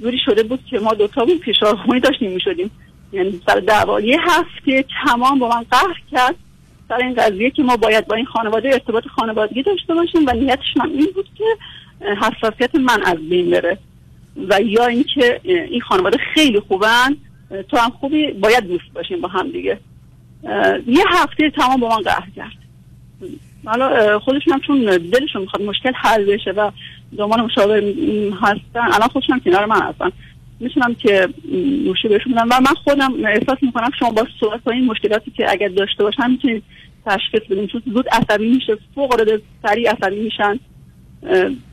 جوری 0.00 0.18
شده 0.24 0.42
بود 0.42 0.60
که 0.70 0.78
ما 0.78 0.94
دوتا 0.94 1.24
بود 1.24 1.42
فشار 1.42 1.76
خونی 1.76 2.00
داشتیم 2.00 2.32
می‌شدیم. 2.32 2.70
یعنی 3.12 3.40
سر 3.46 3.60
دعوا. 3.60 4.00
یه 4.00 4.18
هفته 4.20 4.84
تمام 5.04 5.38
با 5.38 5.48
من 5.48 5.64
قهر 5.70 6.00
کرد. 6.10 6.34
سر 6.88 6.96
این 6.96 7.14
قضیه 7.14 7.50
که 7.50 7.62
ما 7.62 7.76
باید 7.76 8.06
با 8.06 8.16
این 8.16 8.24
خانواده 8.24 8.68
ارتباط 8.68 9.04
خانوادگی 9.06 9.62
داشته 9.62 9.94
باشیم 9.94 10.26
و 10.26 10.32
نیتشون 10.32 10.82
هم 10.82 10.90
این 10.90 11.08
بود 11.14 11.28
که 11.38 11.44
حساسیت 12.02 12.74
من 12.74 13.02
از 13.02 13.28
بین 13.28 13.50
بره. 13.50 13.78
و 14.48 14.60
یا 14.60 14.86
اینکه 14.86 15.40
این 15.44 15.80
خانواده 15.80 16.18
خیلی 16.34 16.60
خوبن 16.60 17.16
تو 17.68 17.76
هم 17.76 17.90
خوبی 17.90 18.32
باید 18.32 18.64
دوست 18.64 18.92
باشیم 18.94 19.20
با 19.20 19.28
هم 19.28 19.50
دیگه. 19.50 19.78
یه 20.86 21.04
هفته 21.08 21.50
تمام 21.50 21.80
با 21.80 21.88
من 21.88 22.02
قهر 22.02 22.28
کرد. 22.36 22.58
حالا 23.68 24.18
خودشون 24.18 24.52
هم 24.52 24.60
چون 24.60 24.84
دلشون 24.84 25.42
می‌خواد 25.42 25.62
مشکل 25.62 25.92
حل 25.94 26.24
بشه 26.24 26.50
و 26.50 26.70
دامان 27.18 27.40
مشاور 27.40 27.82
هستن 28.42 28.80
الان 28.92 29.08
خودشون 29.08 29.40
کنار 29.40 29.66
من 29.66 29.82
هستن. 29.82 30.10
می‌تونم 30.60 30.94
که 30.94 31.28
م، 31.52 31.56
نوشی 31.88 32.08
بهشون 32.08 32.32
بدم. 32.32 32.46
و 32.50 32.60
من 32.60 32.74
خودم 32.84 33.24
احساس 33.24 33.58
می‌کنم 33.62 33.90
شما 33.98 34.10
با 34.10 34.26
صحبت 34.40 34.68
این 34.68 34.84
مشکلاتی 34.84 35.30
که 35.30 35.50
اگر 35.50 35.68
داشته 35.68 36.04
باشن 36.04 36.30
می‌تونید 36.30 36.62
تشخیص 37.06 37.40
بدیم 37.50 37.66
چون 37.66 37.82
زود 37.86 38.08
عصبی 38.08 38.48
میشه 38.54 38.78
فوق 38.94 39.12
العاده 39.12 39.40
سریع 39.62 39.90
عصبی 39.90 40.20
میشن. 40.20 40.58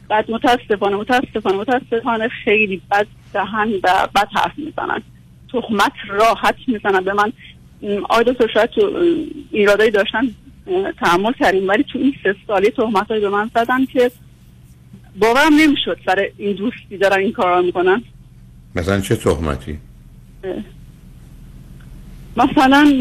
بعد 0.10 0.32
متاسفانه 0.32 0.96
متاسفانه 0.96 1.58
متاسفانه 1.58 2.28
خیلی 2.28 2.82
بد 2.91 3.08
دهن 3.34 3.70
و 3.84 4.08
بد 4.16 4.28
حرف 4.36 4.54
می‌زنن. 4.58 5.02
تهمت 5.52 5.93
راحت 6.10 6.56
می‌زنن. 6.68 7.00
به 7.00 7.14
من 7.14 7.32
آقای 8.04 8.24
دکتر 8.24 8.48
شاید 8.48 8.70
تو 8.70 8.91
ایرادایی 9.52 9.91
داشتن 9.91 10.28
تحمل 10.99 11.34
کردیم 11.34 11.68
ولی 11.68 11.84
تو 11.84 11.99
این 11.99 12.13
سه 12.24 12.36
سالی 12.47 12.70
تهمت 12.70 13.07
به 13.07 13.30
من 13.30 13.49
زدن 13.55 13.86
که 13.86 14.11
باورم 15.20 15.53
نمی‌شد 15.53 15.97
سر 16.05 16.30
این 16.38 16.55
دوستی 16.55 16.97
دارن 16.97 17.20
این 17.20 17.32
کار 17.32 17.61
می‌کنن. 17.61 18.03
مثلا 18.76 19.01
چه 19.01 19.16
تهمتی؟ 19.16 19.80
مثلا 22.38 22.93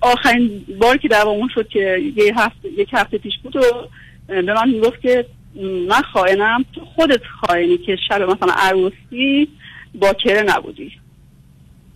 آخرین 0.00 0.64
بار 0.80 0.96
که 0.96 1.08
دعوامون 1.08 1.48
شد 1.54 1.68
که 1.68 2.12
یه 2.16 2.40
هفته 2.40 2.68
یک 2.68 2.88
هفته 2.92 3.18
پیش 3.18 3.34
بود 3.42 3.56
و 3.56 3.60
به 4.26 4.54
من 4.54 4.70
می‌گفت 4.70 5.00
که 5.00 5.26
من 5.88 6.02
خائنم 6.12 6.64
تو 6.72 6.84
خودت 6.84 7.20
خائنی 7.40 7.78
که 7.78 7.96
شب 8.08 8.22
مثلا 8.22 8.52
عروسی 8.56 9.48
باکره 9.94 10.42
نبودی. 10.42 10.92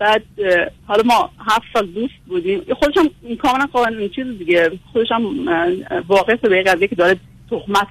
بعد 0.03 0.23
حالا 0.87 1.03
ما 1.03 1.31
هفت 1.39 1.63
سال 1.73 1.87
دوست 1.87 2.15
بودیم 2.27 2.63
خودش 2.81 2.95
هم 2.97 3.37
کاملا 3.37 3.67
قانون 3.73 4.09
چیز 4.09 4.27
دیگه 4.39 4.71
خودش 4.93 5.13
هم 5.13 5.49
اه، 5.49 6.01
واقف 6.09 6.41
به 6.41 6.57
این 6.57 6.65
قضیه 6.65 6.89
که 6.89 6.95
داره 6.97 7.17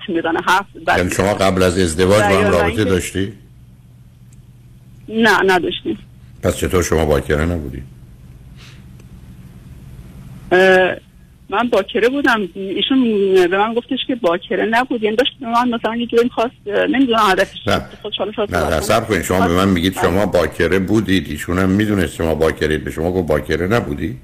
می‌زنه 0.07 0.39
حرف 0.45 0.65
بعد 0.85 0.97
یعنی 0.97 1.11
شما 1.11 1.33
قبل 1.33 1.63
از 1.63 1.79
ازدواج 1.79 2.21
با 2.21 2.27
هم 2.27 2.51
رابطه. 2.51 2.83
داشتی؟ 2.83 3.33
نه 5.09 5.39
نداشتیم 5.45 5.97
پس 6.43 6.57
چطور 6.57 6.83
شما 6.83 7.05
باکره 7.05 7.45
نبودی؟ 7.45 7.83
من 11.51 11.69
باکره 11.69 12.09
بودم 12.09 12.49
ایشون 12.55 13.03
به 13.33 13.57
من 13.57 13.73
گفتش 13.73 13.99
که 14.07 14.15
باکره 14.15 14.65
نبود 14.65 15.03
یعنی 15.03 15.15
داشت 15.15 15.31
به 15.39 15.47
من 15.47 15.69
مثلا 15.69 15.95
یه 15.95 16.05
جوری 16.05 16.23
می‌خواست 16.23 16.53
نمی‌دونم 16.67 17.19
هدفش 17.29 17.67
نه. 17.67 17.81
شاید 18.17 18.55
نه 18.55 18.61
کنه. 18.61 18.77
نصب 18.77 19.07
کنید 19.07 19.21
شما 19.21 19.47
به 19.47 19.53
من 19.53 19.69
میگید 19.69 19.97
شما 20.01 20.25
باکره 20.25 20.79
بودید 20.79 21.27
ایشون 21.29 21.59
هم 21.59 21.69
می‌دونست 21.69 22.15
شما 22.15 22.35
باکرید 22.35 22.83
به 22.83 22.91
شما 22.91 23.11
گفت 23.11 23.27
باکره 23.27 23.67
نبودی؟ 23.67 24.17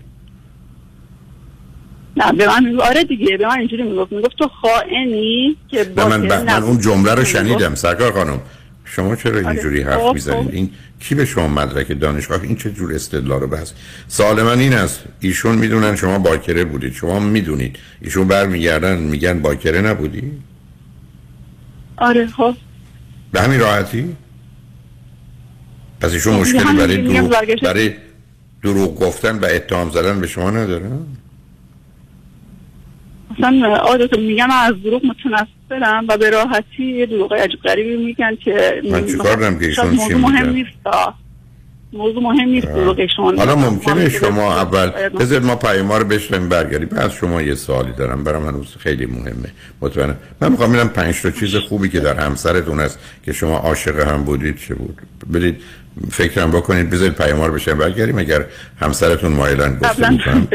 نه 2.18 2.32
به 2.32 2.48
من 2.48 2.80
آره 2.82 3.04
دیگه 3.04 3.38
به 3.38 3.48
من 3.48 3.60
اینجوری 3.60 3.84
می‌گفت 3.84 4.12
می‌گفت 4.12 4.38
تو 4.38 4.48
خائنی 4.48 5.56
که 5.68 5.86
نه 5.98 6.06
من, 6.06 6.22
باکره. 6.22 6.44
من 6.44 6.50
نبود. 6.50 6.70
اون 6.70 6.80
جمله 6.80 7.16
رو. 7.16 7.26
شنیدم 7.26 7.76
سرکار 7.76 8.12
خانم 8.12 8.40
شما 8.90 9.16
چرا 9.16 9.38
آره. 9.38 9.48
اینجوری 9.48 9.84
خب، 9.84 9.90
حرف 9.90 10.14
می‌زنید؟ 10.14 10.44
خب. 10.44 10.54
این 10.54 10.70
کی 11.00 11.16
به 11.16 11.26
شما 11.26 11.48
مدرک 11.48 12.00
دانشگاه 12.00 12.42
این 12.44 12.56
چه 12.56 12.72
جور 12.72 12.94
استدلال 12.94 13.40
رو 13.42 13.48
بحث 13.48 13.72
سوال 14.08 14.44
من 14.44 14.60
این 14.60 14.74
است. 14.74 15.04
ایشون 15.20 15.58
می‌دونن 15.58 15.96
شما 15.96 16.20
باکره 16.20 16.64
بودید. 16.64 16.94
شما 16.94 17.20
می‌دونید. 17.20 17.80
ایشون 18.02 18.28
برمیگردن 18.28 18.98
میگن 18.98 19.42
باکره 19.42 19.82
نبودی؟ 19.82 20.32
آره 21.98 22.28
خب. 22.28 22.56
به 23.32 23.42
همین 23.42 23.60
راحتی؟ 23.60 24.16
پس 26.00 26.12
ایشون 26.14 26.34
خب، 26.34 26.40
مشکلی 26.40 26.78
برای 26.78 26.98
دروغ 26.98 27.62
برای 27.64 27.94
دروغ 28.64 29.00
گفتن 29.00 29.40
و 29.40 29.46
اتهام 29.46 29.92
زدن 29.92 30.22
به 30.22 30.28
شما 30.28 30.52
ندارن 30.52 31.00
مثلا 33.40 33.76
آدتو 33.76 34.22
میگم 34.22 34.48
از 34.52 34.74
دروغ 34.84 35.02
متنفرم 35.06 36.06
و 36.10 36.18
به 36.18 36.30
راحتی 36.30 36.84
یه 36.84 37.06
دروغ 37.06 37.34
عجب 37.34 37.60
غریبی 37.64 38.06
میگن 38.06 38.36
که 38.36 38.82
من 38.92 39.06
چیکار 39.06 39.54
که 39.60 39.66
ایشون 39.66 39.92
چی 39.92 40.14
موضوع 40.14 40.18
مهم؟ 40.18 40.50
نیست. 40.50 40.70
موضوع 41.94 42.24
مهم 42.24 42.50
نیست 42.50 42.68
دروغشون 42.68 43.38
حالا 43.38 43.56
ممکنه 43.56 44.10
شما 44.10 44.56
اول 44.56 44.92
باید 45.14 45.46
ما- 45.46 45.56
پیما 45.56 45.98
رو 45.98 46.06
بشنیم 46.06 46.50
برگردیم. 46.50 46.88
بعد 46.88 47.12
شما 47.12 47.42
یه 47.42 47.56
سوالی 47.56 47.92
دارم. 47.98 48.24
برام 48.24 48.48
هنوز 48.48 48.76
خیلی 48.80 49.06
مهمه. 49.06 49.52
مطمئنم. 49.82 50.16
من 50.42 50.52
می‌خوام 50.52 50.70
ببینم 50.72 50.90
پنج 50.90 51.22
تا 51.22 51.32
چیز 51.32 51.56
خوبی 51.56 51.90
که 51.90 52.00
در 52.00 52.20
همسرتون 52.20 52.80
هست 52.80 53.00
که 53.26 53.34
شما 53.34 53.58
عاشق 53.58 54.00
هم 54.00 54.24
بودید 54.24 54.58
چه 54.58 54.76
بود؟ 54.76 55.02
برید 55.28 55.56
فکرم 56.12 56.52
بکنید 56.52 56.90
بذارید 56.90 57.14
پیما 57.14 57.48
رو 57.48 57.54
بشنیم 57.54 57.78
برگردیم 57.78 58.18
اگر 58.18 58.46
همسرتون 58.80 59.32
مایلن 59.32 59.78
گفته 59.78 60.10
می‌کنم. 60.10 60.48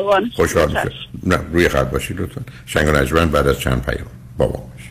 خوشحال 0.36 0.68
میشه 0.68 0.90
نه 1.22 1.38
روی 1.52 1.68
خط 1.68 1.90
باشید 1.90 2.20
لطفا. 2.20 2.40
شنگ 2.66 2.88
و 2.88 2.92
نجمن 2.92 3.28
بعد 3.28 3.48
از 3.48 3.60
چند 3.60 3.82
پیام. 3.82 4.06
بابا 4.38 4.52
باش. 4.52 4.90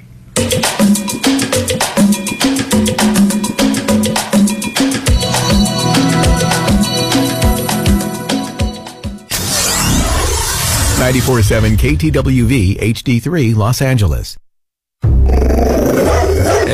947 10.99 11.77
KTWV 11.77 12.77
HD3 12.79 13.55
Los 13.55 13.81
Angeles. 13.81 14.44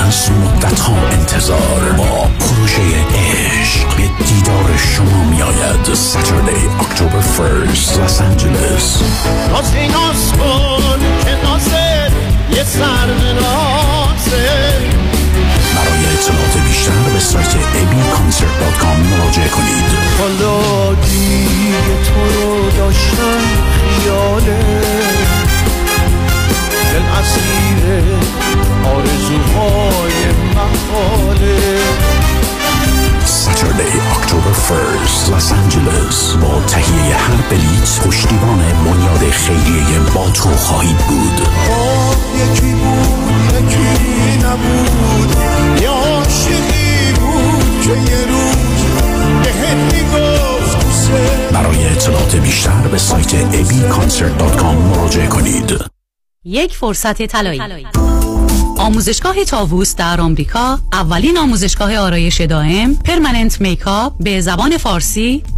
از 0.00 0.30
مدت 0.30 0.80
ها 0.80 1.08
انتظار 1.10 1.92
با 1.96 2.28
پروژه 2.40 2.82
عشق 3.14 3.96
به 3.96 4.24
دیدار 4.24 4.76
شما 4.76 5.24
می 5.24 5.40
Saturday, 5.94 6.62
October 6.84 7.22
1st, 7.36 7.90
Los 7.98 8.20
Angeles. 8.20 8.86
برای 15.74 16.04
اطلاعات 16.12 16.56
بیشتر 16.68 17.02
به 17.12 17.20
سایت 17.20 17.52
abconcert.com 17.52 18.98
مراجعه 19.10 19.48
کنید. 19.48 19.84
حالا 20.18 20.94
دیگه 20.94 21.80
تو 22.04 22.42
رو 22.42 22.70
داشتم 22.70 23.40
خیاله 24.00 24.60
دل 26.92 27.02
اسیر 27.18 28.19
آرزوهای 28.84 30.32
محاله. 30.54 31.80
Saturday, 33.44 33.94
October 34.16 34.54
1st, 34.68 35.22
Los 35.32 35.48
Angeles. 35.60 36.36
با 36.40 36.62
تهیه 36.66 37.16
هر 37.16 37.36
بلیت 37.50 38.00
پشتیبان 38.06 38.58
بنیاد 38.58 39.30
خیریه 39.30 39.98
با 40.14 40.30
تو 40.30 40.48
خواهید 40.48 40.96
بود. 40.96 41.48
یکی 42.36 42.72
بود 42.72 43.72
یکی 43.72 44.36
نبود. 44.46 45.36
یه 45.82 45.88
عاشقی 45.88 47.12
بود 47.12 47.82
که 47.82 47.90
یه 47.90 48.26
روز 48.26 48.82
بهت 49.42 49.94
می‌گفت 49.94 51.10
برای 51.52 51.88
اطلاعات 51.88 52.36
بیشتر 52.36 52.88
به 52.92 52.98
سایت 52.98 53.30
abconcert.com 53.30 54.96
مراجعه 54.96 55.26
کنید. 55.26 55.78
یک 56.44 56.76
فرصت 56.76 57.26
طلایی. 57.26 57.62
آموزشگاه 58.80 59.44
تاووس 59.44 59.96
در 59.96 60.20
آمریکا 60.20 60.78
اولین 60.92 61.38
آموزشگاه 61.38 61.96
آرایش 61.96 62.40
دائم 62.40 62.94
permanent 62.94 63.60
makeup 63.60 64.12
به 64.20 64.40
زبان 64.40 64.76
فارسی 64.76 65.42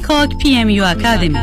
پیکاک 0.00 0.36
پی 0.38 0.56
ام 0.56 0.68
یو 0.68 0.84
اکادمی 0.84 1.38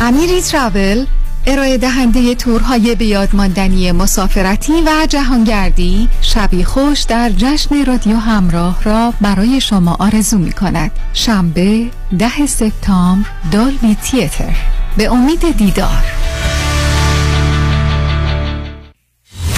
امیری 0.00 0.40
تراول 0.40 1.06
ارائه 1.46 1.78
دهنده 1.78 2.34
تورهای 2.34 2.94
به 2.94 3.04
یادماندنی 3.04 3.92
مسافرتی 3.92 4.72
و 4.72 5.06
جهانگردی 5.08 6.08
شبی 6.20 6.64
خوش 6.64 7.02
در 7.02 7.30
جشن 7.30 7.84
رادیو 7.84 8.16
همراه 8.16 8.82
را 8.84 9.14
برای 9.20 9.60
شما 9.60 9.96
آرزو 10.00 10.38
می 10.38 10.52
کند 10.52 10.90
شنبه 11.12 11.86
ده 12.18 12.46
سپتامبر 12.46 13.28
دالبی 13.52 13.94
تیتر. 13.94 14.56
به 14.96 15.12
امید 15.12 15.56
دیدار. 15.56 16.04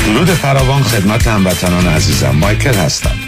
درود 0.06 0.30
فراوان 0.30 0.82
خدمت 0.82 1.26
هموطنان 1.26 1.86
عزیزم. 1.86 2.30
مایکل 2.30 2.74
هستم. 2.74 3.27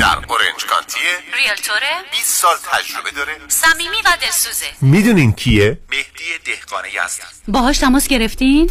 در 0.00 0.06
اورنج 0.06 0.64
کانتیه 0.70 1.02
ریالتوره 1.36 2.10
20 2.10 2.42
سال 2.42 2.56
تجربه 2.72 3.10
داره. 3.10 3.36
صمیمی 3.48 4.02
و 4.04 4.16
دلسوزه. 4.20 4.66
می‌دونین 4.80 5.32
کیه؟ 5.32 5.78
مهدی 5.90 6.24
دهقان 6.44 6.84
یزدی 6.84 7.22
باهاش 7.48 7.78
تماس 7.78 8.08
گرفتین؟ 8.08 8.70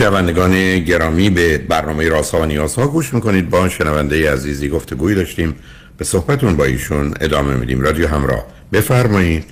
شنوندگان 0.00 0.78
گرامی 0.78 1.30
به 1.30 1.58
برنامه 1.58 2.08
راسا 2.08 2.40
و 2.40 2.44
نیازها 2.44 2.86
گوش 2.86 3.14
می‌کنید. 3.14 3.50
با 3.50 3.68
شنونده 3.68 4.32
عزیزی 4.32 4.68
گفتگوی 4.68 5.14
داشتیم. 5.14 5.54
به 5.98 6.04
صحبتون 6.04 6.56
با 6.56 6.64
ایشون 6.64 7.14
ادامه 7.20 7.54
میدیم. 7.54 7.80
رادیو 7.80 8.08
همراه. 8.08 8.46
بفرمایید. 8.72 9.44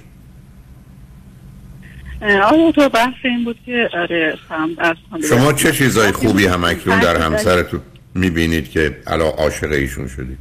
آیا 2.22 2.72
تو 2.72 2.88
بحث 2.88 3.14
این 3.24 3.44
بود 3.44 3.58
که 3.66 3.88
آره 3.92 4.34
شما 5.28 5.52
چه 5.52 5.72
چیزای 5.72 6.12
خوبی 6.12 6.46
همکنون 6.46 7.00
در 7.00 7.16
همسرتون 7.16 7.80
می‌بینید 8.14 8.70
که 8.70 8.96
علا 9.06 9.28
عاشق 9.28 9.72
ایشون 9.72 10.08
شدید؟ 10.08 10.38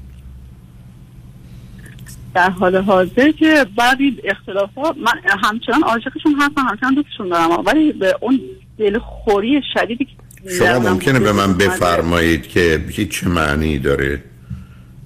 در 2.33 2.49
حال 2.49 2.75
حاضر 2.75 3.31
که 3.31 3.65
بعد 3.77 3.97
این 3.99 4.17
اختلافات 4.23 4.97
من 4.97 5.37
همچنان 5.43 5.83
عاشقشون 5.83 6.35
هستم 6.39 6.61
همچنان 6.69 6.93
دوستشون 6.93 7.29
دارم 7.29 7.65
ولی 7.65 7.91
به 7.91 8.15
اون 8.21 8.39
دلخوری 8.77 9.61
شدیدی 9.73 10.05
که 10.05 10.11
شما 10.59 10.79
ممکنه 10.79 11.19
به 11.19 11.31
من. 11.31 11.53
بفرمایید 11.53 12.47
که 12.47 12.85
هیچ 12.89 13.09
چه 13.09 13.29
معنی 13.29 13.79
داره. 13.79 14.23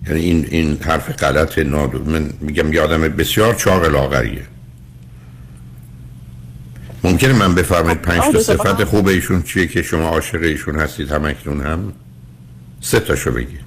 یعنی 0.08 0.20
این 0.20 0.48
این 0.52 0.78
حرف 0.78 1.24
غلط 1.24 1.60
نادر 1.60 1.98
من 1.98 2.30
میگم 2.42 2.74
یه 2.74 2.82
آدم 2.82 3.02
بسیار 3.02 3.54
چاق 3.54 3.86
لاغریه 3.86 4.42
ممکنه 7.04 7.34
من 7.34 7.56
بفرمایید 7.56 8.02
پنج 8.02 8.24
تا 8.34 8.40
صفت 8.40 8.84
خوب 8.84 9.08
ایشون 9.08 9.44
چیه 9.44 9.68
که 9.68 9.82
شما 9.82 10.10
عاشق 10.10 10.42
ایشون 10.42 10.76
هستید؟ 10.76 11.12
همکنون 11.12 11.62
هم؟ 11.62 11.94
سه 12.82 13.00
تاشو 13.00 13.32
بگید 13.32 13.60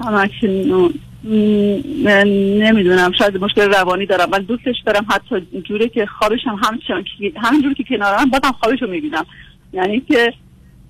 همکنون. 0.00 0.94
نمی‌دونم 1.26 3.12
شاید 3.18 3.36
مشکل 3.36 3.72
روانی 3.72 4.06
دارم 4.06 4.28
ولی 4.32 4.44
دوستش 4.44 4.74
دارم 4.86 5.06
حتی 5.10 5.46
جوری 5.68 5.88
که 5.88 6.06
خوابش 6.18 6.40
هم 6.46 6.54
همچنان 6.54 7.04
که 7.18 7.32
همین 7.36 7.62
جوری 7.62 7.74
که 7.74 7.84
کنارم 7.84 8.30
بازم 8.30 8.52
خوابش 8.60 8.82
رو 8.82 8.90
می‌بینم 8.90 9.24
یعنی 9.72 10.00
که 10.00 10.32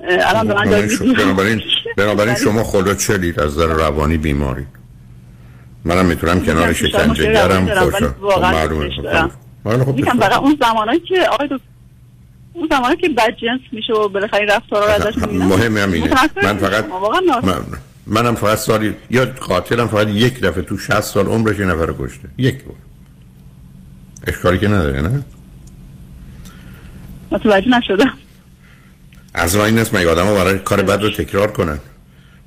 الان 0.00 0.46
من 0.46 0.54
بنابراین. 1.16 1.60
بنابراین, 1.96 2.34
شما 2.34 2.62
خدا 2.62 2.94
چلید 2.94 3.40
از 3.40 3.58
در 3.58 3.66
روانی 3.66 4.16
بیماری 4.16 4.66
منم 5.84 6.06
می‌تونم 6.06 6.40
کنار 6.40 6.72
شکنجه 6.72 7.32
گرم 7.32 7.66
خوشم 7.66 8.14
معلومه 8.42 9.02
دارم. 9.02 9.30
خب 9.64 9.84
خب 9.84 9.94
میگم 9.94 10.18
فقط 10.20 10.38
اون 10.38 10.58
زمانایی 10.60 11.00
که 11.00 11.28
آقای 11.32 11.46
دکتر 11.46 11.64
اون 12.52 12.68
زمانی 12.70 12.96
که 12.96 13.08
بد 13.08 13.36
جنس 13.36 13.60
میشه 13.72 13.92
و 13.92 14.08
بالاخره 14.08 14.40
این 14.40 14.48
رفتارا 14.48 14.86
رو 14.86 14.92
ازش 14.92 15.18
می‌بینم 15.18 15.46
مهم 15.46 15.76
همینه 15.76 16.10
من 16.42 16.56
فقط. 16.56 16.84
من 17.44 17.54
منم 18.06 18.34
فقط 18.34 18.58
سالی 18.58 18.94
یا 19.10 19.24
قاتلم 19.24 19.88
فقط 19.88 20.08
یک 20.08 20.40
دفعه 20.40 20.62
تو 20.62 20.78
60 20.78 21.00
سال 21.00 21.26
عمرش 21.26 21.58
یه 21.58 21.66
نفر 21.66 21.86
رو 21.86 22.06
کشته. 22.06 22.28
یک 22.38 22.64
بار. 22.64 22.76
اشکالی 24.26 24.58
که 24.58 24.68
نداره 24.68 25.00
نه؟ 25.00 25.24
متوجه 27.30 27.68
نشدم. 27.68 28.12
از 29.34 29.56
این 29.56 29.78
است 29.78 29.94
مگه 29.94 30.10
آدم 30.10 30.24
برای 30.24 30.58
کار 30.58 30.82
بد 30.82 31.02
رو 31.02 31.10
تکرار 31.10 31.52
کنن 31.52 31.78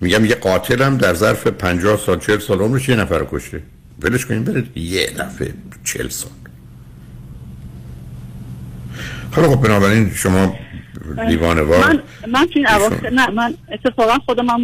میگم 0.02 0.26
یه 0.26 0.36
قاتلم 0.36 0.98
در 0.98 1.14
ظرف 1.14 1.48
50 1.48 1.98
سال 1.98 2.20
40 2.20 2.40
سال 2.40 2.60
عمرش 2.60 2.90
یه 2.90 2.96
نفر 2.96 3.18
رو 3.18 3.28
کشته. 3.32 3.62
ولش 4.02 4.26
کنیم 4.26 4.44
بره 4.44 4.64
یه 4.76 5.10
دفعه 5.18 5.54
40 5.84 6.10
سال. 6.10 6.32
حالا 9.32 9.50
خب 9.50 9.62
بنابراین 9.68 10.12
شما 10.16 10.56
دیوانوار 11.28 11.88
من 11.88 12.02
من 12.28 12.48
این 12.56 12.66
نه 13.12 13.30
من 13.30 13.54
اتفاقا 13.72 14.14
خودم 14.26 14.50
هم 14.50 14.62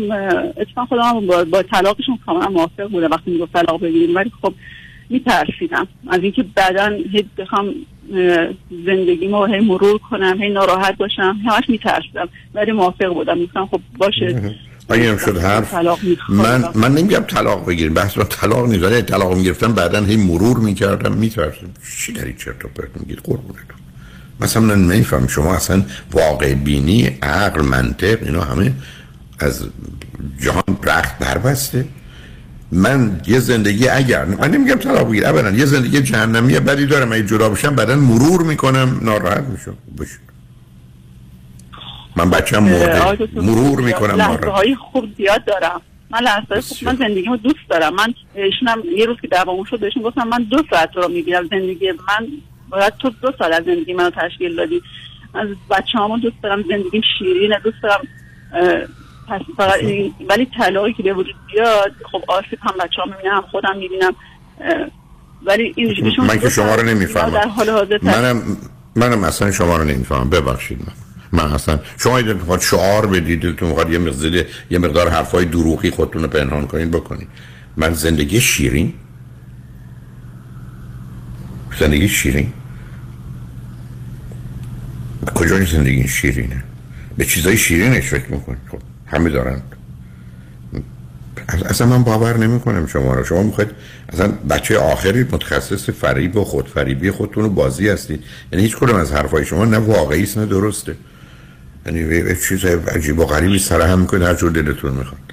اتفاقا 0.58 0.86
خودم 0.86 1.04
هم 1.04 1.28
با, 1.28 1.44
با 1.44 1.64
طلاقشون 1.64 2.20
کاملا 2.26 2.50
موافق 2.50 2.88
بودم 2.88 3.12
وقتی 3.12 3.32
می‌گفت 3.32 3.54
طلاق 3.54 3.82
بگیریم. 3.82 4.16
ولی 4.16 4.32
خب 4.42 4.54
میترسیدم. 5.10 5.88
از 6.08 6.20
اینکه 6.22 6.46
بعدا 6.56 6.90
هی 7.12 7.26
بخوام 7.38 7.74
زندگیمو 8.86 9.46
هی 9.46 9.60
مرور 9.60 9.98
کنم 9.98 10.42
هی 10.42 10.50
ناراحت 10.50 10.98
باشم 10.98 11.38
همش 11.46 11.64
میترسیدم. 11.70 12.30
ولی 12.54 12.72
موافق 12.72 13.14
بودم. 13.14 13.38
می‌گفتم 13.38 13.66
خب 13.66 13.82
باشه. 13.98 14.54
اگه 14.90 15.10
هم 15.10 15.18
شد 15.18 15.38
حرف. 15.38 15.74
من 16.30 16.64
من 16.76 16.92
نمیگم 16.92 17.20
طلاق 17.20 17.68
بگیریم. 17.68 17.94
بحث 17.94 18.18
با 18.18 18.24
طلاق 18.24 18.68
نیست. 18.68 18.84
ولی 18.84 19.02
طلاق 19.02 19.38
می‌گرفتم 19.38 19.74
بعدا 19.74 20.04
هی 20.04 20.16
مرور 20.16 20.58
می‌کردم. 20.58 21.14
میترسم 21.14 21.70
چی 21.98 22.14
داری 22.14 22.34
چرت 22.34 22.66
و 22.66 22.68
پرت 22.68 22.90
میگید 23.00 23.20
قربونتون 23.24 23.78
مثلا 24.40 24.62
من 24.64 24.88
نمیفهم 24.88 25.28
شما 25.28 25.56
اصلا 25.56 25.84
واقع 26.12 26.54
بینی 26.54 27.06
عقل 27.22 27.62
منطق 27.62 28.24
اینا 28.24 28.42
همه 28.42 28.74
از 29.40 29.66
جهان 30.42 30.78
رخت 30.84 31.20
بربسته. 31.20 31.86
من 32.72 33.22
یه 33.28 33.40
زندگی 33.40 33.88
اگر 33.88 34.26
من 34.26 34.52
نمیگم 34.52 34.76
طلاق 34.76 35.10
بگیر 35.10 35.28
ابدا 35.28 35.50
یه 35.50 35.66
زندگی 35.66 36.02
جهنمی 36.02 36.60
بدی 36.60 36.86
دارم. 36.86 37.12
اگه 37.12 37.26
جدا 37.26 37.50
بشم 37.50 37.76
بعدا 37.76 37.96
مرور 37.96 38.44
می‌کنم 38.44 39.00
ناراحت 39.02 39.44
میشم. 39.44 39.78
باشه. 39.98 40.20
من 42.16 42.30
بچم 42.30 42.64
مرده. 42.64 43.18
مرور 43.36 43.82
می‌کنم 43.82 44.16
لحظه 44.16 44.50
های 44.50 44.76
خوب 44.76 45.06
زیاد 45.18 45.46
دارم. 45.46 45.82
من 46.12 46.20
لحظه 46.20 46.46
های 46.50 46.62
خوب 46.62 46.78
من 46.84 46.96
زندگیمو 46.96 47.38
دوست 47.38 47.70
دارم. 47.70 47.96
من 47.96 48.14
ایشون 48.36 48.68
هم 48.68 48.82
یه 48.98 49.06
روز 49.06 49.18
که 49.22 49.28
دعوامون 49.28 49.66
شد 49.70 49.80
بهشون 49.80 50.04
گفتم 50.04 50.28
من 50.28 50.44
دو 50.44 50.64
ساعت 50.70 50.90
رو 50.96 51.08
می‌بینم 51.08 51.48
زندگی 51.52 51.92
من. 51.92 52.28
باید 52.70 52.94
تو 53.00 53.10
دو 53.22 53.32
سال 53.40 53.54
از 53.54 53.64
زندگی 53.64 53.94
منو 53.94 54.10
تشکیل 54.10 54.56
دادی. 54.56 54.82
از 55.34 55.48
بچه 55.70 56.00
همون 56.00 56.20
دوست 56.20 56.36
دارم 56.44 56.64
زندگیم 56.70 57.02
شیرینه 57.18 57.60
دوست 57.64 57.78
دارم 57.84 58.02
پس 59.28 59.42
فقط 59.58 59.80
ولی 60.30 60.48
طلاقی 60.58 60.94
که 60.94 61.04
به 61.04 61.14
وجود 61.14 61.36
بیاد 61.54 61.92
خب 62.12 62.24
آسیب 62.28 62.60
هم 62.62 62.74
بچه 62.80 63.02
ها 63.02 63.06
می‌بینم 63.06 63.36
هم 63.36 63.42
خودم 63.42 63.78
می‌بینم 63.78 64.16
ولی 65.46 65.74
این 65.76 65.88
ایشون 65.88 66.26
من 66.26 66.40
که 66.40 66.50
شما 66.50 66.76
رو 66.76 66.82
در 66.82 66.88
نمی‌فهمم. 66.94 67.38
حال 67.38 67.70
حاضر 67.70 68.00
منم 68.02 68.58
منم 68.96 69.24
اصلا 69.24 69.52
شما 69.52 69.78
رو 69.78 69.84
نمی‌فهمم. 69.84 70.30
ببخشید 70.30 70.80
من. 70.80 70.94
من 71.44 71.52
اصلا 71.52 71.80
شما 71.98 72.18
اگه 72.18 72.34
می‌خواد 72.34 72.62
شعار 72.62 73.08
بدید 73.08 73.42
دلتون 73.42 73.70
می‌خواد 73.70 73.92
یه 73.92 73.98
مقدار 73.98 74.46
یه 74.72 74.80
مقدار 74.80 75.10
حرفای 75.10 75.46
دروغی 75.46 75.92
خودتون 75.92 76.22
رو 76.22 76.28
پنهان 76.28 76.68
کنین 76.68 76.92
بکنید. 76.92 77.28
من 77.78 77.94
زندگی 77.94 78.42
شیرین 78.42 78.94
زندگی 81.80 82.08
شیرین؟ 82.08 82.54
کجا 85.36 85.56
این 85.56 85.66
زندگی 85.66 86.08
شیرینه؟ 86.08 86.64
به 87.18 87.26
چیزای 87.26 87.58
شیرینش 87.58 88.08
فکر 88.10 88.32
می‌کنید 88.32 88.60
خب 88.72 88.80
همه 89.06 89.30
دارن. 89.30 89.62
اصلا 91.66 91.88
من 91.88 92.04
باور 92.04 92.38
نمی 92.38 92.60
کنم 92.60 92.88
شما 92.88 93.14
رو. 93.14 93.24
شما 93.24 93.44
می‌خواید 93.44 93.70
اصلا 94.10 94.28
بچه 94.28 94.78
آخری 94.78 95.24
متخصص 95.24 95.90
فریب 95.90 96.36
و 96.36 96.44
خودفریبی 96.44 97.12
خودتون 97.12 97.44
رو 97.44 97.50
بازی 97.50 97.90
هستید. 97.90 98.24
یعنی 98.52 98.66
هیچ 98.66 98.78
کدوم 98.78 98.96
از 98.96 99.12
حرفای 99.12 99.46
شما 99.46 99.66
نه 99.66 99.78
واقعی 99.78 100.24
است 100.24 100.38
نه 100.38 100.46
درسته. 100.46 100.96
یعنی 101.86 102.36
چیز 102.50 102.66
عجیب 102.66 103.20
و 103.20 103.26
غریبی 103.26 103.60
سر 103.60 103.82
هم 103.82 104.00
می‌کنید 104.00 104.24
هر 104.24 104.34
جور 104.34 104.52
دلتون 104.52 104.94
می‌خواد. 104.94 105.25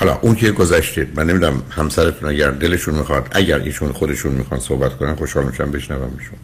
حالا 0.00 0.18
اون 0.22 0.34
که 0.34 0.50
گذشته 0.50 1.08
من 1.14 1.26
نمی‌دونم 1.26 1.62
همسرتون 1.70 2.28
اگر 2.28 2.50
دلشون 2.50 2.94
می‌خواد 2.94 3.28
اگر 3.32 3.58
ایشون 3.58 3.92
خودشون 3.92 4.32
می‌خوان 4.32 4.60
صحبت 4.60 4.96
کنن 4.96 5.14
خوشحال 5.14 5.44
میشم 5.46 5.70
بشنوم 5.70 6.16
ایشون. 6.18 6.38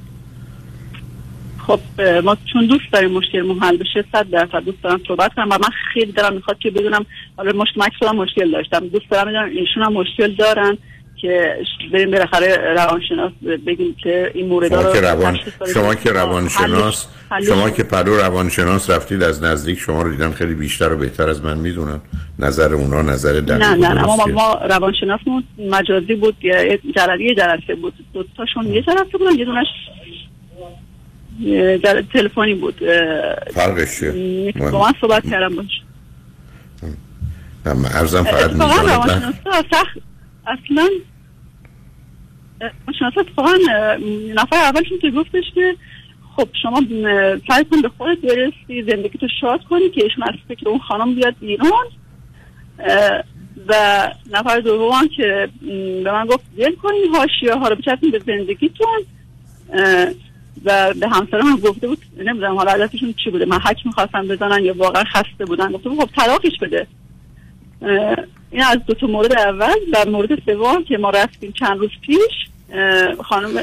خب 1.67 1.81
ما 2.25 2.37
چون 2.53 2.67
دوست 2.67 2.93
داریم 2.93 3.11
مشکل 3.11 3.43
حل 3.61 3.77
بشه 3.77 4.05
صد 4.13 4.31
درصد 4.31 4.65
دوست 4.65 4.83
دارم 4.83 5.01
صحبت 5.09 5.35
کنم 5.35 5.47
و 5.51 5.55
من 5.55 5.71
خیلی 5.95 6.13
دارم 6.13 6.35
می‌خواد 6.35 6.59
که 6.59 6.71
بدونم 6.71 7.07
حالا 7.37 7.53
مشکل 7.53 7.81
مشکل 8.17 8.51
داشتم. 8.51 8.89
دوست 8.89 9.11
دارم 9.11 9.29
بدونم 9.29 9.49
ایشون 9.49 9.83
هم 9.83 9.93
مشکل 9.93 10.35
دارن. 10.35 10.79
که 11.23 11.57
بریم 11.93 12.11
بالاخره 12.11 12.57
روانشناس 12.77 13.33
بگیم 13.67 13.97
که 14.03 14.31
این 14.35 14.47
مورد 14.49 14.69
شما 14.69 14.83
رو 14.83 14.93
که 14.93 15.01
روان. 15.01 15.39
شما 15.75 15.95
که 15.95 16.13
روانشناس 16.13 17.07
شما 17.47 17.71
که 17.71 17.83
پرو 17.83 18.17
روانشناس 18.17 18.91
رفتید 18.91 19.23
از 19.23 19.43
نزدیک 19.43 19.79
شما 19.79 20.03
رو 20.03 20.11
دیدن 20.11 20.31
خیلی 20.31 20.55
بیشتر 20.55 20.93
و 20.93 20.97
بهتر 20.97 21.31
از 21.31 21.45
من 21.45 21.59
می‌دونن. 21.59 22.01
نظر 22.39 22.75
اونا 22.75 23.03
نظر 23.03 23.33
دقیق 23.33 23.63
نه 23.63 23.75
نه 23.75 23.89
نه 23.89 24.03
اما 24.03 24.17
درستیه. 24.17 24.35
ما 24.35 24.55
روانشناسمون 24.71 25.45
مجازی 25.71 26.15
بود 26.15 26.37
یه 26.43 26.81
جلسه 26.97 27.75
بود. 27.83 27.95
دو 28.13 28.25
تاشون 28.37 28.67
یه 28.67 28.83
جلسه 28.83 29.19
بودن 29.19 29.39
یه 29.39 29.45
دونش 29.45 29.67
جل- 31.83 32.03
تلفنی 32.13 32.55
بود. 32.55 32.75
فرقش 33.55 33.99
چیه؟ 34.01 34.53
با 34.73 34.83
من 34.85 34.93
صحبت 35.01 35.31
کردم 35.31 35.57
باش. 35.57 35.67
نه، 37.67 37.73
من 37.73 37.89
عرضم 37.89 38.23
فقط 38.23 38.51
روانشناسا 38.51 39.33
سخت 39.71 39.99
اصلا 40.47 40.89
روانشناسا 42.61 43.21
اتفاقا 43.21 43.53
اه، 43.71 43.97
نفر 44.35 44.57
اولشون 44.57 44.99
که 44.99 45.11
گفتش 45.11 45.45
که 45.55 45.77
خب 46.37 46.49
شما 46.63 46.83
سعی 47.49 47.65
کن 47.65 47.83
به 47.83 47.89
خودت 47.99 48.19
برسی 48.19 48.83
زندگی 48.83 49.19
تو 49.19 49.29
شاد 49.41 49.65
کنی 49.65 49.91
که 49.91 50.05
ایشون 50.05 50.25
از 50.25 50.35
فکر 50.49 50.69
اون 50.69 50.79
خانم 50.79 51.15
بیاد 51.15 51.35
بیرون. 51.41 51.87
و 53.69 54.13
نفر 54.33 54.61
دوم 54.61 55.09
که 55.17 55.49
به 56.05 56.13
من 56.13 56.27
گفت 56.27 56.45
ول 56.59 56.75
کنین 56.75 57.15
حاشیه 57.15 57.55
ها 57.55 57.69
رو 57.69 57.77
بچسبین 57.77 58.11
به 58.11 58.19
زندگیتون. 58.27 59.05
و 60.65 60.95
به 61.01 61.09
همسرم 61.09 61.47
هم 61.47 61.57
گفته 61.57 61.89
بود 61.89 61.99
نمی‌دونم 62.19 62.57
حالا 62.57 62.71
عادتشون 62.71 63.15
چی 63.25 63.31
بوده 63.31 63.45
من 63.45 63.59
حک 63.59 63.87
می‌خواستم 63.87 64.29
بزنن 64.29 64.65
یا 64.65 64.75
واقعا 64.77 65.05
خسته 65.05 65.45
بودن 65.45 65.73
گفته 65.73 65.89
بود 65.89 66.01
خب 66.01 66.11
طلاقش 66.17 66.59
بده. 66.63 66.87
این 68.51 68.63
از 68.63 68.79
دو 68.87 68.95
تا 68.95 69.07
مورد 69.07 69.39
اول 69.39 69.75
و 69.93 70.11
مورد 70.11 70.45
سوم 70.47 70.85
که 70.85 70.99
ما 70.99 71.11
رفتیم 71.11 71.53
چند 71.53 71.79
روز 71.79 71.91
پیش 72.01 72.49
خانم 73.23 73.61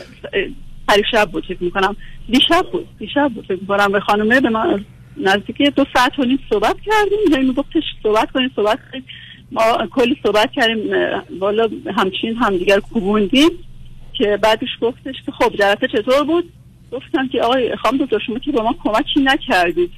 پریشب 0.88 1.30
بود 1.32 1.46
فکر 1.46 1.64
می‌کنم. 1.64 1.96
دیشب 2.30 2.66
بود 2.72 2.88
دیشب 3.00 3.32
بود 3.36 3.46
فکر 3.46 3.60
می‌کنم. 3.62 3.92
به 3.92 4.00
خانمه 4.00 4.42
به 4.42 4.50
من 4.50 4.86
نزدیک 5.18 5.62
دو 5.62 5.86
ساعت 5.96 6.20
و 6.20 6.24
نیم 6.24 6.40
صحبت 6.50 6.76
کردیم. 6.86 7.38
هی 7.38 7.44
میگفتش 7.48 7.84
صحبت 8.04 8.32
کنیم 8.32 8.52
صحبت 8.56 8.80
کنیم. 8.92 9.06
ما 9.52 9.88
کلی 9.92 10.18
صحبت 10.24 10.52
کردیم 10.52 10.94
والا 11.40 11.70
همچین 11.96 12.36
همدیگر 12.36 12.80
کوبوندیم 12.80 13.50
که 14.14 14.40
بعدش 14.42 14.70
گفتش 14.82 15.16
که 15.26 15.32
خب 15.32 15.56
جلسه 15.56 15.88
چطور 15.88 16.24
بود؟ 16.24 16.50
گفتم 16.92 17.28
که 17.28 17.42
آقای 17.42 17.76
خانم 17.76 17.98
دکتر 17.98 18.20
شما 18.20 18.40
که 18.40 18.52
با 18.52 18.64
ما 18.64 18.76
کمکی 18.84 19.20
نکردید. 19.20 19.92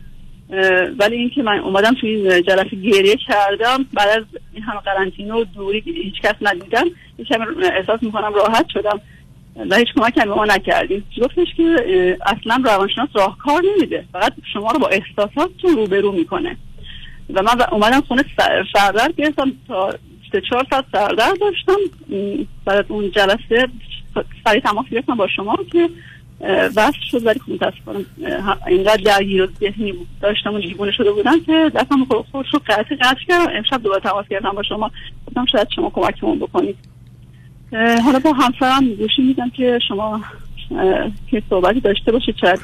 ولی 0.99 1.15
اینکه 1.15 1.43
من 1.43 1.59
اومدم 1.59 1.93
تو 1.93 2.07
این 2.07 2.41
جلسه 2.41 2.75
گریه 2.75 3.15
کردم 3.15 3.85
بعد 3.93 4.09
از 4.09 4.23
این 4.53 4.63
همه 4.63 4.79
قرنطینه 4.79 5.33
و 5.33 5.43
دوری 5.43 5.83
هیچ 5.85 6.21
کس 6.21 6.35
ندیدم 6.41 6.85
کمی 7.29 7.45
احساس 7.65 8.03
می‌کنم 8.03 8.33
راحت 8.33 8.65
شدم. 8.69 9.01
و 9.69 9.75
هیچ 9.75 9.87
کمک 9.95 10.17
هم 10.17 10.25
به 10.25 10.35
ما 10.35 10.45
نکردیم 10.45 11.03
گفتش 11.21 11.47
که 11.57 12.17
اصلا 12.25 12.63
روانشناس 12.65 13.09
راهکار 13.13 13.63
نمیده. 13.75 14.05
فقط 14.13 14.33
شما 14.53 14.71
رو 14.71 14.79
با 14.79 14.87
احساساتتون 14.87 15.75
روبرو 15.75 16.11
می‌کنه. 16.11 16.57
و 17.33 17.41
من 17.43 17.61
اومدم 17.71 18.01
خونه 18.01 18.25
سردر 18.73 19.11
گرفتم. 19.17 19.51
تا 19.67 19.93
سه 20.31 20.41
چهار 20.49 20.65
ساعت 20.69 20.85
سردر 20.91 21.33
داشتم. 21.41 21.77
بعد 22.65 22.85
اون 22.87 23.11
جلسه 23.11 23.67
سریع 24.45 24.61
تماس 24.61 24.85
گرفتم 24.91 25.15
با 25.15 25.27
شما 25.27 25.57
که 25.71 25.89
وصل 26.75 26.97
شد 27.11 27.25
ولی 27.25 27.39
خب 27.39 27.51
متاسفانه 27.51 28.05
اینقدر 28.67 29.01
درگیر 29.05 29.43
و 29.43 29.47
ذهنی 29.59 29.93
داشتم 30.21 30.53
و 30.53 30.59
دیوونه 30.59 30.91
شده 30.91 31.11
بودم 31.11 31.39
که 31.45 31.71
دستم 31.75 32.05
خود 32.05 32.25
خودش 32.31 32.47
رو 32.53 32.59
قطع 32.67 32.95
قطع 33.01 33.19
کردم. 33.27 33.51
امشب 33.57 33.83
دوباره 33.83 34.01
تماس 34.01 34.27
گرفتم 34.27 34.51
با 34.51 34.63
شما. 34.63 34.91
گفتم 35.27 35.45
شاید 35.51 35.67
شما 35.75 35.89
کمکمون 35.89 36.39
بکنید. 36.39 36.77
حالا 38.05 38.19
با 38.19 38.33
همسرم 38.33 38.93
گوشی 38.93 39.21
میدم 39.21 39.49
که 39.49 39.79
شما 39.87 40.21
که 41.31 41.43
صحبتی 41.49 41.79
داشته 41.79 42.11
باشید. 42.11 42.35
شاید 42.41 42.59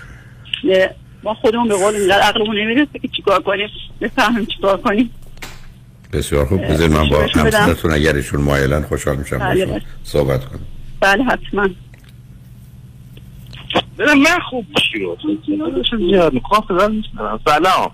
ما 1.24 1.34
خودمون 1.34 1.67
به 1.67 1.76
قول 1.76 1.95
اینقدر 1.95 2.22
عقلمون 2.22 2.57
نمی‌رسه 2.57 2.99
که 3.01 3.07
چیکار 3.07 3.41
کنیم؟ 3.43 3.69
بفهمیم 4.01 4.45
چیکار 4.45 4.78
کنیم. 4.78 5.09
بسیار 6.13 6.45
خوب. 6.45 6.61
بذارید 6.65 6.93
من 6.93 7.09
با. 7.09 7.26
همسرتون 7.36 7.91
اگر 7.91 8.15
ایشون 8.15 8.41
مایلن 8.41 8.82
خوشحال 8.82 9.15
میشم 9.15 9.38
بله، 9.38 9.65
بله. 9.65 9.82
صحبت 10.03 10.45
کنم. 10.45 10.59
بله 11.01 11.24
حتما. 11.24 11.69
من 13.99 14.39
خوب 14.49 14.65
شروع 14.91 15.17
زیاد 15.97 16.34
میشنم 16.34 17.03
سلام. 17.45 17.91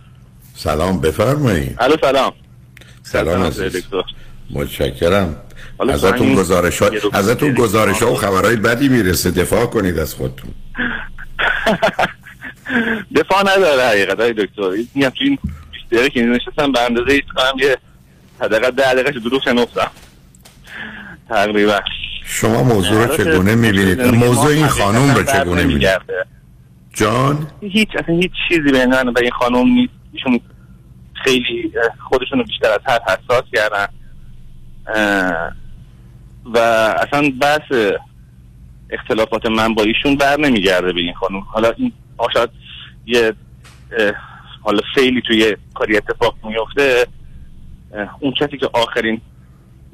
سلام 0.55 1.01
بفرمایید. 1.01 1.75
الو 1.80 1.95
سلام. 2.01 2.34
سلام 3.03 3.43
عزیز. 3.43 3.84
متشکرم. 4.49 5.36
ازتون 5.89 6.36
گزارش 6.36 6.82
ها 6.82 6.89
ازتون 7.13 7.53
گزارش 7.53 8.03
ها 8.03 8.11
و 8.11 8.15
خبرهای 8.15 8.55
بدی 8.55 8.89
می‌رسه. 8.89 9.32
دفاع 9.32 9.66
کنید 9.66 9.99
از 9.99 10.16
خودتون. 10.16 10.47
دفاع 13.16 13.41
نداره 13.41 13.83
حقیقت 13.83 14.20
های 14.20 14.33
دکتر. 14.33 14.70
میگم 14.95 15.09
تو 15.09 15.24
این 15.24 15.37
20 15.71 15.86
دقیقه 15.91 16.09
که 16.09 16.21
نشستم 16.21 16.71
به 16.71 16.82
اندازه 16.82 17.12
ایست 17.12 17.28
کنم 17.36 17.59
یه 17.59 17.78
حداقل 18.39 18.71
ده 18.71 18.93
دقیقه 18.93 19.20
دروغ 19.20 19.43
شنفتم 19.43 19.91
تقریبا. 21.29 21.79
شما 22.29 22.63
موضوع 22.63 23.05
رو 23.05 23.17
چگونه 23.17 23.55
می‌بینید؟ 23.55 24.01
موضوع 24.01 24.51
این 24.51 24.67
خانوم 24.67 25.16
رو 25.16 25.24
چگونه 25.24 25.63
می‌بینید. 25.63 26.01
جان؟ 26.93 27.47
هیچ 27.62 27.89
اصلا 27.95 28.16
هیچ 28.16 28.32
چیزی 28.49 28.71
بین 28.71 28.86
من 28.86 29.09
و 29.09 29.20
این 29.21 29.32
خانم 29.32 29.67
نیست. 29.67 29.93
ایشون 30.13 30.39
خیلی 31.24 31.71
خودشون 32.09 32.39
رو 32.39 32.45
بیشتر 32.45 32.67
از 32.67 32.79
حد 32.86 33.01
حساس 33.01 33.43
کردن. 33.54 33.87
و 36.45 36.58
اصلا 37.08 37.32
بحث 37.41 37.97
اختلافات 38.89 39.45
من 39.45 39.74
با 39.74 39.83
ایشون 39.83 40.16
بر 40.16 40.39
نمیگرده 40.39 40.93
به 40.93 41.01
این 41.01 41.13
خانم 41.13 41.39
حالا 41.39 41.71
این 41.78 41.91
شاید 42.33 42.49
یه 43.05 43.33
حالا 44.62 44.79
فعلی 44.95 45.21
توی 45.28 45.58
کاری 45.74 45.97
اتفاق 45.97 46.36
میفته 46.43 47.08
اون 48.20 48.32
کسی 48.32 48.58
که 48.58 48.70
آخرین 48.74 49.21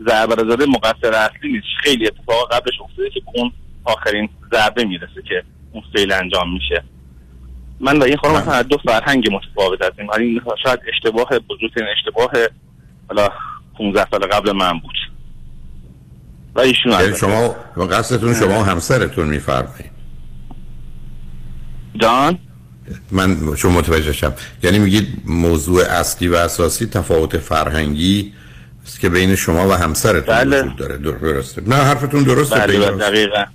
ضربه 0.07 0.35
رو 0.35 0.51
زده 0.51 0.65
مقصر 0.65 1.13
اصلی 1.13 1.51
نیست. 1.51 1.65
خیلی 1.83 2.07
اتفاق 2.07 2.53
قبلش 2.53 2.73
افتاده 2.83 3.09
که 3.09 3.21
اون 3.35 3.51
آخرین 3.85 4.29
ضربه 4.51 4.85
می‌رسه 4.85 5.21
که 5.29 5.43
اون 5.71 5.83
فعل 5.95 6.11
انجام 6.11 6.53
میشه. 6.53 6.83
من 7.79 7.99
و 7.99 8.03
این 8.03 8.17
خانم 8.17 8.35
مثلا 8.35 8.53
از 8.53 8.67
دو 8.67 8.77
فرهنگ 8.77 9.29
متفاوت 9.31 9.81
هستیم. 9.81 10.09
این 10.09 10.41
شاید 10.63 10.79
اشتباه 10.93 11.29
بزرگترین 11.39 11.87
اشتباه 11.97 12.31
حالا 13.07 13.29
15 13.77 14.07
سال 14.11 14.27
قبل 14.27 14.51
من 14.51 14.79
بود. 14.79 14.95
و 16.55 16.59
ایشون 16.59 16.91
یعنی. 16.91 17.15
شما 17.15 17.55
و 17.77 17.81
قصدتون 17.81 18.33
شما 18.33 18.63
همسرتون 18.63 19.27
میفرمایید. 19.27 19.91
جان؟ 21.95 22.39
من 23.11 23.55
شما 23.55 23.71
متوجه 23.71 24.13
شم. 24.13 24.33
یعنی 24.63 24.79
میگید 24.79 25.07
موضوع 25.25 25.83
اصلی 25.83 26.27
و 26.27 26.35
اساسی 26.35 26.85
تفاوت 26.85 27.37
فرهنگی 27.37 28.33
که 29.01 29.09
بین 29.09 29.35
شما 29.35 29.67
و 29.67 29.71
همسرتون 29.71 30.35
بله. 30.35 30.61
وجود 30.61 30.75
داره. 30.75 30.97
در- 30.97 31.11
درسته. 31.11 31.61
نه 31.61 31.75
حرفتون 31.75 32.23
درسته 32.23 32.59
بله 32.59 32.79
بله، 32.91 32.97
دقیقا. 32.97 33.45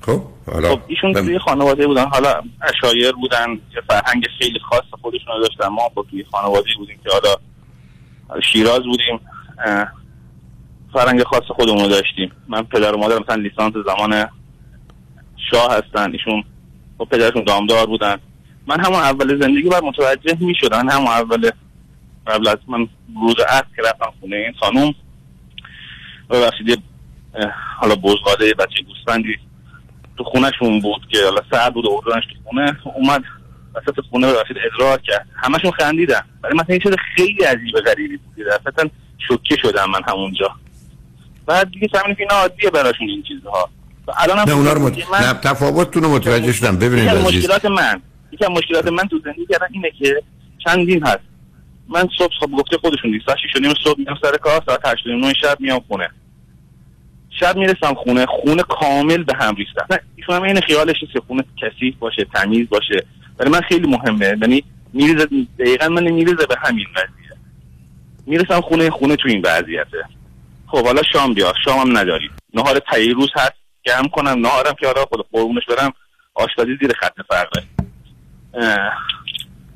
خب 0.00 0.22
حالا 0.52 0.68
خب 0.70 0.80
ایشون 0.86 1.12
توی 1.12 1.38
خانواده 1.38 1.86
بودن. 1.86 2.04
حالا 2.06 2.42
اشایر 2.62 3.12
بودن 3.12 3.46
یه 3.50 3.82
فرهنگ 3.88 4.26
خیلی 4.38 4.58
خاص 4.70 4.84
خودشون 5.02 5.34
رو 5.36 5.42
داشتن. 5.42 5.66
ما 5.68 5.88
با 5.88 6.04
توی 6.10 6.24
خانواده 6.30 6.68
بودیم 6.78 6.98
که 7.04 7.10
حالا 7.12 7.34
شیراز 8.52 8.82
بودیم. 8.82 9.20
فرهنگ 10.92 11.22
خاص 11.22 11.42
خودمون 11.56 11.80
رو 11.82 11.88
داشتیم. 11.88 12.32
من 12.48 12.62
پدر 12.62 12.94
و 12.94 12.98
مادر 12.98 13.18
مثلا 13.18 13.34
لیسانس 13.34 13.74
زمان 13.86 14.26
شاه 15.50 15.72
هستن. 15.76 16.12
ایشون 16.12 16.44
با 16.96 17.04
پدرشون 17.04 17.44
دامدار 17.44 17.86
بودن. 17.86 18.16
من 18.66 18.80
همون 18.80 18.98
اول 19.00 19.40
زندگی 19.40 19.68
باید 19.68 19.84
متوجه 19.84 20.36
می 20.40 20.54
شدن 20.60 20.88
همون 20.90 21.06
اول 21.08 21.50
قبل 22.26 22.48
از 22.48 22.58
من 22.68 22.88
روز 23.22 23.34
عصر 23.48 23.66
که 23.76 23.82
رفتم 23.82 24.12
خونه 24.20 24.36
این 24.36 24.52
خانوم 24.60 24.94
ببخشید 26.30 26.82
حالا 27.76 27.94
بزغاله 27.94 28.54
بچه 28.54 28.82
گوسفندی 28.82 29.36
تو 30.18 30.24
خونهشون 30.24 30.80
بود 30.80 31.02
که 31.12 31.18
حالا 31.24 31.40
سرد 31.50 31.74
بود 31.74 31.84
و 31.84 31.90
اردنش 31.90 32.24
تو 32.26 32.34
خونه 32.44 32.76
اومد 32.94 33.22
وسط 33.74 34.00
خونه 34.10 34.32
ببخشید 34.32 34.56
ادرار 34.74 35.00
کرد. 35.00 35.26
همشون 35.36 35.70
خندیدن. 35.70 36.20
برای 36.42 36.54
من 36.56 36.64
این 36.68 36.80
خیلی 37.16 37.44
عجیب 37.44 37.74
غریبی 37.86 38.16
بود 38.16 38.46
اصلا 38.66 38.90
شوکه 39.28 39.56
شدم 39.62 39.90
من 39.90 40.00
همونجا. 40.08 40.50
بعد 41.46 41.70
دیگه 41.70 41.88
فهمیدم 41.92 42.14
که 42.14 42.22
اینا 42.22 42.34
عادیه 42.34 42.70
براشون 42.70 43.08
این 43.08 43.22
چیزها. 43.22 43.70
الان 44.18 44.38
هم 44.38 44.48
نه 44.48 44.54
اونا 44.54 44.72
رو 44.72 44.82
مت... 44.82 45.10
من 45.10 45.18
نه 45.18 45.32
تفاوتتون 45.32 46.02
رو 46.02 46.14
متوجه 46.14 46.52
شدم. 46.52 46.78
ببینید 46.78 47.10
مشکلات 47.10 47.64
من 47.64 48.02
یکی 48.32 48.46
مشکلات 48.46 48.86
من 48.86 49.08
تو 49.08 49.20
زندگی 49.24 49.46
کردن 49.46 49.66
اینه 49.70 49.90
که 49.90 50.22
چندین 50.64 51.06
هست. 51.06 51.31
من 51.88 52.08
صبح 52.18 52.32
صبح 52.40 52.50
گفته 52.50 52.78
خودشون 52.78 53.10
نیست. 53.10 53.26
ساعت 53.26 53.38
6 53.38 53.56
و 53.56 53.58
نیم 53.58 53.74
صبح 53.84 53.98
میام 53.98 54.18
سر 54.22 54.36
کار 54.36 54.62
ساعت 54.66 54.86
8 54.86 55.06
و 55.06 55.10
نیم 55.10 55.24
نه 55.24 55.34
شب 55.34 55.60
میام 55.60 55.80
خونه. 55.88 56.08
شب 57.40 57.56
می‌رسم 57.56 57.94
خونه 57.94 58.26
خونه 58.26 58.62
کامل 58.62 59.22
به 59.22 59.34
هم 59.40 59.54
ریخته 59.54 59.82
نه 59.90 59.98
ایشون 60.16 60.36
هم 60.36 60.42
این 60.42 60.60
خیالش 60.60 60.96
نیست 61.02 61.26
خونه 61.26 61.44
کثیف 61.62 61.96
باشه 61.96 62.26
تمیز 62.34 62.68
باشه. 62.68 63.06
برای 63.38 63.52
من 63.52 63.60
خیلی 63.60 63.86
مهمه. 63.86 64.26
یعنی 64.26 64.64
میریزه 64.92 65.26
دقیقا 65.58 65.88
من 65.88 66.10
میریزه 66.10 66.46
به 66.46 66.56
همین 66.62 66.86
وضعیه 66.96 67.38
می‌رسم 68.26 68.60
خونه 68.60 68.90
خونه 68.90 69.16
تو 69.16 69.28
این 69.28 69.42
وضعیته. 69.44 70.04
خب 70.66 70.84
حالا 70.86 71.02
شام 71.12 71.34
بیا. 71.34 71.52
شام 71.64 71.78
هم 71.78 71.98
نداریم 71.98 72.30
نهار 72.54 72.78
تایی 72.78 73.10
روز 73.10 73.30
هست. 73.36 73.52
گرم 73.84 74.08
کنم. 74.08 74.46
نهارم 74.46 74.74
که 74.80 74.86
حالا 74.86 75.04
خود 75.04 75.26
قربونش 75.32 75.62
برم. 75.68 75.92
آشپزی 76.34 76.76
زیر 76.80 76.92
خط 77.00 77.14
فرقه. 77.28 77.62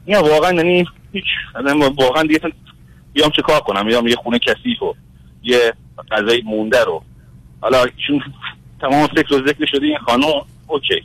یا 0.06 0.22
واقعا 0.22 0.52
یعنی 0.52 0.86
هیچ. 1.16 1.24
واقعا 1.96 2.22
دیگه 2.22 2.40
بیام 3.12 3.30
چه 3.30 3.42
کار 3.42 3.60
کنم؟ 3.60 3.84
بیام 3.84 4.06
یه 4.06 4.16
خونه 4.16 4.38
کثیف 4.38 4.82
و 4.82 4.94
یه 5.42 5.72
غذای 6.10 6.42
مونده 6.42 6.84
رو. 6.84 7.02
حالا 7.60 7.84
ایشون 7.96 8.22
تمام 8.80 9.06
فکر 9.06 9.34
و 9.34 9.46
ذکر 9.48 9.66
شده 9.66 9.86
این 9.86 9.98
خانم 9.98 10.24
اوکی. 10.66 11.02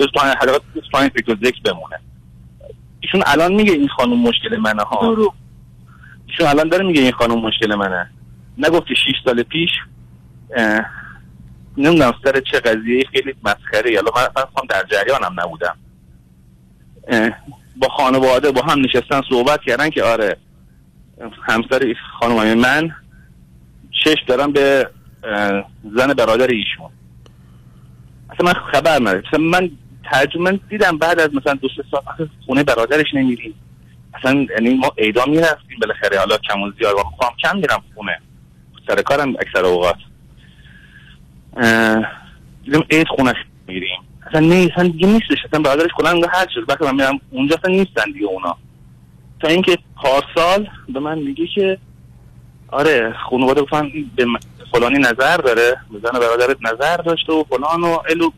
بس 0.00 0.06
همین 0.20 0.34
حلقات 0.40 0.62
بس 0.76 0.82
همین 0.94 1.08
فکر 1.08 1.30
و 1.32 1.34
ذکر 1.34 1.60
بمونه. 1.64 1.96
ایشون 3.00 3.22
الان 3.26 3.52
میگه 3.52 3.72
این 3.72 3.88
خانم 3.88 4.18
مشکل 4.18 4.56
منه 4.56 4.82
ها. 4.82 5.16
ایشون 6.26 6.46
الان 6.46 6.68
داره 6.68 6.84
میگه 6.84 7.00
این 7.00 7.12
خانم 7.12 7.38
مشکل 7.38 7.74
منه. 7.74 8.10
نگفت 8.58 8.86
که 8.86 8.94
6 8.94 9.00
سال 9.24 9.42
پیش 9.42 9.70
نمی‌دونم 11.76 12.14
سر 12.24 12.40
چه 12.40 12.60
قضیه 12.60 13.04
خیلی 13.12 13.34
مسخره. 13.44 13.96
حالا 13.96 14.10
من 14.16 14.22
اصلا 14.22 14.62
در 14.68 14.84
جریانم 14.90 15.40
نبودم. 15.40 15.76
با 17.76 17.88
خانواده 17.88 18.50
با 18.50 18.62
هم 18.62 18.80
نشستن 18.80 19.20
صحبت 19.28 19.60
کردن 19.62 19.90
که 19.90 20.02
آره 20.02 20.36
همسر 21.42 21.94
خانم 22.20 22.58
من 22.58 22.90
چش 24.04 24.16
دارم 24.26 24.52
به 24.52 24.90
زن 25.96 26.12
برادر 26.12 26.46
ایشون. 26.46 26.90
اصلا 28.30 28.46
من 28.46 28.52
خبر 28.52 28.94
ندارم. 28.94 29.22
مثلا 29.28 29.40
من 29.40 29.70
ترجمه 30.12 30.60
دیدم 30.68 30.98
بعد 30.98 31.20
از 31.20 31.34
مثلا 31.34 31.54
دو 31.54 31.68
سه 31.68 31.84
سال 31.90 32.00
اصلا 32.14 32.28
خونه 32.46 32.64
برادرش 32.64 33.14
نمیریم. 33.14 33.54
اصلا 34.14 34.46
یعنی 34.50 34.74
ما 34.74 34.90
ایدا 34.96 35.24
می‌رفتیم 35.26 35.78
بالاخره. 35.80 36.18
حالا 36.18 36.38
کم 36.38 36.62
و 36.62 36.70
زیاد 36.78 36.96
خواهم 36.96 37.36
کم 37.42 37.56
میرم 37.56 37.82
خونه. 37.94 38.20
سر 38.88 39.02
کارم 39.02 39.34
اکثر 39.40 39.64
اوقات. 39.64 39.96
دیدم 42.64 42.82
عید 42.90 43.08
خونه 43.08 43.34
میریم. 43.66 44.00
اصلا 44.32 44.46
نه 44.46 44.68
اصلا 44.72 44.88
دیگه 44.88 45.06
نیستش 45.06 45.44
اصلا 45.48 45.60
برادرش 45.60 45.90
کلا 45.96 46.20
هر 46.32 46.46
چیز 46.46 46.64
وقتی 46.68 46.84
من 46.84 46.94
میرم 46.94 47.20
اونجا 47.30 47.56
اصلا 47.56 47.74
نیستن 47.74 48.10
دیگه 48.12 48.26
اونا. 48.26 48.56
تا 49.40 49.48
اینکه 49.48 49.78
پارسال 49.96 50.68
به 50.94 51.00
من 51.00 51.18
میگه 51.18 51.46
که 51.54 51.78
آره 52.68 53.14
خانواده 53.30 53.62
گفتن 53.62 53.88
به 54.16 54.26
فلانی 54.72 54.98
نظر 54.98 55.36
داره 55.36 55.76
زن 56.02 56.18
برادرت 56.18 56.56
نظر 56.62 56.96
داشته 56.96 57.32
و 57.32 57.44
فلان 57.44 57.80
و 57.82 57.98
الو 58.10 58.30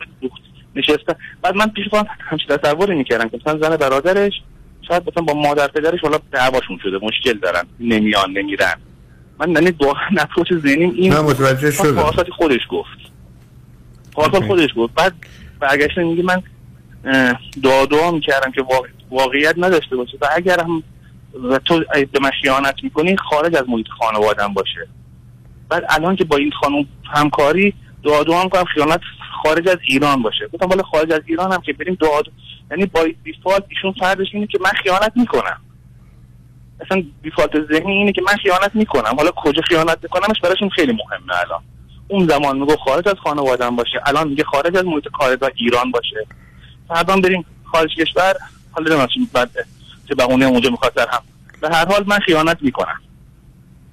نشسته. 0.77 1.17
بعد 1.43 1.57
من 1.57 1.67
پیش 1.67 1.89
خودم 1.91 2.07
همچین 2.21 2.57
تصوری 2.57 2.95
می‌کردم 2.95 3.29
که 3.29 3.39
مثلا 3.41 3.59
زن 3.59 3.77
برادرش 3.77 4.33
شاید 4.89 5.03
مثلا 5.11 5.23
با 5.23 5.35
مادر 5.35 5.69
پدرش 5.69 6.01
حالا 6.01 6.19
دعواشون 6.33 6.79
شده 6.83 6.99
مشکل 7.03 7.39
دارن 7.39 7.63
نمیان 7.81 8.31
نمیرن. 8.31 8.75
من 9.39 9.51
یعنی 9.51 9.71
دو 9.71 9.95
نفروش 10.13 10.49
ذهنیم 10.53 10.93
این 10.97 11.13
نه، 11.13 11.21
متوجه 11.21 11.71
شدم. 11.71 12.11
خودش 12.33 12.61
گفت. 12.71 12.89
پارسال 14.13 14.47
خودش 14.47 14.71
گفت. 14.77 14.95
بعد 14.95 15.13
برگشته 15.61 16.03
میگه 16.03 16.23
من 16.23 16.43
دعا 17.63 17.87
دعا 17.87 18.11
می‌کردم 18.11 18.51
که 18.53 18.63
واقع- 18.63 18.89
واقعیت 19.11 19.55
نداشته 19.59 19.97
باشه. 19.97 20.19
و 20.21 20.29
اگر 20.37 20.61
هم 20.61 20.83
و 21.51 21.59
تو 21.59 21.85
به 22.13 22.21
من 22.21 22.31
خیانت 22.31 22.75
می‌کنی 22.83 23.17
خارج 23.17 23.57
از 23.57 23.65
محیط 23.69 23.87
خانوادم 23.89 24.55
باشه. 24.55 24.89
بعد 25.69 25.85
الان 25.89 26.17
که 26.17 26.25
با 26.25 26.37
این 26.37 26.51
خانم 26.61 26.87
همکاری 27.15 27.75
دعا 28.05 28.25
دعا 28.25 28.45
می‌کنم 28.45 28.65
خیانت 28.65 29.01
خارج 29.43 29.69
از 29.69 29.79
ایران 29.89 30.23
باشه. 30.23 30.49
گفتم 30.53 30.67
بالا 30.67 30.83
خارج 30.83 31.13
از 31.13 31.21
ایران 31.27 31.53
هم 31.53 31.61
که 31.61 31.73
بریم 31.73 31.99
دعا- 32.05 32.31
یعنی 32.71 32.87
با 32.87 33.07
دیفالت 33.25 33.65
ایشون 33.69 33.93
فردش 33.93 34.27
اینه 34.33 34.47
که 34.47 34.59
من 34.61 34.71
خیانت 34.71 35.13
می‌کنم. 35.17 35.61
اصلا 36.81 37.03
دیفالت 37.23 37.51
ذهنی 37.73 37.93
اینه 37.93 38.13
که 38.13 38.23
من 38.23 38.37
خیانت 38.37 38.71
می‌کنم. 38.75 39.15
حالا 39.17 39.31
کجا 39.31 39.63
خیانت 39.69 39.99
میکنمش 40.03 40.41
براشون 40.43 40.69
خیلی 40.69 40.93
مهمه 40.93 41.41
الان. 41.41 41.63
اون 42.09 42.29
زمان 42.29 42.59
میگو 42.59 42.77
خارج 42.77 43.09
از 43.09 43.15
خانوادم 43.25 43.77
باشه 43.77 44.01
الان 44.07 44.29
میگه 44.29 44.45
خارج 44.45 44.77
از 44.77 44.85
محیط 44.85 45.05
کارگاه 45.19 45.51
ایران 45.57 45.91
باشه. 45.91 46.27
فردا 46.89 47.17
بریم 47.17 47.45
خارج 47.65 47.91
کشور 47.99 48.35
حالا 48.71 48.87
نمی‌دونم 48.87 49.07
چی 49.07 49.29
بعد 49.33 49.51
چه 50.09 50.15
بهونه 50.15 50.45
اونجا 50.45 50.71
می‌خواد 50.71 50.95
در 50.95 51.07
هم. 51.13 51.21
به 51.61 51.69
هر 51.69 51.87
حال 51.87 52.05
من 52.07 52.19
خیانت 52.19 52.59
می‌کنم. 52.61 53.01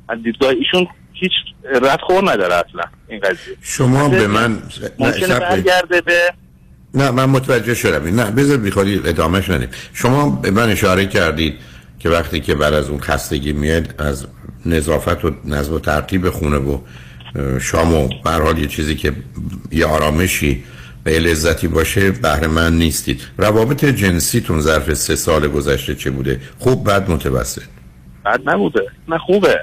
از 0.10 0.24
دیدگاه 0.24 0.50
ایشون 0.50 0.88
هیچ 1.14 1.32
ردخور 1.82 2.32
نداره 2.32 2.56
اصلا 2.56 2.84
این 3.08 3.20
قضیه. 3.20 3.58
شما 3.62 4.10
به 4.10 4.28
من 4.28 4.52
نه، 4.52 4.62
ممکنه. 5.00 5.40
برگرده 5.40 6.02
به 6.02 6.34
نه 6.94 7.12
من 7.12 7.26
متوجه 7.26 7.74
شدم. 7.74 8.16
نه 8.16 8.32
بذار 8.32 8.58
بیخوری 8.58 9.02
ادامهش 9.06 9.50
ندیم 9.50 9.70
شما 9.94 10.30
به 10.30 10.52
من 10.52 10.70
اشاره 10.70 11.06
کردید 11.06 11.60
که 12.00 12.10
وقتی 12.10 12.40
که 12.40 12.56
بعد 12.56 12.74
از 12.74 12.90
اون 12.90 13.00
خستگی 13.00 13.54
میاد 13.54 14.02
از 14.02 14.28
نظافت 14.66 15.26
و 15.26 15.32
نظم 15.46 15.74
و 15.74 15.80
ترتیب 15.80 16.30
خونه 16.30 16.58
و 16.58 16.80
شام 17.62 17.94
و 17.94 18.08
به 18.08 18.62
یه 18.62 18.68
چیزی 18.68 18.96
که 18.96 19.14
یه 19.72 19.86
آرامشی 19.86 20.64
به 21.04 21.20
لذتی 21.20 21.68
باشه 21.68 22.12
بهره 22.12 22.48
من 22.48 22.78
نیستید. 22.78 23.22
روابط 23.38 23.86
جنسیتون 23.86 24.62
ظرف 24.62 24.94
سه 24.94 25.16
سال 25.16 25.48
گذشته 25.48 25.96
چه 25.96 26.12
بوده؟ 26.12 26.42
خوب 26.60 26.90
بد 26.90 27.12
متوسط؟ 27.12 27.62
بد 28.26 28.40
نبوده. 28.46 28.88
نه 29.08 29.18
خوبه. 29.18 29.60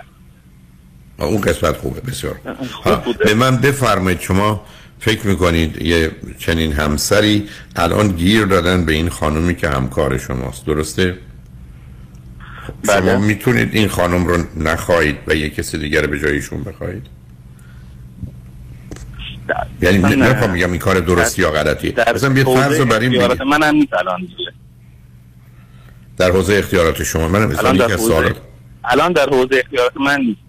اون 1.18 1.40
قسمت 1.40 1.76
خوبه 1.76 2.00
بسیار. 2.00 2.40
خوب 2.82 3.04
بوده. 3.04 3.24
به 3.24 3.34
من 3.34 3.56
بفرمایید 3.56 4.20
شما 4.20 4.64
فکر 5.00 5.26
می‌کنید 5.26 5.82
یه 5.82 6.10
چنین 6.38 6.72
همسری 6.72 7.48
الان 7.76 8.08
گیر 8.08 8.44
دادن 8.44 8.84
به 8.84 8.92
این 8.92 9.08
خانومی 9.08 9.54
که 9.54 9.68
همکار 9.68 10.18
شماست 10.18 10.66
درسته؟ 10.66 11.18
بله. 12.88 13.00
شما 13.00 13.18
می‌تونید 13.18 13.68
این 13.72 13.88
خانم 13.88 14.26
رو 14.26 14.44
نخواهید 14.56 15.16
و 15.26 15.34
یه 15.34 15.50
کسی 15.50 15.78
دیگر 15.78 16.06
به 16.06 16.18
جایشون 16.18 16.62
بخواهید؟ 16.62 17.17
یعنی 19.82 19.98
من- 19.98 20.14
نمی‌خوام 20.14 20.50
میگم 20.50 20.70
این 20.70 20.78
کار 20.80 21.00
درستی 21.00 21.42
یا 21.42 21.50
غلطی 21.50 21.94
مثلا 22.14 22.30
بیاد 22.30 22.46
فرض 22.46 22.78
رو 22.80 22.86
بر 22.86 22.98
این 23.00 23.10
بگید. 23.10 23.42
من 23.42 23.62
هم 23.62 23.74
نیست 23.74 23.94
الان. 23.94 24.28
در 26.16 26.30
حوزه 26.30 26.54
اختیارات 26.54 27.02
شما. 27.02 27.28
من 27.28 27.42
الان 27.56 27.76
در 27.76 27.90
حوزه 27.90 28.34
الان 28.84 29.12
در 29.12 29.28
حوزه 29.28 29.62
اختیارات 29.64 29.96
من 29.96 30.20
نیست. 30.20 30.40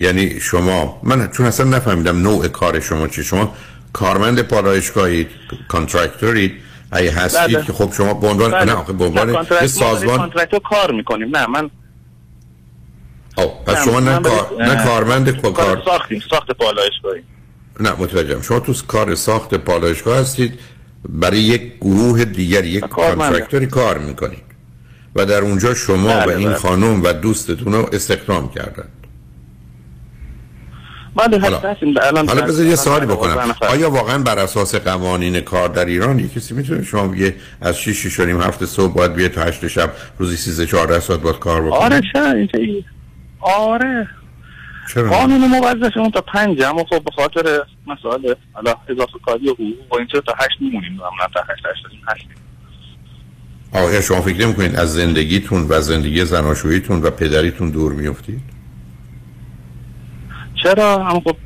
یعنی 0.00 0.40
شما 0.40 1.00
من 1.02 1.28
چون 1.30 1.46
اصلا 1.46 1.66
نفهمیدم 1.76 2.22
نوع 2.22 2.48
کار 2.48 2.80
شما 2.80 3.08
چی 3.08 3.24
شما 3.24 3.54
کارمند 3.92 4.42
پالایشگاهید 4.42 5.28
contractor 5.68 6.38
ید 6.38 6.52
اگه 6.90 7.12
هستید 7.12 7.56
بله. 7.56 7.64
که 7.64 7.72
خب 7.72 7.92
شما 7.92 8.14
به 8.14 8.26
عنوان 8.26 8.50
بله. 8.50 8.64
نه 8.64 8.72
آخه 8.72 8.92
به 8.92 9.04
عنوان 9.04 9.46
یه 9.62 9.66
سازمان 9.66 10.18
contract 10.18 10.52
رو 10.52 10.58
کار 10.58 10.92
می‌کنیم. 10.92 11.36
نه 11.36 11.46
من 11.46 11.70
آه، 13.36 13.64
پس 13.66 13.78
نه، 13.78 13.84
شما 13.84 14.00
نه. 14.00 14.84
کارمند 14.84 15.40
کار 15.40 15.52
کار 15.52 15.82
ساختیم 15.84 16.22
ساخت 16.30 16.50
پالایشگاهی. 16.52 17.22
نه 17.80 17.92
متوجهم. 17.98 18.42
شما 18.42 18.60
تو 18.60 18.74
کار 18.88 19.14
ساخت 19.14 19.54
پالایشگاه 19.54 20.18
هستید. 20.18 20.52
برای 21.08 21.38
یک 21.40 21.72
گروه 21.80 22.24
دیگر 22.24 22.64
یک. 22.64 22.84
کانترکتوری 22.84 23.66
کار 23.66 23.98
می‌کنید. 23.98 24.42
و 25.14 25.26
در 25.26 25.40
اونجا 25.40 25.74
شما 25.74 26.08
بله، 26.08 26.34
و 26.34 26.38
این 26.38 26.48
بله. 26.48 26.56
خانم 26.58 27.02
و 27.04 27.12
دوستتون 27.12 27.72
رو 27.72 27.88
استخدام 27.92 28.48
کردن. 28.48 28.88
بله 31.16 31.38
حالا- 31.38 31.60
حالا 32.28 32.42
بذار 32.46 32.66
یه 32.66 32.76
سوالی 32.76 33.06
بکنم. 33.06 33.54
آیا 33.60 33.90
واقعا 33.90 34.18
بر 34.18 34.38
اساس 34.38 34.74
قوانین 34.74 35.40
کار 35.40 35.68
در 35.68 35.84
ایران 35.84 36.18
یک 36.18 36.32
کسی 36.34 36.54
می‌تونه؟ 36.54 36.84
شما 36.84 37.08
بگه 37.08 37.34
از 37.60 37.78
6 37.78 38.06
6 38.06 38.20
و 38.20 38.24
نیم 38.24 38.40
هفت 38.40 38.64
صبح 38.64 38.92
باید 38.94 39.14
بیه 39.14 39.28
تا 39.28 39.42
8 39.42 39.68
شب 39.68 39.90
روزی 40.18 40.36
13 40.36 40.66
14 40.66 41.00
ساعت 41.00 41.20
باید 41.20 41.38
کار 41.38 41.62
بکنه؟ 41.62 41.78
آره 41.78 42.00
اینجوری 42.14 42.84
آره. 43.40 44.08
قانون 44.94 45.46
موظفمون 45.46 46.10
تا 46.10 46.20
پنج 46.20 46.62
اما 46.62 46.84
خب 46.84 47.04
به 47.04 47.10
خاطر 47.16 47.62
مسائل 47.86 48.34
حالا 48.52 48.74
اضافه 48.88 49.18
کاری 49.26 49.48
و 49.48 49.52
حقوق 49.52 49.92
و 49.92 49.96
این 49.96 50.06
تا 50.06 50.34
هشت 50.38 50.60
میمونیم 50.60 50.92
معمولا 50.92 51.26
تا 51.34 51.40
هشت 51.40 51.66
هشت 51.66 51.86
هستیم 52.08 52.30
آیا 53.72 54.00
شما 54.00 54.20
فکر 54.20 54.46
نمی‌کنید 54.46 54.76
از 54.76 54.92
زندگیتون 54.92 55.66
و 55.68 55.80
زندگی 55.80 56.24
زناشوییتون 56.24 57.02
و 57.02 57.10
پدریتون 57.10 57.70
دور 57.70 57.92
میافتید؟ 57.92 58.40
چرا؟ 60.62 60.94
اما 60.94 61.20
خب 61.20 61.36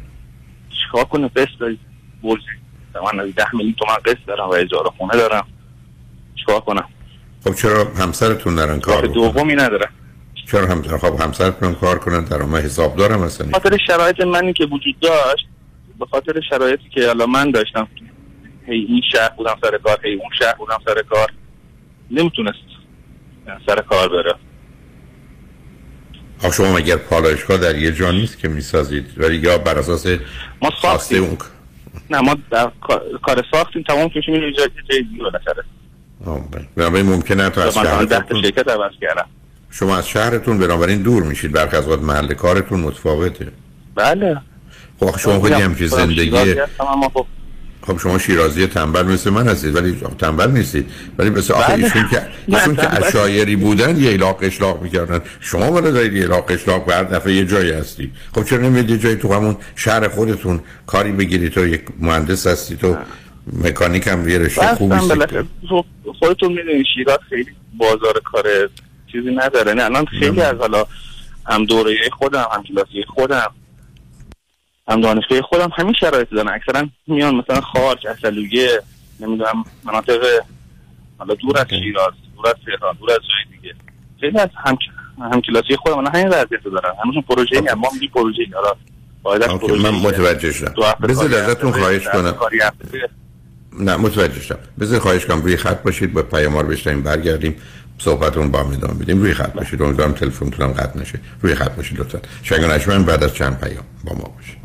چیکار 0.70 1.04
کنه 1.04 1.28
قسط 1.28 1.48
داری 1.60 1.78
برزی 2.22 2.42
من 3.16 3.30
ده 3.36 3.54
میلیون 3.54 3.74
تومن 3.78 3.96
قسط 4.04 4.26
دارم 4.26 4.48
و 4.48 4.52
اجاره 4.52 4.90
خونه 4.98 5.12
دارم. 5.12 5.46
چیکار 6.34 6.60
کنم؟ 6.60 6.84
خب 7.44 7.54
چرا 7.54 7.84
همسرتون 7.98 8.54
نرن 8.54 8.80
کار؟ 8.80 9.06
دومی 9.06 9.54
ندارم 9.54 9.90
چرا 10.50 10.66
هم 10.66 10.82
خب 10.82 11.20
همسرتون 11.20 11.68
هم 11.68 11.74
کار 11.74 11.98
کنن 11.98 12.24
در 12.24 12.42
من 12.42 12.60
حساب 12.60 12.96
دارم 12.96 13.22
اصلا 13.22 13.46
به 13.46 13.52
خاطر 13.52 13.76
شرایط 13.86 14.20
منی 14.20 14.52
که 14.52 14.64
وجود 14.64 15.00
داشت 15.00 15.46
به 15.98 16.06
خاطر 16.06 16.40
شرایطی 16.50 16.88
که 16.94 17.06
حالا 17.06 17.26
من 17.26 17.50
داشتم 17.50 17.88
هی 18.66 18.74
این 18.88 19.02
شهر 19.12 19.28
بودم 19.28 19.56
سر 19.62 19.78
کار 19.78 19.98
هی 20.04 20.14
اون 20.14 20.30
شهر 20.38 20.54
بودم 20.54 20.78
سر 20.86 21.02
کار 21.02 21.28
نمی‌تونست 22.10 22.58
سر 23.66 23.80
کار 23.80 24.08
بره. 24.08 24.34
آخه 26.38 26.50
شما 26.50 26.72
مگر 26.76 26.96
پالایشگاه 26.96 27.58
در 27.58 27.78
یه 27.78 27.92
جا 27.92 28.10
نیست 28.10 28.38
که 28.38 28.48
می‌سازید؟ 28.48 29.06
ولی 29.16 29.36
یا 29.36 29.58
بر 29.58 29.78
اساس 29.78 30.06
ما 30.62 30.70
خواسته 30.70 31.16
اون 31.16 31.36
نه 32.10 32.20
ما 32.20 32.36
در 32.50 32.70
کار- 33.22 33.44
ساختیم 33.52 33.82
تمام 33.82 34.08
کشیم 34.08 34.34
این 34.34 34.52
جای 34.58 34.68
جای 34.90 35.02
دیگه 35.02 35.22
بالاخره. 35.22 35.64
آه، 36.26 36.50
بله. 36.50 36.68
بنابراین 36.76 37.06
ممکنه 37.06 37.50
تو 37.50 37.60
از 37.60 37.78
مثلا 37.78 37.82
تا 37.82 38.06
شهرتون 38.06 38.42
شرکت 38.42 38.68
عوض 38.68 38.92
کردم. 39.00 39.28
شما 39.70 39.96
از 39.96 40.08
شهرتون 40.08 40.58
بنابراین 40.58 41.02
دور 41.02 41.22
میشید 41.22 41.52
برخی 41.52 41.76
از 41.76 41.88
محل 41.88 42.34
کارتون 42.34 42.80
متفاوته. 42.80 43.48
بله. 43.94 44.40
خب 45.00 45.06
آخه 45.06 45.18
شما 45.18 45.40
خودی 45.40 45.54
هم 45.54 45.74
که 45.74 45.86
زندگی 45.86 46.54
خب 47.14 47.26
خب 47.86 47.98
شما 47.98 48.18
شیرازی 48.18 48.66
تنبل 48.66 49.02
مثل 49.02 49.30
من 49.30 49.48
هستید 49.48 49.76
ولی 49.76 50.00
تنبل 50.18 50.50
نیستید. 50.50 50.86
ولی 51.18 51.30
مثل 51.30 51.54
آخه 51.54 51.72
بله. 51.72 51.84
ایشون 51.84 52.08
که 52.08 52.22
ایشون 52.46 52.76
که. 52.76 53.06
اشایری 53.06 53.56
بودن 53.56 53.96
یه 53.96 54.12
الاق 54.12 54.38
اشلاق 54.42 54.82
می‌کردن. 54.82 55.20
شما 55.40 55.72
ولی 55.72 55.92
دارید 55.92 56.12
یه 56.12 56.24
الاق 56.24 56.44
اشلاق 56.48 56.88
و 56.88 56.92
هر 56.92 57.04
دفعه 57.04 57.32
یه 57.32 57.46
جایی 57.46 57.70
هستی. 57.70 58.12
خب 58.34 58.44
چرا 58.44 58.58
نمی‌دید 58.58 58.90
یه 58.90 58.98
جایی 58.98 59.16
تو 59.16 59.34
همون 59.34 59.56
شهر 59.76 60.08
خودتون 60.08 60.60
کاری 60.86 61.12
بگیرید؟ 61.12 61.52
تو 61.52 61.66
یک 61.66 61.82
مهندس 62.00 62.46
هستی 62.46 62.76
تو 62.76 62.96
مکانیک 63.52 64.06
هم 64.06 64.28
یه 64.28 64.38
رشته 64.38 64.74
خوبی 64.74 64.98
سیک 64.98 65.08
بالاخره 65.08 65.44
خب 65.68 65.84
خودتون 66.18 66.52
می‌دونید 66.52 66.86
شیراز 66.94 67.18
خیلی 67.28 67.50
بازار 67.78 68.20
کار 68.24 68.44
چیزی 69.12 69.30
نداره. 69.30 69.74
نه 69.74 69.84
الان 69.84 70.04
خیلی 70.04 70.40
از 70.40 70.56
حالا 70.56 70.86
هم 71.46 71.64
دوره 71.64 71.96
خودم 72.18 72.46
هم 72.52 72.62
کلاسی 72.62 73.04
خودم 73.14 73.52
هم 74.88 75.00
دانشگاه 75.00 75.42
خودم 75.42 75.70
همین 75.76 75.94
شرایط 76.00 76.30
دارن. 76.30 76.48
اکثرا 76.48 76.86
میان 77.06 77.34
مثلا 77.34 77.60
خارج 77.60 78.06
اصلویه 78.06 78.82
نمی‌دونم 79.20 79.64
مناطق 79.84 80.20
حالا 81.18 81.34
دور 81.34 81.58
از 81.58 81.66
شیراز 81.68 82.12
دور 82.36 82.48
از 82.48 82.54
تهران 82.66 82.96
دور 83.00 83.10
از 83.10 83.18
جای 83.18 83.56
دیگه. 83.56 83.74
خیلی 84.20 84.38
از 84.38 84.48
هم 84.64 84.78
هم 85.32 85.40
کلاسی 85.40 85.76
خودم 85.76 85.98
الان 85.98 86.14
همین 86.14 86.28
وضعیت 86.28 86.62
دارن. 86.64 86.92
همشون 87.04 87.22
پروژه 87.22 87.62
هم 87.70 87.78
ما 87.78 87.88
میگی 87.92 88.08
پروژه 88.08 88.42
پروژه 89.24 89.82
من 89.82 89.90
متوجه 89.90 90.52
شدم. 90.52 90.74
بذار 91.08 91.34
ازتون 91.34 91.72
خواهش 91.72 92.08
کنم. 92.08 92.34
نه 93.72 93.96
متوجه 93.96 94.40
شدم. 94.40 94.58
بذار 94.80 95.00
خواهش 95.00 95.26
کنم 95.26 95.42
روی 95.42 95.56
خط 95.56 95.82
باشید 95.82 96.12
با 96.12 96.22
پیامار 96.22 96.66
بشنیم 96.66 97.02
برگردیم. 97.02 97.56
صحبتون 98.00 98.50
با 98.50 98.60
ادامه 98.60 98.94
بدیم 98.94 99.22
روی 99.22 99.34
خط 99.34 99.52
باشید 99.52 99.82
امیدوارم 99.82 100.12
تلفنتونم 100.12 100.72
قطع 100.72 101.00
نشه. 101.00 101.20
روی 101.42 101.54
خط 101.54 101.76
باشید 101.76 102.00
لطفا. 102.00 102.18
شنگ 102.42 103.04
بعد 103.04 103.24
از 103.24 103.34
چند 103.34 103.60
پیام 103.60 103.84
با 104.04 104.14
ما 104.14 104.34
باشید 104.36 104.60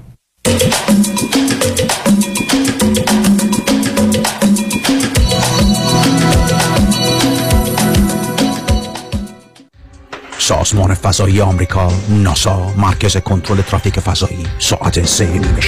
سازمان 10.38 10.94
فضایی 10.94 11.42
آمریکا 11.42 11.92
ناسا 12.10 12.74
مرکز 12.78 13.18
کنترل 13.18 13.62
ترافیک 13.62 14.00
فضایی 14.00 14.48
ساعت 14.60 15.06
سه 15.06 15.26
نیمه 15.26 15.62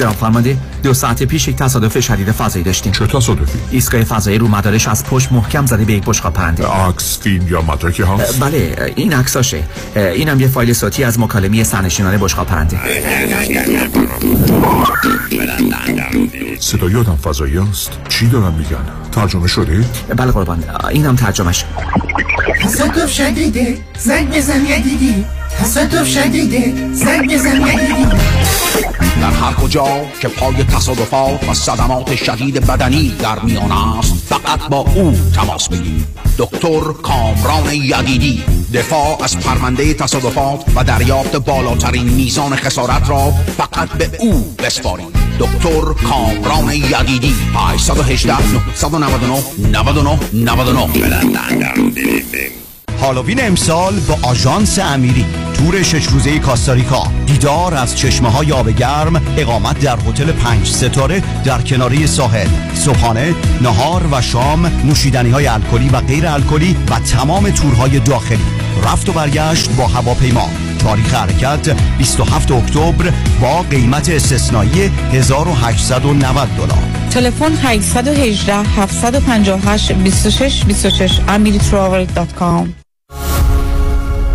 جناب 0.00 0.14
فرمانده 0.14 0.56
دو 0.82 0.94
ساعت 0.94 1.22
پیش 1.22 1.48
یک 1.48 1.56
تصادف 1.56 2.00
شدید 2.00 2.32
فضایی 2.32 2.64
داشتیم 2.64 2.92
چه 2.92 3.06
تصادفی؟ 3.06 3.58
ایستگاه 3.70 4.04
فضایی 4.04 4.38
رو 4.38 4.48
مدارش 4.48 4.88
از 4.88 5.04
پشت 5.04 5.32
محکم 5.32 5.66
زده 5.66 5.84
به 5.84 5.92
یک 5.92 6.04
بشقاب 6.04 6.32
پرنده 6.32 6.66
عکس 6.66 7.18
فیلم 7.20 7.48
یا 7.48 7.62
مدرکی 7.62 8.02
هست؟ 8.02 8.40
بله 8.40 8.92
این 8.96 9.12
عکساشه 9.12 9.62
اینم 9.96 10.40
یه 10.40 10.46
فایل 10.46 10.72
صوتی 10.72 11.04
از 11.04 11.20
مکالمه 11.20 11.64
سرنشینان 11.64 12.16
بشقاب 12.16 12.46
پرنده 12.46 12.80
صدای 16.60 16.96
آدم 16.96 17.16
فضایی 17.16 17.58
است؟ 17.58 17.90
چی 18.08 18.28
دارن 18.28 18.54
میگن؟ 18.54 18.84
ترجمه 19.12 19.46
شده؟ 19.46 19.84
بله 20.16 20.32
قربان 20.32 20.64
اینم 20.90 21.16
ترجمهش 21.16 21.64
تصادف 22.62 23.10
شدیده 23.12 23.78
زنگ 23.98 24.30
بزن 24.36 24.66
یدیدی 24.66 25.24
تصادف 25.58 26.06
شدیده 26.06 26.74
زنگ 26.92 27.34
بزن 27.34 27.60
یدیدی 27.60 28.29
در 29.20 29.30
هر 29.30 29.52
کجا 29.52 29.86
که 30.20 30.28
پای 30.28 30.64
تصادفات 30.64 31.48
و 31.48 31.54
صدمات 31.54 32.14
شدید 32.14 32.66
بدنی 32.66 33.08
در 33.08 33.38
میان 33.38 33.72
است 33.72 34.14
فقط 34.14 34.68
با 34.68 34.78
او 34.78 35.16
تماس 35.34 35.68
بگیرید. 35.68 36.06
دکتر 36.38 36.80
کامران 37.02 37.72
یدیدی 37.72 38.44
دفاع 38.74 39.22
از 39.22 39.38
پرونده 39.38 39.94
تصادفات 39.94 40.64
و 40.76 40.84
دریافت 40.84 41.36
بالاترین 41.36 42.08
میزان 42.08 42.56
خسارت 42.56 43.10
را 43.10 43.32
فقط 43.56 43.88
به 43.88 44.10
او 44.18 44.54
بسپارید. 44.58 45.16
دکتر 45.38 45.92
کامران 46.08 46.72
یدیدی 46.72 47.34
818 47.54 48.34
999 48.82 49.42
99 49.72 50.18
99 50.32 52.59
هالووین 53.00 53.46
امسال 53.46 54.00
با 54.00 54.18
آژانس 54.22 54.78
امیری 54.78 55.26
تور 55.54 55.82
شش 55.82 56.06
روزه 56.06 56.38
کاستاریکا. 56.38 57.02
دیدار 57.26 57.74
از 57.74 57.98
چشمه 57.98 58.28
های 58.28 58.52
آب 58.52 58.70
گرم 58.70 59.22
اقامت 59.36 59.78
در 59.78 59.96
هتل 60.06 60.32
پنج 60.32 60.66
ستاره 60.66 61.22
در 61.44 61.60
کناری 61.60 62.06
ساحل. 62.06 62.48
صبحانه 62.74 63.34
نهار 63.60 64.02
و 64.12 64.22
شام 64.22 64.66
نوشیدنی 64.84 65.30
های 65.30 65.46
الکلی 65.46 65.88
و 65.88 66.00
غیر 66.00 66.26
الکلی 66.26 66.76
و 66.90 66.98
تمام 66.98 67.50
تورهای 67.50 67.98
داخلی. 67.98 68.44
رفت 68.84 69.08
و 69.08 69.12
برگشت 69.12 69.70
با 69.70 69.86
هواپیما. 69.86 70.50
تاریخ 70.78 71.14
حرکت 71.14 71.76
27 71.98 72.52
اکتبر 72.52 73.12
با 73.40 73.62
قیمت 73.62 74.08
استثنایی 74.08 74.90
1890 75.12 76.48
دلار. 76.56 76.78
تلفن 77.10 77.52
818 77.52 78.54
758 78.54 79.92
26 79.92 80.64
26 80.64 81.18
amiritravel.com 81.18 82.89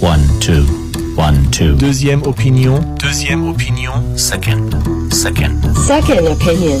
One, 0.00 0.20
two. 0.40 0.64
One, 1.16 1.50
two. 1.50 1.76
Deuxième 1.76 2.22
opinion. 2.22 2.80
Deuxième 2.98 3.48
opinion. 3.48 3.92
Second. 4.16 4.70
Second. 5.10 5.60
Second 5.86 6.26
opinion. 6.28 6.80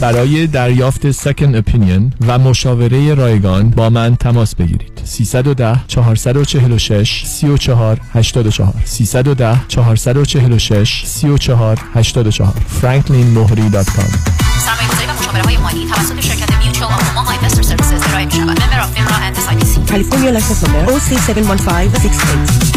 برای 0.00 0.46
دریافت 0.46 1.10
second 1.10 1.54
opinion 1.54 2.12
و 2.26 2.38
مشاوره 2.38 3.14
رایگان 3.14 3.70
با 3.70 3.90
من 3.90 4.16
تماس 4.16 4.54
بگیرید 4.54 5.00
310 5.04 5.80
446 5.88 7.22
34 7.26 8.00
84 8.12 8.74
310 8.84 9.60
446 9.68 11.02
34 11.06 11.78
84 11.94 12.54
franklinmohri.com 12.82 14.10
سرمایه‌گذاری 14.58 15.06
و 15.08 15.12
مشاوره 15.20 15.42
های 15.42 15.56
مالی 15.56 15.86
توسط 15.86 16.20
شرکت 16.20 16.64
Mutual 16.64 16.92
of 16.92 17.03
Omaha 17.03 17.30
Investor 17.30 17.62
Services 17.62 18.08
ارائه 18.08 18.24
می‌شود. 18.24 18.40
Member 18.40 18.80
of 18.80 18.94
FINRA 18.94 19.16
and 19.16 19.36
SIPC. 19.36 19.90
کالیفرنیا 19.90 20.30
license 20.30 20.64
number 20.64 20.98
OC71568 20.98 22.74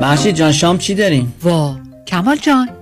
محشید 0.00 0.34
جان 0.34 0.52
شام 0.52 0.78
چی 0.78 0.94
داریم؟ 0.94 1.34
وا 1.42 1.76
کمال 2.06 2.36
جان 2.36 2.68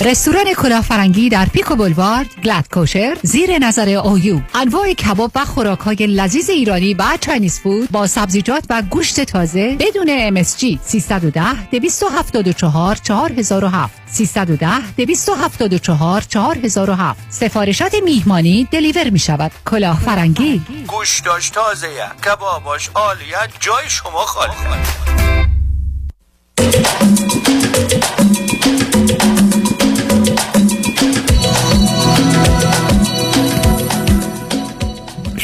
رستوران 0.00 0.54
کلاه 0.54 0.87
فرنگی 0.87 1.28
در 1.28 1.46
پیکو 1.46 1.76
بولوارد 1.76 2.26
glatt 2.44 2.68
kosher 2.72 3.16
زیر 3.22 3.58
نظر 3.58 3.88
OU 3.88 4.40
انواع 4.54 4.92
کباب 4.92 5.30
و 5.34 5.44
خوراک 5.44 5.78
های 5.78 5.96
لذیذ 5.96 6.50
ایرانی 6.50 6.94
و 6.94 7.04
Chinese 7.20 7.60
food 7.60 7.90
با 7.90 8.06
سبزیجات 8.06 8.64
و 8.70 8.82
گوشت 8.82 9.20
تازه 9.20 9.76
بدون 9.80 10.42
MSG 10.44 10.78
310 10.84 11.70
274 11.70 12.96
4007 12.96 14.02
310 14.06 14.94
274 14.96 16.20
4007 16.20 17.20
سفارشات 17.30 17.94
میهمانی 18.04 18.68
deliver 18.70 19.10
می 19.10 19.18
شود 19.18 19.52
کلاه 19.66 20.00
فرنگی 20.00 20.62
گوش 20.86 21.20
داشت 21.20 21.54
تازه 21.54 21.88
کباباش 22.24 22.90
عالیت 22.94 23.50
جای 23.60 23.84
شما 23.88 24.18
خالی. 24.18 24.52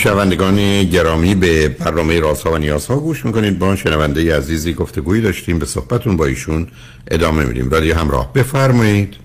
شنوندگان 0.05 0.85
گرامی 0.85 1.35
به 1.35 1.68
برنامه 1.68 2.20
رازها 2.20 2.52
و 2.52 2.59
نیازها 2.59 2.97
گوش 2.97 3.24
می‌کنید. 3.24 3.59
با 3.59 3.76
شنونده 3.76 4.36
عزیزی 4.36 4.74
گفتگویی 4.74 5.22
داشتیم. 5.22 5.59
به 5.59 5.66
صحبتون 5.66 6.16
با 6.16 6.26
ایشون 6.26 6.66
ادامه 7.10 7.44
میدیم. 7.44 7.70
ولی 7.70 7.90
همراه 7.90 8.32
بفرمایید. 8.32 9.16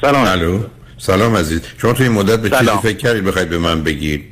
سلام. 0.00 0.24
الو. 0.24 0.62
سلام 0.98 1.36
عزیز. 1.36 1.60
شما 1.78 1.92
توی 1.92 2.06
این 2.06 2.14
مدت 2.14 2.40
به 2.40 2.50
چیزی 2.50 2.64
سلام. 2.64 2.78
فکر 2.78 2.96
کردید؟ 2.96 3.24
بخواید 3.24 3.48
به 3.48 3.58
من 3.58 3.82
بگید؟ 3.82 4.24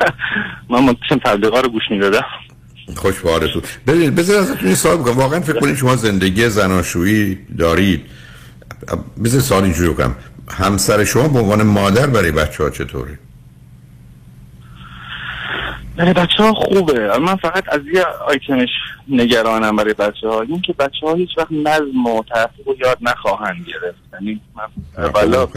من 0.70 0.84
منتشم 0.84 1.18
تبلیغا 1.24 1.60
رو 1.60 1.68
گوش 1.68 1.82
می‌دادم. 1.90 2.24
خوش 2.96 3.20
به 3.20 3.30
حالتون. 3.30 3.62
ببینید 3.86 4.14
بذار 4.14 4.38
ازتون 4.38 4.74
سوال 4.74 4.96
بکنم 4.96 5.18
واقعا 5.18 5.40
فکر 5.40 5.60
کنید 5.60 5.76
شما 5.76 5.96
زندگی 5.96 6.48
زناشویی 6.48 7.38
دارید. 7.58 8.02
بذار 9.24 9.40
سوال 9.40 9.62
اینجوری 9.62 9.88
بکنم. 9.88 10.16
همسر 10.50 11.04
شما 11.04 11.28
به 11.28 11.38
عنوان 11.38 11.62
مادر 11.62 12.06
برای 12.06 12.32
بچه 12.32 12.64
ها 12.64 12.70
چطوره؟ 12.70 13.18
برای 15.96 16.12
بچه 16.12 16.42
ها 16.42 16.52
خوبه 16.52 17.18
من 17.18 17.36
فقط 17.36 17.64
از 17.68 17.80
یه 17.94 18.04
آیتمش 18.26 18.68
نگرانم 19.08 19.76
برای 19.76 19.94
بچه 19.94 20.28
ها 20.28 20.40
این 20.40 20.60
که 20.60 20.72
بچه 20.72 21.06
ها 21.06 21.14
هیچ 21.14 21.30
وقت 21.38 21.52
نظم 21.52 22.06
و 22.06 22.22
تحقیق 22.34 22.68
رو 22.68 22.74
یاد 22.78 22.98
نخواهند 23.00 23.66
گرفت. 23.66 23.98
یعنی 24.12 24.40
من 24.56 25.04
والا 25.04 25.48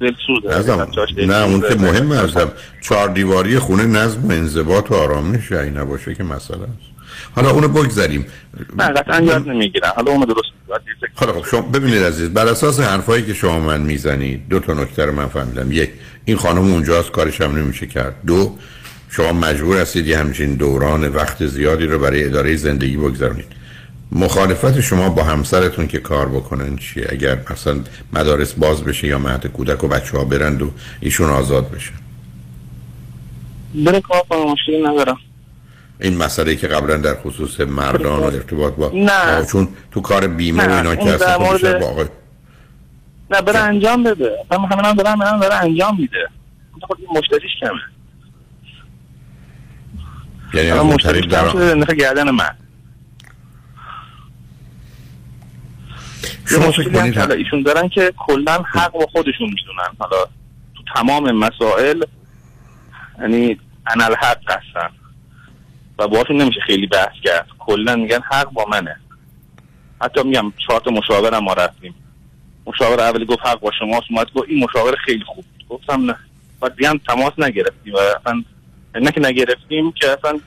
دلسوزه 0.00 0.50
ازم 0.50 0.88
نه 1.16 1.44
اون 1.44 1.60
که 1.60 1.74
مهم 1.74 2.12
ازم 2.12 2.52
چهار 2.80 3.08
دیواری 3.08 3.58
خونه 3.58 3.86
نظم 3.86 4.28
و 4.28 4.32
انضباط 4.32 4.90
و 4.90 4.94
آرامش 4.94 5.52
این 5.52 5.76
نباشه 5.76 6.14
که 6.14 6.24
مسئله 6.24 6.62
است. 6.62 6.95
حالا 7.36 7.50
اونو 7.50 7.68
بگذاریم. 7.68 8.26
نه 8.78 8.84
قطعا 8.88 9.20
یاد 9.20 9.48
نمی‌گیرن 9.48 9.88
حالا 9.96 10.12
اونو 10.12 10.26
درست 10.26 10.46
حالا 11.14 11.32
خب 11.32 11.46
شما 11.50 11.60
ببینید 11.60 12.02
عزیز 12.02 12.28
بر 12.30 12.46
اساس 12.46 12.80
حرفایی 12.80 13.26
که 13.26 13.34
شما 13.34 13.60
من 13.60 13.80
می‌زنید 13.80 14.48
دو 14.48 14.60
تا 14.60 14.74
نکته 14.74 15.04
رو 15.04 15.12
من 15.12 15.26
فهمیدم. 15.26 15.72
یک 15.72 15.90
این 16.24 16.36
خانم 16.36 16.72
اونجاست 16.72 17.10
کارش 17.10 17.40
هم 17.40 17.56
نمیشه 17.56 17.86
کرد. 17.86 18.14
دو 18.26 18.56
شما 19.10 19.32
مجبور 19.32 19.80
هستید 19.80 20.06
یه 20.06 20.18
همچین 20.18 20.54
دوران 20.54 21.08
وقت 21.08 21.46
زیادی 21.46 21.86
رو 21.86 21.98
برای 21.98 22.24
اداره 22.24 22.56
زندگی 22.56 22.96
بگذارونید. 22.96 23.46
مخالفت 24.12 24.80
شما 24.80 25.08
با 25.08 25.22
همسرتون 25.24 25.86
که 25.86 25.98
کار 25.98 26.28
بکنن 26.28 26.76
چیه؟ 26.76 27.06
اگر 27.08 27.38
مثلا 27.50 27.80
مدارس 28.12 28.52
باز 28.52 28.84
بشه 28.84 29.08
یا 29.08 29.18
مهد 29.18 29.46
کودک 29.46 29.84
و 29.84 29.88
بچه 29.88 30.18
ها 30.18 30.24
برند 30.24 30.62
و 30.62 30.70
ایشون 31.00 31.30
آزاد 31.30 31.70
بشن. 31.70 31.94
بره 33.74 34.00
کار 34.00 34.22
مشکلی 34.52 34.82
ندارم. 34.82 35.16
این 36.00 36.16
مسئله 36.16 36.56
که 36.56 36.66
قبلا 36.68 36.96
در 36.96 37.14
خصوص 37.14 37.60
مردان 37.60 38.20
و 38.20 38.24
ارتباط 38.24 38.74
با 38.74 38.90
نه. 38.94 39.46
چون 39.52 39.68
تو 39.90 40.00
کار 40.00 40.26
بیمه 40.26 40.66
و 40.68 40.70
اینا 40.70 40.96
که 40.96 41.04
خب 41.04 41.12
بیشتر 41.12 41.38
مورد- 41.38 41.80
با 41.80 41.86
آقای 41.86 42.06
نه 43.30 43.42
بره 43.42 43.58
انجام 43.58 44.02
بده. 44.02 44.36
من 44.50 44.58
همه 44.58 44.88
هم 44.88 44.94
دارم 44.94 45.18
من 45.18 45.38
داره 45.38 45.54
انجام 45.54 46.00
میده. 46.00 46.28
خب 46.88 46.96
این 46.98 47.18
مشتریش 47.18 47.50
کمه. 47.60 47.70
یعنی 50.54 50.70
از 50.70 50.96
کم 50.96 51.20
در 51.20 51.44
انداخته 51.46 51.94
گردن 51.94 52.30
من. 52.30 52.50
شما 56.48 56.70
فکر 56.70 56.92
کنید 56.92 57.18
حالا 57.18 57.34
ایشون 57.34 57.62
دارن 57.62 57.88
که 57.88 58.12
کلا 58.16 58.62
حق 58.72 58.92
با 58.92 59.06
خودشون 59.12 59.46
می‌دونن. 59.48 59.96
حالا 59.98 60.24
تو 60.74 60.82
تمام 60.94 61.32
مسائل 61.32 62.02
یعنی 63.20 63.60
انال 63.86 64.14
حق 64.14 64.38
هستن. 64.50 64.90
و 65.98 66.08
باهاشون 66.08 66.36
نمیشه 66.36 66.60
خیلی 66.66 66.86
بحث 66.86 67.14
کرد. 67.24 67.46
کلا 67.58 67.96
میگن 67.96 68.20
حق 68.32 68.50
با 68.52 68.64
منه. 68.64 68.96
حتی 70.00 70.22
میگم 70.22 70.52
چهار 70.66 70.80
تا 70.80 70.90
مشاورم 70.90 71.44
ما 71.44 71.52
رفتیم. 71.52 71.94
مشاور 72.66 73.00
اولی 73.00 73.24
گفت 73.24 73.40
حق 73.46 73.60
با 73.60 73.70
شماست 73.78 74.06
اومد 74.10 74.26
گفت 74.34 74.48
این 74.48 74.64
مشاور 74.64 74.96
خیلی 75.04 75.24
خوب. 75.26 75.44
گفتم 75.68 76.10
نه. 76.10 76.16
بعد 76.60 76.76
دیگه 76.76 76.88
هم 76.88 77.00
تماس 77.08 77.32
نگرفتیم 77.38 77.94
و 77.94 77.98
اصلا 77.98 78.42
نه 78.94 79.10
که 79.10 79.20
نگرفتیم 79.20 79.92
که 79.92 80.10
اصلا 80.10 80.40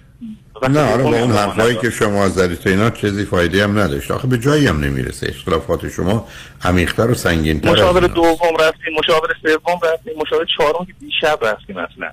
نه 0.69 0.93
آره 0.93 1.03
با 1.03 1.09
اون 1.09 1.31
حرفایی 1.31 1.77
که 1.77 1.89
شما 1.89 2.29
زدید 2.29 2.67
اینا 2.67 2.89
چیزی 2.89 3.25
فایده 3.25 3.63
هم 3.63 3.79
نداشت. 3.79 4.11
آخه 4.11 4.27
به 4.27 4.37
جایی 4.37 4.67
هم 4.67 4.79
نمی‌رسه. 4.79 5.27
اختلافات 5.29 5.89
شما 5.89 6.27
عمیق‌تر 6.63 7.11
و 7.11 7.13
سنگین‌تر 7.13 7.71
مشاور. 7.71 8.07
دوم 8.07 8.57
رفتیم 8.59 8.93
مشاور 8.99 9.35
سوم 9.41 9.79
رفتیم 9.93 10.13
مشاور 10.21 10.45
چهارم 10.57 10.85
که 10.85 10.93
دیشب 10.99 11.39
رفتیم 11.41 11.77
اصلا. 11.77 12.11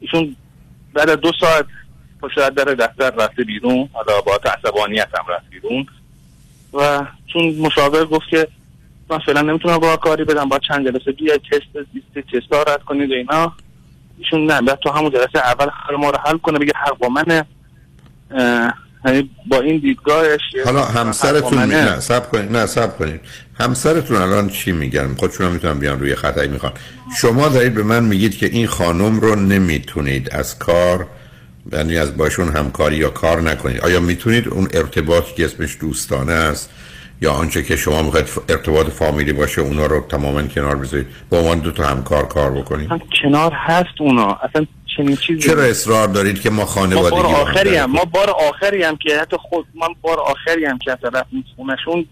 ایشون 0.00 0.36
بعد 0.94 1.10
دو 1.10 1.32
ساعت 1.40 1.66
پشت 2.22 2.38
از 2.38 2.54
در 2.54 2.64
دفتر 2.64 3.10
رفته 3.10 3.44
بیرون 3.44 3.88
حالا 3.92 4.20
با 4.20 4.40
عصبانیت 4.44 5.08
هم 5.18 5.34
رفت 5.34 5.50
بیرون. 5.50 5.86
و 6.72 7.06
چون 7.26 7.54
مشاور 7.54 8.04
گفت 8.04 8.28
که 8.30 8.48
من 9.10 9.18
فعلا 9.18 9.40
نمی‌تونم 9.40 9.78
با 9.78 9.96
کاری 9.96 10.24
بدم 10.24 10.48
با 10.48 10.58
چند 10.58 10.88
جلسه 10.88 11.12
بیاید 11.12 11.40
تست 11.52 11.86
لیست 11.94 12.28
تست 12.28 12.52
ها 12.52 12.62
رد 12.62 12.82
کنید 12.82 13.10
و 13.10 13.14
اینا. 13.14 13.52
ایشون 14.18 14.46
نه 14.46 14.60
بعد 14.62 14.78
تو 14.78 14.90
همون 14.90 15.10
جلسه 15.10 15.38
اول 15.38 15.68
حل 15.88 15.96
ما 15.96 16.10
رو 16.10 16.18
حل 16.26 16.38
کنه 16.38 16.58
بگه 16.58 16.72
حق 16.76 16.98
با 16.98 17.08
منه. 17.08 17.44
یعنی 19.04 19.30
با 19.46 19.60
این 19.60 19.78
دیدگاهش 19.78 20.40
حالا 20.64 20.84
همسرتون 20.84 21.64
می... 21.64 21.74
نه 21.74 22.00
سب 22.00 22.30
کنید 22.30 22.56
نه 22.56 22.66
سب 22.66 22.98
کنید. 22.98 23.20
همسرتون 23.60 24.16
الان 24.16 24.48
چی 24.48 24.72
میگن؟ 24.72 25.14
خودشون 25.14 25.46
هم 25.46 25.52
می‌تونن 25.52 25.78
بیان 25.78 26.00
روی 26.00 26.14
خطایی 26.14 26.48
می‌خوان. 26.48 26.72
شما 27.20 27.48
دارید 27.48 27.74
به 27.74 27.82
من 27.82 28.04
میگید 28.04 28.36
که 28.36 28.46
این 28.46 28.66
خانم 28.66 29.20
رو 29.20 29.34
نمی‌تونید 29.34 30.30
از 30.34 30.58
کار 30.58 31.06
یعنی 31.72 31.98
از 31.98 32.16
باشون 32.16 32.48
همکاری 32.48 32.96
یا 32.96 33.10
کار 33.10 33.40
نکنید. 33.40 33.80
آیا 33.80 34.00
می‌تونید 34.00 34.48
اون 34.48 34.68
ارتباطی 34.74 35.34
که 35.34 35.44
اسمش 35.44 35.76
دوستانه 35.80 36.32
است 36.32 36.70
یا 37.22 37.32
آنچه 37.32 37.62
که 37.62 37.76
شما 37.76 38.02
می‌خواید 38.02 38.28
ارتباط 38.48 38.86
فامیلی 38.86 39.32
باشه 39.32 39.60
اونا 39.60 39.86
رو 39.86 40.00
تماما 40.08 40.42
کنار 40.42 40.76
بذارید؟ 40.76 41.06
با 41.30 41.38
عنوان 41.38 41.58
دو 41.58 41.70
تا 41.70 41.84
همکار 41.84 42.28
کار 42.28 42.50
بکنید. 42.50 42.92
اصلا 42.92 43.06
کنار 43.22 43.52
هست 43.54 44.00
اونا. 44.00 44.38
اصلا 44.42 44.66
چنین 44.96 45.16
چیزی 45.16 45.40
چرا 45.40 45.62
اصرار 45.62 46.08
دارید 46.08 46.40
که 46.40 46.50
ما 46.50 46.56
ما 46.56 46.66
خانوادگی 46.66 47.10
بار 47.10 47.22
رو 47.22 47.28
هم 47.28 47.34
آخری؟ 47.34 47.76
هم 47.76 47.90
ما 47.90 48.04
بار 48.04 48.30
آخری 48.30 48.82
هم 48.82 48.96
که 48.96 49.18
حتی 49.20 49.36
خود 49.36 49.66
من 49.74 49.88
بار 50.02 50.20
آخری 50.20 50.64
هم 50.64 50.78
که 50.78 50.92
حتی 50.92 51.06
رفتیم 51.14 51.44
خونشون 51.56 52.06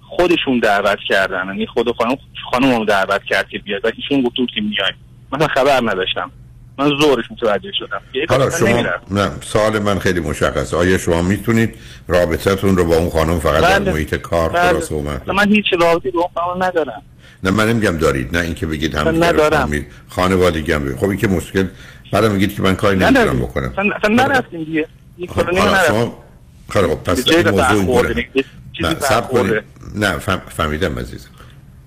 خودشون 0.00 0.58
دعوت 0.58 0.98
کردن. 1.08 1.46
یعنی 1.46 1.66
خود 1.66 1.96
خانم 1.96 2.16
خانم 2.52 2.84
دعوت 2.84 3.24
کرد 3.24 3.48
که 3.48 3.58
بیاد. 3.58 3.84
و 3.84 3.90
ایشون 3.96 4.22
گفت 4.22 4.36
بود 4.36 4.50
که 4.54 4.60
میایم 4.60 4.94
مثلا 5.32 5.48
خبر 5.48 5.80
نداشتم. 5.90 6.30
من 6.78 6.88
زورش 7.00 7.24
متوجه 7.30 7.72
شدم 7.78 8.00
حالا 8.28 8.50
شما. 8.50 8.82
نه 9.10 9.30
سوال 9.40 9.78
من 9.78 9.98
خیلی 9.98 10.20
مشخصه 10.20 10.76
آیا 10.76 10.98
شما 10.98 11.22
می‌تونید 11.22 11.74
رابطتون 12.08 12.76
رو 12.76 12.84
با 12.84 12.96
اون 12.96 13.10
خانم 13.10 13.38
فقط 13.38 13.62
در 13.62 13.78
بله. 13.78 13.92
محیط 13.92 14.14
کار 14.14 14.48
بله. 14.48 14.92
اومد 14.92 15.20
اصلا 15.22 15.34
من 15.34 15.48
هیچ 15.48 15.66
رابطی 15.80 16.10
با 16.10 16.20
اون 16.20 16.30
خانم 16.34 16.62
ندارم 16.62 17.02
نه 17.44 17.50
من 17.50 17.68
نمیگم 17.68 17.98
دارید 17.98 18.36
نه 18.36 18.42
اینکه 18.44 18.66
بگید 18.66 18.94
هم 18.94 19.24
ندارم. 19.24 19.86
خانوادگی 20.08 20.72
هم 20.72 20.84
بگید. 20.84 20.96
خب 20.96 21.08
این 21.08 21.18
که 21.18 21.28
مشکل 21.28 21.66
بعد 22.12 22.24
میگید 22.24 22.54
که 22.56 22.62
من 22.62 22.76
کاری 22.76 22.98
نمی‌تونم. 22.98 23.38
بکنم 23.38 23.72
اصلا 23.72 23.94
اصلا 23.96 24.14
نرفتیم 24.14 24.64
دیگه 24.64 24.86
خب، 25.28 25.50
شما 25.88 26.24
خیلی 26.70 26.86
خب 26.86 26.94
پس 26.94 27.28
این 27.28 27.48
موضوع 27.78 29.60
نه. 29.94 30.18
فهمیدم 30.48 30.98
عزیزم 30.98 31.28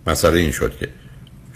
مسئله 0.08 0.40
این 0.40 0.52
شد 0.52 0.78
که 0.80 0.90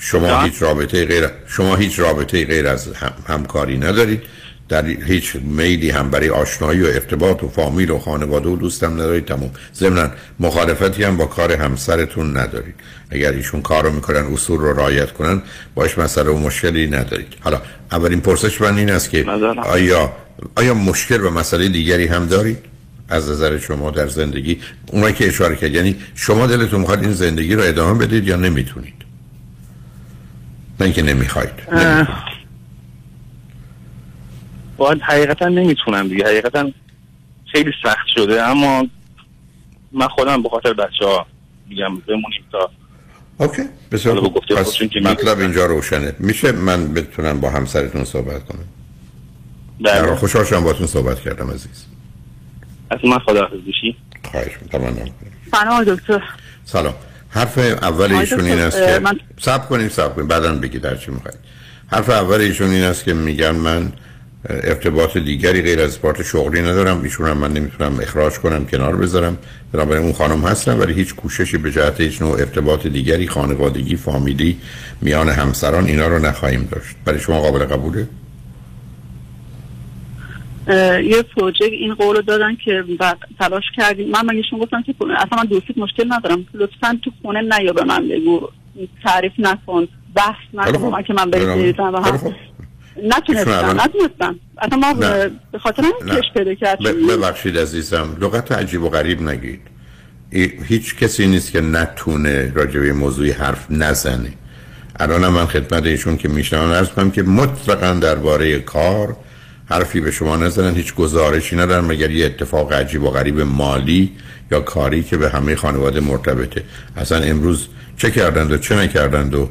شما؟ 0.04 0.42
هیچ 0.42 0.62
رابطه 0.62 1.06
غیر 1.06 1.28
شما 1.48 1.76
هیچ 1.76 2.00
رابطه 2.00 2.46
غیر 2.46 2.68
از 2.68 2.88
هم... 2.94 3.14
همکاری 3.28 3.78
ندارید. 3.78 4.22
در 4.70 4.86
هیچ 4.86 5.36
میلی 5.36 5.90
هم 5.90 6.10
برای 6.10 6.30
آشنایی 6.30 6.82
و 6.82 6.86
ارتباط 6.86 7.44
و 7.44 7.50
فامیل 7.50 7.90
و 7.90 8.00
خانواده 8.00 8.50
و 8.50 8.56
دوستم 8.56 8.94
ندارید. 8.94 9.26
تموم. 9.26 9.52
ضمنا 9.76 10.12
مخالفتی 10.40 11.04
هم 11.04 11.18
با 11.18 11.26
کار 11.26 11.52
همسرتون 11.52 12.38
ندارید. 12.38 12.76
اگر 13.10 13.32
ایشون 13.32 13.62
کار 13.62 13.84
رو 13.84 13.92
می‌کنن 13.92 14.26
اصول 14.34 14.60
رو 14.60 14.74
رعایت 14.74 15.12
کنن 15.12 15.42
باش 15.76 15.98
مسئله 15.98 16.30
و 16.30 16.38
مشکلی 16.38 16.88
ندارید. 16.88 17.34
حالا 17.40 17.62
اولین 17.92 18.22
پرسش 18.22 18.62
من 18.62 18.78
این 18.78 18.92
است 18.92 19.10
که 19.10 19.26
آیا 19.64 20.14
آیا 20.56 20.74
مشکل 20.74 21.26
و 21.26 21.30
مسئله 21.30 21.70
دیگری 21.70 22.08
هم 22.08 22.26
دارید؟ 22.26 22.58
از 23.10 23.30
نظر 23.30 23.60
شما 23.60 23.92
در 23.92 24.08
زندگی. 24.08 24.60
اونایی 24.88 25.14
که 25.14 25.28
اشاره 25.28 25.56
کرد 25.56 25.76
یعنی 25.76 25.96
شما 26.16 26.48
دلتون 26.48 26.80
می‌خواد 26.80 27.02
این 27.02 27.14
زندگی 27.14 27.56
رو 27.56 27.64
ادامه 27.64 28.06
بدید 28.06 28.28
یا 28.28 28.36
نمی‌تونید؟ 28.36 28.94
نه 30.82 30.86
اینکه 30.86 31.02
نمی‌خواید. 31.02 31.50
باید 34.78 35.02
حقیقتا 35.02 35.48
نمی‌تونم 35.48 36.08
دیگه. 36.08 36.26
حقیقتا 36.26 36.72
خیلی 37.52 37.72
سخت 37.84 38.08
شده. 38.16 38.44
اما 38.44 38.88
من 39.92 40.08
خودم 40.08 40.44
به 40.44 40.50
خاطر 40.50 40.74
بچه 40.74 41.06
ها 41.06 41.26
میگم 41.70 41.96
بمونیم 41.96 42.44
تا 42.52 42.72
اوکی. 43.38 43.62
بسیار 43.92 44.30
پس 44.30 44.82
مطلب 44.82 45.40
اینجا 45.40 45.66
روشنه. 45.66 46.16
میشه 46.20 46.52
من 46.52 46.94
بتونم 46.94 47.40
با 47.40 47.50
همسرتون 47.50 48.06
صحبت 48.06 48.46
کنم؟ 48.46 48.66
بله. 49.82 50.16
خوشحال 50.16 50.46
شدم 50.46 50.64
باتون 50.64 50.88
صحبت 50.88 51.20
کردم 51.22 51.52
عزیز. 51.52 51.86
اصلا 52.92 53.10
من 53.10 53.20
خدا 53.20 53.42
حافظ 53.42 53.60
بشی 53.68 53.98
خواهش 54.32 54.52
می‌کنم. 54.62 54.82
تمام 54.82 55.12
سلام 55.52 55.84
دکتر. 55.84 56.24
سلام. 56.66 56.94
حرف 57.32 57.58
اول 57.58 58.14
ایشون 58.14 58.46
این 58.46 58.60
است 58.60 58.78
که 58.78 59.00
من- 59.04 59.20
سب 59.40 59.70
کنیم 59.70 59.90
سب 59.90 60.16
کنیم. 60.16 60.28
بعدا 60.28 60.56
بگید 60.56 60.82
در 60.82 60.96
چی 60.96 61.12
می‌خواید 61.12 61.38
حرف 61.88 62.10
اول 62.10 62.42
ایشون 62.42 62.70
این 62.70 62.84
است 62.84 63.04
که 63.04 63.14
میگن 63.14 63.52
من 63.52 63.92
ارتباط 64.50 65.18
دیگری 65.18 65.62
غیر 65.62 65.82
از 65.82 66.02
پارت 66.02 66.24
شغلی 66.24 66.62
ندارم. 66.62 67.02
ایشون 67.04 67.28
هم 67.30 67.38
من 67.38 67.54
نمی‌تونم 67.54 68.00
اخراج 68.00 68.34
کنم 68.34 68.66
کنار 68.66 68.96
بذارم. 68.96 69.38
بنابراین 69.74 70.04
اون 70.04 70.14
خانم 70.14 70.42
هستم 70.46 70.80
ولی 70.80 70.94
هیچ 70.94 71.16
کوششی 71.16 71.58
به 71.58 71.72
جهت 71.72 72.02
هیچ 72.02 72.22
نوع 72.22 72.40
ارتباط 72.40 72.88
دیگری 72.88 73.28
خانوادگی 73.28 73.96
فامیلی 73.96 74.58
میان 75.02 75.30
همسران 75.30 75.86
اینا 75.86 76.08
رو 76.08 76.20
نخواهیم 76.20 76.68
داشت. 76.72 76.96
برای 77.06 77.20
شما 77.20 77.40
قابل 77.42 77.66
قبوله؟ 77.66 78.08
یه 80.68 81.24
پروژه 81.36 81.66
این 81.66 81.94
قول 81.94 82.16
رو 82.16 82.22
دادن 82.22 82.56
که 82.66 82.84
تلاش 83.40 83.64
کردیم. 83.78 84.10
من 84.10 84.26
مگهشون 84.26 84.60
گفتم 84.60 84.82
که 84.82 84.96
اصلا 85.18 85.38
من 85.38 85.46
دوستیت 85.46 85.78
مشکل 85.78 86.14
ندارم. 86.14 86.46
لطفا 86.54 87.00
تو 87.04 87.12
خونه 87.22 87.42
نیا 87.42 87.74
به 87.74 87.84
من 87.84 88.08
بگو. 88.08 88.48
تعریف 89.04 89.32
نکن. 89.40 89.88
بحث 90.16 90.36
نکن. 90.54 91.02
که 91.02 91.14
من. 91.14 91.30
بریزم 91.30 91.92
و 91.94 91.98
هم. 91.98 92.36
نتونستم. 93.04 93.82
نتونستم. 93.86 94.40
اصلا 94.58 94.78
ما. 94.78 94.94
به 95.52 95.60
خاطر. 95.60 95.84
کش 96.08 96.32
پیدا 96.34 96.54
کردیم. 96.54 97.08
ببخشید 97.08 97.58
عزیزم. 97.58 98.18
لغت 98.22 98.52
عجیب 98.52 98.84
و 98.84 98.90
غریب 98.90 99.22
نگید. 99.22 99.62
هیچ 100.68 100.96
کسی 100.96 101.28
نیست 101.28 101.52
که 101.52 101.62
نتونه 101.62 102.52
راجع 102.56 102.80
به 102.80 102.94
موضوعی 102.94 103.32
حرف 103.32 103.66
نزنه. 103.70 104.34
الان 105.00 105.28
من 105.28 105.46
خدمت 105.46 105.86
ایشون 105.86 106.18
که 106.18 106.30
میشنم 106.30 106.72
عرض 106.72 106.90
که 107.14 107.24
مطلقا 107.24 107.94
درباره 107.94 108.60
کار 108.60 109.16
حرفی 109.72 110.02
به 110.02 110.12
شما 110.12 110.36
نزنن 110.36 110.76
هیچ 110.76 110.96
گزارشی 110.96 111.56
ندارن 111.56 111.86
مگر 111.86 112.12
یه 112.12 112.26
اتفاق 112.26 112.74
عجیب 112.74 113.04
و 113.04 113.10
غریب 113.10 113.40
مالی 113.40 114.12
یا 114.52 114.62
کاری 114.62 115.04
که 115.04 115.18
به 115.18 115.30
همه 115.30 115.56
خانواده 115.56 116.00
مرتبطه. 116.00 116.64
اصلا 116.98 117.18
امروز 117.18 117.68
چه 117.98 118.12
کردند 118.12 118.52
و 118.52 118.58
چه 118.58 118.76
نکردند 118.76 119.36
و 119.36 119.50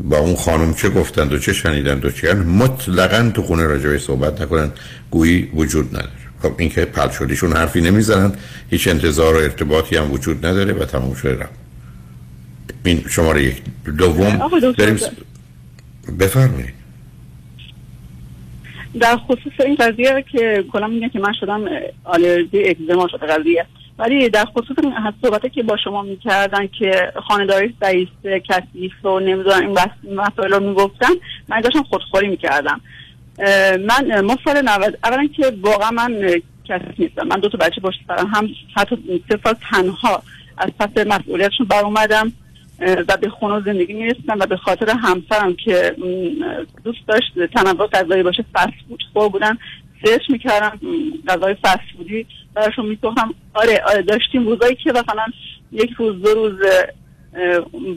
با 0.00 0.18
اون 0.18 0.36
خانم 0.36 0.74
چه 0.74 0.88
گفتند 0.88 1.32
و 1.32 1.38
چه 1.38 1.52
شنیدند 1.52 2.04
و 2.04 2.10
چه 2.10 2.26
کردند 2.26 2.46
مطلقا 2.46 3.30
تو 3.34 3.42
خونه 3.42 3.64
راجع 3.64 3.88
به 3.88 3.98
صحبت 3.98 4.40
نکنن 4.40 4.70
گویی 5.10 5.50
وجود 5.54 5.88
نداره. 5.88 6.10
خب 6.42 6.54
این 6.58 6.68
که 6.68 6.84
پل 6.84 7.10
شدیشون 7.10 7.52
حرفی 7.52 7.80
نمی‌زنن 7.80 8.32
هیچ 8.70 8.88
انتظار 8.88 9.34
و 9.34 9.38
ارتباطی 9.38 9.96
هم 9.96 10.12
وجود 10.12 10.46
نداره 10.46 10.72
و 10.72 10.84
تموم 10.84 11.14
شده 11.14 11.48
این 12.84 13.04
شماره 13.08 13.42
یک. 13.42 13.62
دوم 13.98 14.50
داریم 14.78 14.98
بفرمایید. 16.18 16.79
در 18.98 19.16
خصوص 19.16 19.52
این 19.66 19.74
قضیه 19.74 20.24
که 20.32 20.64
کلا 20.72 20.86
میگن 20.86 21.08
که 21.08 21.18
من 21.18 21.32
شدم 21.32 21.64
آلرژی 22.04 22.68
اگزما 22.68 23.08
شده 23.08 23.26
قضیه. 23.26 23.66
ولی 23.98 24.28
در 24.28 24.44
خصوص 24.44 24.76
این 24.82 24.92
صحبته 25.22 25.48
که 25.48 25.62
با 25.62 25.76
شما 25.76 26.02
می‌کردن 26.02 26.66
که 26.66 27.12
خانداری 27.28 27.74
ضعیف 27.80 28.08
کثیف 28.24 29.04
و 29.04 29.20
نمی‌دونم 29.20 29.60
این 29.60 29.78
مسائل 30.16 30.52
رو 30.52 30.60
می‌گفتن 30.60 31.12
من 31.48 31.60
داشتم 31.60 31.82
خودخوری 31.82 32.28
می‌کردم. 32.28 32.80
من 33.88 34.20
ما 34.20 34.36
سال 34.44 34.62
90 34.64 34.98
اولا 35.04 35.26
که 35.36 35.52
واقعا 35.60 35.90
من 35.90 36.40
کثیف 36.68 37.00
نیستم. 37.00 37.26
من 37.26 37.40
دو 37.40 37.48
تا 37.48 37.58
بچه 37.58 37.80
سرم 38.08 38.26
هم 38.26 38.48
حتی 38.76 39.22
سه 39.28 39.38
تنها 39.70 40.22
از 40.58 40.70
پس 40.78 41.06
مسئولیتشون 41.06 41.66
بر 41.66 41.84
اومدم 41.84 42.32
و 42.80 43.16
به 43.16 43.28
خونه 43.28 43.62
زندگی 43.64 43.92
می‌رسیدم 43.92 44.38
و 44.40 44.46
به 44.46 44.56
خاطر 44.56 44.90
همسرم 44.90 45.56
که 45.64 45.96
دوست 46.84 46.98
داشت 47.08 47.46
تنوع 47.54 47.86
غذایی 47.86 48.22
باشه 48.22 48.44
فست 48.54 48.72
فود 48.88 49.02
خور 49.12 49.28
بودن 49.28 49.58
سرچ 50.04 50.30
می‌کردم 50.30 50.80
غذای 51.28 51.54
فست 51.54 51.80
فودی 51.96 52.26
براشون 52.54 52.86
می‌گفتم. 52.86 53.34
آره 53.54 53.82
آره 53.86 54.02
داشتیم 54.02 54.46
روزایی 54.46 54.74
که 54.74 54.90
مثلا 54.90 55.26
یک 55.72 55.90
روز 55.90 56.22
دو 56.22 56.34
روز 56.34 56.58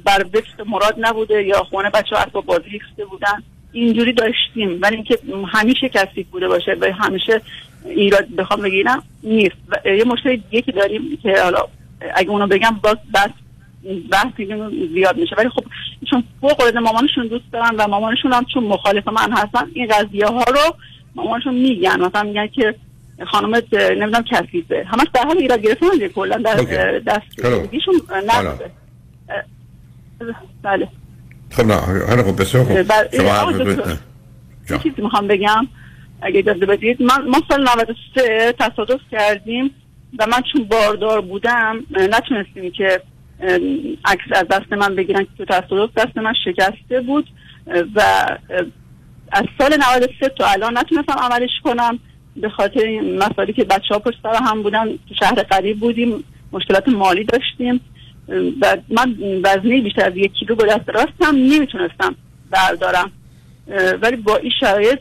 بر 0.05 0.25
وفق 0.33 0.67
مراد 0.67 0.95
نبوده 0.97 1.43
یا 1.43 1.63
خونه 1.63 1.89
بچه 1.89 2.15
ها 2.15 2.41
بازی 2.41 2.69
ریخته 2.69 3.05
بودن. 3.05 3.43
اینجوری 3.71 4.13
داشتیم. 4.13 4.79
ولی 4.81 4.95
اینکه 4.95 5.17
همیشه 5.47 5.89
کسی 5.89 6.23
بوده 6.23 6.47
باشه 6.47 6.77
و 6.81 6.85
همیشه 6.85 7.41
ایراد 7.85 8.27
بخوام 8.37 8.61
بگیرم 8.61 9.03
نیست. 9.23 9.55
یه 9.85 10.03
مشکل 10.03 10.61
که 10.61 10.71
داریم 10.71 11.19
که 11.23 11.35
حالا 11.43 11.67
اگه 12.15 12.29
اونو 12.29 12.47
بگم 12.47 12.79
باز 12.83 12.97
بس 13.13 13.29
بحث 14.11 14.33
زیاد 14.93 15.17
میشه. 15.17 15.35
ولی 15.37 15.49
خب 15.49 15.63
چون 16.09 16.23
فوق 16.41 16.59
العاده 16.61 16.79
مامانشون 16.79 17.27
دوست 17.27 17.43
دارن 17.53 17.75
و 17.75 17.87
مامانشون 17.87 18.33
هم 18.33 18.45
چون 18.53 18.63
مخالف 18.63 19.07
من 19.07 19.31
هستن 19.31 19.67
این 19.73 19.87
قضیه 19.87 20.25
ها 20.25 20.43
رو 20.43 20.75
مامانشون 21.15 21.53
میگن. 21.53 22.01
مثلا 22.01 22.23
میگن 22.23 22.47
که 22.47 22.75
خانمت 23.27 23.73
نمی‌دونم 23.73 24.23
کثیفه. 24.31 24.85
همش 24.87 25.07
در 25.13 25.23
حال 25.23 25.37
ایراد 25.37 25.61
گرفتن 25.61 26.07
کلا 26.15 26.37
در 26.37 26.59
اوکی. 26.59 26.75
اه، 26.75 26.99
دست 26.99 27.41
خیلی. 27.41 27.55
زندگیشون 27.55 27.93
نبوده 28.27 28.71
بله. 30.63 30.87
خب 31.51 31.65
نه 31.65 31.75
حالا 32.09 32.23
خب 32.23 32.41
بسیار 32.41 32.63
خوب. 32.63 32.83
بله، 32.83 33.09
شما 34.67 34.77
چیزی 34.77 35.01
می‌خوام 35.01 35.27
بگم. 35.27 35.67
اگه 36.21 36.39
اجازه 36.39 36.65
بدید 36.65 37.01
من 37.01 37.27
ما 37.27 37.41
سال 37.49 37.61
93 37.61 38.53
تصادف 38.59 38.99
کردیم 39.11 39.71
و 40.19 40.27
من 40.27 40.41
چون 40.53 40.63
باردار 40.63 41.21
بودم 41.21 41.83
نتونستیم 41.89 42.71
که 42.71 43.01
عکس 44.05 44.25
از 44.31 44.47
دست 44.47 44.73
من 44.73 44.95
بگیرن 44.95 45.23
که 45.23 45.29
تو 45.37 45.45
تصادف 45.45 45.93
دست 45.97 46.17
من 46.17 46.33
شکسته 46.45 47.01
بود 47.01 47.27
و 47.95 48.01
از 49.31 49.45
سال 49.57 49.77
93 49.77 50.29
تا 50.29 50.45
الان 50.47 50.77
نتونستم 50.77 51.13
عملش 51.13 51.49
کنم. 51.63 51.99
به 52.35 52.49
خاطر 52.49 53.01
مسائلی 53.01 53.53
که 53.53 53.63
بچه 53.63 53.93
ها 53.93 53.99
پشت 53.99 54.17
سر 54.23 54.35
هم 54.35 54.63
بودن 54.63 54.85
تو 54.85 55.15
شهر 55.19 55.43
قریب 55.43 55.79
بودیم 55.79 56.23
مشکلات 56.51 56.87
مالی 56.87 57.23
داشتیم. 57.23 57.81
و 58.61 58.77
من 58.89 59.15
وزنی 59.43 59.81
بیشتر 59.81 60.05
از 60.05 60.17
یک 60.17 60.33
کیلو 60.33 60.55
به 60.55 60.65
دست 60.65 60.89
راستم 60.89 61.35
نمی‌تونستم 61.35 62.15
بردارم. 62.51 63.11
ولی 64.01 64.15
با 64.15 64.35
این 64.37 64.51
شرایط 64.59 64.99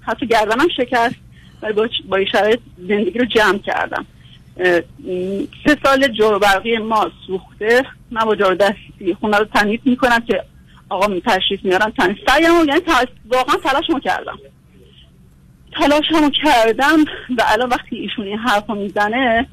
حتی 0.00 0.26
گردنم 0.26 0.68
شکست 0.76 1.14
ولی 1.62 1.72
با, 2.08 2.16
این 2.16 2.26
شرایط 2.32 2.60
زندگی 2.88 3.18
رو 3.18 3.24
جمع 3.24 3.58
کردم. 3.58 4.06
سه 5.66 5.76
سال 5.84 6.08
جارو 6.08 6.38
برقی 6.38 6.78
ما 6.78 7.10
سوخته. 7.26 7.82
من 8.10 8.24
با 8.24 8.36
جارو 8.36 8.54
دستی 8.54 9.14
خونه 9.20 9.38
رو 9.38 9.44
تمیز 9.44 9.80
می‌کنم 9.84 10.18
که 10.18 10.44
آقا 10.88 11.06
می 11.06 11.20
تشریف 11.20 11.64
میارم 11.64 11.92
تمیز 11.98 12.16
سعیم 12.26 12.68
یعنی 12.68 12.80
تا- 12.80 13.04
واقعا 13.28 13.56
تلاشمو 13.56 14.00
کردم. 14.00 14.38
تلاشمو 15.72 16.30
کردم 16.30 17.04
و 17.38 17.42
الان 17.46 17.68
وقتی 17.68 17.96
ایشون 17.96 18.26
این 18.26 18.38
حرف 18.38 18.70
می‌زنه 18.70 19.46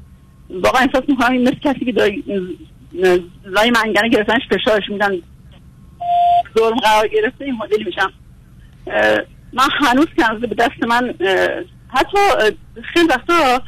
واقعا 0.50 0.82
احساس 0.82 1.04
می‌کنم 1.08 1.32
این 1.32 1.42
مثل 1.42 1.58
کسی 1.64 1.84
که 1.84 1.92
داری 1.92 2.24
لای 3.44 3.70
منگنه 3.70 4.08
گرفتنش 4.08 4.42
فشارش 4.50 4.88
میدن. 4.88 5.10
ظلم 6.58 6.76
قرار 6.76 7.08
گرفته 7.08 7.44
این 7.44 7.54
مدلی 7.54 7.84
میشم. 7.84 8.12
من 9.52 9.68
هنوز 9.80 10.06
که 10.16 10.46
به 10.46 10.54
دست 10.54 10.84
من 10.88 11.14
حتی 11.88 12.18
خیلی 12.82 13.06
وقتا 13.08 13.62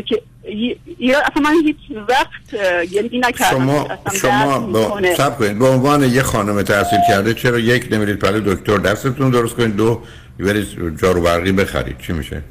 که 0.00 0.22
ی- 0.48 0.76
یا 0.98 1.18
اصلا 1.18 1.42
من 1.42 1.54
هیچ 1.64 1.76
وقت 2.08 2.62
گریه 2.90 3.20
نکردم. 3.20 3.58
شما 3.58 3.88
شما 4.14 4.60
با. 4.60 5.00
سب 5.16 5.38
کنید. 5.38 5.58
به 5.58 5.68
عنوان 5.68 6.02
یه 6.02 6.22
خانم 6.22 6.62
تحصیل 6.62 6.98
کرده 7.08 7.34
چرا 7.34 7.58
یک 7.58 7.88
نمیرید 7.90 8.18
پلی 8.18 8.54
دکتر 8.54 8.76
دستتون 8.76 9.30
درست 9.30 9.56
کنید. 9.56 9.76
دو 9.76 10.02
برید 10.38 10.98
جارو 11.02 11.22
برقی 11.22 11.52
بخرید. 11.52 11.98
چی 11.98 12.12
میشه؟ 12.12 12.42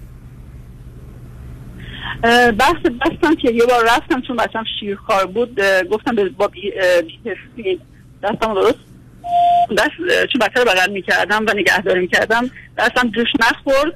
بحث 2.60 2.76
بستم 3.02 3.36
که 3.36 3.52
یه 3.52 3.66
بار 3.66 3.86
رفتم 3.86 4.22
چون 4.22 4.36
بچم 4.36 4.64
شیرخوار 4.80 5.26
بود 5.26 5.60
گفتم 5.92 6.16
به 6.16 6.30
با 6.30 6.48
بی, 6.48 6.74
دستم 8.24 8.54
درست 8.54 8.80
دست 9.78 9.92
چون 10.34 10.40
بچه 10.42 10.60
رو 10.60 10.66
بغل 10.66 10.92
می‌کردم 10.92 11.46
و 11.48 11.54
نگهداری 11.56 12.00
می‌کردم. 12.00 12.50
دستم 12.78 13.12
جوش 13.12 13.28
نخورد. 13.40 13.94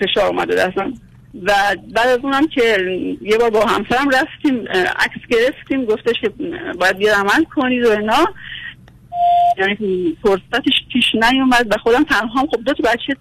فشار 0.00 0.26
اومده 0.26 0.54
دستم. 0.54 0.94
و 1.42 1.52
بعد 1.94 2.08
از 2.08 2.18
اونم 2.22 2.46
که 2.46 2.78
یه 3.22 3.38
بار 3.38 3.50
با 3.50 3.60
همسرم 3.66 4.10
رفتیم 4.10 4.68
عکس 4.98 5.26
گرفتیم 5.30 5.84
گفتش 5.84 6.14
که 6.20 6.28
باید 6.80 6.96
بیا 6.98 7.16
عمل 7.16 7.44
کنید 7.44 7.86
و 7.86 7.90
اینا. 7.90 8.26
یعنی 9.58 10.16
فرصتش 10.22 10.72
پیش 10.92 11.04
نیومد 11.14 11.66
و 11.70 11.76
خودم 11.82 12.04
تنها 12.04 12.40
هم 12.40 12.46
خب 12.46 12.60
دو 12.66 12.72
تا 12.72 12.82
بچه 12.90 13.16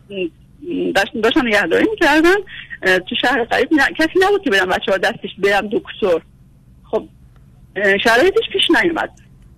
داشت- 0.95 1.21
داشتم 1.23 1.47
نگهداری 1.47 1.85
می‌کردم 1.89 2.35
تو 2.81 3.15
شهر 3.21 3.43
قریب 3.43 3.73
نه، 3.73 3.83
کسی 3.97 4.19
نبود 4.27 4.43
که 4.43 4.49
برم 4.49 4.67
بچه 4.69 4.91
ها 4.91 4.97
دستش 4.97 5.29
برم 5.37 5.67
دکتر. 5.67 6.21
خب 6.91 7.07
شرایطش 8.03 8.49
پیش 8.53 8.63
نیومد. 8.83 9.09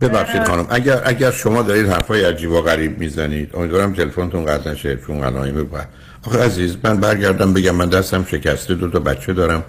ببخشید 0.02 0.44
خانم 0.44 0.68
اگر 0.72 1.02
اگر 1.06 1.32
شما 1.32 1.62
دارید 1.62 1.86
حرفای 1.88 2.26
عجیب 2.26 2.52
و 2.52 2.62
غریب 2.62 3.00
می‌زنید 3.00 3.56
امیدوارم 3.56 3.94
تلفنتون 3.94 4.46
قطع 4.46 4.72
نشه 4.72 4.98
چون 5.08 5.24
علائم 5.24 5.64
بعد 5.64 5.90
آخه 6.26 6.40
عزیز 6.40 6.78
من 6.84 6.98
برگردم 6.98 7.54
بگم 7.54 7.76
من 7.76 7.90
دستم 7.90 8.26
شکسته 8.32 8.76
دو 8.76 8.90
تا 8.90 9.00
بچه 9.00 9.34
دارم. 9.34 9.64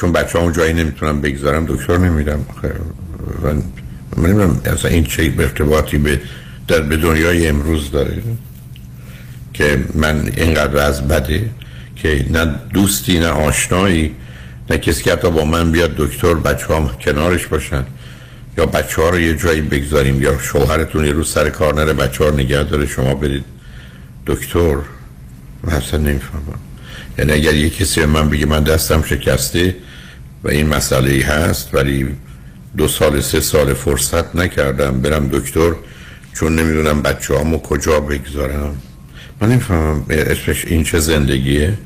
چون 0.00 0.12
بچه 0.12 0.38
اون 0.38 0.52
جایی 0.52 0.72
نمی‌تونم 0.72 1.20
بگذارم 1.20 1.66
دکتر 1.66 1.96
نمیرم. 1.96 2.46
من 3.42 3.62
نمی‌دونم 4.16 4.60
اصلا 4.64 4.90
این 4.90 5.04
چه 5.04 5.32
ارتباطی 5.38 5.98
به 5.98 6.20
در 6.68 6.80
به 6.80 6.96
دنیای 6.96 7.46
امروز 7.46 7.90
داره. 7.90 8.22
که 9.52 9.84
من 9.94 10.32
اینقدر 10.36 10.78
از 10.78 11.08
بده 11.08 11.50
که 11.96 12.24
نه 12.30 12.54
دوستی 12.74 13.18
نه 13.18 13.28
آشنایی 13.28 14.14
نه 14.70 14.78
کسی 14.78 15.02
که 15.02 15.12
حتی 15.12 15.30
با 15.30 15.44
من 15.44 15.72
بیاد 15.72 15.94
دکتر 15.96 16.34
بچه 16.34 16.74
هم 16.74 16.88
کنارش 16.88 17.46
باشن. 17.46 17.84
یا 18.58 18.66
بچه 18.66 19.02
ها 19.02 19.08
رو 19.08 19.20
یه 19.20 19.36
جایی 19.36 19.60
بگذاریم 19.60 20.22
یا 20.22 20.38
شوهرتون 20.38 21.04
یه 21.04 21.12
روز 21.12 21.30
سر 21.30 21.50
کار 21.50 21.74
نره 21.74 21.92
بچه 21.92 22.24
ها 22.24 22.30
نگه 22.30 22.62
داره 22.62 22.86
شما 22.86 23.14
برید 23.14 23.44
دکتر. 24.26 24.76
من 25.64 25.72
اصلا 25.72 26.00
نمی‌فهمم. 26.00 26.58
یعنی 27.18 27.32
اگر 27.32 27.54
یه 27.54 27.70
کسی 27.70 28.04
من 28.04 28.30
بگه 28.30 28.46
من 28.46 28.64
دستم 28.64 29.02
شکسته 29.02 29.76
و 30.44 30.48
این 30.48 30.66
مسئله 30.66 31.10
ای 31.10 31.20
هست 31.20 31.74
ولی 31.74 32.08
دو 32.76 32.88
سال 32.88 33.20
سه 33.20 33.40
سال 33.40 33.74
فرصت 33.74 34.36
نکردم 34.36 35.00
برم 35.00 35.28
دکتر 35.28 35.72
چون 36.34 36.54
نمی‌دونم 36.58 37.02
بچه 37.02 37.34
هامو 37.34 37.58
کجا 37.58 38.00
بگذارم. 38.00 38.76
من 39.40 39.48
نمی‌فهمم 39.48 40.04
اسمش 40.10 40.64
این 40.64 40.84
چه 40.84 40.98
زندگیه 40.98 41.78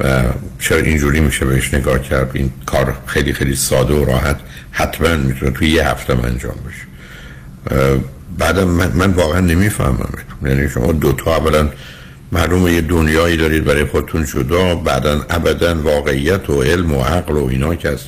و 0.00 0.22
چرا 0.60 0.78
اینجوری 0.78 1.20
میشه 1.20 1.44
بهش 1.44 1.74
نگاه 1.74 2.02
کرد. 2.02 2.30
این 2.34 2.52
کار 2.66 2.98
خیلی 3.06 3.32
خیلی 3.32 3.56
ساده 3.56 3.94
و 3.94 4.04
راحت 4.04 4.36
حتما 4.70 5.16
می‌تونه 5.16 5.50
توی 5.50 5.70
یه 5.70 5.88
هفته 5.88 6.12
انجام 6.24 6.54
بشه. 6.66 6.88
بعدم 8.38 8.68
من, 8.68 8.92
من 8.92 9.10
واقعا 9.10 9.40
نمی‌فهمم 9.40 10.08
یعنی 10.44 10.68
شما 10.68 10.92
دوتا 10.92 11.36
اولا 11.36 11.68
معلومه 12.32 12.72
یه 12.72 12.80
دنیایی 12.80 13.36
دارید 13.36 13.64
برای 13.64 13.84
خودتون 13.84 14.24
جدا. 14.24 14.74
بعدا 14.74 15.26
ابدا 15.30 15.82
واقعیت 15.82 16.50
و 16.50 16.62
علم 16.62 16.94
و 16.94 17.02
عقل 17.02 17.34
و 17.34 17.46
اینا 17.46 17.74
که 17.74 17.88
از 17.88 17.98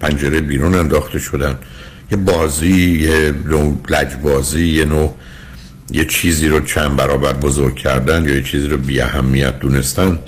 پنجره 0.00 0.40
بیرون 0.40 0.74
انداخته 0.74 1.18
شدن. 1.18 1.58
یه 2.10 2.16
بازی 2.16 2.98
یه 3.00 3.34
نوع 3.46 3.76
لجبازی 3.88 4.66
یه 4.66 4.84
نوع 4.84 5.14
یه 5.90 6.04
چیزی 6.04 6.48
رو 6.48 6.60
چند 6.60 6.96
برابر 6.96 7.32
بزرگ 7.32 7.74
کردن 7.74 8.24
یا 8.24 8.34
یه 8.34 8.42
چیزی 8.42 8.68
رو 8.68 8.76
بی 8.76 9.00
اهمیت 9.00 9.58
دونستن. 9.58 10.18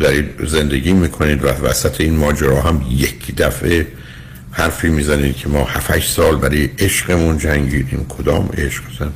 دارید 0.00 0.46
زندگی 0.46 0.92
می‌کنید 0.92 1.44
و 1.44 1.48
وسط 1.48 2.00
این 2.00 2.16
ماجرا 2.16 2.60
هم 2.60 2.86
یک 2.90 3.36
دفعه 3.36 3.86
حرفی 4.50 4.88
می‌زنید 4.88 5.36
که 5.36 5.48
ما 5.48 5.64
7 5.64 6.00
سال 6.00 6.36
برای 6.36 6.70
عشقمون 6.78 7.38
جنگیدیم. 7.38 8.06
کدام 8.08 8.48
عشق؟ 8.58 8.82
اصلا 8.94 9.08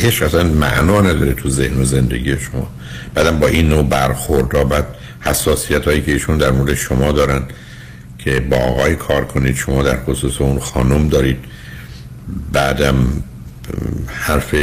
عشق 0.00 0.26
اصلا 0.26 0.44
معنا 0.44 1.00
نداره 1.00 1.32
تو 1.32 1.50
ذهن 1.50 1.80
و 1.80 1.84
زندگی 1.84 2.36
شما. 2.38 2.70
بعدم 3.14 3.38
با 3.38 3.46
این 3.46 3.68
نوع 3.68 3.82
برخورد 3.82 4.54
ها 4.54 4.64
بعد 4.64 4.86
حساسیت 5.20 5.84
هایی 5.84 6.02
که 6.02 6.12
ایشون 6.12 6.38
در 6.38 6.50
مورد 6.50 6.74
شما 6.74 7.12
دارن 7.12 7.42
که 8.18 8.40
با 8.40 8.56
آقای 8.56 8.96
کار 8.96 9.24
کنید 9.24 9.56
شما 9.56 9.82
در 9.82 10.04
خصوص 10.04 10.40
اون 10.40 10.58
خانم 10.58 11.08
دارید 11.08 11.38
بعدم 12.52 12.96
حرف 14.06 14.54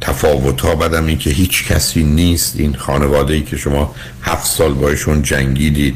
تفاوت 0.00 0.60
ها 0.60 0.74
بعدم 0.74 1.06
این 1.06 1.18
که 1.18 1.30
هیچ 1.30 1.66
کسی 1.66 2.04
نیست. 2.04 2.60
این 2.60 2.74
خانواده 2.74 3.34
ای 3.34 3.42
که 3.42 3.56
شما 3.56 3.94
هفت 4.22 4.46
سال 4.46 4.72
باشون 4.72 5.22
جنگیدید 5.22 5.94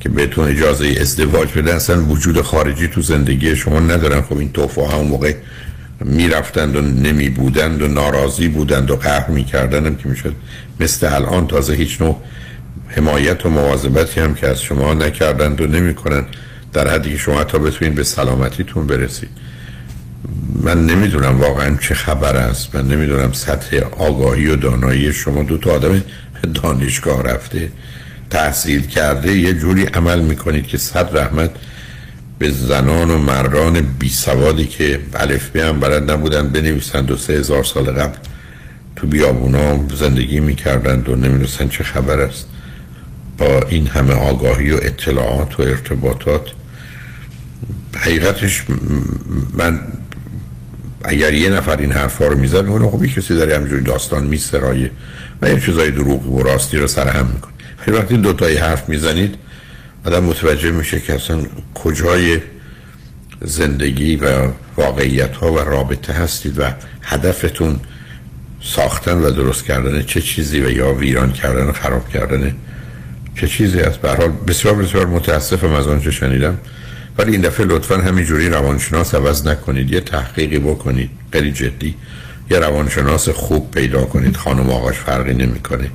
که 0.00 0.08
بهتون 0.08 0.48
اجازه 0.48 0.96
ازدواج 1.00 1.48
بدن 1.52 1.74
اصلا 1.74 2.04
وجود 2.04 2.40
خارجی 2.40 2.88
تو 2.88 3.02
زندگی 3.02 3.56
شما 3.56 3.80
ندارن. 3.80 4.22
خب 4.22 4.38
این 4.38 4.52
توفا 4.52 4.88
همون 4.88 5.06
موقع 5.06 5.34
می‌رفتند 6.04 6.76
و 6.76 6.80
نمی 6.80 7.28
بودند 7.28 7.82
و 7.82 7.88
ناراضی 7.88 8.48
بودند 8.48 8.90
و 8.90 8.96
قهر 8.96 9.30
می‌کردند 9.30 9.86
هم 9.86 9.96
که 9.96 10.08
می‌شد 10.08 10.34
مثل 10.80 11.14
الان 11.14 11.46
تازه 11.46 11.74
هیچ 11.74 12.00
نوع 12.00 12.22
حمایت 12.88 13.46
و 13.46 13.50
مواظبتی 13.50 14.20
هم 14.20 14.34
که 14.34 14.48
از 14.48 14.62
شما 14.62 14.94
نکردند 14.94 15.60
و 15.60 15.66
نمی 15.66 15.94
کنند 15.94 16.26
در 16.72 16.88
حدی 16.88 17.10
که 17.10 17.16
شما 17.16 17.40
حتی 17.40 17.58
بتونید 17.58 17.94
به 17.94 18.04
سلامتیتون 18.04 18.86
برسید. 18.86 19.28
من 20.62 20.86
نمی‌دونم 20.86 21.40
واقعا 21.40 21.76
چه 21.76 21.94
خبر 21.94 22.36
است. 22.36 22.74
من 22.74 22.88
نمی‌دونم 22.88 23.32
سطح 23.32 23.76
آگاهی 23.98 24.46
و 24.46 24.56
دانایی 24.56 25.12
شما. 25.12 25.42
دو 25.42 25.58
تا 25.58 25.70
آدم 25.70 26.02
دانشگاه 26.54 27.22
رفته 27.22 27.68
تحصیل 28.30 28.86
کرده 28.86 29.36
یه 29.36 29.54
جوری 29.54 29.84
عمل 29.84 30.20
می‌کنید 30.20 30.66
که 30.66 30.78
صد 30.78 31.16
رحمت 31.18 31.50
به 32.38 32.50
زنان 32.50 33.10
و 33.10 33.18
مردان 33.18 33.80
بی 33.98 34.08
سوادی 34.08 34.66
که 34.66 35.00
الف 35.14 35.56
هم 35.56 35.80
بلد 35.80 36.10
نبودن 36.10 36.48
بنویسند 36.48 37.10
و 37.10 37.16
سه 37.16 37.32
هزار 37.32 37.64
سال 37.64 37.84
قبل 37.84 38.16
تو 38.96 39.06
بیابونا 39.06 39.88
زندگی 39.96 40.40
می‌کردند 40.40 41.08
و 41.08 41.16
نمی‌دونستن 41.16 41.68
چه 41.68 41.84
خبر 41.84 42.20
است. 42.20 42.46
با 43.38 43.62
این 43.68 43.86
همه 43.86 44.14
آگاهی 44.14 44.70
و 44.70 44.78
اطلاعات 44.82 45.60
و 45.60 45.62
ارتباطات 45.62 46.42
حقیقتش 47.96 48.64
من 49.54 49.80
اگر 51.04 51.34
یه 51.34 51.50
نفر 51.50 51.76
این 51.76 51.92
حرفا 51.92 52.26
رو 52.26 52.38
می‌زد 52.38 52.66
میگه 52.66 52.90
خب 52.90 53.06
کسی 53.06 53.34
داره 53.34 53.56
همینجوری 53.56 53.82
داستان 53.82 54.26
میسرایه 54.26 54.90
و 55.42 55.48
یه 55.48 55.60
چیزای 55.60 55.90
دروغ 55.90 56.26
و 56.28 56.42
راستی 56.42 56.76
رو 56.76 56.86
سر 56.86 57.08
هم 57.08 57.26
می‌کنه. 57.26 57.52
ولی 57.86 57.96
وقتی 57.96 58.16
دو 58.16 58.32
تایی 58.32 58.56
حرف 58.56 58.88
می‌زنید 58.88 59.34
آدم 60.04 60.24
متوجه 60.24 60.70
میشه 60.70 61.00
که 61.00 61.14
اصلا 61.14 61.42
کجای 61.74 62.40
زندگی 63.40 64.16
و 64.16 64.48
واقعیت 64.76 65.36
ها 65.36 65.52
و 65.52 65.58
رابطه 65.58 66.12
هستید 66.12 66.58
و 66.58 66.62
هدفتون 67.02 67.80
ساختن 68.62 69.18
و 69.18 69.30
درست 69.30 69.64
کردن 69.64 70.02
چه 70.02 70.20
چیزی 70.20 70.60
و 70.60 70.70
یا 70.70 70.94
ویران 70.94 71.32
کردن 71.32 71.66
و 71.66 71.72
خراب 71.72 72.08
کردن 72.08 72.54
چه 73.34 73.48
چیزی 73.48 73.80
است 73.80 73.98
به 73.98 74.10
حال 74.10 74.28
بسیار 74.48 74.74
بسیار 74.74 75.06
متاسفم 75.06 75.72
از 75.72 75.86
آنچه 75.86 76.10
شنیدم. 76.10 76.58
ولی 77.18 77.32
این 77.32 77.40
دفعه 77.40 77.66
لطفا 77.66 77.96
همینجوری 77.96 78.48
روانشناس 78.48 79.14
عوض 79.14 79.46
نکنید. 79.46 79.92
یه 79.92 80.00
تحقیقی 80.00 80.58
بکنید. 80.58 81.10
خیلی 81.32 81.52
جدی. 81.52 81.94
یه 82.50 82.58
روانشناس 82.58 83.28
خوب 83.28 83.70
پیدا 83.70 84.04
کنید. 84.04 84.36
خانم 84.36 84.70
آقاش 84.70 84.96
فرقی 84.96 85.34
نمی‌کنه. 85.34 85.90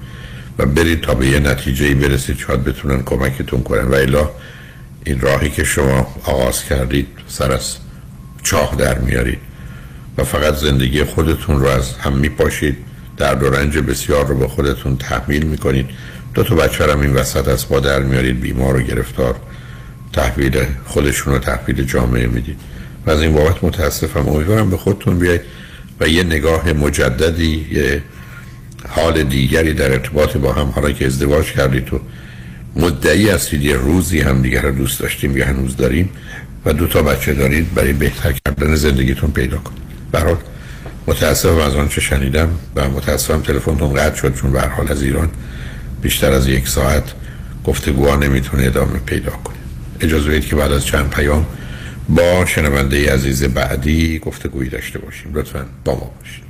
و 0.59 0.65
برید 0.65 1.01
تا 1.01 1.13
به 1.13 1.27
یه 1.27 1.39
نتیجه 1.39 1.95
برسید 1.95 2.37
شاید 2.37 2.63
بتونن 2.63 3.03
کمکتون 3.03 3.63
کنن. 3.63 3.87
و 3.87 3.93
الا 3.95 4.29
این 5.05 5.19
راهی 5.19 5.49
که 5.49 5.63
شما 5.63 6.15
آغاز 6.23 6.63
کردید 6.63 7.07
سر 7.27 7.51
از 7.51 7.75
چاه 8.43 8.75
در 8.75 8.99
میارید 8.99 9.39
و 10.17 10.23
فقط 10.23 10.55
زندگی 10.55 11.03
خودتون 11.03 11.59
رو 11.59 11.67
از 11.67 11.93
هم 11.93 12.13
میپاشید. 12.13 12.77
در 13.17 13.35
و 13.43 13.55
رنج 13.55 13.77
بسیار 13.77 14.27
رو 14.27 14.37
به 14.39 14.47
خودتون 14.47 14.97
تحمیل 14.97 15.45
می‌کنید. 15.45 15.89
دو 16.33 16.43
تا 16.43 16.55
بچه 16.55 16.91
هم 16.91 17.01
این 17.01 17.13
وسط 17.13 17.47
از 17.47 17.69
با 17.69 17.79
در 17.79 17.99
میارید 17.99 18.41
بیمار 18.41 18.75
و 18.75 18.81
گرفتار. 18.81 19.35
تحویل 20.13 20.65
خودشون 20.85 21.33
رو 21.33 21.39
تحویل 21.39 21.83
جامعه 21.83 22.27
می‌دید. 22.27 22.59
و 23.05 23.11
از 23.11 23.21
این 23.21 23.33
بابت 23.33 23.63
متاسفم. 23.63 24.29
امیدوارم 24.29 24.69
به 24.69 24.77
خودتون 24.77 25.19
بیاید 25.19 25.41
و 25.99 26.07
یه 26.07 26.23
نگاه 26.23 26.73
مجددی 26.73 27.67
یه 27.71 28.01
حال 28.89 29.23
دیگری 29.23 29.73
در 29.73 29.91
ارتباط 29.91 30.37
با 30.37 30.53
هم 30.53 30.65
حالا 30.67 30.91
که 30.91 31.05
ازدواج 31.05 31.51
کردید 31.51 31.93
و 31.93 31.99
مدعی 32.75 33.29
هستید 33.29 33.63
یه 33.63 33.75
روزی 33.75 34.19
هم 34.19 34.41
دیگر 34.41 34.61
رو 34.61 34.71
دوست 34.71 34.99
داشتیم 34.99 35.37
یا 35.37 35.45
هنوز 35.45 35.77
داریم 35.77 36.09
و 36.65 36.73
دو 36.73 36.87
تا 36.87 37.01
بچه 37.01 37.33
دارید 37.33 37.73
برای 37.73 37.93
بهتر 37.93 38.33
کردن 38.45 38.75
زندگیتون 38.75 39.31
پیدا 39.31 39.57
کنید 39.57 39.81
برای 40.11 40.35
متاسفم 41.07 41.57
از 41.57 41.75
آنچه 41.75 42.01
شنیدم 42.01 42.49
و 42.75 42.89
متاسفم 42.89 43.41
تلفنتون 43.41 43.93
قطع 43.93 44.15
شد 44.15 44.35
چون 44.35 44.51
به 44.51 44.61
حال 44.61 44.91
از 44.91 45.03
ایران 45.03 45.29
بیشتر 46.01 46.31
از 46.31 46.47
یک 46.47 46.67
ساعت 46.67 47.03
گفتگوها 47.65 48.15
نمی‌تونه 48.15 48.65
ادامه 48.65 48.99
پیدا 48.99 49.31
کنه. 49.31 49.55
اجازه 49.99 50.29
بدید 50.29 50.45
که 50.45 50.55
بعد 50.55 50.71
از 50.71 50.85
چند 50.85 51.09
پیام 51.09 51.45
با 52.09 52.45
شنونده 52.45 53.13
عزیز 53.13 53.43
بعدی 53.43 54.19
گفتگویی 54.19 54.69
داشته 54.69 54.99
باشیم. 54.99 55.31
لطفا 55.35 55.65
با 55.85 55.93
ما 55.93 56.11
باشید. 56.19 56.47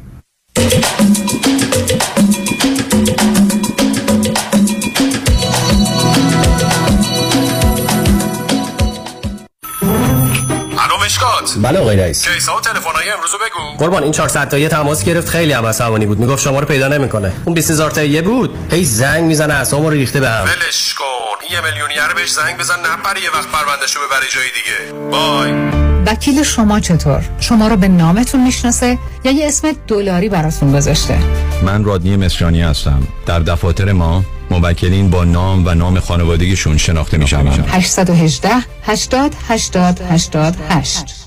مشکات 11.43 11.63
بله 11.63 11.79
آقای 11.79 11.97
رئیس. 11.97 12.27
کیسا 12.27 12.57
و 12.57 12.61
تلفن‌های 12.61 13.09
امروز 13.09 13.31
بگو. 13.31 13.77
قربان 13.85 14.03
این 14.03 14.11
400 14.11 14.49
تایی 14.49 14.67
تماس 14.67 15.03
گرفت 15.03 15.29
خیلی 15.29 15.53
هم 15.53 15.65
عصبانی 15.65 16.05
بود. 16.05 16.19
می‌گفت 16.19 16.43
شما 16.43 16.59
رو 16.59 16.65
پیدا 16.65 16.87
نمی‌کنه. 16.87 17.33
اون 17.45 17.53
20000 17.53 17.91
تایی 17.91 18.21
بود. 18.21 18.57
هی 18.71 18.85
زنگ 18.85 19.23
می‌زنه 19.23 19.53
اعصابمو 19.53 19.89
رو 19.89 19.95
ریخته 19.95 20.19
بهم 20.19 20.43
ولش 20.43 20.93
کن. 20.93 21.03
یه 21.51 21.61
میلیونیر 21.61 22.13
بهش 22.15 22.31
زنگ 22.31 22.57
بزن 22.57 22.79
نپره 22.79 23.21
یه 23.23 23.29
وقت 23.29 23.47
پروندهشو 23.47 23.99
ببره 23.99 24.27
جای 24.29 24.47
دیگه. 24.57 25.09
بای 25.11 25.51
وکیل 26.07 26.43
شما 26.43 26.79
چطور؟ 26.79 27.23
شما 27.39 27.67
رو 27.67 27.77
به 27.77 27.87
نامتون 27.87 28.43
می‌شناسه 28.43 28.97
یا 29.23 29.31
یه 29.31 29.47
اسم 29.47 29.71
دلاری 29.87 30.29
براتون 30.29 30.73
گذاشته؟ 30.73 31.19
من 31.63 31.83
رادنی 31.83 32.17
مصریانی 32.17 32.61
هستم. 32.61 33.07
در 33.25 33.39
دفاتر 33.39 33.91
ما 33.91 34.23
موکلین 34.51 35.09
با 35.09 35.23
نام 35.23 35.67
و 35.67 35.73
نام 35.73 35.99
خانوادگیشون 35.99 36.77
شناخته 36.77 37.17
میشن 37.17 37.47
818 37.67 38.49
80 38.83 39.35
80 39.47 40.01
88 40.69 41.26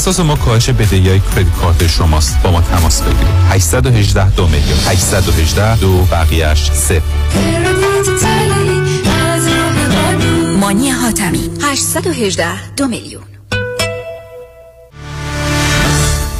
تخصص 0.01 0.19
ما 0.19 0.35
کاهش 0.35 0.69
بدهی 0.69 1.09
های 1.09 1.19
کردیت 1.19 1.55
کارت 1.55 1.87
شماست. 1.87 2.41
با 2.43 2.51
ما 2.51 2.61
تماس 2.61 3.01
بگیرید. 3.01 3.27
818 3.49 4.29
دو 4.29 4.47
میلیون. 4.47 4.77
818 4.87 5.77
دو 5.77 5.97
بقیهش 5.97 6.71
صفر. 6.71 7.01
مانی 10.59 10.89
حاتمی. 10.89 11.49
818 11.63 12.73
دو 12.75 12.87
میلیون. 12.87 13.23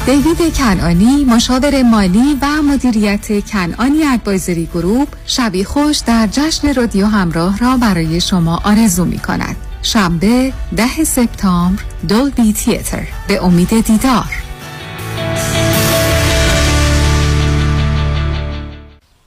دیوید 0.05 0.57
کنانی 0.57 1.25
مشاور 1.25 1.83
مالی 1.83 2.37
و 2.41 2.61
مدیریت 2.61 3.45
کنانی 3.45 4.03
ادوایزری 4.03 4.69
گروپ 4.73 5.07
شبی 5.25 5.63
خوش 5.63 5.97
در 5.97 6.27
جشن 6.31 6.73
رادیو 6.73 7.05
همراه 7.05 7.57
را 7.57 7.77
برای 7.77 8.21
شما 8.21 8.61
آرزو 8.63 9.05
می 9.05 9.19
کند 9.19 9.55
شنبه 9.83 10.53
ده 10.77 11.03
سپتامبر 11.03 11.83
دولبی 12.09 12.53
تیتر. 12.53 13.07
به 13.27 13.43
امید 13.43 13.85
دیدار. 13.85 14.25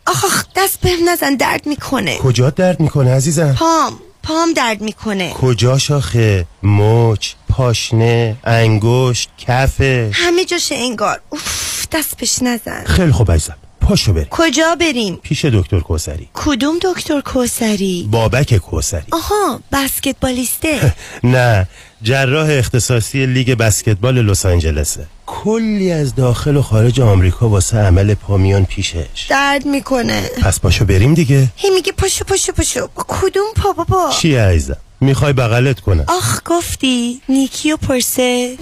آخ 0.06 0.44
دست 0.56 0.80
بهم 0.80 1.08
نزن 1.08 1.34
درد 1.34 1.66
می‌کنه. 1.66 2.18
کجا 2.18 2.50
درد 2.50 2.80
می‌کنه 2.80 3.14
عزیزم؟ 3.14 3.52
پام 3.52 3.92
پام 4.22 4.52
درد 4.52 4.80
می‌کنه. 4.80 5.30
کجا 5.30 5.78
شاخه؟ 5.78 6.46
مچ 6.62 7.32
پاشنه 7.48 8.36
انگشت 8.44 9.30
کفه 9.38 10.10
همه 10.14 10.44
جاش 10.44 10.72
انگار. 10.76 11.20
اوف 11.30 11.86
دست 11.92 12.16
بهش 12.16 12.42
نزن. 12.42 12.84
خیلی 12.86 13.12
خوب 13.12 13.32
عزیزم. 13.32 13.56
پاشو 13.84 14.12
بریم. 14.12 14.26
کجا 14.30 14.74
بریم؟ 14.80 15.18
پیش 15.22 15.44
دکتر 15.44 15.80
کوسری. 15.80 16.28
کدوم 16.34 16.74
دکتر 16.82 17.20
کوسری؟ 17.20 18.08
بابک 18.10 18.56
کوسری. 18.56 19.02
آها 19.12 19.60
بسکتبالیسته. 19.72 20.94
نه 21.34 21.68
جراح 22.02 22.48
اختصاصی 22.50 23.26
لیگ 23.26 23.54
بسکتبال 23.54 24.14
لس 24.14 24.46
آنجلسه. 24.46 25.06
کلی 25.26 25.92
از 25.92 26.14
داخل 26.14 26.56
و 26.56 26.62
خارج 26.62 27.00
آمریکا 27.00 27.48
واسه 27.48 27.76
عمل 27.78 28.14
پامیان 28.14 28.64
پیشش. 28.64 29.26
درد 29.30 29.66
می‌کنه. 29.66 30.22
پس 30.42 30.60
پاشو 30.60 30.84
بریم 30.84 31.14
دیگه. 31.14 31.48
هی 31.56 31.70
میگه 31.70 31.92
پاشو 31.92 32.24
پاشو 32.24 32.52
پاشو. 32.52 32.88
با 32.94 33.04
کدوم 33.08 33.46
پا 33.56 33.72
بابا؟ 33.72 34.10
چی 34.20 34.36
عزیزم؟ 34.36 34.76
می‌خوای 35.00 35.32
بغلت 35.32 35.80
کنم. 35.80 36.04
آخ 36.08 36.40
گفتی. 36.44 37.20
نیکی 37.28 37.72
و 37.72 37.76
پرسش. 37.76 38.54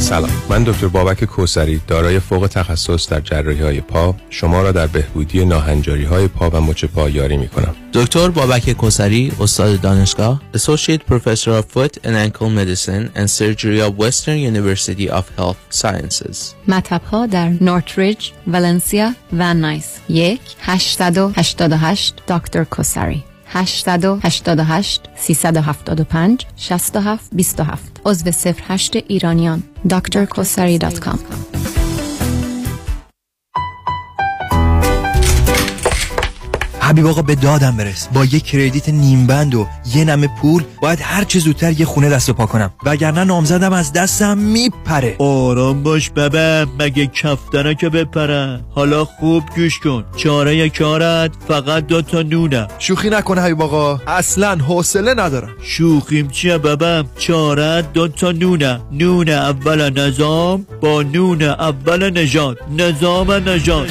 سلام. 0.00 0.30
من 0.48 0.64
دکتر 0.64 0.88
بابک 0.88 1.24
کوسری 1.24 1.80
دارای 1.86 2.20
فوق 2.20 2.46
تخصص 2.46 3.08
در 3.08 3.20
جراحی 3.20 3.62
های 3.62 3.80
پا. 3.80 4.14
شما 4.30 4.62
را 4.62 4.72
در 4.72 4.86
بهبودی 4.86 5.44
ناهنجاری 5.44 6.04
های 6.04 6.28
پا 6.28 6.50
و 6.50 6.60
مچ 6.60 6.84
پا 6.84 7.08
یاری 7.08 7.36
می 7.36 7.48
کنم 7.48 7.74
دکتر 7.92 8.28
بابک 8.28 8.72
کوسری 8.72 9.32
استاد 9.40 9.80
دانشگاه 9.80 10.42
Associate 10.56 11.00
Professor 11.12 11.48
of 11.48 11.64
Foot 11.74 11.98
and 12.04 12.16
Ankle 12.16 12.50
Medicine 12.50 13.10
and 13.16 13.30
Surgery 13.30 13.80
of 13.80 13.98
Western 13.98 14.38
University 14.38 15.10
of 15.10 15.24
Health 15.38 15.80
Sciences. 15.82 16.36
مطب 16.68 17.02
ها 17.04 17.26
در 17.26 17.48
نورتریج، 17.60 18.30
ولنسیا 18.46 19.14
و 19.32 19.54
نایس. 19.54 19.98
یک 20.08 20.40
888 20.60 22.14
دکتر 22.28 22.64
کوسری. 22.64 23.24
888 23.46 25.02
375 25.16 26.46
67 26.56 27.24
27 27.32 27.89
عضو 28.06 28.30
08 28.68 29.04
ایرانیان. 29.06 29.62
drkosari.com 29.88 31.59
حبیب 36.90 37.06
آقا 37.06 37.22
به 37.22 37.34
دادم 37.34 37.76
برس. 37.76 38.08
با 38.14 38.24
یه 38.24 38.40
کردیت 38.40 38.88
نیم 38.88 39.26
بند 39.26 39.54
و 39.54 39.66
یه 39.94 40.04
نمه 40.04 40.28
پول 40.42 40.64
باید 40.82 40.98
هر 41.02 41.24
چه 41.24 41.38
زودتر 41.38 41.80
یه 41.80 41.86
خونه 41.86 42.08
دست 42.08 42.28
و 42.28 42.32
پا 42.32 42.46
کنم. 42.46 42.70
وگرنه 42.84 43.24
نامزدم 43.24 43.72
از 43.72 43.92
دستم 43.92 44.38
میپره. 44.38 45.16
آرام 45.18 45.82
باش 45.82 46.10
ببه 46.10 46.66
مگه 46.78 47.06
کفتنه 47.06 47.74
که 47.74 47.88
بپره. 47.88 48.60
حالا 48.74 49.04
خوب 49.04 49.44
گوش 49.56 49.78
کن. 49.78 50.04
چاره 50.16 50.68
کارت 50.68 51.30
فقط 51.48 51.86
دو 51.86 52.02
تا 52.02 52.22
نونه. 52.22 52.66
شوخی 52.78 53.10
نکنه 53.10 53.40
حبیب 53.40 53.62
آقا. 53.62 54.00
اصلا 54.06 54.56
حوصله 54.56 55.14
ندارم. 55.14 55.50
شوخیم 55.62 56.28
چیه 56.28 56.58
ببم 56.58 57.04
چاره 57.18 57.82
دو 57.82 58.08
تا 58.08 58.32
نونه. 58.32 58.80
نون 58.92 59.28
اول 59.28 60.00
نظام 60.00 60.66
با 60.80 61.02
نون 61.02 61.42
اول 61.42 62.18
نژاد 62.18 62.58
نظام 62.78 63.32
نژاد 63.32 63.90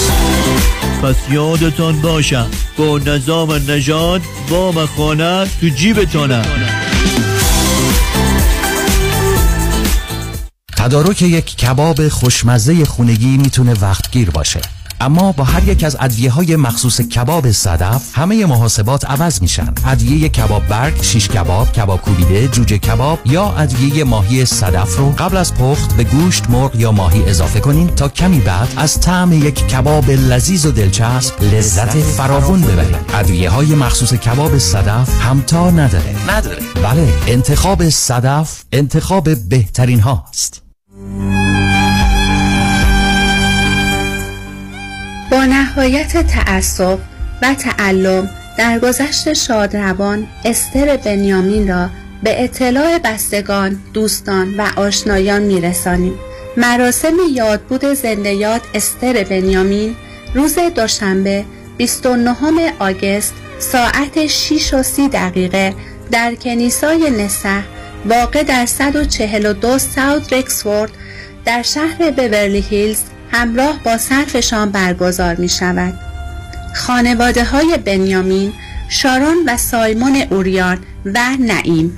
پس 1.03 1.15
یادتان 1.31 2.01
باشم 2.01 2.47
با 2.77 2.97
نظام 2.97 3.51
نژاد 3.51 4.21
وام 4.49 4.85
خانه 4.85 5.47
تو 5.61 5.67
جیبتانه. 5.67 6.41
تدارک 10.77 11.21
یک 11.21 11.57
کباب 11.57 12.07
خوشمزه 12.07 12.85
خونگی 12.85 13.37
می‌تونه 13.37 13.73
وقتگیر 13.73 14.29
باشه. 14.29 14.61
اما 15.01 15.31
با 15.31 15.43
هر 15.43 15.67
یک 15.67 15.83
از 15.83 15.97
ادویه 15.99 16.31
های 16.31 16.55
مخصوص 16.55 17.01
کباب 17.01 17.51
صدف 17.51 18.03
همه 18.13 18.45
محاسبات 18.45 19.05
عوض 19.05 19.41
میشن. 19.41 19.73
ادویه 19.85 20.29
کباب 20.29 20.67
برگ، 20.67 21.03
شیش 21.03 21.27
کباب، 21.27 21.71
کباب 21.71 22.01
کوبیده، 22.01 22.47
جوجه 22.47 22.77
کباب 22.77 23.19
یا 23.25 23.49
ادویه 23.57 24.03
ماهی 24.03 24.45
صدف 24.45 24.97
رو 24.97 25.11
قبل 25.11 25.37
از 25.37 25.53
پخت 25.53 25.95
به 25.97 26.03
گوشت، 26.03 26.49
مرغ 26.49 26.75
یا 26.75 26.91
ماهی 26.91 27.23
اضافه 27.29 27.59
کنین 27.59 27.87
تا 27.87 28.09
کمی 28.09 28.39
بعد 28.39 28.73
از 28.77 28.99
طعم 28.99 29.33
یک 29.33 29.67
کباب 29.67 30.09
لذیذ 30.11 30.65
و 30.65 30.71
دلچسب 30.71 31.43
لذت 31.43 31.97
فراوون 31.97 32.61
ببرید 32.61 32.95
ادویه 33.13 33.49
های 33.49 33.75
مخصوص 33.75 34.13
کباب 34.13 34.57
صدف 34.57 35.21
همتا 35.21 35.71
نداره. 35.71 36.15
نداره. 36.29 36.61
بله 36.83 37.13
انتخاب 37.27 37.89
صدف 37.89 38.63
انتخاب 38.71 39.49
بهترین 39.49 39.99
هاست. 39.99 40.70
با 45.31 45.45
نهایت 45.45 46.27
تعصب 46.27 46.99
و 47.41 47.53
تعلم 47.53 48.29
در 48.57 48.79
گذشت 48.79 49.33
شادروان 49.33 50.27
استر 50.45 50.97
بنیامین 50.97 51.67
را 51.67 51.89
به 52.23 52.43
اطلاع 52.43 52.97
بستگان، 52.97 53.79
دوستان 53.93 54.57
و 54.57 54.67
آشنایان 54.75 55.41
میرسانیم. 55.41 56.13
مراسم 56.57 57.13
یادبود 57.33 57.85
زنده 57.85 58.33
یاد 58.33 58.61
استر 58.73 59.23
بنیامین 59.23 59.95
روز 60.35 60.59
دوشنبه 60.75 61.45
29 61.77 62.73
آگست 62.79 63.33
ساعت 63.59 64.27
6 64.27 64.73
و 64.73 64.83
30 64.83 65.09
دقیقه 65.09 65.73
در 66.11 66.35
کنیسای 66.35 67.09
نسح 67.09 67.61
واقع 68.05 68.43
در 68.43 68.65
142 68.65 69.79
ساوت 69.79 70.33
رکسفورد 70.33 70.91
در 71.45 71.61
شهر 71.61 72.11
بورلی 72.11 72.59
هیلز 72.59 73.01
همراه 73.31 73.79
با 73.83 73.97
صرفشان 73.97 74.71
برگزار 74.71 75.35
می 75.35 75.49
شود. 75.49 75.93
خانواده 76.75 77.43
های 77.43 77.77
بنیامین، 77.85 78.53
شارون 78.89 79.37
و 79.47 79.57
سایمون 79.57 80.23
اوریان 80.29 80.77
و 81.05 81.19
نعیم. 81.39 81.97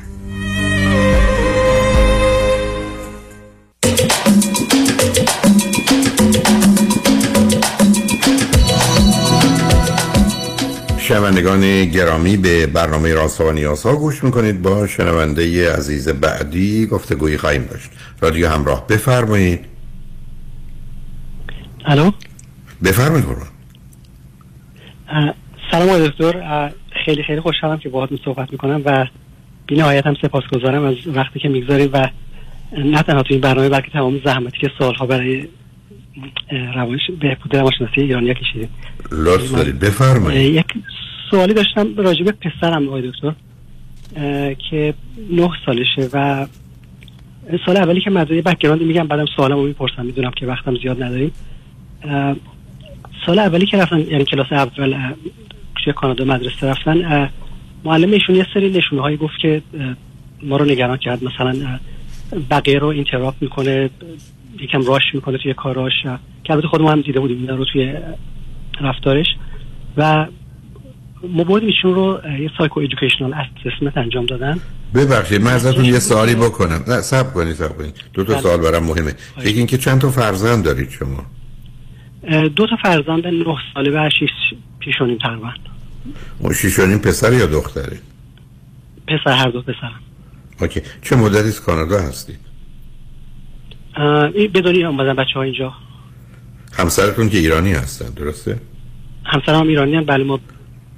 شنوندگان 10.98 11.86
گرامی 11.86 12.38
به 12.38 12.68
برنامه 12.68 13.14
راست 13.14 13.42
و 13.42 13.52
نیازها 13.52 13.96
گوش 13.96 14.24
می‌کنید. 14.24 14.62
با 14.62 14.88
شنونده 14.88 15.74
عزیز 15.74 16.10
بعدی 16.10 16.86
گفتگویی 16.86 17.38
خواهیم 17.38 17.68
داشت. 17.72 17.90
رادیو 18.22 18.50
همراه 18.50 18.88
بفرمایید. 18.88 19.73
الو؟ 21.86 22.12
بفرمایید 22.84 23.26
قربان 23.26 23.48
سلام 25.72 25.90
آقای 25.90 26.08
دکتر. 26.08 26.72
خیلی 27.06 27.24
خیلی 27.24 27.42
خوشحالم 27.42 27.78
که 27.78 27.90
باهاتون 27.90 28.20
صحبت 28.26 28.52
می‌کنم 28.52 28.82
و 28.86 29.08
بی 29.68 29.76
نهایت 29.76 30.08
هم 30.08 30.16
سپاسگزارم 30.22 30.84
از 30.86 30.96
وقتی 31.08 31.40
که 31.40 31.50
می‌گذارید 31.50 31.90
و 31.94 32.08
نه 32.78 33.02
تنها 33.02 33.24
تو 33.24 33.34
این 33.34 33.42
برنامه 33.42 33.70
بلکه 33.70 33.92
تمام 33.92 34.22
زحمتی 34.26 34.58
که 34.58 34.72
سالها 34.80 35.06
برای 35.06 35.48
روانش 36.76 37.02
بهبود 37.22 37.56
روانشناسی 37.56 38.02
ایرانی 38.02 38.34
کشیدید. 38.34 38.70
لطف 39.12 39.52
دارید. 39.52 39.80
بفرمایید. 39.80 40.56
یک 40.56 40.66
سوالی 41.32 41.54
داشتم 41.54 41.96
راجع 41.98 42.24
به 42.24 42.32
پسرم 42.32 42.88
آقای 42.88 43.12
دکتر. 43.12 43.34
که 44.70 44.94
نه 45.32 45.50
سالشه 45.66 46.10
و 46.14 46.48
سال 47.66 47.78
اولی 47.78 48.02
که 48.02 48.10
مدرسه 48.10 48.42
background 48.42 48.82
میگم 48.82 49.08
بعدم 49.08 49.26
سوالمو 49.36 49.64
می‌پرسم. 49.64 50.06
می‌دونم 50.06 50.32
که 50.32 50.46
وقتم 50.46 50.76
زیاد 50.76 51.04
نداریم. 51.04 51.32
سال 53.26 53.40
اولی 53.40 53.66
که 53.66 53.78
رفتن 53.78 54.00
یعنی 54.00 54.26
کلاس 54.26 54.48
اول 54.52 55.14
توی 55.84 55.94
کانادا 55.94 56.26
مدرسه 56.26 56.68
رفتن 56.68 57.30
معلم 57.84 58.12
ایشون 58.12 58.36
یه 58.36 58.48
سری 58.54 58.70
نشونه 58.70 59.02
هایی 59.02 59.18
گفت 59.18 59.34
که 59.42 59.62
ما 60.44 60.58
رو 60.58 60.66
نگران 60.66 60.98
کرد. 60.98 61.24
مثلا 61.24 61.80
بقیه 62.50 62.80
رو 62.80 62.88
interrupt 62.88 63.36
می‌کنه 63.42 63.90
یکم 64.60 64.86
rush 64.86 65.04
می‌کنه 65.14 65.38
توی 65.38 65.54
کاراش. 65.54 65.94
که 66.44 66.54
البته 66.54 66.68
خودمون 66.68 66.92
هم 66.92 67.02
دیده 67.02 67.20
بودیم 67.20 67.38
این 67.38 67.48
رو 67.48 67.66
توی 67.66 67.94
رفتارش. 68.82 69.26
و 69.98 70.28
ما 71.30 71.44
بردیم 71.44 71.68
ایشون 71.68 71.96
رو 71.96 72.20
یه 72.40 72.50
psychoeducational 72.58 73.34
assessment 73.66 73.98
انجام 73.98 74.26
دادن. 74.26 74.60
ببخشید 74.96 75.42
من 75.42 75.54
ازتون 75.54 75.86
یه 75.86 76.00
سوالی 76.00 76.36
بکنم. 76.36 76.84
نه 76.88 77.02
صبر 77.02 77.34
کنید 77.34 77.54
صبر 77.54 77.78
کنید. 77.78 77.94
دو 78.14 78.24
تا 78.24 78.42
سوال 78.42 78.58
برام 78.58 78.84
مهمه. 78.84 79.14
یکی 79.40 79.58
اینکه 79.58 79.78
چند 79.78 80.02
تا 80.02 80.10
فرزند 80.10 80.64
دارید 80.64 80.90
شما؟ 80.90 81.26
دو 82.56 82.68
تا 82.68 82.76
فرزند 82.84 83.28
نه 83.28 83.56
ساله 83.74 83.92
و 83.92 84.10
شیش 84.20 84.30
شیش 84.80 85.01
و 85.01 85.05
نیم 85.05 85.18
تقریبا. 85.18 85.54
شیش 86.54 86.79
و 86.79 86.84
نیم 86.84 87.00
پسر 87.00 87.34
یا 87.34 87.46
دختره؟ 87.46 87.98
پسر 89.08 89.32
هر 89.32 89.50
دو 89.50 89.62
پسرم 89.62 90.00
okay. 90.62 90.82
چه 91.02 91.16
مدتی 91.16 91.48
از 91.48 91.62
کانادا 91.62 92.00
هستید؟ 92.00 92.40
این 94.34 94.52
به 94.52 94.64
دنیا 94.64 94.84
اومدن 94.84 95.14
بچه 95.14 95.34
ها 95.36 95.42
اینجا. 95.42 95.74
همسرتون 96.74 97.30
که 97.30 97.38
ایرانی 97.38 97.74
هستن 97.74 98.14
درسته؟ 98.14 98.60
همسرم 99.26 99.60
هم 99.60 99.68
ایرانی 99.68 99.96
هم 99.96 100.06
بله 100.06 100.24
ما 100.24 100.40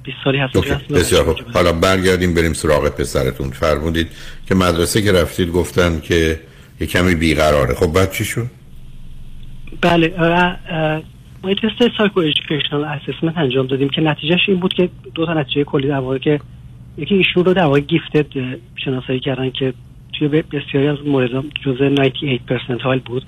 20 0.02 0.16
سالی 0.24 0.38
هست 0.38 0.54
بسیار 0.92 1.24
خوب. 1.24 1.36
حالا 1.54 1.72
برگردیم 1.72 2.34
بریم 2.34 2.52
سراغ 2.52 2.88
پسرتون. 2.88 3.50
فرمودید 3.50 4.08
که 4.48 4.54
مدرسه 4.54 5.02
که 5.02 5.12
رفتید 5.12 5.52
گفتن 5.52 6.00
که 6.00 6.40
یه 6.80 6.86
کمی 6.86 7.14
بیقراره. 7.14 7.74
خب 7.74 7.92
بعد 7.92 8.12
چی 8.12 8.24
شد؟ 8.24 8.46
بله 9.80 10.14
ما 11.46 11.52
یه 11.52 11.56
تست 11.56 11.96
psychoeducational 11.98 12.84
assessment 12.84 13.38
انجام 13.38 13.66
دادیم 13.66 13.88
که 13.88 14.00
نتیجهش 14.00 14.48
این 14.48 14.60
بود 14.60 14.74
که 14.74 14.88
دو 15.14 15.26
تا 15.26 15.34
نتیجه 15.34 15.64
کلی 15.64 15.88
در 15.88 15.98
واقع 15.98 16.18
که 16.18 16.40
یکی 16.98 17.14
ایشون 17.14 17.44
رو 17.44 17.54
در 17.54 17.64
واقع 17.64 17.80
گیفتد 17.80 18.26
شناسایی 18.76 19.20
کردن 19.20 19.50
که 19.50 19.74
توی 20.12 20.28
بسیاری 20.28 20.88
از 20.88 20.98
مورد 21.06 21.30
جزء 21.64 21.88
98 21.88 22.42
پرسنتایل 22.46 23.00
بود. 23.00 23.26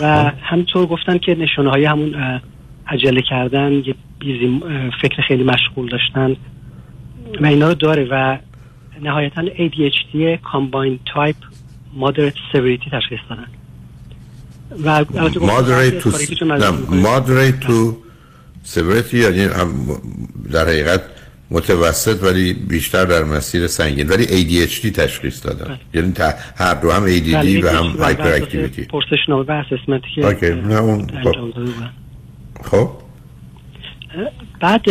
و 0.00 0.32
همینطور 0.42 0.86
گفتن 0.86 1.18
که 1.18 1.34
نشانه 1.34 1.70
های 1.70 1.84
همون 1.84 2.40
عجله 2.86 3.22
کردن 3.22 3.72
یه 3.72 3.94
بیزی 4.18 4.60
فکر 5.02 5.22
خیلی 5.22 5.44
مشغول 5.44 5.88
داشتن 5.88 6.36
و 7.40 7.46
اینا 7.46 7.68
رو 7.68 7.74
داره 7.74 8.08
و 8.10 8.38
نهایتا 9.02 9.42
ADHD 9.42 10.38
Combined 10.52 11.12
Type 11.14 11.42
Moderate 12.00 12.38
Severity 12.52 12.90
تشخیص 12.92 13.20
دادن. 13.30 13.61
و 14.84 15.04
moderate 15.04 16.02
to 16.02 16.08
moderate 16.90 17.66
to 17.66 17.96
severity 18.74 19.14
یعنی 19.14 19.48
در 20.52 20.66
حقیقت 20.66 21.02
متوسط 21.50 22.22
ولی 22.22 22.52
بیشتر 22.52 23.04
در 23.04 23.24
مسیر 23.24 23.66
سنگین. 23.66 24.08
ولی 24.08 24.24
ADHD 24.26 24.90
تشخیص 24.90 25.46
دادن. 25.46 25.78
یعنی 25.94 26.12
هر 26.56 26.74
دو 26.74 26.90
هم 26.92 27.06
ADD 27.06 27.64
و 27.64 27.68
هم 27.68 27.84
hyperactivity 27.84 28.82
پرسشنامه 28.82 29.44
و 29.48 29.50
assessment 29.52 30.01
ی 30.01 30.06
که 30.14 30.26
okay 30.26 30.50
نه 30.50 30.74
اون 30.74 31.06
خب. 32.64 32.90
بعد 34.60 34.82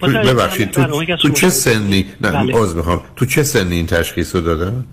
تو 0.00 0.06
توجه 0.06 0.34
ببخشید 0.34 0.70
تو, 0.70 0.84
تو 0.84 1.16
شما 1.16 1.30
چه. 1.32 1.48
سنی؟ 1.48 2.06
نه 2.20 2.30
بله. 2.30 2.74
می‌خوام. 2.74 3.00
تو 3.16 3.26
چه 3.26 3.42
سنی 3.42 3.74
این 3.74 3.86
تشخیص 3.86 4.34
رو 4.34 4.40
دادن؟ 4.40 4.84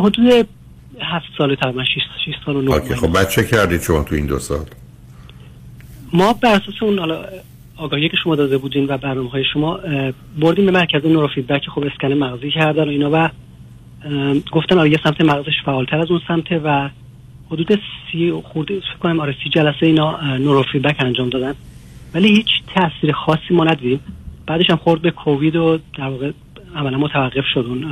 حدود 0.00 0.48
هفت 1.02 1.26
سال 1.38 1.54
تقریبا 1.54 1.84
6 1.84 1.90
6 2.26 2.34
سال 2.46 2.56
و 2.56 2.62
نه 2.62 2.70
okay 2.70 2.88
ماه. 2.88 2.98
خب 2.98 3.12
بعد 3.12 3.28
چه 3.28 3.44
کردید 3.44 3.82
شما 3.82 4.02
تو 4.02 4.14
این 4.14 4.26
دو 4.26 4.38
سال؟ 4.38 4.64
ما 6.12 6.32
بر 6.32 6.54
اساس 6.54 6.82
اون 6.82 6.98
حالا 6.98 7.24
آگاهی 7.76 8.08
که 8.08 8.16
شما 8.24 8.36
داده 8.36 8.58
بودین 8.58 8.86
و 8.88 8.98
برنامه 8.98 9.30
های 9.30 9.44
شما 9.52 9.80
بردیم 10.38 10.66
به 10.66 10.70
مرکز 10.70 11.06
نورو 11.06 11.28
فیدبک 11.28 11.68
خب 11.68 11.84
اسکن 11.84 12.12
مغزی 12.12 12.50
کردن 12.50 12.84
و 12.84 12.88
اینا 12.88 13.10
و 13.12 13.28
گفتن 14.52 14.78
آره 14.78 14.90
یه 14.90 14.98
سمت 15.04 15.20
مغزش 15.20 15.62
فعالتر 15.64 15.98
از 16.00 16.10
اون 16.10 16.20
سمته 16.28 16.58
و 16.58 16.88
حدود 17.50 17.80
سی 18.12 18.32
خورده 18.44 18.80
فکر 18.80 18.96
کنم 19.00 19.20
آره 19.20 19.34
سی 19.42 19.50
جلسه 19.50 19.86
اینا 19.86 20.36
نورو 20.36 20.62
فیدبک 20.62 20.96
انجام 20.98 21.28
دادن. 21.28 21.54
ولی 22.14 22.28
هیچ 22.28 22.46
تاثیر 22.74 23.12
خاصی 23.12 23.54
ما 23.54 23.64
ندیدیم. 23.64 24.00
بعدش 24.46 24.70
هم 24.70 24.76
خورد 24.76 25.02
به 25.02 25.10
کووید 25.10 25.56
و 25.56 25.78
در 25.98 26.08
واقع 26.08 26.30
عملا 26.76 26.98
متوقف 26.98 27.44
شد 27.54 27.64
اون 27.68 27.84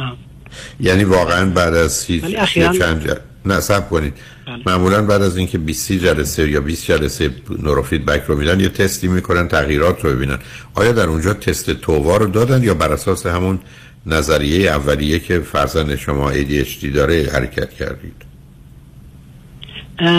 یعنی 0.81 1.05
واقعا 1.05 1.51
بعد 1.51 1.75
از 1.75 2.07
اخیراً- 2.07 2.79
چند 2.79 3.07
جل... 3.07 3.15
نه 3.47 3.61
سب 3.61 3.89
کنید. 3.89 4.15
بله. 4.47 4.63
معمولا 4.67 5.03
بعد 5.03 5.23
از 5.23 5.37
اینکه 5.37 5.59
20 5.59 5.93
جلسه 5.93 6.49
یا 6.51 6.61
20 6.61 6.87
جلسه 6.87 7.31
نوروفیدبک 7.63 8.23
رو 8.27 8.37
میدن 8.39 8.61
یه 8.61 8.69
تستی 8.69 9.09
می‌کنن 9.09 9.49
تغییرات 9.49 10.05
رو 10.05 10.11
ببینن 10.11 10.39
آیا 10.75 10.93
در 10.93 11.07
اونجا 11.07 11.35
تست 11.35 11.71
تووا 11.71 12.17
رو 12.17 12.27
دادن 12.27 12.63
یا 12.63 12.75
بر 12.75 12.93
اساس 12.93 13.27
همون 13.27 13.59
نظریه 14.07 14.71
اولیه 14.71 15.19
که 15.19 15.39
فرزند 15.39 15.97
شما 15.97 16.33
ADHD 16.33 16.85
داره 16.95 17.29
حرکت 17.33 17.71
کردید؟ 17.71 18.25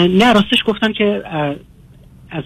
نه 0.08 0.32
راستش 0.32 0.58
گفتن 0.66 0.92
که 0.92 1.22
از 2.30 2.44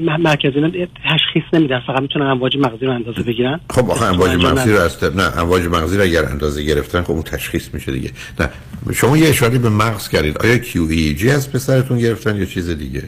اه، 0.00 0.16
م- 0.16 0.22
مرکز 0.22 0.52
اینا 0.54 0.86
تشخیص 1.04 1.42
نمیدن 1.52 1.80
فقط 1.86 2.02
می‌تونن 2.02 2.26
امواج 2.26 2.56
مغزی 2.56 2.86
رو 2.86 2.92
اندازه 2.92 3.22
بگیرن. 3.22 3.60
خب 3.70 3.90
آخه 3.90 4.04
امواج 4.04 4.30
مغزی 4.30 4.72
رو. 4.72 4.80
از 4.80 5.04
نه 5.04 5.38
امواج 5.38 5.66
مغزی 5.66 5.96
رو 5.96 6.02
اگر 6.02 6.24
اندازه 6.24 6.62
گرفتن 6.62 7.02
خب 7.02 7.10
اون 7.10 7.22
تشخیص 7.22 7.68
میشه 7.72 7.92
دیگه. 7.92 8.10
نه 8.40 8.48
شما 8.94 9.16
یه 9.16 9.28
اشاره 9.28 9.58
به 9.58 9.68
مغز 9.68 10.08
کردید. 10.08 10.38
آیا 10.38 10.58
QEEG 10.58 11.26
از 11.26 11.52
پسرتون 11.52 11.98
گرفتن 11.98 12.36
یا 12.36 12.44
چیز 12.44 12.70
دیگه؟ 12.70 13.02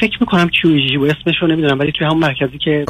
فکر 0.00 0.18
می‌کنم 0.20 0.48
QEG 0.48 0.98
و 0.98 1.04
اسمش 1.04 1.34
رو 1.42 1.48
نمی‌دونم 1.48 1.78
ولی 1.78 1.92
توی 1.92 2.06
همون 2.06 2.18
مرکزی 2.18 2.58
که. 2.58 2.84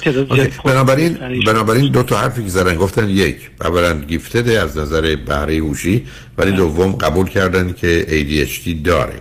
تعداد 0.00 0.50
بنابراین 0.64 1.18
بنابراین 1.46 1.92
دو 1.92 2.02
تا 2.02 2.16
حرفی 2.16 2.42
که 2.42 2.48
زدن 2.48 2.74
گفتن 2.74 3.08
یک 3.08 3.36
اولا 3.60 4.00
گیفتد 4.00 4.48
از 4.48 4.78
نظر 4.78 5.16
بهره 5.16 5.56
هوشی 5.56 6.06
ولی 6.38 6.52
دوم 6.52 6.92
قبول 6.92 7.28
کردن 7.28 7.72
که 7.72 8.06
ADHD 8.08 8.68
داره. 8.84 9.20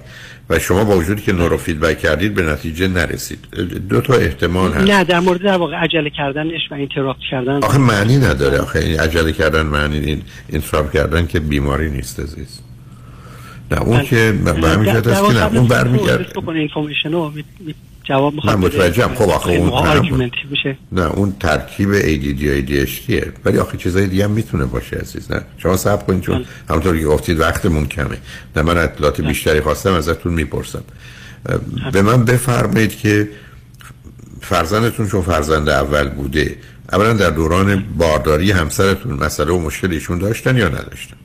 و 0.49 0.59
شما 0.59 0.84
با 0.84 0.97
وجودی 0.97 1.22
که 1.22 1.34
نورو 1.34 1.57
فیدبک 1.57 1.99
کردید 1.99 2.34
به 2.34 2.43
نتیجه 2.43 2.88
نرسید. 2.88 3.39
دو 3.89 4.01
تا 4.01 4.13
احتمال 4.13 4.72
هست. 4.72 4.89
نه 4.89 5.03
در 5.03 5.19
مورد 5.19 5.41
در 5.41 5.57
واقع 5.57 5.76
عجله 5.76 6.09
کردنش 6.09 6.61
و 6.72 6.73
interrupt 6.73 7.19
کردن. 7.31 7.63
آخه 7.63 7.77
معنی 7.77 8.17
نداره. 8.17 8.57
آخه 8.57 8.80
این 8.80 8.99
عجله 8.99 9.31
کردن 9.31 9.61
معنی 9.61 9.97
این 9.97 10.22
interrupt 10.49 10.94
کردن 10.93 11.27
که 11.27 11.39
بیماری 11.39 11.89
نیست 11.89 12.19
عزیز. 12.19 12.59
نه 13.72 13.81
اون 13.81 14.03
که 14.03 14.34
به 14.45 14.69
همین 14.69 14.93
جهت 14.93 15.07
است 15.07 15.26
که 15.26 15.34
نه 15.34 15.45
اون 15.45 15.67
برمیگرده 15.67 16.26
جواب 18.07 18.34
من 18.34 18.40
می‌خواد 18.40 18.57
متوجهم. 18.57 19.15
خب 19.15 19.30
آخه 19.30 19.52
اون 19.52 20.32
میشه 20.49 20.77
نه 20.91 21.02
اون 21.02 21.36
ترکیب 21.40 21.99
ADD 21.99 22.44
و 22.44 22.61
ADHD 22.61 23.27
ولی 23.45 23.57
آخه 23.57 23.77
چیزای 23.77 24.07
دیگه 24.07 24.23
هم 24.23 24.32
می‌تونه 24.32 24.65
باشه 24.65 24.98
عزیز 24.98 25.32
نه؟ 25.32 25.41
شما 25.57 25.77
صبر 25.77 26.03
کنید 26.03 26.22
چون 26.22 26.45
همونطور 26.69 26.99
که 26.99 27.06
گفتید 27.06 27.40
وقتمون 27.40 27.88
کمه. 27.88 28.18
نه 28.56 28.61
من 28.61 28.77
اطلاعات 28.77 29.22
بیشتری 29.22 29.61
خواستم 29.61 29.94
ازتون 29.94 30.34
می‌پرسم. 30.34 30.84
اه، 31.45 31.91
به 31.91 32.02
من 32.02 32.26
بفرمایید 32.26 32.98
که 32.98 33.30
فرزندتون 34.41 35.07
چون 35.07 35.22
فرزند 35.22 35.69
اول 35.69 36.10
بوده 36.10 36.57
اولا 36.91 37.14
در 37.14 37.30
دوران 37.30 37.84
بارداری 37.98 38.52
همسرتون 38.52 39.14
مسئله 39.14 39.52
و 39.52 39.60
مشکل 39.60 39.91
ایشون 39.91 40.19
داشتن 40.19 40.57
یا 40.57 40.68
نداشتن؟ 40.68 41.15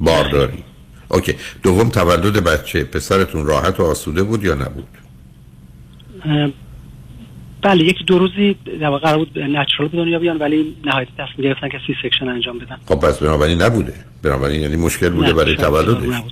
بارداری. 0.00 0.64
okay. 1.08 1.34
دوم 1.62 1.88
تولد 1.88 2.44
بچه 2.44 2.84
پسرتون 2.84 3.46
راحت 3.46 3.80
و 3.80 3.82
آسوده 3.82 4.22
بود 4.22 4.44
یا 4.44 4.54
نبود؟ 4.54 4.88
بله 7.62 7.84
یک 7.84 8.06
دو 8.06 8.18
روزی 8.18 8.56
در 8.80 8.88
واقع 8.88 8.98
قرار 8.98 9.18
بود 9.18 9.38
natural 9.38 9.88
به 9.88 9.96
دنیا 9.96 10.18
بیان 10.18 10.38
ولی 10.38 10.76
نهایت 10.84 11.08
تصمیم 11.18 11.48
گرفتن 11.48 11.68
که 11.68 11.78
C-section 11.86 12.28
انجام 12.28 12.58
بدن. 12.58 12.76
خب 12.86 12.94
پس 12.94 13.18
بنابراین 13.18 13.62
نبوده. 13.62 13.94
بنابراین 14.22 14.60
یعنی 14.60 14.76
مشکل 14.76 15.08
بوده 15.08 15.32
برای 15.32 15.56
تولدش. 15.56 16.06
بله. 16.06 16.22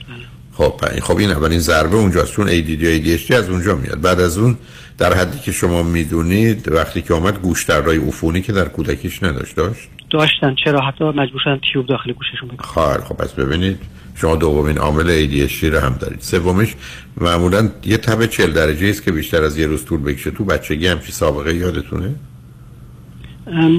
خب 0.53 0.75
پ- 0.83 1.01
خب 1.01 1.17
این 1.17 1.31
اولین 1.31 1.59
ضربه 1.59 1.97
اونجاست 1.97 2.33
چون 2.33 2.47
ADD 2.49 2.85
و 2.85 2.99
ADHD 2.99 3.31
از 3.31 3.51
اونجا 3.51 3.77
میاد. 3.77 4.01
بعد 4.01 4.21
از 4.21 4.39
اون 4.39 4.57
در 4.99 5.15
حدی 5.15 5.39
که 5.39 5.53
شما 5.53 5.83
می‌دونید 5.83 6.73
وقتی 6.73 7.03
که 7.03 7.15
آمد 7.15 7.41
گوش 7.41 7.65
درای 7.65 7.99
عفونی 7.99 8.43
که 8.43 8.53
در 8.53 8.69
کودکیش 8.69 9.23
نداشت 9.23 9.57
داشت؟ 9.57 9.89
داشتن 10.11 10.55
چرا؟ 10.65 10.81
حتی 10.81 11.05
مجبور 11.05 11.41
شدن 11.45 11.61
تیوب 11.73 11.87
داخل 11.87 12.13
گوششون 12.13 12.49
بکنن 12.49 13.01
خب 13.05 13.17
پس 13.17 13.33
ببینید. 13.33 13.79
شما 14.21 14.37
دومین 14.37 14.79
عامل 14.79 15.27
ADHD 15.27 15.65
رو 15.65 15.79
هم 15.79 15.97
دارید. 16.01 16.21
سومیش 16.21 16.75
معمولا 17.17 17.69
یه 17.85 17.97
تب 17.97 18.27
40 18.27 18.53
درجه 18.53 18.89
است 18.89 19.05
که 19.05 19.13
بیشتر 19.13 19.45
از 19.45 19.59
یه 19.59 19.67
روز 19.67 19.85
طول 19.85 20.01
بکشه. 20.01 20.31
تو 20.31 20.45
بچگی 20.45 20.87
همچی 20.87 21.13
سابقه 21.13 21.55
یادتونه؟ 21.55 22.15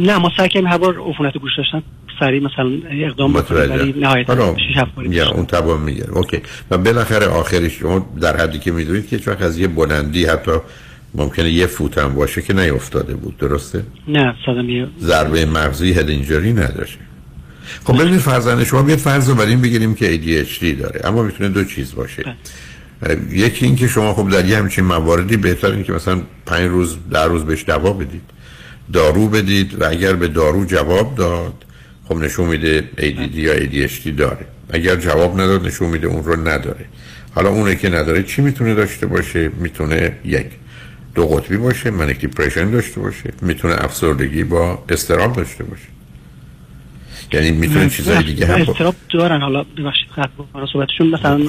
نه 0.05 0.17
ما 0.17 0.31
سعی 0.37 0.49
کردیم 0.49 0.67
هر 0.67 0.77
بار 0.77 0.99
عفونت 0.99 1.37
گوش 1.37 1.51
داشتن. 1.57 1.83
سریع 2.19 2.43
مثلا 2.43 2.71
اقدام 2.91 3.33
بکنیم 3.33 3.71
ولی 3.71 3.93
نهایت 3.99 4.29
حالا 4.29 4.55
شش 4.55 4.77
هفت 4.77 4.95
باری 4.95 5.09
یا 5.09 5.31
اون 5.31 5.45
تبا 5.45 5.77
می‌گیره 5.77 6.09
اوکی. 6.09 6.41
و 6.71 6.77
بالاخره 6.77 7.25
آخرش 7.25 7.79
شما 7.79 8.07
در 8.21 8.37
حدی 8.37 8.59
که 8.59 8.71
می‌دونید 8.71 9.07
که 9.07 9.19
وقت 9.27 9.41
از 9.41 9.59
یه 9.59 9.67
بلندی 9.67 10.25
حتی 10.25 10.51
ممکنه 11.15 11.49
یه 11.49 11.67
فوت 11.67 11.97
هم 11.97 12.15
باشه 12.15 12.41
که 12.41 12.53
نیافتاده 12.53 13.15
بود. 13.15 13.37
درسته؟ 13.37 13.83
نه 14.07 14.35
صدمه 14.45 14.87
ضربه 14.99 15.45
مغزی 15.45 15.93
هد 15.93 16.09
اینجوری 16.09 16.53
نداشته 16.53 17.10
خب 17.83 18.01
ببینید 18.01 18.19
فرزند 18.19 18.63
شما 18.63 18.81
بیاد 18.81 18.97
فرض 18.97 19.29
رو 19.29 19.35
بر 19.35 19.45
این 19.45 19.61
بگیریم 19.61 19.95
که 19.95 20.17
ADHD 20.17 20.63
داره. 20.81 21.01
اما 21.03 21.23
می‌تونه 21.23 21.49
دو 21.49 21.63
چیز 21.63 21.95
باشه. 21.95 22.35
یکی 23.29 23.65
این 23.65 23.75
که 23.75 23.87
شما 23.87 24.13
خب 24.13 24.29
در 24.29 24.45
یه 24.45 24.57
همچین 24.57 24.85
مواردی 24.85 25.37
بهتر 25.37 25.71
این 25.71 25.83
که 25.83 25.93
مثلا 25.93 26.21
پنج 26.45 26.69
روز 26.69 26.97
در 27.11 27.27
روز 27.27 27.43
بهش 27.45 27.63
دوا 27.67 27.93
بدید. 27.93 28.21
دارو 28.93 29.27
بدید 29.27 29.81
و 29.81 29.89
اگر 29.89 30.13
به 30.13 30.27
دارو 30.27 30.65
جواب 30.65 31.15
داد 31.15 31.53
خب 32.07 32.17
نشون 32.17 32.47
میده 32.47 32.89
ADD 32.97 33.35
یا 33.35 33.55
ADHD 33.59 34.09
داره. 34.17 34.45
اگر 34.69 34.95
جواب 34.95 35.41
نداد 35.41 35.67
نشون 35.67 35.89
میده 35.89 36.07
اون 36.07 36.23
رو 36.23 36.47
نداره. 36.47 36.85
حالا 37.35 37.49
اونه 37.49 37.75
که 37.75 37.89
نداره 37.89 38.23
چی 38.23 38.41
می‌تونه 38.41 38.75
داشته 38.75 39.05
باشه؟ 39.05 39.51
می‌تونه 39.59 40.15
یک 40.25 40.47
دو 41.15 41.27
قطبی 41.27 41.57
باشه 41.57 41.91
منیک 41.91 42.19
دیپرشن 42.19 42.71
داشته 42.71 42.99
باشه. 42.99 43.33
می‌تونه 43.41 43.75
افسردگی 43.83 44.43
با 44.43 44.83
استراب 44.89 45.35
داشته 45.35 45.63
باشه. 45.63 45.87
یعنی 47.33 47.51
می‌تونه 47.51 47.89
چیزای 47.89 48.23
دیگه 48.23 48.45
هم 48.45 48.61
استراب 48.61 48.95
دارن. 49.13 49.41
حالا 49.41 49.63
ببخشید 49.77 50.07
قطع 50.17 50.29
بکنم 50.37 50.65
صحبتشون. 50.73 51.07
مثلا. 51.07 51.39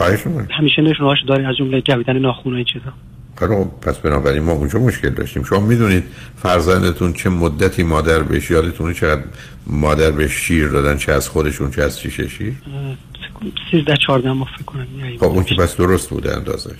همیشه 0.50 0.82
نشونه 0.82 1.14
دارین 1.28 1.46
از 1.46 1.56
جمله 1.56 1.80
جویدن 1.80 2.18
ناخن 2.18 2.50
و 2.50 2.54
این 2.54 2.64
چیزا. 2.64 2.92
خب 3.36 3.70
پس 3.80 3.98
بنابراین 3.98 4.42
ما 4.42 4.52
اونجا 4.52 4.78
مشکل 4.78 5.08
داشتیم. 5.08 5.44
شما 5.44 5.60
می‌دونید 5.60 6.04
فرزندتون 6.36 7.12
چه 7.12 7.30
مدتی 7.30 7.82
مادر 7.82 8.22
بهش 8.22 8.50
یادتونه 8.50 8.94
چقدر 8.94 9.22
مادر 9.66 10.10
بهش 10.10 10.32
شیر 10.32 10.68
دادن 10.68 10.96
چه 10.96 11.12
از 11.12 11.28
خودشون 11.28 11.70
چه 11.70 11.82
از 11.82 12.00
شیشه 12.00 12.28
شیر 12.28 12.48
اه، 12.48 12.96
فکر 13.12 13.32
کنم 13.32 13.52
13 13.70 13.96
14 14.06 14.32
ماه 14.32 14.48
فکر 14.54 14.64
کنم. 14.64 14.86
یعنی 14.98 15.18
خب 15.18 15.24
اون 15.24 15.44
که 15.44 15.54
پس 15.54 15.76
درست 15.76 16.10
بوده 16.10 16.36
اندازش. 16.36 16.76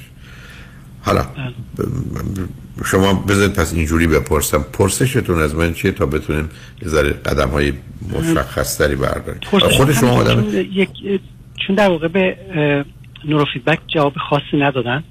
حالا 1.03 1.27
شما 2.85 3.15
بذارید 3.15 3.53
پس 3.53 3.74
اینجوری 3.74 4.07
بپرسم. 4.07 4.65
پرسشتون 4.73 5.43
از 5.43 5.55
من 5.55 5.74
چیه 5.74 5.93
تا 5.93 6.07
بتونیم 6.07 6.49
یه 6.83 6.89
ذره 6.89 7.11
قدم 7.11 7.49
های 7.49 7.73
مشخص 8.12 8.79
تری 8.79 8.97
برداریم 8.97 9.41
خود 9.51 9.93
شما 9.93 10.11
آدم 10.11 10.35
چون 10.35 10.55
یک 10.55 10.89
چون 11.66 11.77
در 11.77 11.89
واقع 11.89 12.09
به 12.09 12.37
نورو 13.24 13.45
فیدبک 13.53 13.79
جواب 13.95 14.12
خاصی 14.31 14.57
ندادن 14.57 15.05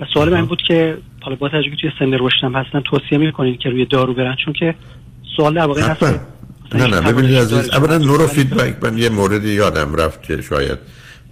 و 0.00 0.04
سوال 0.14 0.32
من 0.32 0.46
بود 0.46 0.62
که 0.68 0.98
حالا 1.20 1.36
با 1.36 1.48
توجه 1.48 1.70
که 1.70 1.76
توی 1.76 1.90
سن 1.98 2.12
رشدم 2.20 2.56
هستن 2.56 2.80
توصیه 2.80 3.18
می‌کنین 3.18 3.56
که 3.56 3.68
روی 3.68 3.84
دارو 3.84 4.14
برن؟ 4.14 4.36
چون 4.44 4.52
که 4.52 4.74
سوال 5.36 5.54
در 5.54 5.66
واقع 5.66 5.82
هست 5.82 6.02
نه 6.74 6.86
نه 6.86 7.00
ببینید 7.00 7.34
عزیز. 7.36 7.70
اولا 7.70 7.98
نورو 7.98 8.26
فیدبک 8.26 8.84
من 8.84 8.98
یه 8.98 9.08
موردی 9.08 9.52
یادم 9.52 9.94
رفت 9.94 10.22
که 10.22 10.42
شاید 10.42 10.78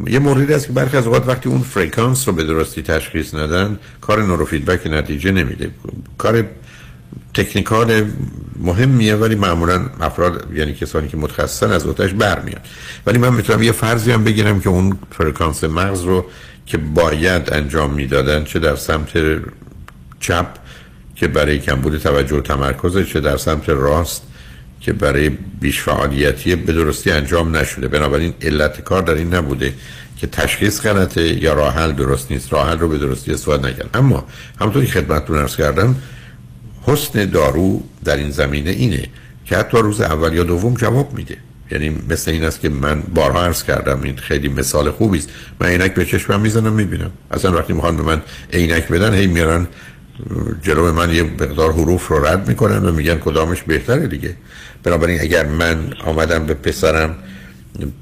یه 0.07 0.19
موردی 0.19 0.53
هست 0.53 0.67
که 0.67 0.73
برخی 0.73 0.97
از 0.97 1.07
اوقات 1.07 1.29
وقتی 1.29 1.49
اون 1.49 1.61
فرکانس 1.61 2.29
رو 2.29 2.35
به 2.35 2.45
درستی 2.45 2.83
تشخیص 2.83 3.35
ندن 3.35 3.79
کار 4.01 4.23
نورو 4.23 4.45
فیدبک 4.45 4.87
نتیجه 4.87 5.33
نمیده. 5.33 5.71
کار 6.19 6.45
technical 7.35 8.11
مهمیه 8.61 9.15
ولی 9.15 9.35
معمولا 9.35 9.87
افراد 10.01 10.49
یعنی 10.55 10.75
کسانی 10.75 11.09
که 11.09 11.17
متخصصن 11.17 11.71
از 11.71 11.87
عهده‌ش 11.87 12.13
برمیاد. 12.13 12.61
ولی 13.07 13.19
من 13.19 13.35
می‌تونم 13.35 13.63
یه 13.63 13.73
فرضی 13.73 14.13
هم 14.13 14.25
بگیرم 14.25 14.61
که 14.61 14.69
اون 14.69 14.99
فرکانس 15.19 15.65
مغز 15.65 16.03
رو 16.03 16.25
که 16.67 16.79
باید 16.79 17.53
انجام 17.53 17.95
می‌دادن 17.95 18.45
چه 18.45 18.59
در 18.59 18.77
سمت 18.77 19.13
چپ 20.21 20.47
که 21.17 21.29
برای 21.29 21.59
کمبود 21.59 21.99
توجه 21.99 22.37
و 22.37 22.41
تمرکز 22.41 23.07
چه 23.07 23.21
در 23.21 23.37
سمت 23.37 23.69
راست 23.69 24.23
که 24.83 24.93
برای 24.93 25.29
بیش 25.61 25.81
فعالیتی 25.81 26.57
به 26.57 26.73
درستی 26.73 27.11
انجام 27.11 27.57
نشده. 27.57 27.89
بنابراین 27.89 28.35
علت 28.43 28.81
کار 28.81 29.03
در 29.03 29.15
این 29.15 29.35
نبوده 29.35 29.75
که 30.17 30.27
تشخیص 30.27 30.81
غلطه 30.81 31.43
یا 31.43 31.55
راه 31.55 31.75
حل 31.75 31.93
درست 31.93 32.31
نیست. 32.31 32.53
راه 32.53 32.69
حل 32.69 32.79
رو 32.79 32.89
به 32.89 32.99
درستی 32.99 33.33
استفاده 33.33 33.69
نکرد. 33.69 33.91
اما 33.95 34.27
همونطور 34.61 34.85
که 34.85 34.93
خدمتتون 34.93 35.39
عرض 35.39 35.57
کردم 35.57 35.97
حسن 36.87 37.25
دارو 37.25 37.83
در 38.05 38.17
این 38.17 38.31
زمینه 38.31 38.71
اینه 38.71 39.05
که 39.45 39.57
حتی 39.57 39.79
روز 39.79 40.01
اول 40.01 40.33
یا 40.33 40.45
دوم 40.45 40.75
جواب 40.75 41.15
میده. 41.15 41.37
یعنی 41.71 41.97
مثل 42.09 42.31
این 42.31 42.45
است 42.45 42.61
که 42.61 42.69
من 42.69 43.03
بارها 43.15 43.45
عرض 43.45 43.63
کردم 43.63 44.03
این 44.03 44.17
خیلی 44.17 44.49
مثال 44.49 44.91
خوبی 44.91 45.19
است. 45.19 45.29
من 45.61 45.67
عینک 45.67 45.95
به 45.95 46.05
چشمم 46.05 46.41
می‌زنم 46.41 46.73
می‌بینم. 46.73 47.11
اصلا 47.31 47.53
وقتی 47.53 47.73
می‌خوان 47.73 47.97
به 47.97 48.03
من 48.03 48.23
عینک 48.53 48.89
بدن 48.89 49.15
هی 49.15 49.27
میارن 49.27 49.67
جلو 50.63 50.93
من 50.93 51.15
یه 51.15 51.23
مقدار 51.23 51.73
حروف 51.73 52.09
رو 52.09 52.27
رد 52.27 52.49
می‌کنن 52.49 52.85
و 52.85 52.93
میگن 52.93 53.15
کدامش 53.15 53.63
بهتره 53.63 54.07
دیگه. 54.07 54.37
بنابراین 54.83 55.21
اگر 55.21 55.47
من 55.47 55.95
آمدم 56.05 56.47
به 56.47 56.55
پسرم 56.55 57.17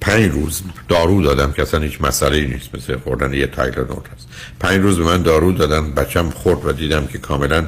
پنج 0.01 0.33
روز 0.33 0.63
دارو 0.89 1.23
دادم 1.23 1.53
که 1.53 1.63
اصلا 1.63 1.81
هیچ 1.81 2.01
مسئله 2.01 2.45
نیست 2.45 2.75
مثل 2.75 2.97
خوردن 2.97 3.35
یه 3.35 3.47
تایلانول 3.47 4.03
هست. 4.15 4.29
پنج 4.61 4.81
روز 4.81 4.99
به 4.99 5.05
من 5.05 5.23
دارو 5.23 5.53
دادم 5.53 5.93
بچم 5.93 6.31
خورد 6.31 6.67
و 6.67 6.73
دیدم 6.73 7.07
که 7.07 7.19
کاملا 7.19 7.67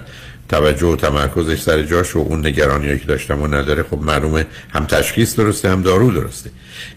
توجه 0.49 0.87
و 0.87 0.97
تمرکزش 0.97 1.63
سر 1.63 1.83
جاش 1.83 2.17
و 2.17 2.19
اون 2.19 2.47
نگرانی 2.47 2.99
که 2.99 3.05
داشتم 3.05 3.43
و 3.43 3.47
نداره 3.47 3.83
خب 3.83 3.99
معلومه 3.99 4.47
هم 4.71 4.85
تشخیص 4.85 5.37
درسته 5.37 5.71
هم 5.71 5.83
دارو 5.83 6.11
درسته. 6.11 6.51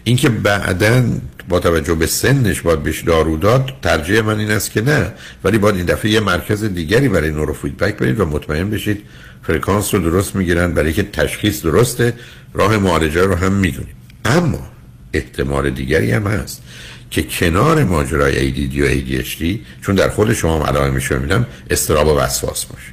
اینکه 0.04 0.28
بعدا 0.28 1.04
با 1.48 1.60
توجه 1.60 1.94
به 1.94 2.06
سنش 2.06 2.60
باید 2.60 2.82
بهش 2.82 3.00
دارو 3.02 3.36
داد 3.36 3.72
ترجیح 3.82 4.20
من 4.20 4.38
این 4.38 4.50
است 4.50 4.70
که 4.70 4.80
نه. 4.80 5.12
ولی 5.44 5.58
باید 5.58 5.76
این 5.76 5.86
دفعه 5.86 6.10
یه 6.10 6.20
مرکز 6.20 6.64
دیگری 6.64 7.08
برای 7.08 7.30
نورو 7.30 7.52
فیدبک 7.52 7.96
برید 7.96 8.20
و 8.20 8.26
مطمئن 8.26 8.70
بشید 8.70 9.02
فرکانس 9.46 9.94
رو 9.94 10.00
درست 10.00 10.36
می‌گیرن 10.36 10.74
برای 10.74 10.92
که 10.92 11.02
تشخیص 11.02 11.62
درسته 11.62 12.14
راه 12.54 12.76
معالجه 12.76 13.22
رو 13.22 13.34
هم 13.34 13.52
می‌دونیم. 13.52 13.94
اما 14.24 14.70
احتمال 15.12 15.70
دیگری 15.70 16.12
هم 16.12 16.26
هست 16.26 16.62
که 17.10 17.22
کنار 17.22 17.84
ماجرای 17.84 18.52
ADD 18.52 18.78
و 18.78 18.88
ADHD 18.88 19.58
چون 19.82 19.94
در 19.94 20.08
خود 20.08 20.32
شما 20.32 20.56
هم 20.58 20.62
علائمش 20.62 21.04
رو 21.04 21.18
دیدم 21.18 21.46
اضطراب 21.70 22.06
و 22.06 22.18
وسواس 22.18 22.64
باشه. 22.64 22.92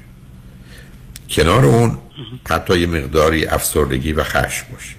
کنار 1.29 1.65
اون 1.65 1.97
حتی 2.49 2.79
یه 2.79 2.87
مقداری 2.87 3.45
افسردگی 3.45 4.13
و 4.13 4.23
خشم 4.23 4.65
باشه. 4.73 4.95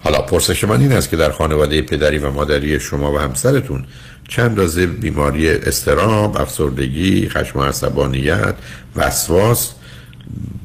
حالا 0.00 0.22
پرسش 0.22 0.64
من 0.64 0.80
این 0.80 0.92
است 0.92 1.10
که 1.10 1.16
در 1.16 1.30
خانواده 1.30 1.82
پدری 1.82 2.18
و 2.18 2.30
مادری 2.30 2.80
شما 2.80 3.12
و 3.12 3.18
همسرتون 3.18 3.84
چند 4.28 4.58
رازه 4.58 4.86
بیماری 4.86 5.48
استراب، 5.48 6.36
افسردگی، 6.40 7.28
خشم 7.28 7.58
و 7.58 7.62
عصبانیت، 7.62 8.54
وسواس 8.96 9.72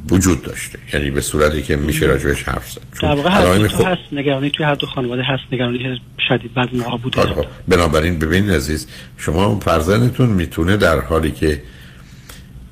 وجود 0.09 0.41
داشته. 0.41 0.79
یعنی 0.93 1.11
به 1.11 1.21
صورتی 1.21 1.61
که 1.61 1.75
میشه 1.75 2.05
راجبش 2.05 2.43
حرف 2.43 2.71
زد. 2.71 2.81
در 3.01 3.15
واقع. 3.15 3.29
هست 3.29 4.01
نگرانی 4.11 4.49
توی 4.49 4.65
هر 4.65 4.75
دو 4.75 4.87
خانواده 4.87 5.23
هست 5.23 5.43
نگرانی 5.51 6.01
شدید 6.29 6.53
بعد 6.53 6.69
اونها 6.71 6.97
بوده. 6.97 7.21
خب. 7.21 7.45
بنابراین 7.67 8.19
ببینید 8.19 8.51
عزیز 8.51 8.87
شما 9.17 9.59
فرزندتون 9.59 10.29
می‌تونه 10.29 10.77
در 10.77 10.99
حالی 10.99 11.31
که 11.31 11.61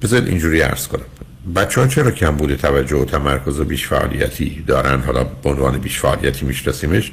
بذارید 0.02 0.28
اینجوری 0.28 0.62
عرض 0.62 0.88
کنم. 0.88 1.06
بچه 1.56 1.82
ها 1.82 1.88
چرا 1.88 2.12
کم 2.12 2.36
بوده 2.36 2.56
توجه 2.56 2.96
و 2.96 3.06
تمرکز 3.06 3.60
و 3.60 3.64
بیش 3.64 3.88
فعالیتی 3.88 4.64
دارن؟ 4.68 5.02
حالا 5.02 5.24
به 5.24 5.50
عنوان 5.50 5.78
بیش 5.78 6.00
فعالیتی 6.00 6.46
میشناسیمش. 6.46 7.12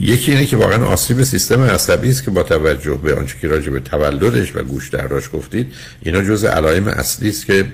یکی 0.00 0.32
اینه 0.32 0.46
که 0.46 0.56
واقعا 0.56 0.84
آسیب 0.84 1.22
سیستم 1.22 1.62
عصبی 1.62 2.10
است 2.10 2.24
که 2.24 2.30
با 2.30 2.42
توجه 2.42 2.94
به 2.94 3.14
آنچه 3.14 3.34
که 3.40 3.48
راجع 3.48 3.70
به 3.70 3.80
تولدش 3.80 4.56
و 4.56 4.62
گوش 4.62 4.88
درداش 4.88 5.24
گفتید 5.32 5.74
اینا 6.02 6.22
جز 6.22 6.44
علائم 6.44 6.88
اصلی 6.88 7.28
است 7.28 7.46
که 7.46 7.64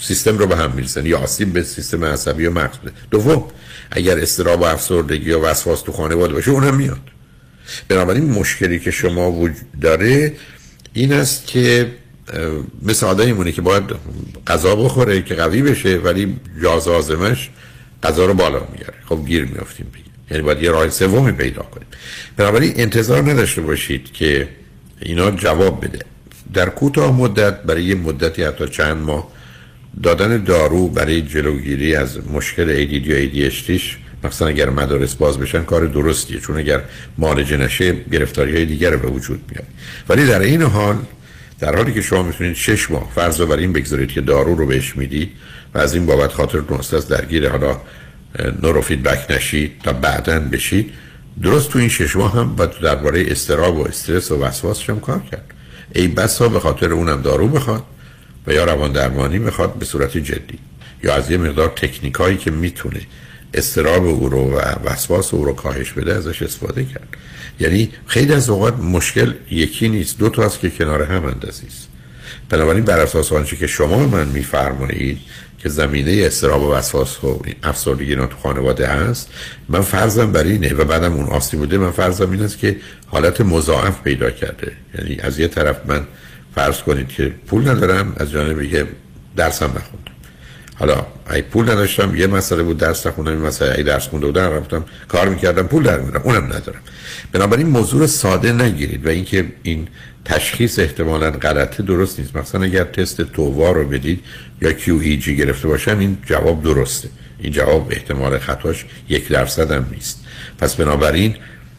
سیستم 0.00 0.38
رو 0.38 0.46
به 0.46 0.56
هم 0.56 0.72
می‌رسن 0.72 1.06
یا 1.06 1.18
آسیب 1.18 1.52
به 1.52 1.62
سیستم 1.62 2.04
عصبی 2.04 2.46
و 2.46 2.52
مغز 2.52 2.76
دوم 3.10 3.44
اگر 3.90 4.18
استراب 4.18 4.60
و 4.60 4.64
افسردگی 4.64 5.30
و 5.30 5.40
وسواس 5.40 5.82
تو 5.82 5.92
خانواده 5.92 6.34
باشه 6.34 6.50
اونم 6.50 6.76
میاد. 6.76 7.00
بنابراین 7.88 8.24
مشکلی 8.24 8.78
که 8.80 8.90
شما 8.90 9.32
وجود 9.32 9.80
داره 9.80 10.32
این 10.92 11.12
است 11.12 11.46
که 11.46 11.92
مثل 12.82 13.06
آدمی 13.06 13.52
که 13.52 13.62
باید 13.62 13.84
غذا 14.46 14.76
بخوره 14.76 15.22
که 15.22 15.34
قوی 15.34 15.62
بشه 15.62 15.96
ولی 15.96 16.36
جاز 16.62 16.88
آزمش 16.88 17.50
غذا 18.02 18.26
رو 18.26 18.34
بالا 18.34 18.60
میاره 18.72 18.94
خب 19.08 19.26
گیر 19.26 19.44
میافتیم 19.44 19.86
بگیم 19.94 20.12
یعنی 20.30 20.42
باید 20.42 20.62
یه 20.62 20.70
راه 20.70 20.90
سومی 20.90 21.32
پیدا 21.32 21.62
کنیم. 21.62 21.86
بنابراین 22.36 22.72
انتظار 22.76 23.30
نداشته 23.30 23.60
باشید 23.60 24.12
که 24.12 24.48
اینا 25.00 25.30
جواب 25.30 25.84
بده. 25.84 25.98
در 26.54 26.68
کوتاه 26.68 27.12
مدت 27.12 27.62
برای 27.62 27.84
یه 27.84 27.94
مدتی 27.94 28.42
حتی 28.42 28.68
چند 28.68 28.96
ماه 28.96 29.35
دادن 30.02 30.44
دارو 30.44 30.88
برای 30.88 31.22
جلوگیری 31.22 31.96
از 31.96 32.18
مشکل 32.32 32.86
ADD 32.86 33.10
و 33.10 33.28
ADHD 33.28 33.80
مثلا 34.24 34.48
اگر 34.48 34.70
مدارس 34.70 35.14
باز 35.14 35.38
بشن 35.38 35.62
کار 35.62 35.86
درستیه. 35.86 36.40
چون 36.40 36.56
اگر 36.56 36.80
معالجه 37.18 37.56
نشه 37.56 37.92
گرفتاری 37.92 38.56
های 38.56 38.64
دیگر 38.64 38.96
به 38.96 39.08
وجود 39.08 39.40
میاد 39.50 39.66
ولی 40.08 40.26
در 40.26 40.40
این 40.40 40.62
حال 40.62 40.96
در 41.60 41.76
حالی 41.76 41.92
که 41.92 42.02
شما 42.02 42.22
می‌تونید 42.22 42.56
شش 42.56 42.90
ماه 42.90 43.12
فرض 43.14 43.40
بر 43.40 43.56
این 43.56 43.72
بگذارید 43.72 44.08
که 44.08 44.20
دارو 44.20 44.54
رو 44.54 44.66
بهش 44.66 44.96
می‌دید 44.96 45.30
و 45.74 45.78
از 45.78 45.94
این 45.94 46.06
بابت 46.06 46.32
خاطر 46.32 46.62
است 46.96 47.10
درگیر 47.10 47.48
حالا 47.48 47.80
نورو 48.62 48.80
فیدبک 48.80 49.30
نشید 49.30 49.72
تا 49.84 49.92
بعدا 49.92 50.40
بشید 50.40 50.92
درست 51.42 51.70
تو 51.70 51.78
این 51.78 51.88
شش 51.88 52.16
ماه 52.16 52.32
هم 52.32 52.56
باید 52.56 52.70
درباره 52.82 53.24
استراب 53.28 53.76
و 53.76 53.88
استرس 53.88 54.30
و 54.30 54.42
وسواس 54.42 54.90
هم 54.90 55.00
کار 55.00 55.22
کرد. 55.30 55.44
ای 55.94 56.08
بسا 56.08 56.48
به 56.48 56.60
خاطر 56.60 56.92
اونم 56.92 57.22
دارو 57.22 57.48
بخواد. 57.48 57.82
و 58.46 58.52
یا 58.52 58.64
روان 58.64 58.92
درمانی 58.92 59.38
می‌خواد 59.38 59.74
به 59.74 59.84
صورت 59.84 60.16
جدی 60.16 60.58
یا 61.02 61.14
از 61.14 61.30
یه 61.30 61.38
مقدار 61.38 61.68
تکنیکایی 61.68 62.36
که 62.36 62.50
می‌تونه 62.50 63.00
استراب 63.54 64.06
او 64.06 64.28
رو 64.28 64.50
و 64.50 64.60
وسواس 64.84 65.34
او 65.34 65.44
رو 65.44 65.52
کاهش 65.52 65.92
بده 65.92 66.14
ازش 66.14 66.42
استفاده 66.42 66.84
کرد. 66.84 67.08
یعنی 67.60 67.92
خیلی 68.06 68.32
از 68.32 68.50
اوقات 68.50 68.76
مشکل 68.76 69.32
یکی 69.50 69.88
نیست 69.88 70.18
دو 70.18 70.28
تا 70.28 70.44
است 70.44 70.60
که 70.60 70.70
کنار 70.70 71.02
هم 71.02 71.24
اندازی 71.24 71.66
است. 71.66 71.88
بنابراین 72.48 72.84
بر 72.84 72.98
اساس 72.98 73.32
آنچه 73.32 73.56
که 73.56 73.66
شما 73.66 74.06
من 74.06 74.28
میفرمایید 74.28 75.18
که 75.58 75.68
زمینه 75.68 76.22
استراب 76.26 76.62
و 76.62 76.72
وسواس 76.72 77.24
و 77.24 77.42
افسردگی 77.62 78.10
اینا 78.10 78.26
تو 78.26 78.36
خانواده 78.36 78.86
هست 78.86 79.28
من 79.68 79.80
فرضم 79.80 80.32
بر 80.32 80.42
اینه 80.42 80.74
و 80.74 80.84
بعدم 80.84 81.12
اون 81.12 81.26
آسیب 81.26 81.60
بوده 81.60 81.78
من 81.78 81.90
فرضم 81.90 82.30
این 82.30 82.42
است 82.42 82.58
که 82.58 82.76
حالت 83.06 83.40
مضاعف 83.40 84.02
پیدا 84.02 84.30
کرده. 84.30 84.72
یعنی 84.98 85.18
از 85.20 85.38
یه 85.38 85.48
طرف 85.48 85.76
من 85.86 86.06
فرض 86.56 86.82
کنید 86.82 87.08
که 87.08 87.32
پول 87.46 87.68
ندارم 87.68 88.16
از 88.16 88.30
جانب 88.30 88.60
دیگه 88.60 88.86
درسم 89.36 89.66
نخوندم. 89.66 90.12
حالا 90.74 91.06
ای 91.30 91.42
پول 91.42 91.70
نداشتم 91.70 92.16
یه 92.16 92.26
مسئله 92.26 92.62
بود 92.62 92.78
درس 92.78 93.06
نخوندم 93.06 93.32
این 93.32 93.40
مسئله 93.40 93.74
ای 93.78 93.82
درس 93.82 94.08
خونده 94.08 94.26
بودم 94.26 94.50
رفتم 94.50 94.84
کار 95.08 95.28
می‌کردم 95.28 95.62
پول 95.62 95.82
در 95.82 95.98
میدم 95.98 96.20
اونم 96.24 96.44
ندارم. 96.44 96.80
بنابراین 97.32 97.66
موضوع 97.66 98.06
ساده 98.06 98.52
نگیرید 98.52 99.06
و 99.06 99.08
اینکه 99.08 99.46
این 99.62 99.88
تشخیص 100.24 100.78
احتمالا 100.78 101.30
غلطه 101.30 101.82
درست 101.82 102.20
نیست. 102.20 102.36
مثلا 102.36 102.62
اگر 102.62 102.84
تست 102.84 103.22
تووا 103.22 103.70
رو 103.70 103.88
بدید 103.88 104.20
یا 104.62 104.72
کیو 104.72 104.98
ای 104.98 105.16
جی 105.16 105.36
گرفته 105.36 105.68
باشن 105.68 105.98
این 105.98 106.18
جواب 106.26 106.62
درسته. 106.62 107.08
این 107.38 107.52
جواب 107.52 107.88
احتمال 107.90 108.38
خطاش 108.38 108.84
یک 109.08 109.28
درصد 109.28 109.70
هم 109.70 109.86
نیست. 109.92 110.24
پس 110.58 110.74
بنابراین 110.74 111.34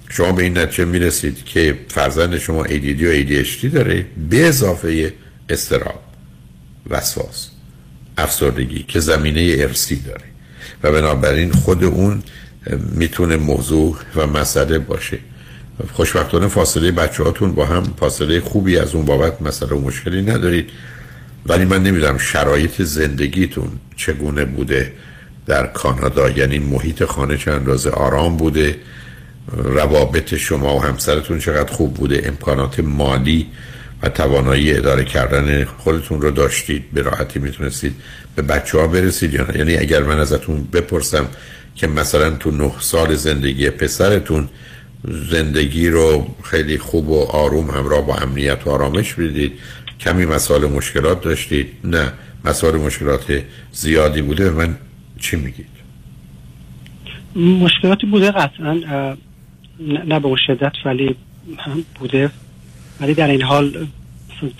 شما 0.09 0.31
به 0.31 0.43
این 0.43 0.57
نتیجه 0.57 0.85
می‌رسید 0.85 1.45
که 1.45 1.79
فرزند 1.87 2.37
شما 2.37 2.63
ADD 2.63 3.03
و 3.03 3.13
ADHD 3.13 3.65
داره 3.73 4.05
به 4.29 4.45
اضافه 4.45 5.13
استراب 5.49 6.03
وسواس 6.89 7.49
افسردگی 8.17 8.83
که 8.87 8.99
زمینه 8.99 9.55
ارسی 9.59 9.95
داره. 9.95 10.25
و 10.83 10.91
بنابراین 10.91 11.51
خود 11.51 11.83
اون 11.83 12.23
می‌تونه 12.91 13.35
موضوع 13.35 13.97
و 14.15 14.27
مسئله 14.27 14.79
باشه. 14.79 15.19
خوشبختانه 15.93 16.47
فاصله 16.47 16.91
بچه 16.91 17.23
هاتون 17.23 17.51
با 17.51 17.65
هم 17.65 17.83
فاصله 17.99 18.39
خوبی 18.39 18.77
از 18.77 18.95
اون 18.95 19.05
بابت 19.05 19.41
مسئله 19.41 19.75
و 19.75 19.79
مشکلی 19.79 20.21
ندارید. 20.21 20.69
ولی 21.45 21.65
من 21.65 21.83
نمی‌دونم 21.83 22.17
شرایط 22.17 22.81
زندگیتون 22.81 23.69
چگونه 23.95 24.45
بوده. 24.45 24.93
در 25.45 25.67
کانادا 25.67 26.29
یعنی 26.29 26.59
محیط 26.59 27.03
خانه 27.03 27.37
چند 27.37 27.53
اندازه 27.53 27.89
آرام 27.89 28.37
بوده؟ 28.37 28.75
روابط 29.51 30.35
شما 30.35 30.75
و 30.75 30.83
همسرتون 30.83 31.39
چقدر 31.39 31.73
خوب 31.73 31.93
بوده 31.93 32.21
امکانات 32.25 32.79
مالی 32.79 33.47
و 34.03 34.09
توانایی 34.09 34.73
اداره 34.73 35.03
کردن 35.03 35.65
خودتون 35.65 36.21
رو 36.21 36.31
داشتید 36.31 36.91
به 36.93 37.01
راحتی 37.01 37.39
می‌تونستید 37.39 37.95
به 38.35 38.41
بچه 38.41 38.79
ها 38.79 38.87
برسید 38.87 39.33
یا 39.33 39.45
نه؟ 39.45 39.57
یعنی 39.57 39.77
اگر 39.77 40.03
من 40.03 40.19
ازتون 40.19 40.63
بپرسم 40.73 41.27
که 41.75 41.87
مثلا 41.87 42.29
تو 42.31 42.51
نه 42.51 42.71
سال 42.79 43.15
زندگی 43.15 43.69
پسرتون 43.69 44.49
زندگی 45.29 45.89
رو 45.89 46.27
خیلی 46.43 46.77
خوب 46.77 47.09
و 47.09 47.23
آروم 47.23 47.69
همراه 47.69 48.05
با 48.05 48.15
امنیت 48.15 48.67
و 48.67 48.69
آرامش 48.69 49.13
بدید 49.13 49.51
کمی 49.99 50.25
مسائل 50.25 50.65
مشکلات 50.65 51.21
داشتید؟ 51.21 51.67
نه 51.83 52.13
مسائل 52.45 52.75
مشکلات 52.75 53.43
زیادی 53.71 54.21
بوده. 54.21 54.49
من 54.49 54.77
چی 55.19 55.35
میگید؟ 55.35 55.67
مشکلاتی 57.35 58.07
بوده 58.07 58.31
قطعا. 58.31 59.17
نه 59.79 60.19
به 60.19 60.35
شدت 60.47 60.73
ولی 60.85 61.15
بوده. 61.99 62.29
ولی 63.01 63.13
در 63.13 63.27
این 63.27 63.41
حال 63.41 63.87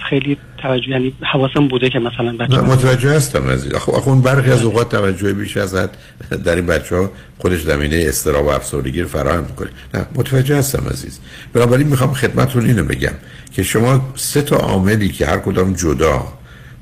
خیلی 0.10 0.38
توجه 0.58 0.90
یعنی 0.90 1.14
حواسم 1.22 1.68
بوده 1.68 1.90
که 1.90 2.00
مثلا 2.00 2.38
بچه 2.38 2.62
متوجه 2.62 3.16
هستم 3.16 3.48
از 3.48 3.74
خب 3.74 4.10
اون 4.10 4.22
برخی 4.22 4.52
از 4.52 4.64
اوقات 4.64 4.92
توجه 4.92 5.34
بیش 5.34 5.58
از 5.58 5.76
حد 5.76 5.98
در 6.46 6.56
این 6.56 6.66
بچه 6.66 6.96
ها 6.96 7.12
خودش 7.38 7.62
زمینه 7.62 8.06
استراب 8.08 8.46
و 8.46 8.50
افسردگی 8.50 9.02
رو 9.02 9.08
فراهم 9.08 9.44
می‌کنه. 9.44 9.70
نه 9.94 10.06
متوجه 10.16 10.58
هستم 10.58 10.90
عزیز. 10.90 11.20
بنابراین 11.54 11.88
می‌خوام 11.88 12.14
خدمتتون 12.14 12.66
اینو 12.66 12.84
بگم 12.84 13.14
که 13.52 13.64
شما 13.64 14.14
سه 14.16 14.42
تا 14.42 14.56
عاملی 14.56 15.10
که 15.10 15.26
هر 15.26 15.38
کدام 15.38 15.74
جدا 15.74 16.28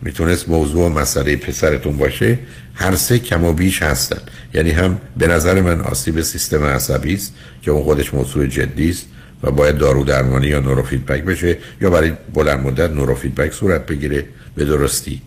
می‌تونست 0.01 0.49
موضوع 0.49 0.89
مسئله 0.89 1.35
پسرتون 1.35 1.97
باشه 1.97 2.39
هر 2.73 2.95
سه 2.95 3.19
کم 3.19 3.43
و 3.43 3.53
بیش 3.53 3.81
هستن. 3.81 4.19
یعنی 4.53 4.71
هم 4.71 4.97
به 5.17 5.27
نظر 5.27 5.61
من 5.61 5.81
آسیب 5.81 6.21
سیستم 6.21 6.63
عصبی 6.63 7.13
است 7.13 7.33
که 7.61 7.71
اون 7.71 7.83
خودش 7.83 8.13
موضوع 8.13 8.47
جدی 8.47 8.89
است 8.89 9.05
و 9.43 9.51
باید 9.51 9.77
دارو 9.77 10.03
درمانی 10.03 10.47
یا 10.47 10.59
نوروفیدبک 10.59 11.23
بشه 11.23 11.57
یا 11.81 11.89
برای 11.89 12.13
بلند 12.33 12.59
مدت 12.59 12.89
نوروفیدبک 12.89 13.53
صورت 13.53 13.85
بگیره 13.85 14.25
به 14.55 14.65
درستی. 14.65 15.21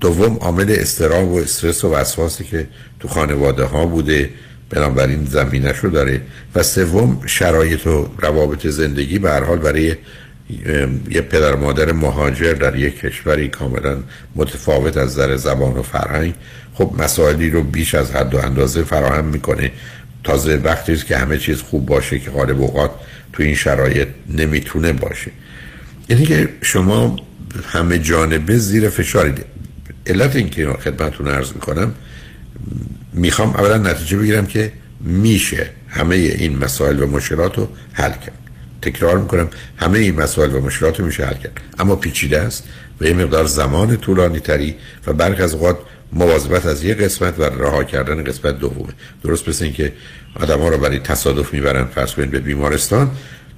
دوم 0.00 0.36
عامل 0.36 0.76
استراب 0.78 1.28
و 1.28 1.38
استرس 1.38 1.84
و 1.84 1.94
وسواسی 1.94 2.44
که 2.44 2.68
تو 3.00 3.08
خانواده 3.08 3.64
ها 3.64 3.86
بوده 3.86 4.30
بنابراین 4.70 5.24
زمینش 5.24 5.78
رو 5.78 5.90
داره. 5.90 6.20
و 6.54 6.62
سوم 6.62 7.22
شرایط 7.26 7.86
و 7.86 8.08
روابط 8.18 8.66
زندگی 8.66 9.18
به 9.18 9.30
هر 9.30 9.44
حال 9.44 9.58
برای 9.58 9.96
یه 11.10 11.20
پدر 11.20 11.54
مادر 11.54 11.92
مهاجر 11.92 12.52
در 12.52 12.76
یک 12.76 13.00
کشوری 13.00 13.48
کاملا 13.48 13.96
متفاوت 14.34 14.96
از 14.96 15.10
نظر 15.10 15.36
زبان 15.36 15.72
و 15.72 15.82
فرهنگ. 15.82 16.34
خب 16.74 16.94
مسائلی 16.98 17.50
رو 17.50 17.62
بیش 17.62 17.94
از 17.94 18.10
حد 18.10 18.34
و 18.34 18.38
اندازه 18.38 18.82
فراهم 18.82 19.24
می‌کنه. 19.24 19.72
تازه 20.24 20.56
وقتی 20.56 20.96
که 20.96 21.16
همه 21.16 21.38
چیز 21.38 21.62
خوب 21.62 21.86
باشه 21.86 22.18
که 22.18 22.30
غالب 22.30 22.60
اوقات 22.60 22.90
تو 23.32 23.42
این 23.42 23.54
شرایط 23.54 24.08
نمی‌تونه 24.28 24.92
باشه. 24.92 25.30
یعنی 26.08 26.26
که 26.26 26.48
شما 26.62 27.16
همه 27.66 27.98
جانبه 27.98 28.58
زیر 28.58 28.88
فشارید. 28.88 29.44
علت 30.06 30.36
این 30.36 30.50
که 30.50 30.66
خدمتتون 30.66 31.28
عرض 31.28 31.52
می‌کنم 31.52 31.94
می‌خوام 33.12 33.50
اولا 33.50 33.76
نتیجه 33.76 34.18
بگیرم 34.18 34.46
که 34.46 34.72
میشه 35.00 35.66
همه 35.88 36.16
این 36.16 36.58
مسائل 36.58 37.02
و 37.02 37.06
مشکلات 37.06 37.58
رو 37.58 37.68
حل 37.92 38.10
کرد. 38.10 38.38
تکرار 38.82 39.18
می‌کنم 39.18 39.48
همه 39.76 39.98
این 39.98 40.14
مسائل 40.14 40.54
و 40.54 40.60
مشکلات 40.60 41.00
رو 41.00 41.06
میشه 41.06 41.24
حل 41.24 41.34
کرد. 41.34 41.60
اما 41.78 41.96
پیچیده 41.96 42.40
است 42.40 42.64
و 43.00 43.04
یه 43.04 43.12
مقدار 43.12 43.44
زمان 43.44 43.96
طولانی 43.96 44.40
تری 44.40 44.76
و 45.06 45.12
برخ 45.12 45.40
از 45.40 45.54
اوقات 45.54 45.78
مواظبت 46.12 46.66
از 46.66 46.84
یه 46.84 46.94
قسمت 46.94 47.34
و 47.38 47.42
رها 47.42 47.84
کردن 47.84 48.24
قسمت 48.24 48.58
دومه. 48.58 48.92
درست 49.24 49.48
مثل 49.48 49.64
اینکه 49.64 49.92
آدم 50.40 50.60
ها 50.60 50.68
رو 50.68 50.78
برای 50.78 50.98
تصادف 50.98 51.54
می‌برن 51.54 51.84
فرض 51.84 52.14
کنید 52.14 52.30
به 52.30 52.38
بیمارستان 52.38 53.10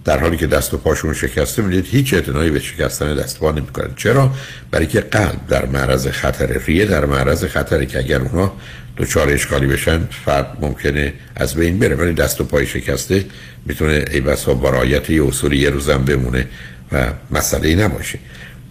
در 0.04 0.18
حالی 0.18 0.36
که 0.36 0.46
دست 0.46 0.74
و 0.74 0.76
پاشون 0.76 1.14
شکسته 1.14 1.62
می‌دید 1.62 1.86
هیچ 1.86 2.14
اعتنایی 2.14 2.50
به 2.50 2.60
شکستن 2.60 3.14
دست 3.14 3.38
پا 3.38 3.52
نمی‌کنن. 3.52 3.90
چرا؟ 3.96 4.30
برای 4.70 4.86
که 4.86 5.00
قلب 5.00 5.46
در 5.48 5.66
معرض 5.66 6.06
خطر 6.06 6.58
ریه 6.66 6.84
در 6.84 7.04
معرض 7.04 7.44
خطره 7.44 7.86
که 7.86 7.98
اگر 7.98 8.20
اونها 8.20 8.56
دچار 8.96 9.28
اشکالی 9.28 9.66
بشن 9.66 10.00
فرد 10.24 10.56
ممکنه 10.60 11.12
از 11.36 11.54
بین 11.54 11.78
بره. 11.78 11.96
ولی 11.96 12.12
دست 12.12 12.40
و 12.40 12.44
پای 12.44 12.66
شکسته 12.66 13.24
می‌تونه 13.66 14.04
ای 14.10 14.20
بسا 14.20 14.54
برایت 14.54 15.10
یه 15.10 15.26
اصولی 15.26 15.56
یه 15.56 15.70
روزم 15.70 16.04
بمونه 16.04 16.46
و 16.92 17.06
مسئله 17.30 17.74
نباشه. 17.74 18.18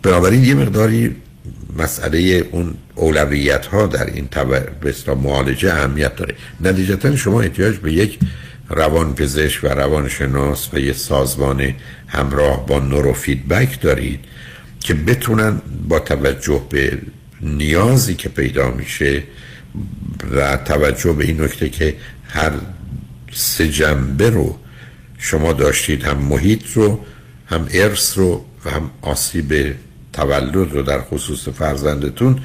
بنابراین 0.04 0.44
یه 0.44 0.54
مقداری 0.54 1.16
مسئله 1.78 2.20
اون 2.52 2.74
اولویت 2.96 3.66
ها 3.66 3.88
در 3.88 4.06
این 4.06 4.28
به 4.82 5.14
معالجه 5.14 5.74
اهمیت 5.74 6.16
داره. 6.16 6.36
نتیجتا 6.62 7.16
شما 7.16 7.42
احتیاج 7.42 7.76
به 7.76 7.94
یک 7.94 8.20
روان 8.72 9.16
پزشک 9.16 9.64
و 9.64 9.68
روانشناس 9.68 10.74
و 10.74 10.80
یه 10.80 10.94
سازمان 10.94 11.74
همراه 12.08 12.66
با 12.66 12.80
نورو 12.80 13.14
فیدبک 13.14 13.82
دارید 13.82 14.20
که 14.80 14.94
بتونن 14.94 15.62
با 15.88 16.00
توجه 16.00 16.62
به 16.70 16.98
نیازی 17.42 18.16
که 18.16 18.30
پیدا 18.30 18.72
میشه 18.72 19.24
و 20.32 20.58
توجه 20.58 21.14
به 21.14 21.26
این 21.26 21.42
نکته 21.42 21.70
که 21.70 21.96
هر 22.28 22.52
سه 23.32 23.68
جنبه 23.68 24.30
رو 24.30 24.58
شما 25.18 25.54
داشتید 25.54 26.04
هم 26.04 26.18
محیط 26.18 26.64
رو 26.74 27.06
هم 27.46 27.68
ارث 27.74 28.18
رو 28.18 28.46
و 28.66 28.70
هم 28.70 28.92
آسیب 29.02 29.76
تولد 30.14 30.56
رو 30.56 30.82
در 30.82 31.02
خصوص 31.02 31.48
فرزندتون 31.48 32.40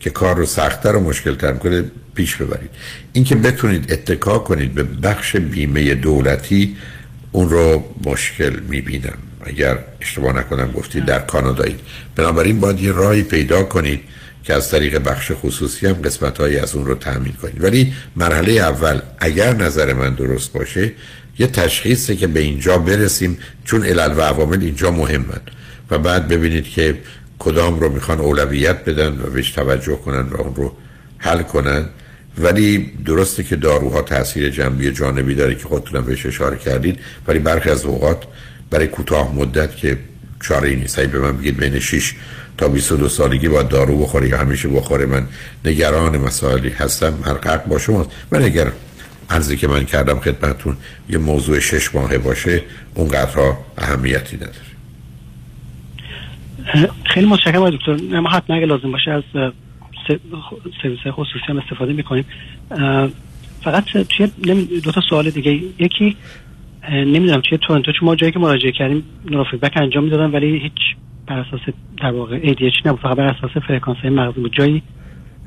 که 0.00 0.10
کار 0.10 0.36
رو 0.36 0.46
سختتر 0.46 0.96
و 0.96 1.00
مشکلتر 1.00 1.52
کنه 1.52 1.84
پیش 2.14 2.36
ببرید. 2.36 2.70
اینکه 3.12 3.34
بتونید 3.34 3.92
اتکا 3.92 4.38
کنید 4.38 4.74
به 4.74 4.82
بخش 4.82 5.36
بیمه 5.36 5.94
دولتی 5.94 6.76
اون 7.32 7.48
رو 7.48 7.84
مشکل 8.04 8.60
می‌بینم. 8.68 9.18
اگر 9.44 9.78
اشتباه 10.00 10.36
نکنم 10.36 10.72
گفتید 10.72 11.04
در 11.04 11.18
کانادایید 11.18 11.80
بنابراین 12.16 12.60
باید 12.60 12.80
یه 12.80 12.92
راهی 12.92 13.22
پیدا 13.22 13.62
کنید 13.62 14.00
که 14.44 14.54
از 14.54 14.70
طریق 14.70 14.98
بخش 14.98 15.32
خصوصی 15.34 15.86
هم 15.86 15.92
قسمت 15.92 16.40
از 16.40 16.74
اون 16.74 16.86
رو 16.86 16.94
تأمین 16.94 17.32
کنید. 17.32 17.64
ولی 17.64 17.92
مرحله 18.16 18.52
اول 18.52 19.00
اگر 19.18 19.54
نظر 19.54 19.92
من 19.92 20.14
درست 20.14 20.52
باشه 20.52 20.92
یه 21.38 21.46
تشخیصه 21.46 22.16
که 22.16 22.26
به 22.26 22.40
اینجا 22.40 22.78
برسیم 22.78 23.38
چون 23.64 23.84
علل 23.84 24.18
و 24.18 24.20
عوامل 24.20 24.62
اینجا 24.62 24.90
مهمن. 24.90 25.40
و 25.90 25.98
بعد 25.98 26.28
ببینید 26.28 26.64
که 26.64 26.98
کدام 27.40 27.80
رو 27.80 27.88
می‌خوان 27.88 28.20
اولویت 28.20 28.84
بدن 28.84 29.08
و 29.08 29.30
بهش 29.30 29.50
توجه 29.50 29.96
کنن 29.96 30.28
و 30.28 30.40
اون 30.40 30.54
رو 30.54 30.72
حل 31.18 31.42
کنن. 31.42 31.84
ولی 32.38 32.92
درسته 33.06 33.42
که 33.42 33.56
داروها 33.56 34.02
تاثیر 34.02 34.50
جنبی 34.50 34.92
جانبی 34.92 35.34
داره 35.34 35.54
که 35.54 35.64
خودتونم 35.64 36.04
بهش 36.04 36.26
اشاره 36.26 36.56
کردید 36.56 36.98
ولی 37.26 37.38
برخی 37.38 37.70
از 37.70 37.84
اوقات 37.84 38.22
برای 38.70 38.86
کوتاه 38.86 39.34
مدت 39.34 39.76
که 39.76 39.98
چاره 40.42 40.68
ای 40.68 40.76
نیست 40.76 41.00
به 41.00 41.18
من 41.18 41.36
بگید 41.36 41.56
بین 41.56 41.80
6 41.80 42.14
تا 42.58 42.68
22 42.68 43.08
سالگی 43.08 43.48
باید 43.48 43.68
دارو 43.68 43.98
بخوری 43.98 44.28
یا 44.28 44.38
همیشه 44.38 44.68
بخوره 44.68 45.06
من 45.06 45.26
نگران 45.64 46.16
مسائلی 46.16 46.68
هستم. 46.68 47.14
هر 47.24 47.34
حق 47.34 47.66
با 47.66 47.78
شماست. 47.78 48.10
ولی 48.32 48.44
اگر 48.44 48.72
عرضی 49.30 49.56
که 49.56 49.68
من 49.68 49.84
کردم 49.84 50.20
خدمتون 50.20 50.76
یه 51.08 51.18
موضوع 51.18 51.58
شش 51.58 51.94
ماهه 51.94 52.18
باشه 52.18 52.62
اونقدرها 52.94 53.58
اهمیتی 53.78 54.36
نداره. 54.36 54.69
خیلی 57.04 57.26
متشکرم 57.26 57.70
دکتر. 57.70 58.20
ما 58.20 58.28
حتما 58.28 58.56
اگه 58.56 58.66
لازم 58.66 58.92
باشه 58.92 59.10
از 59.10 59.22
سرویس 60.82 60.98
خصوصی 61.10 61.44
هم 61.48 61.58
استفاده 61.58 61.92
می‌کنیم. 61.92 62.24
فقط 63.64 63.84
توی 63.84 64.26
دو 64.84 64.92
تا 64.92 65.00
سوال 65.10 65.30
دیگه. 65.30 65.52
یکی 65.78 66.16
نمی‌دونم 66.90 67.40
توی 67.40 67.58
تورنتو 67.58 67.92
چون 67.92 68.06
ما 68.06 68.16
جایی 68.16 68.32
که 68.32 68.38
مراجعه 68.38 68.72
کردیم 68.72 69.04
نوروفیدبک 69.30 69.72
انجام 69.76 70.04
می‌دادن 70.04 70.30
ولی 70.30 70.58
هیچ 70.58 70.72
بر 71.26 71.38
اساس 71.38 71.60
در 72.02 72.10
واقع 72.10 72.40
ADHD 72.40 72.86
نبود. 72.86 73.00
فقط 73.00 73.16
بر 73.16 73.26
اساس 73.26 73.50
فرکانس 73.68 73.98
های 73.98 74.10
مغزی 74.10 74.40
بود. 74.40 74.52
جایی 74.52 74.82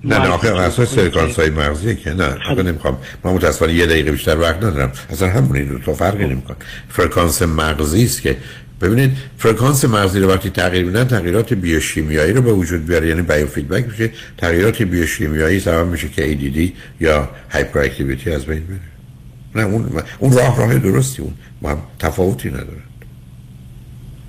نه 0.03 0.17
نه 0.17 0.27
آخه 0.27 0.47
اساس 0.47 0.99
فرکانس 0.99 1.39
های 1.39 1.49
مغزی 1.49 1.95
که 1.95 2.13
نه. 2.13 2.51
آخه 2.51 2.63
نمی‌خوام. 2.63 2.97
من 3.23 3.33
متاسفانه 3.33 3.73
یه 3.73 3.85
دقیقه 3.85 4.11
بیشتر 4.11 4.37
وقت 4.37 4.63
ندارم. 4.63 4.91
اصلا 5.09 5.29
همون 5.29 5.63
دو 5.63 5.79
تا 5.79 5.93
فرقی 5.93 6.25
نمی‌کنه. 6.25 6.57
فرکانس 6.87 7.41
مغزی 7.41 8.03
است 8.03 8.21
که 8.21 8.37
ببینید 8.81 9.11
فرکانس 9.37 9.85
مغزی 9.85 10.19
رو 10.19 10.29
وقتی 10.29 10.49
تغییر 10.49 10.85
میدن 10.85 11.03
تغییرات 11.03 11.53
بیوشیمیایی 11.53 12.33
رو 12.33 12.41
به 12.41 12.53
وجود 12.53 12.85
بیاره 12.85 13.07
یعنی 13.07 13.21
biofeedback 13.22 13.85
میشه 13.85 14.11
تغییرات 14.37 14.81
بیوشیمیایی 14.81 15.59
سبب 15.59 15.87
میشه 15.87 16.09
که 16.09 16.37
ADD 16.37 16.71
یا 17.01 17.29
هایپر 17.49 17.79
اکتیویتی 17.79 18.31
از 18.31 18.45
بین 18.45 18.63
بره. 18.63 18.79
نه 19.55 19.63
اون 19.63 20.03
اون 20.19 20.33
راه 20.33 20.57
راه 20.57 20.79
درستی 20.79 21.21
اون 21.21 21.33
ما 21.61 21.87
تفاوتی 21.99 22.49
نداره. 22.49 22.81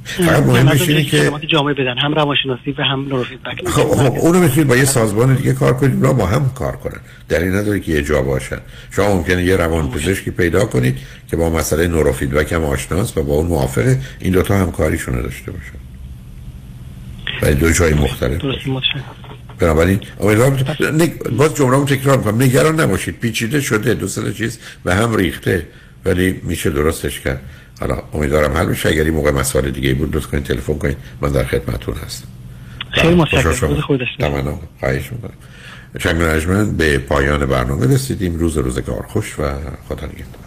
فقط 0.05 0.43
مهمش 0.43 0.89
اینه 0.89 1.05
که 1.05 1.32
جامعه 1.47 1.74
بدن 1.74 1.98
هم 1.98 2.14
روانشناسی 2.14 2.74
و 2.78 2.82
هم 2.82 3.09
نوروفیدبک 3.09 3.68
خب, 3.68 3.82
خب 3.82 4.18
اونو 4.18 4.40
می‌تونید 4.40 4.68
با 4.68 4.76
یه 4.76 4.85
سازمان 4.85 5.35
دیگه 5.35 5.52
کار 5.52 5.72
کنید 5.72 6.02
را 6.02 6.12
با 6.12 6.26
هم 6.26 6.51
کار 6.55 6.76
کنن. 6.76 7.01
در 7.28 7.39
این 7.39 7.55
نداره 7.55 7.81
که 7.81 7.93
یه 7.93 8.02
جا 8.02 8.22
باشن. 8.22 8.59
شما 8.90 9.14
ممکنه 9.14 9.44
یه 9.44 9.56
روان 9.56 9.90
پزشکی 9.90 10.31
پیدا 10.31 10.64
کنید 10.64 10.98
که 11.31 11.36
با 11.36 11.51
مسئله 11.51 11.89
نوروفیدبک 11.89 12.52
هم 12.52 12.64
آشناست 12.64 13.18
و 13.18 13.22
با 13.22 13.35
اون 13.35 13.47
موافقه 13.47 14.01
این 14.20 14.32
دوتا 14.32 14.56
هم 14.56 14.72
کاریشون 14.72 15.22
داشته 15.22 15.51
باشن. 15.51 15.78
و 17.43 17.55
دو 17.55 17.70
جای 17.70 17.94
مختلف. 17.94 18.40
بنابراین 19.59 20.01
امیدوارم 20.20 20.56
باز 21.39 21.55
جمله 21.55 21.76
رو 21.76 21.85
تکرار 21.85 22.18
می‌کنم. 22.18 22.43
نگران 22.43 22.81
نباشید. 22.81 23.18
پیچیده 23.20 23.60
شده 23.60 23.94
دو 23.94 24.09
سه 24.09 24.32
چیز 24.32 24.59
و 24.85 24.94
هم 24.94 25.16
ریخته 25.16 25.66
ولی 26.05 26.40
میشه 26.43 26.70
درستش 26.70 27.20
کرد. 27.20 27.40
حالا 27.80 28.02
امیدوارم 28.12 28.52
حل 28.52 28.66
بشه. 28.66 28.88
اگر 28.88 29.05
این 29.05 29.14
موقع 29.14 29.30
مسائل 29.30 29.70
دیگه 29.70 29.94
بود 29.94 30.16
لطف 30.16 30.26
کنید 30.26 30.44
تلفن 30.44 30.78
کنید. 30.78 30.96
من 31.20 31.28
در 31.28 31.44
خدمتتون 31.44 31.94
هستم. 31.94 32.28
خیلی 32.90 33.14
متشکرم. 33.14 33.52
تمام 34.18 34.59
خواهش 34.80 35.12
می‌کنم. 35.12 35.32
چند 36.01 36.76
به 36.76 36.98
پایان 36.98 37.46
برنامه 37.46 37.94
رسیدیم. 37.94 38.34
روز 38.38 38.59
روزگار 38.59 39.06
خوش 39.09 39.38
و 39.38 39.42
خدا 39.88 40.06
نگهدار. 40.06 40.44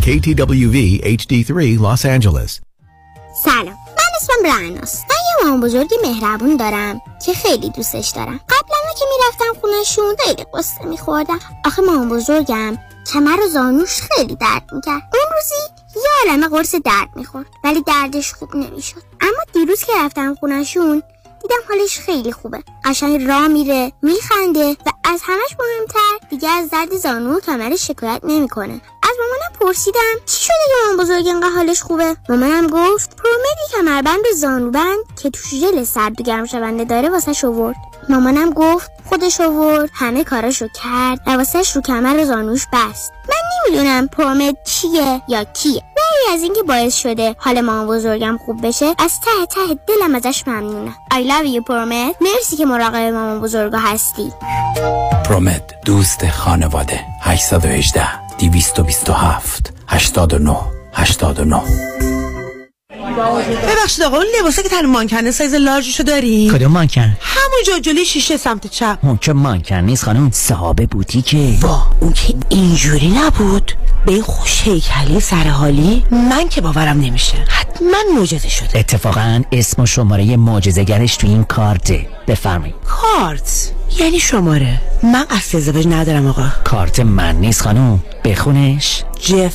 KTWV 0.00 0.76
HD3 1.18 1.78
Los 1.84 2.02
Angeles. 2.04 2.60
سلام. 3.44 3.83
رعناست. 4.44 5.04
من 5.10 5.16
یه 5.16 5.44
مامان 5.44 5.60
بزرگی 5.60 5.94
مهربون 6.02 6.56
دارم 6.56 7.00
که 7.26 7.32
خیلی 7.32 7.70
دوستش 7.70 8.08
دارم. 8.08 8.40
قبلا 8.48 8.92
که 8.98 9.04
می‌رفتم 9.10 9.60
خونشون 9.60 10.16
خیلی 10.24 10.46
قصه 10.54 10.84
میخوردم. 10.84 11.40
آخه 11.64 11.82
مامان 11.82 12.08
بزرگم 12.08 12.78
کمر 13.12 13.40
و 13.44 13.48
زانوش 13.48 14.00
خیلی 14.02 14.36
درد 14.36 14.62
می‌کرد. 14.72 15.02
اون 15.12 15.22
روزی 15.34 15.54
یه 15.96 16.30
عالمه 16.30 16.48
قرص 16.48 16.74
درد 16.74 17.08
می‌خورد 17.16 17.46
ولی 17.64 17.82
دردش 17.82 18.32
خوب 18.32 18.56
نمی‌شد. 18.56 19.02
اما 19.20 19.42
دیروز 19.52 19.84
که 19.84 19.92
رفتم 19.96 20.34
خونشون 20.34 21.02
دیدم 21.44 21.62
حالش 21.68 21.98
خیلی 21.98 22.32
خوبه. 22.32 22.62
قشنگ 22.84 23.28
راه 23.28 23.48
میره 23.48 23.92
میخنده 24.02 24.70
و 24.70 24.90
از 25.04 25.20
همش 25.24 25.56
مهمتر 25.58 26.26
دیگه 26.30 26.50
از 26.50 26.70
درد 26.70 26.96
زانو 26.96 27.36
و 27.36 27.40
کمرش 27.40 27.86
شکایت 27.86 28.20
نمی‌کنه. 28.24 28.80
از 29.02 29.10
مامانم 29.20 29.58
پرسیدم 29.60 30.14
چی 30.26 30.44
شده 30.44 30.54
که 30.66 30.72
مامان 30.82 31.04
بزرگ 31.04 31.26
اینقدر 31.26 31.48
حالش 31.48 31.82
خوبه؟ 31.82 32.16
مامانم 32.28 32.66
گفت 32.66 33.16
پرومدی 33.16 33.64
کمربند 33.72 34.20
و 34.32 34.36
زانوبند 34.36 34.98
که 35.22 35.30
توش 35.30 35.54
ژل 35.54 35.84
سرد 35.84 36.20
و 36.20 36.24
گرم 36.24 36.44
شونده 36.46 36.84
داره 36.84 37.08
واسه 37.08 37.32
شورد 37.32 37.76
مامانم 38.08 38.50
گفت 38.50 38.90
خودش 39.08 39.40
آورد 39.40 39.90
همه 39.94 40.24
کاراشو 40.24 40.68
کرد 40.82 41.20
و 41.26 41.30
واسهش 41.30 41.76
رو 41.76 41.82
کمر 41.82 42.24
زانوش 42.24 42.66
بست. 42.72 43.12
من 43.28 43.34
نمی‌دونم 43.68 44.08
پرومد 44.08 44.54
چیه 44.64 45.22
یا 45.28 45.44
کیه. 45.44 45.82
ولی 45.96 46.34
از 46.34 46.42
اینکه 46.42 46.62
باعث 46.62 46.96
شده 46.96 47.36
حال 47.38 47.60
مامان 47.60 47.86
بزرگم 47.86 48.38
خوب 48.46 48.66
بشه 48.66 48.86
از 48.98 49.12
ته 49.20 49.46
ته 49.46 49.78
دلم 49.86 50.14
ازش 50.14 50.42
ممنونم 50.46 50.94
I 51.12 51.16
love 51.16 51.56
you 51.56 51.64
پرومد 51.68 52.14
مرسی 52.20 52.56
که 52.56 52.64
مراقب 52.66 52.96
مامان 52.96 53.40
بزرگا 53.40 53.78
هستی. 53.78 54.32
پرومد 55.24 55.72
دوست 55.84 56.28
خانواده. 56.30 57.00
818 57.22 58.06
227 58.38 59.72
89 59.88 60.56
89 60.92 61.62
ببخشید 63.12 64.04
آقا 64.04 64.16
اون 64.16 64.26
لباسه 64.40 64.62
که 64.62 64.68
تن 64.68 64.86
مانکنه 64.86 65.30
سایز 65.30 65.54
لارجشو 65.54 66.02
داری؟ 66.02 66.50
کدوم 66.50 66.72
مانکن؟ 66.72 67.16
همون 67.20 67.80
جلوی 67.82 68.04
شیشه 68.04 68.36
سمت 68.36 68.66
چپ. 68.66 68.98
اون 69.02 69.16
که 69.16 69.32
مانکن 69.32 69.76
نیست 69.76 70.04
خانم 70.04 70.30
صاحب 70.30 70.76
بوتیکه 70.90 71.58
وا 71.60 71.86
اون 72.00 72.12
که 72.12 72.34
اینجوری 72.48 73.08
نبود. 73.08 73.72
به 74.06 74.12
این 74.12 74.22
خوش 74.22 74.62
هیکلی 74.62 75.20
سرحالی 75.20 76.04
من 76.10 76.48
که 76.48 76.60
باورم 76.60 77.00
نمیشه. 77.00 77.36
حتما 77.48 78.18
معجزه 78.18 78.48
شده. 78.48 78.78
اتفاقا 78.78 79.42
اسم 79.52 79.82
و 79.82 79.86
شماره 79.86 80.36
معجزه‌گرش 80.36 81.16
تو 81.16 81.26
این 81.26 81.44
کارته. 81.44 82.06
بفرمایید. 82.28 82.74
کارت؟ 82.86 83.72
یعنی 83.98 84.20
شماره؟ 84.20 84.80
من 85.02 85.24
قصد 85.24 85.56
ازدواج 85.56 85.86
ندارم 85.86 86.26
آقا. 86.26 86.48
کارت 86.64 87.00
من 87.00 87.36
نیست 87.36 87.62
خانم. 87.62 88.02
بخونش. 88.24 89.02
جف 89.20 89.54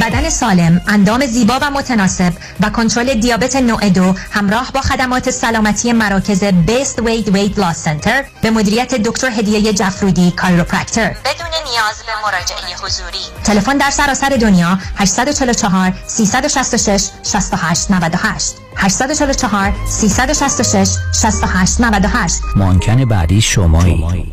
بدن 0.00 0.30
سالم، 0.30 0.80
اندام 0.88 1.26
زیبا 1.26 1.58
و 1.62 1.70
متناسب 1.70 2.32
و 2.60 2.70
کنترل 2.70 3.14
دیابت 3.14 3.56
نوع 3.56 3.88
دو 3.88 4.14
همراه 4.30 4.72
با 4.72 4.80
خدمات 4.80 5.30
سلامتی 5.30 5.92
مراکز 5.92 6.44
بیست 6.44 6.98
وید 6.98 7.28
وید 7.28 7.60
لاس 7.60 7.76
سنتر 7.76 8.24
به 8.42 8.50
مدیریت 8.50 8.94
دکتر 8.94 9.30
هدیه 9.30 9.72
جفرودی 9.72 10.30
کایروپرکتر 10.30 11.08
بدون 11.08 11.46
نیاز 11.72 12.02
به 12.06 12.12
مراجعه 12.24 12.76
حضوری. 12.84 13.24
تلفن 13.44 13.76
در 13.76 13.90
سراسر 13.90 14.28
دنیا 14.28 14.78
844 14.96 15.92
366 16.06 17.08
68 17.22 17.90
98 17.90 18.54
844 18.76 19.72
366 19.86 20.88
68 21.22 21.80
98 21.80 22.40
مانکن 22.56 23.04
بعدی 23.04 23.40
شمایی. 23.40 24.32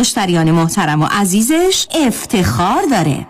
مشتریان 0.01 0.51
محترم 0.51 1.01
و 1.01 1.07
عزیزش 1.11 1.87
افتخار 2.05 2.83
داره. 2.91 3.27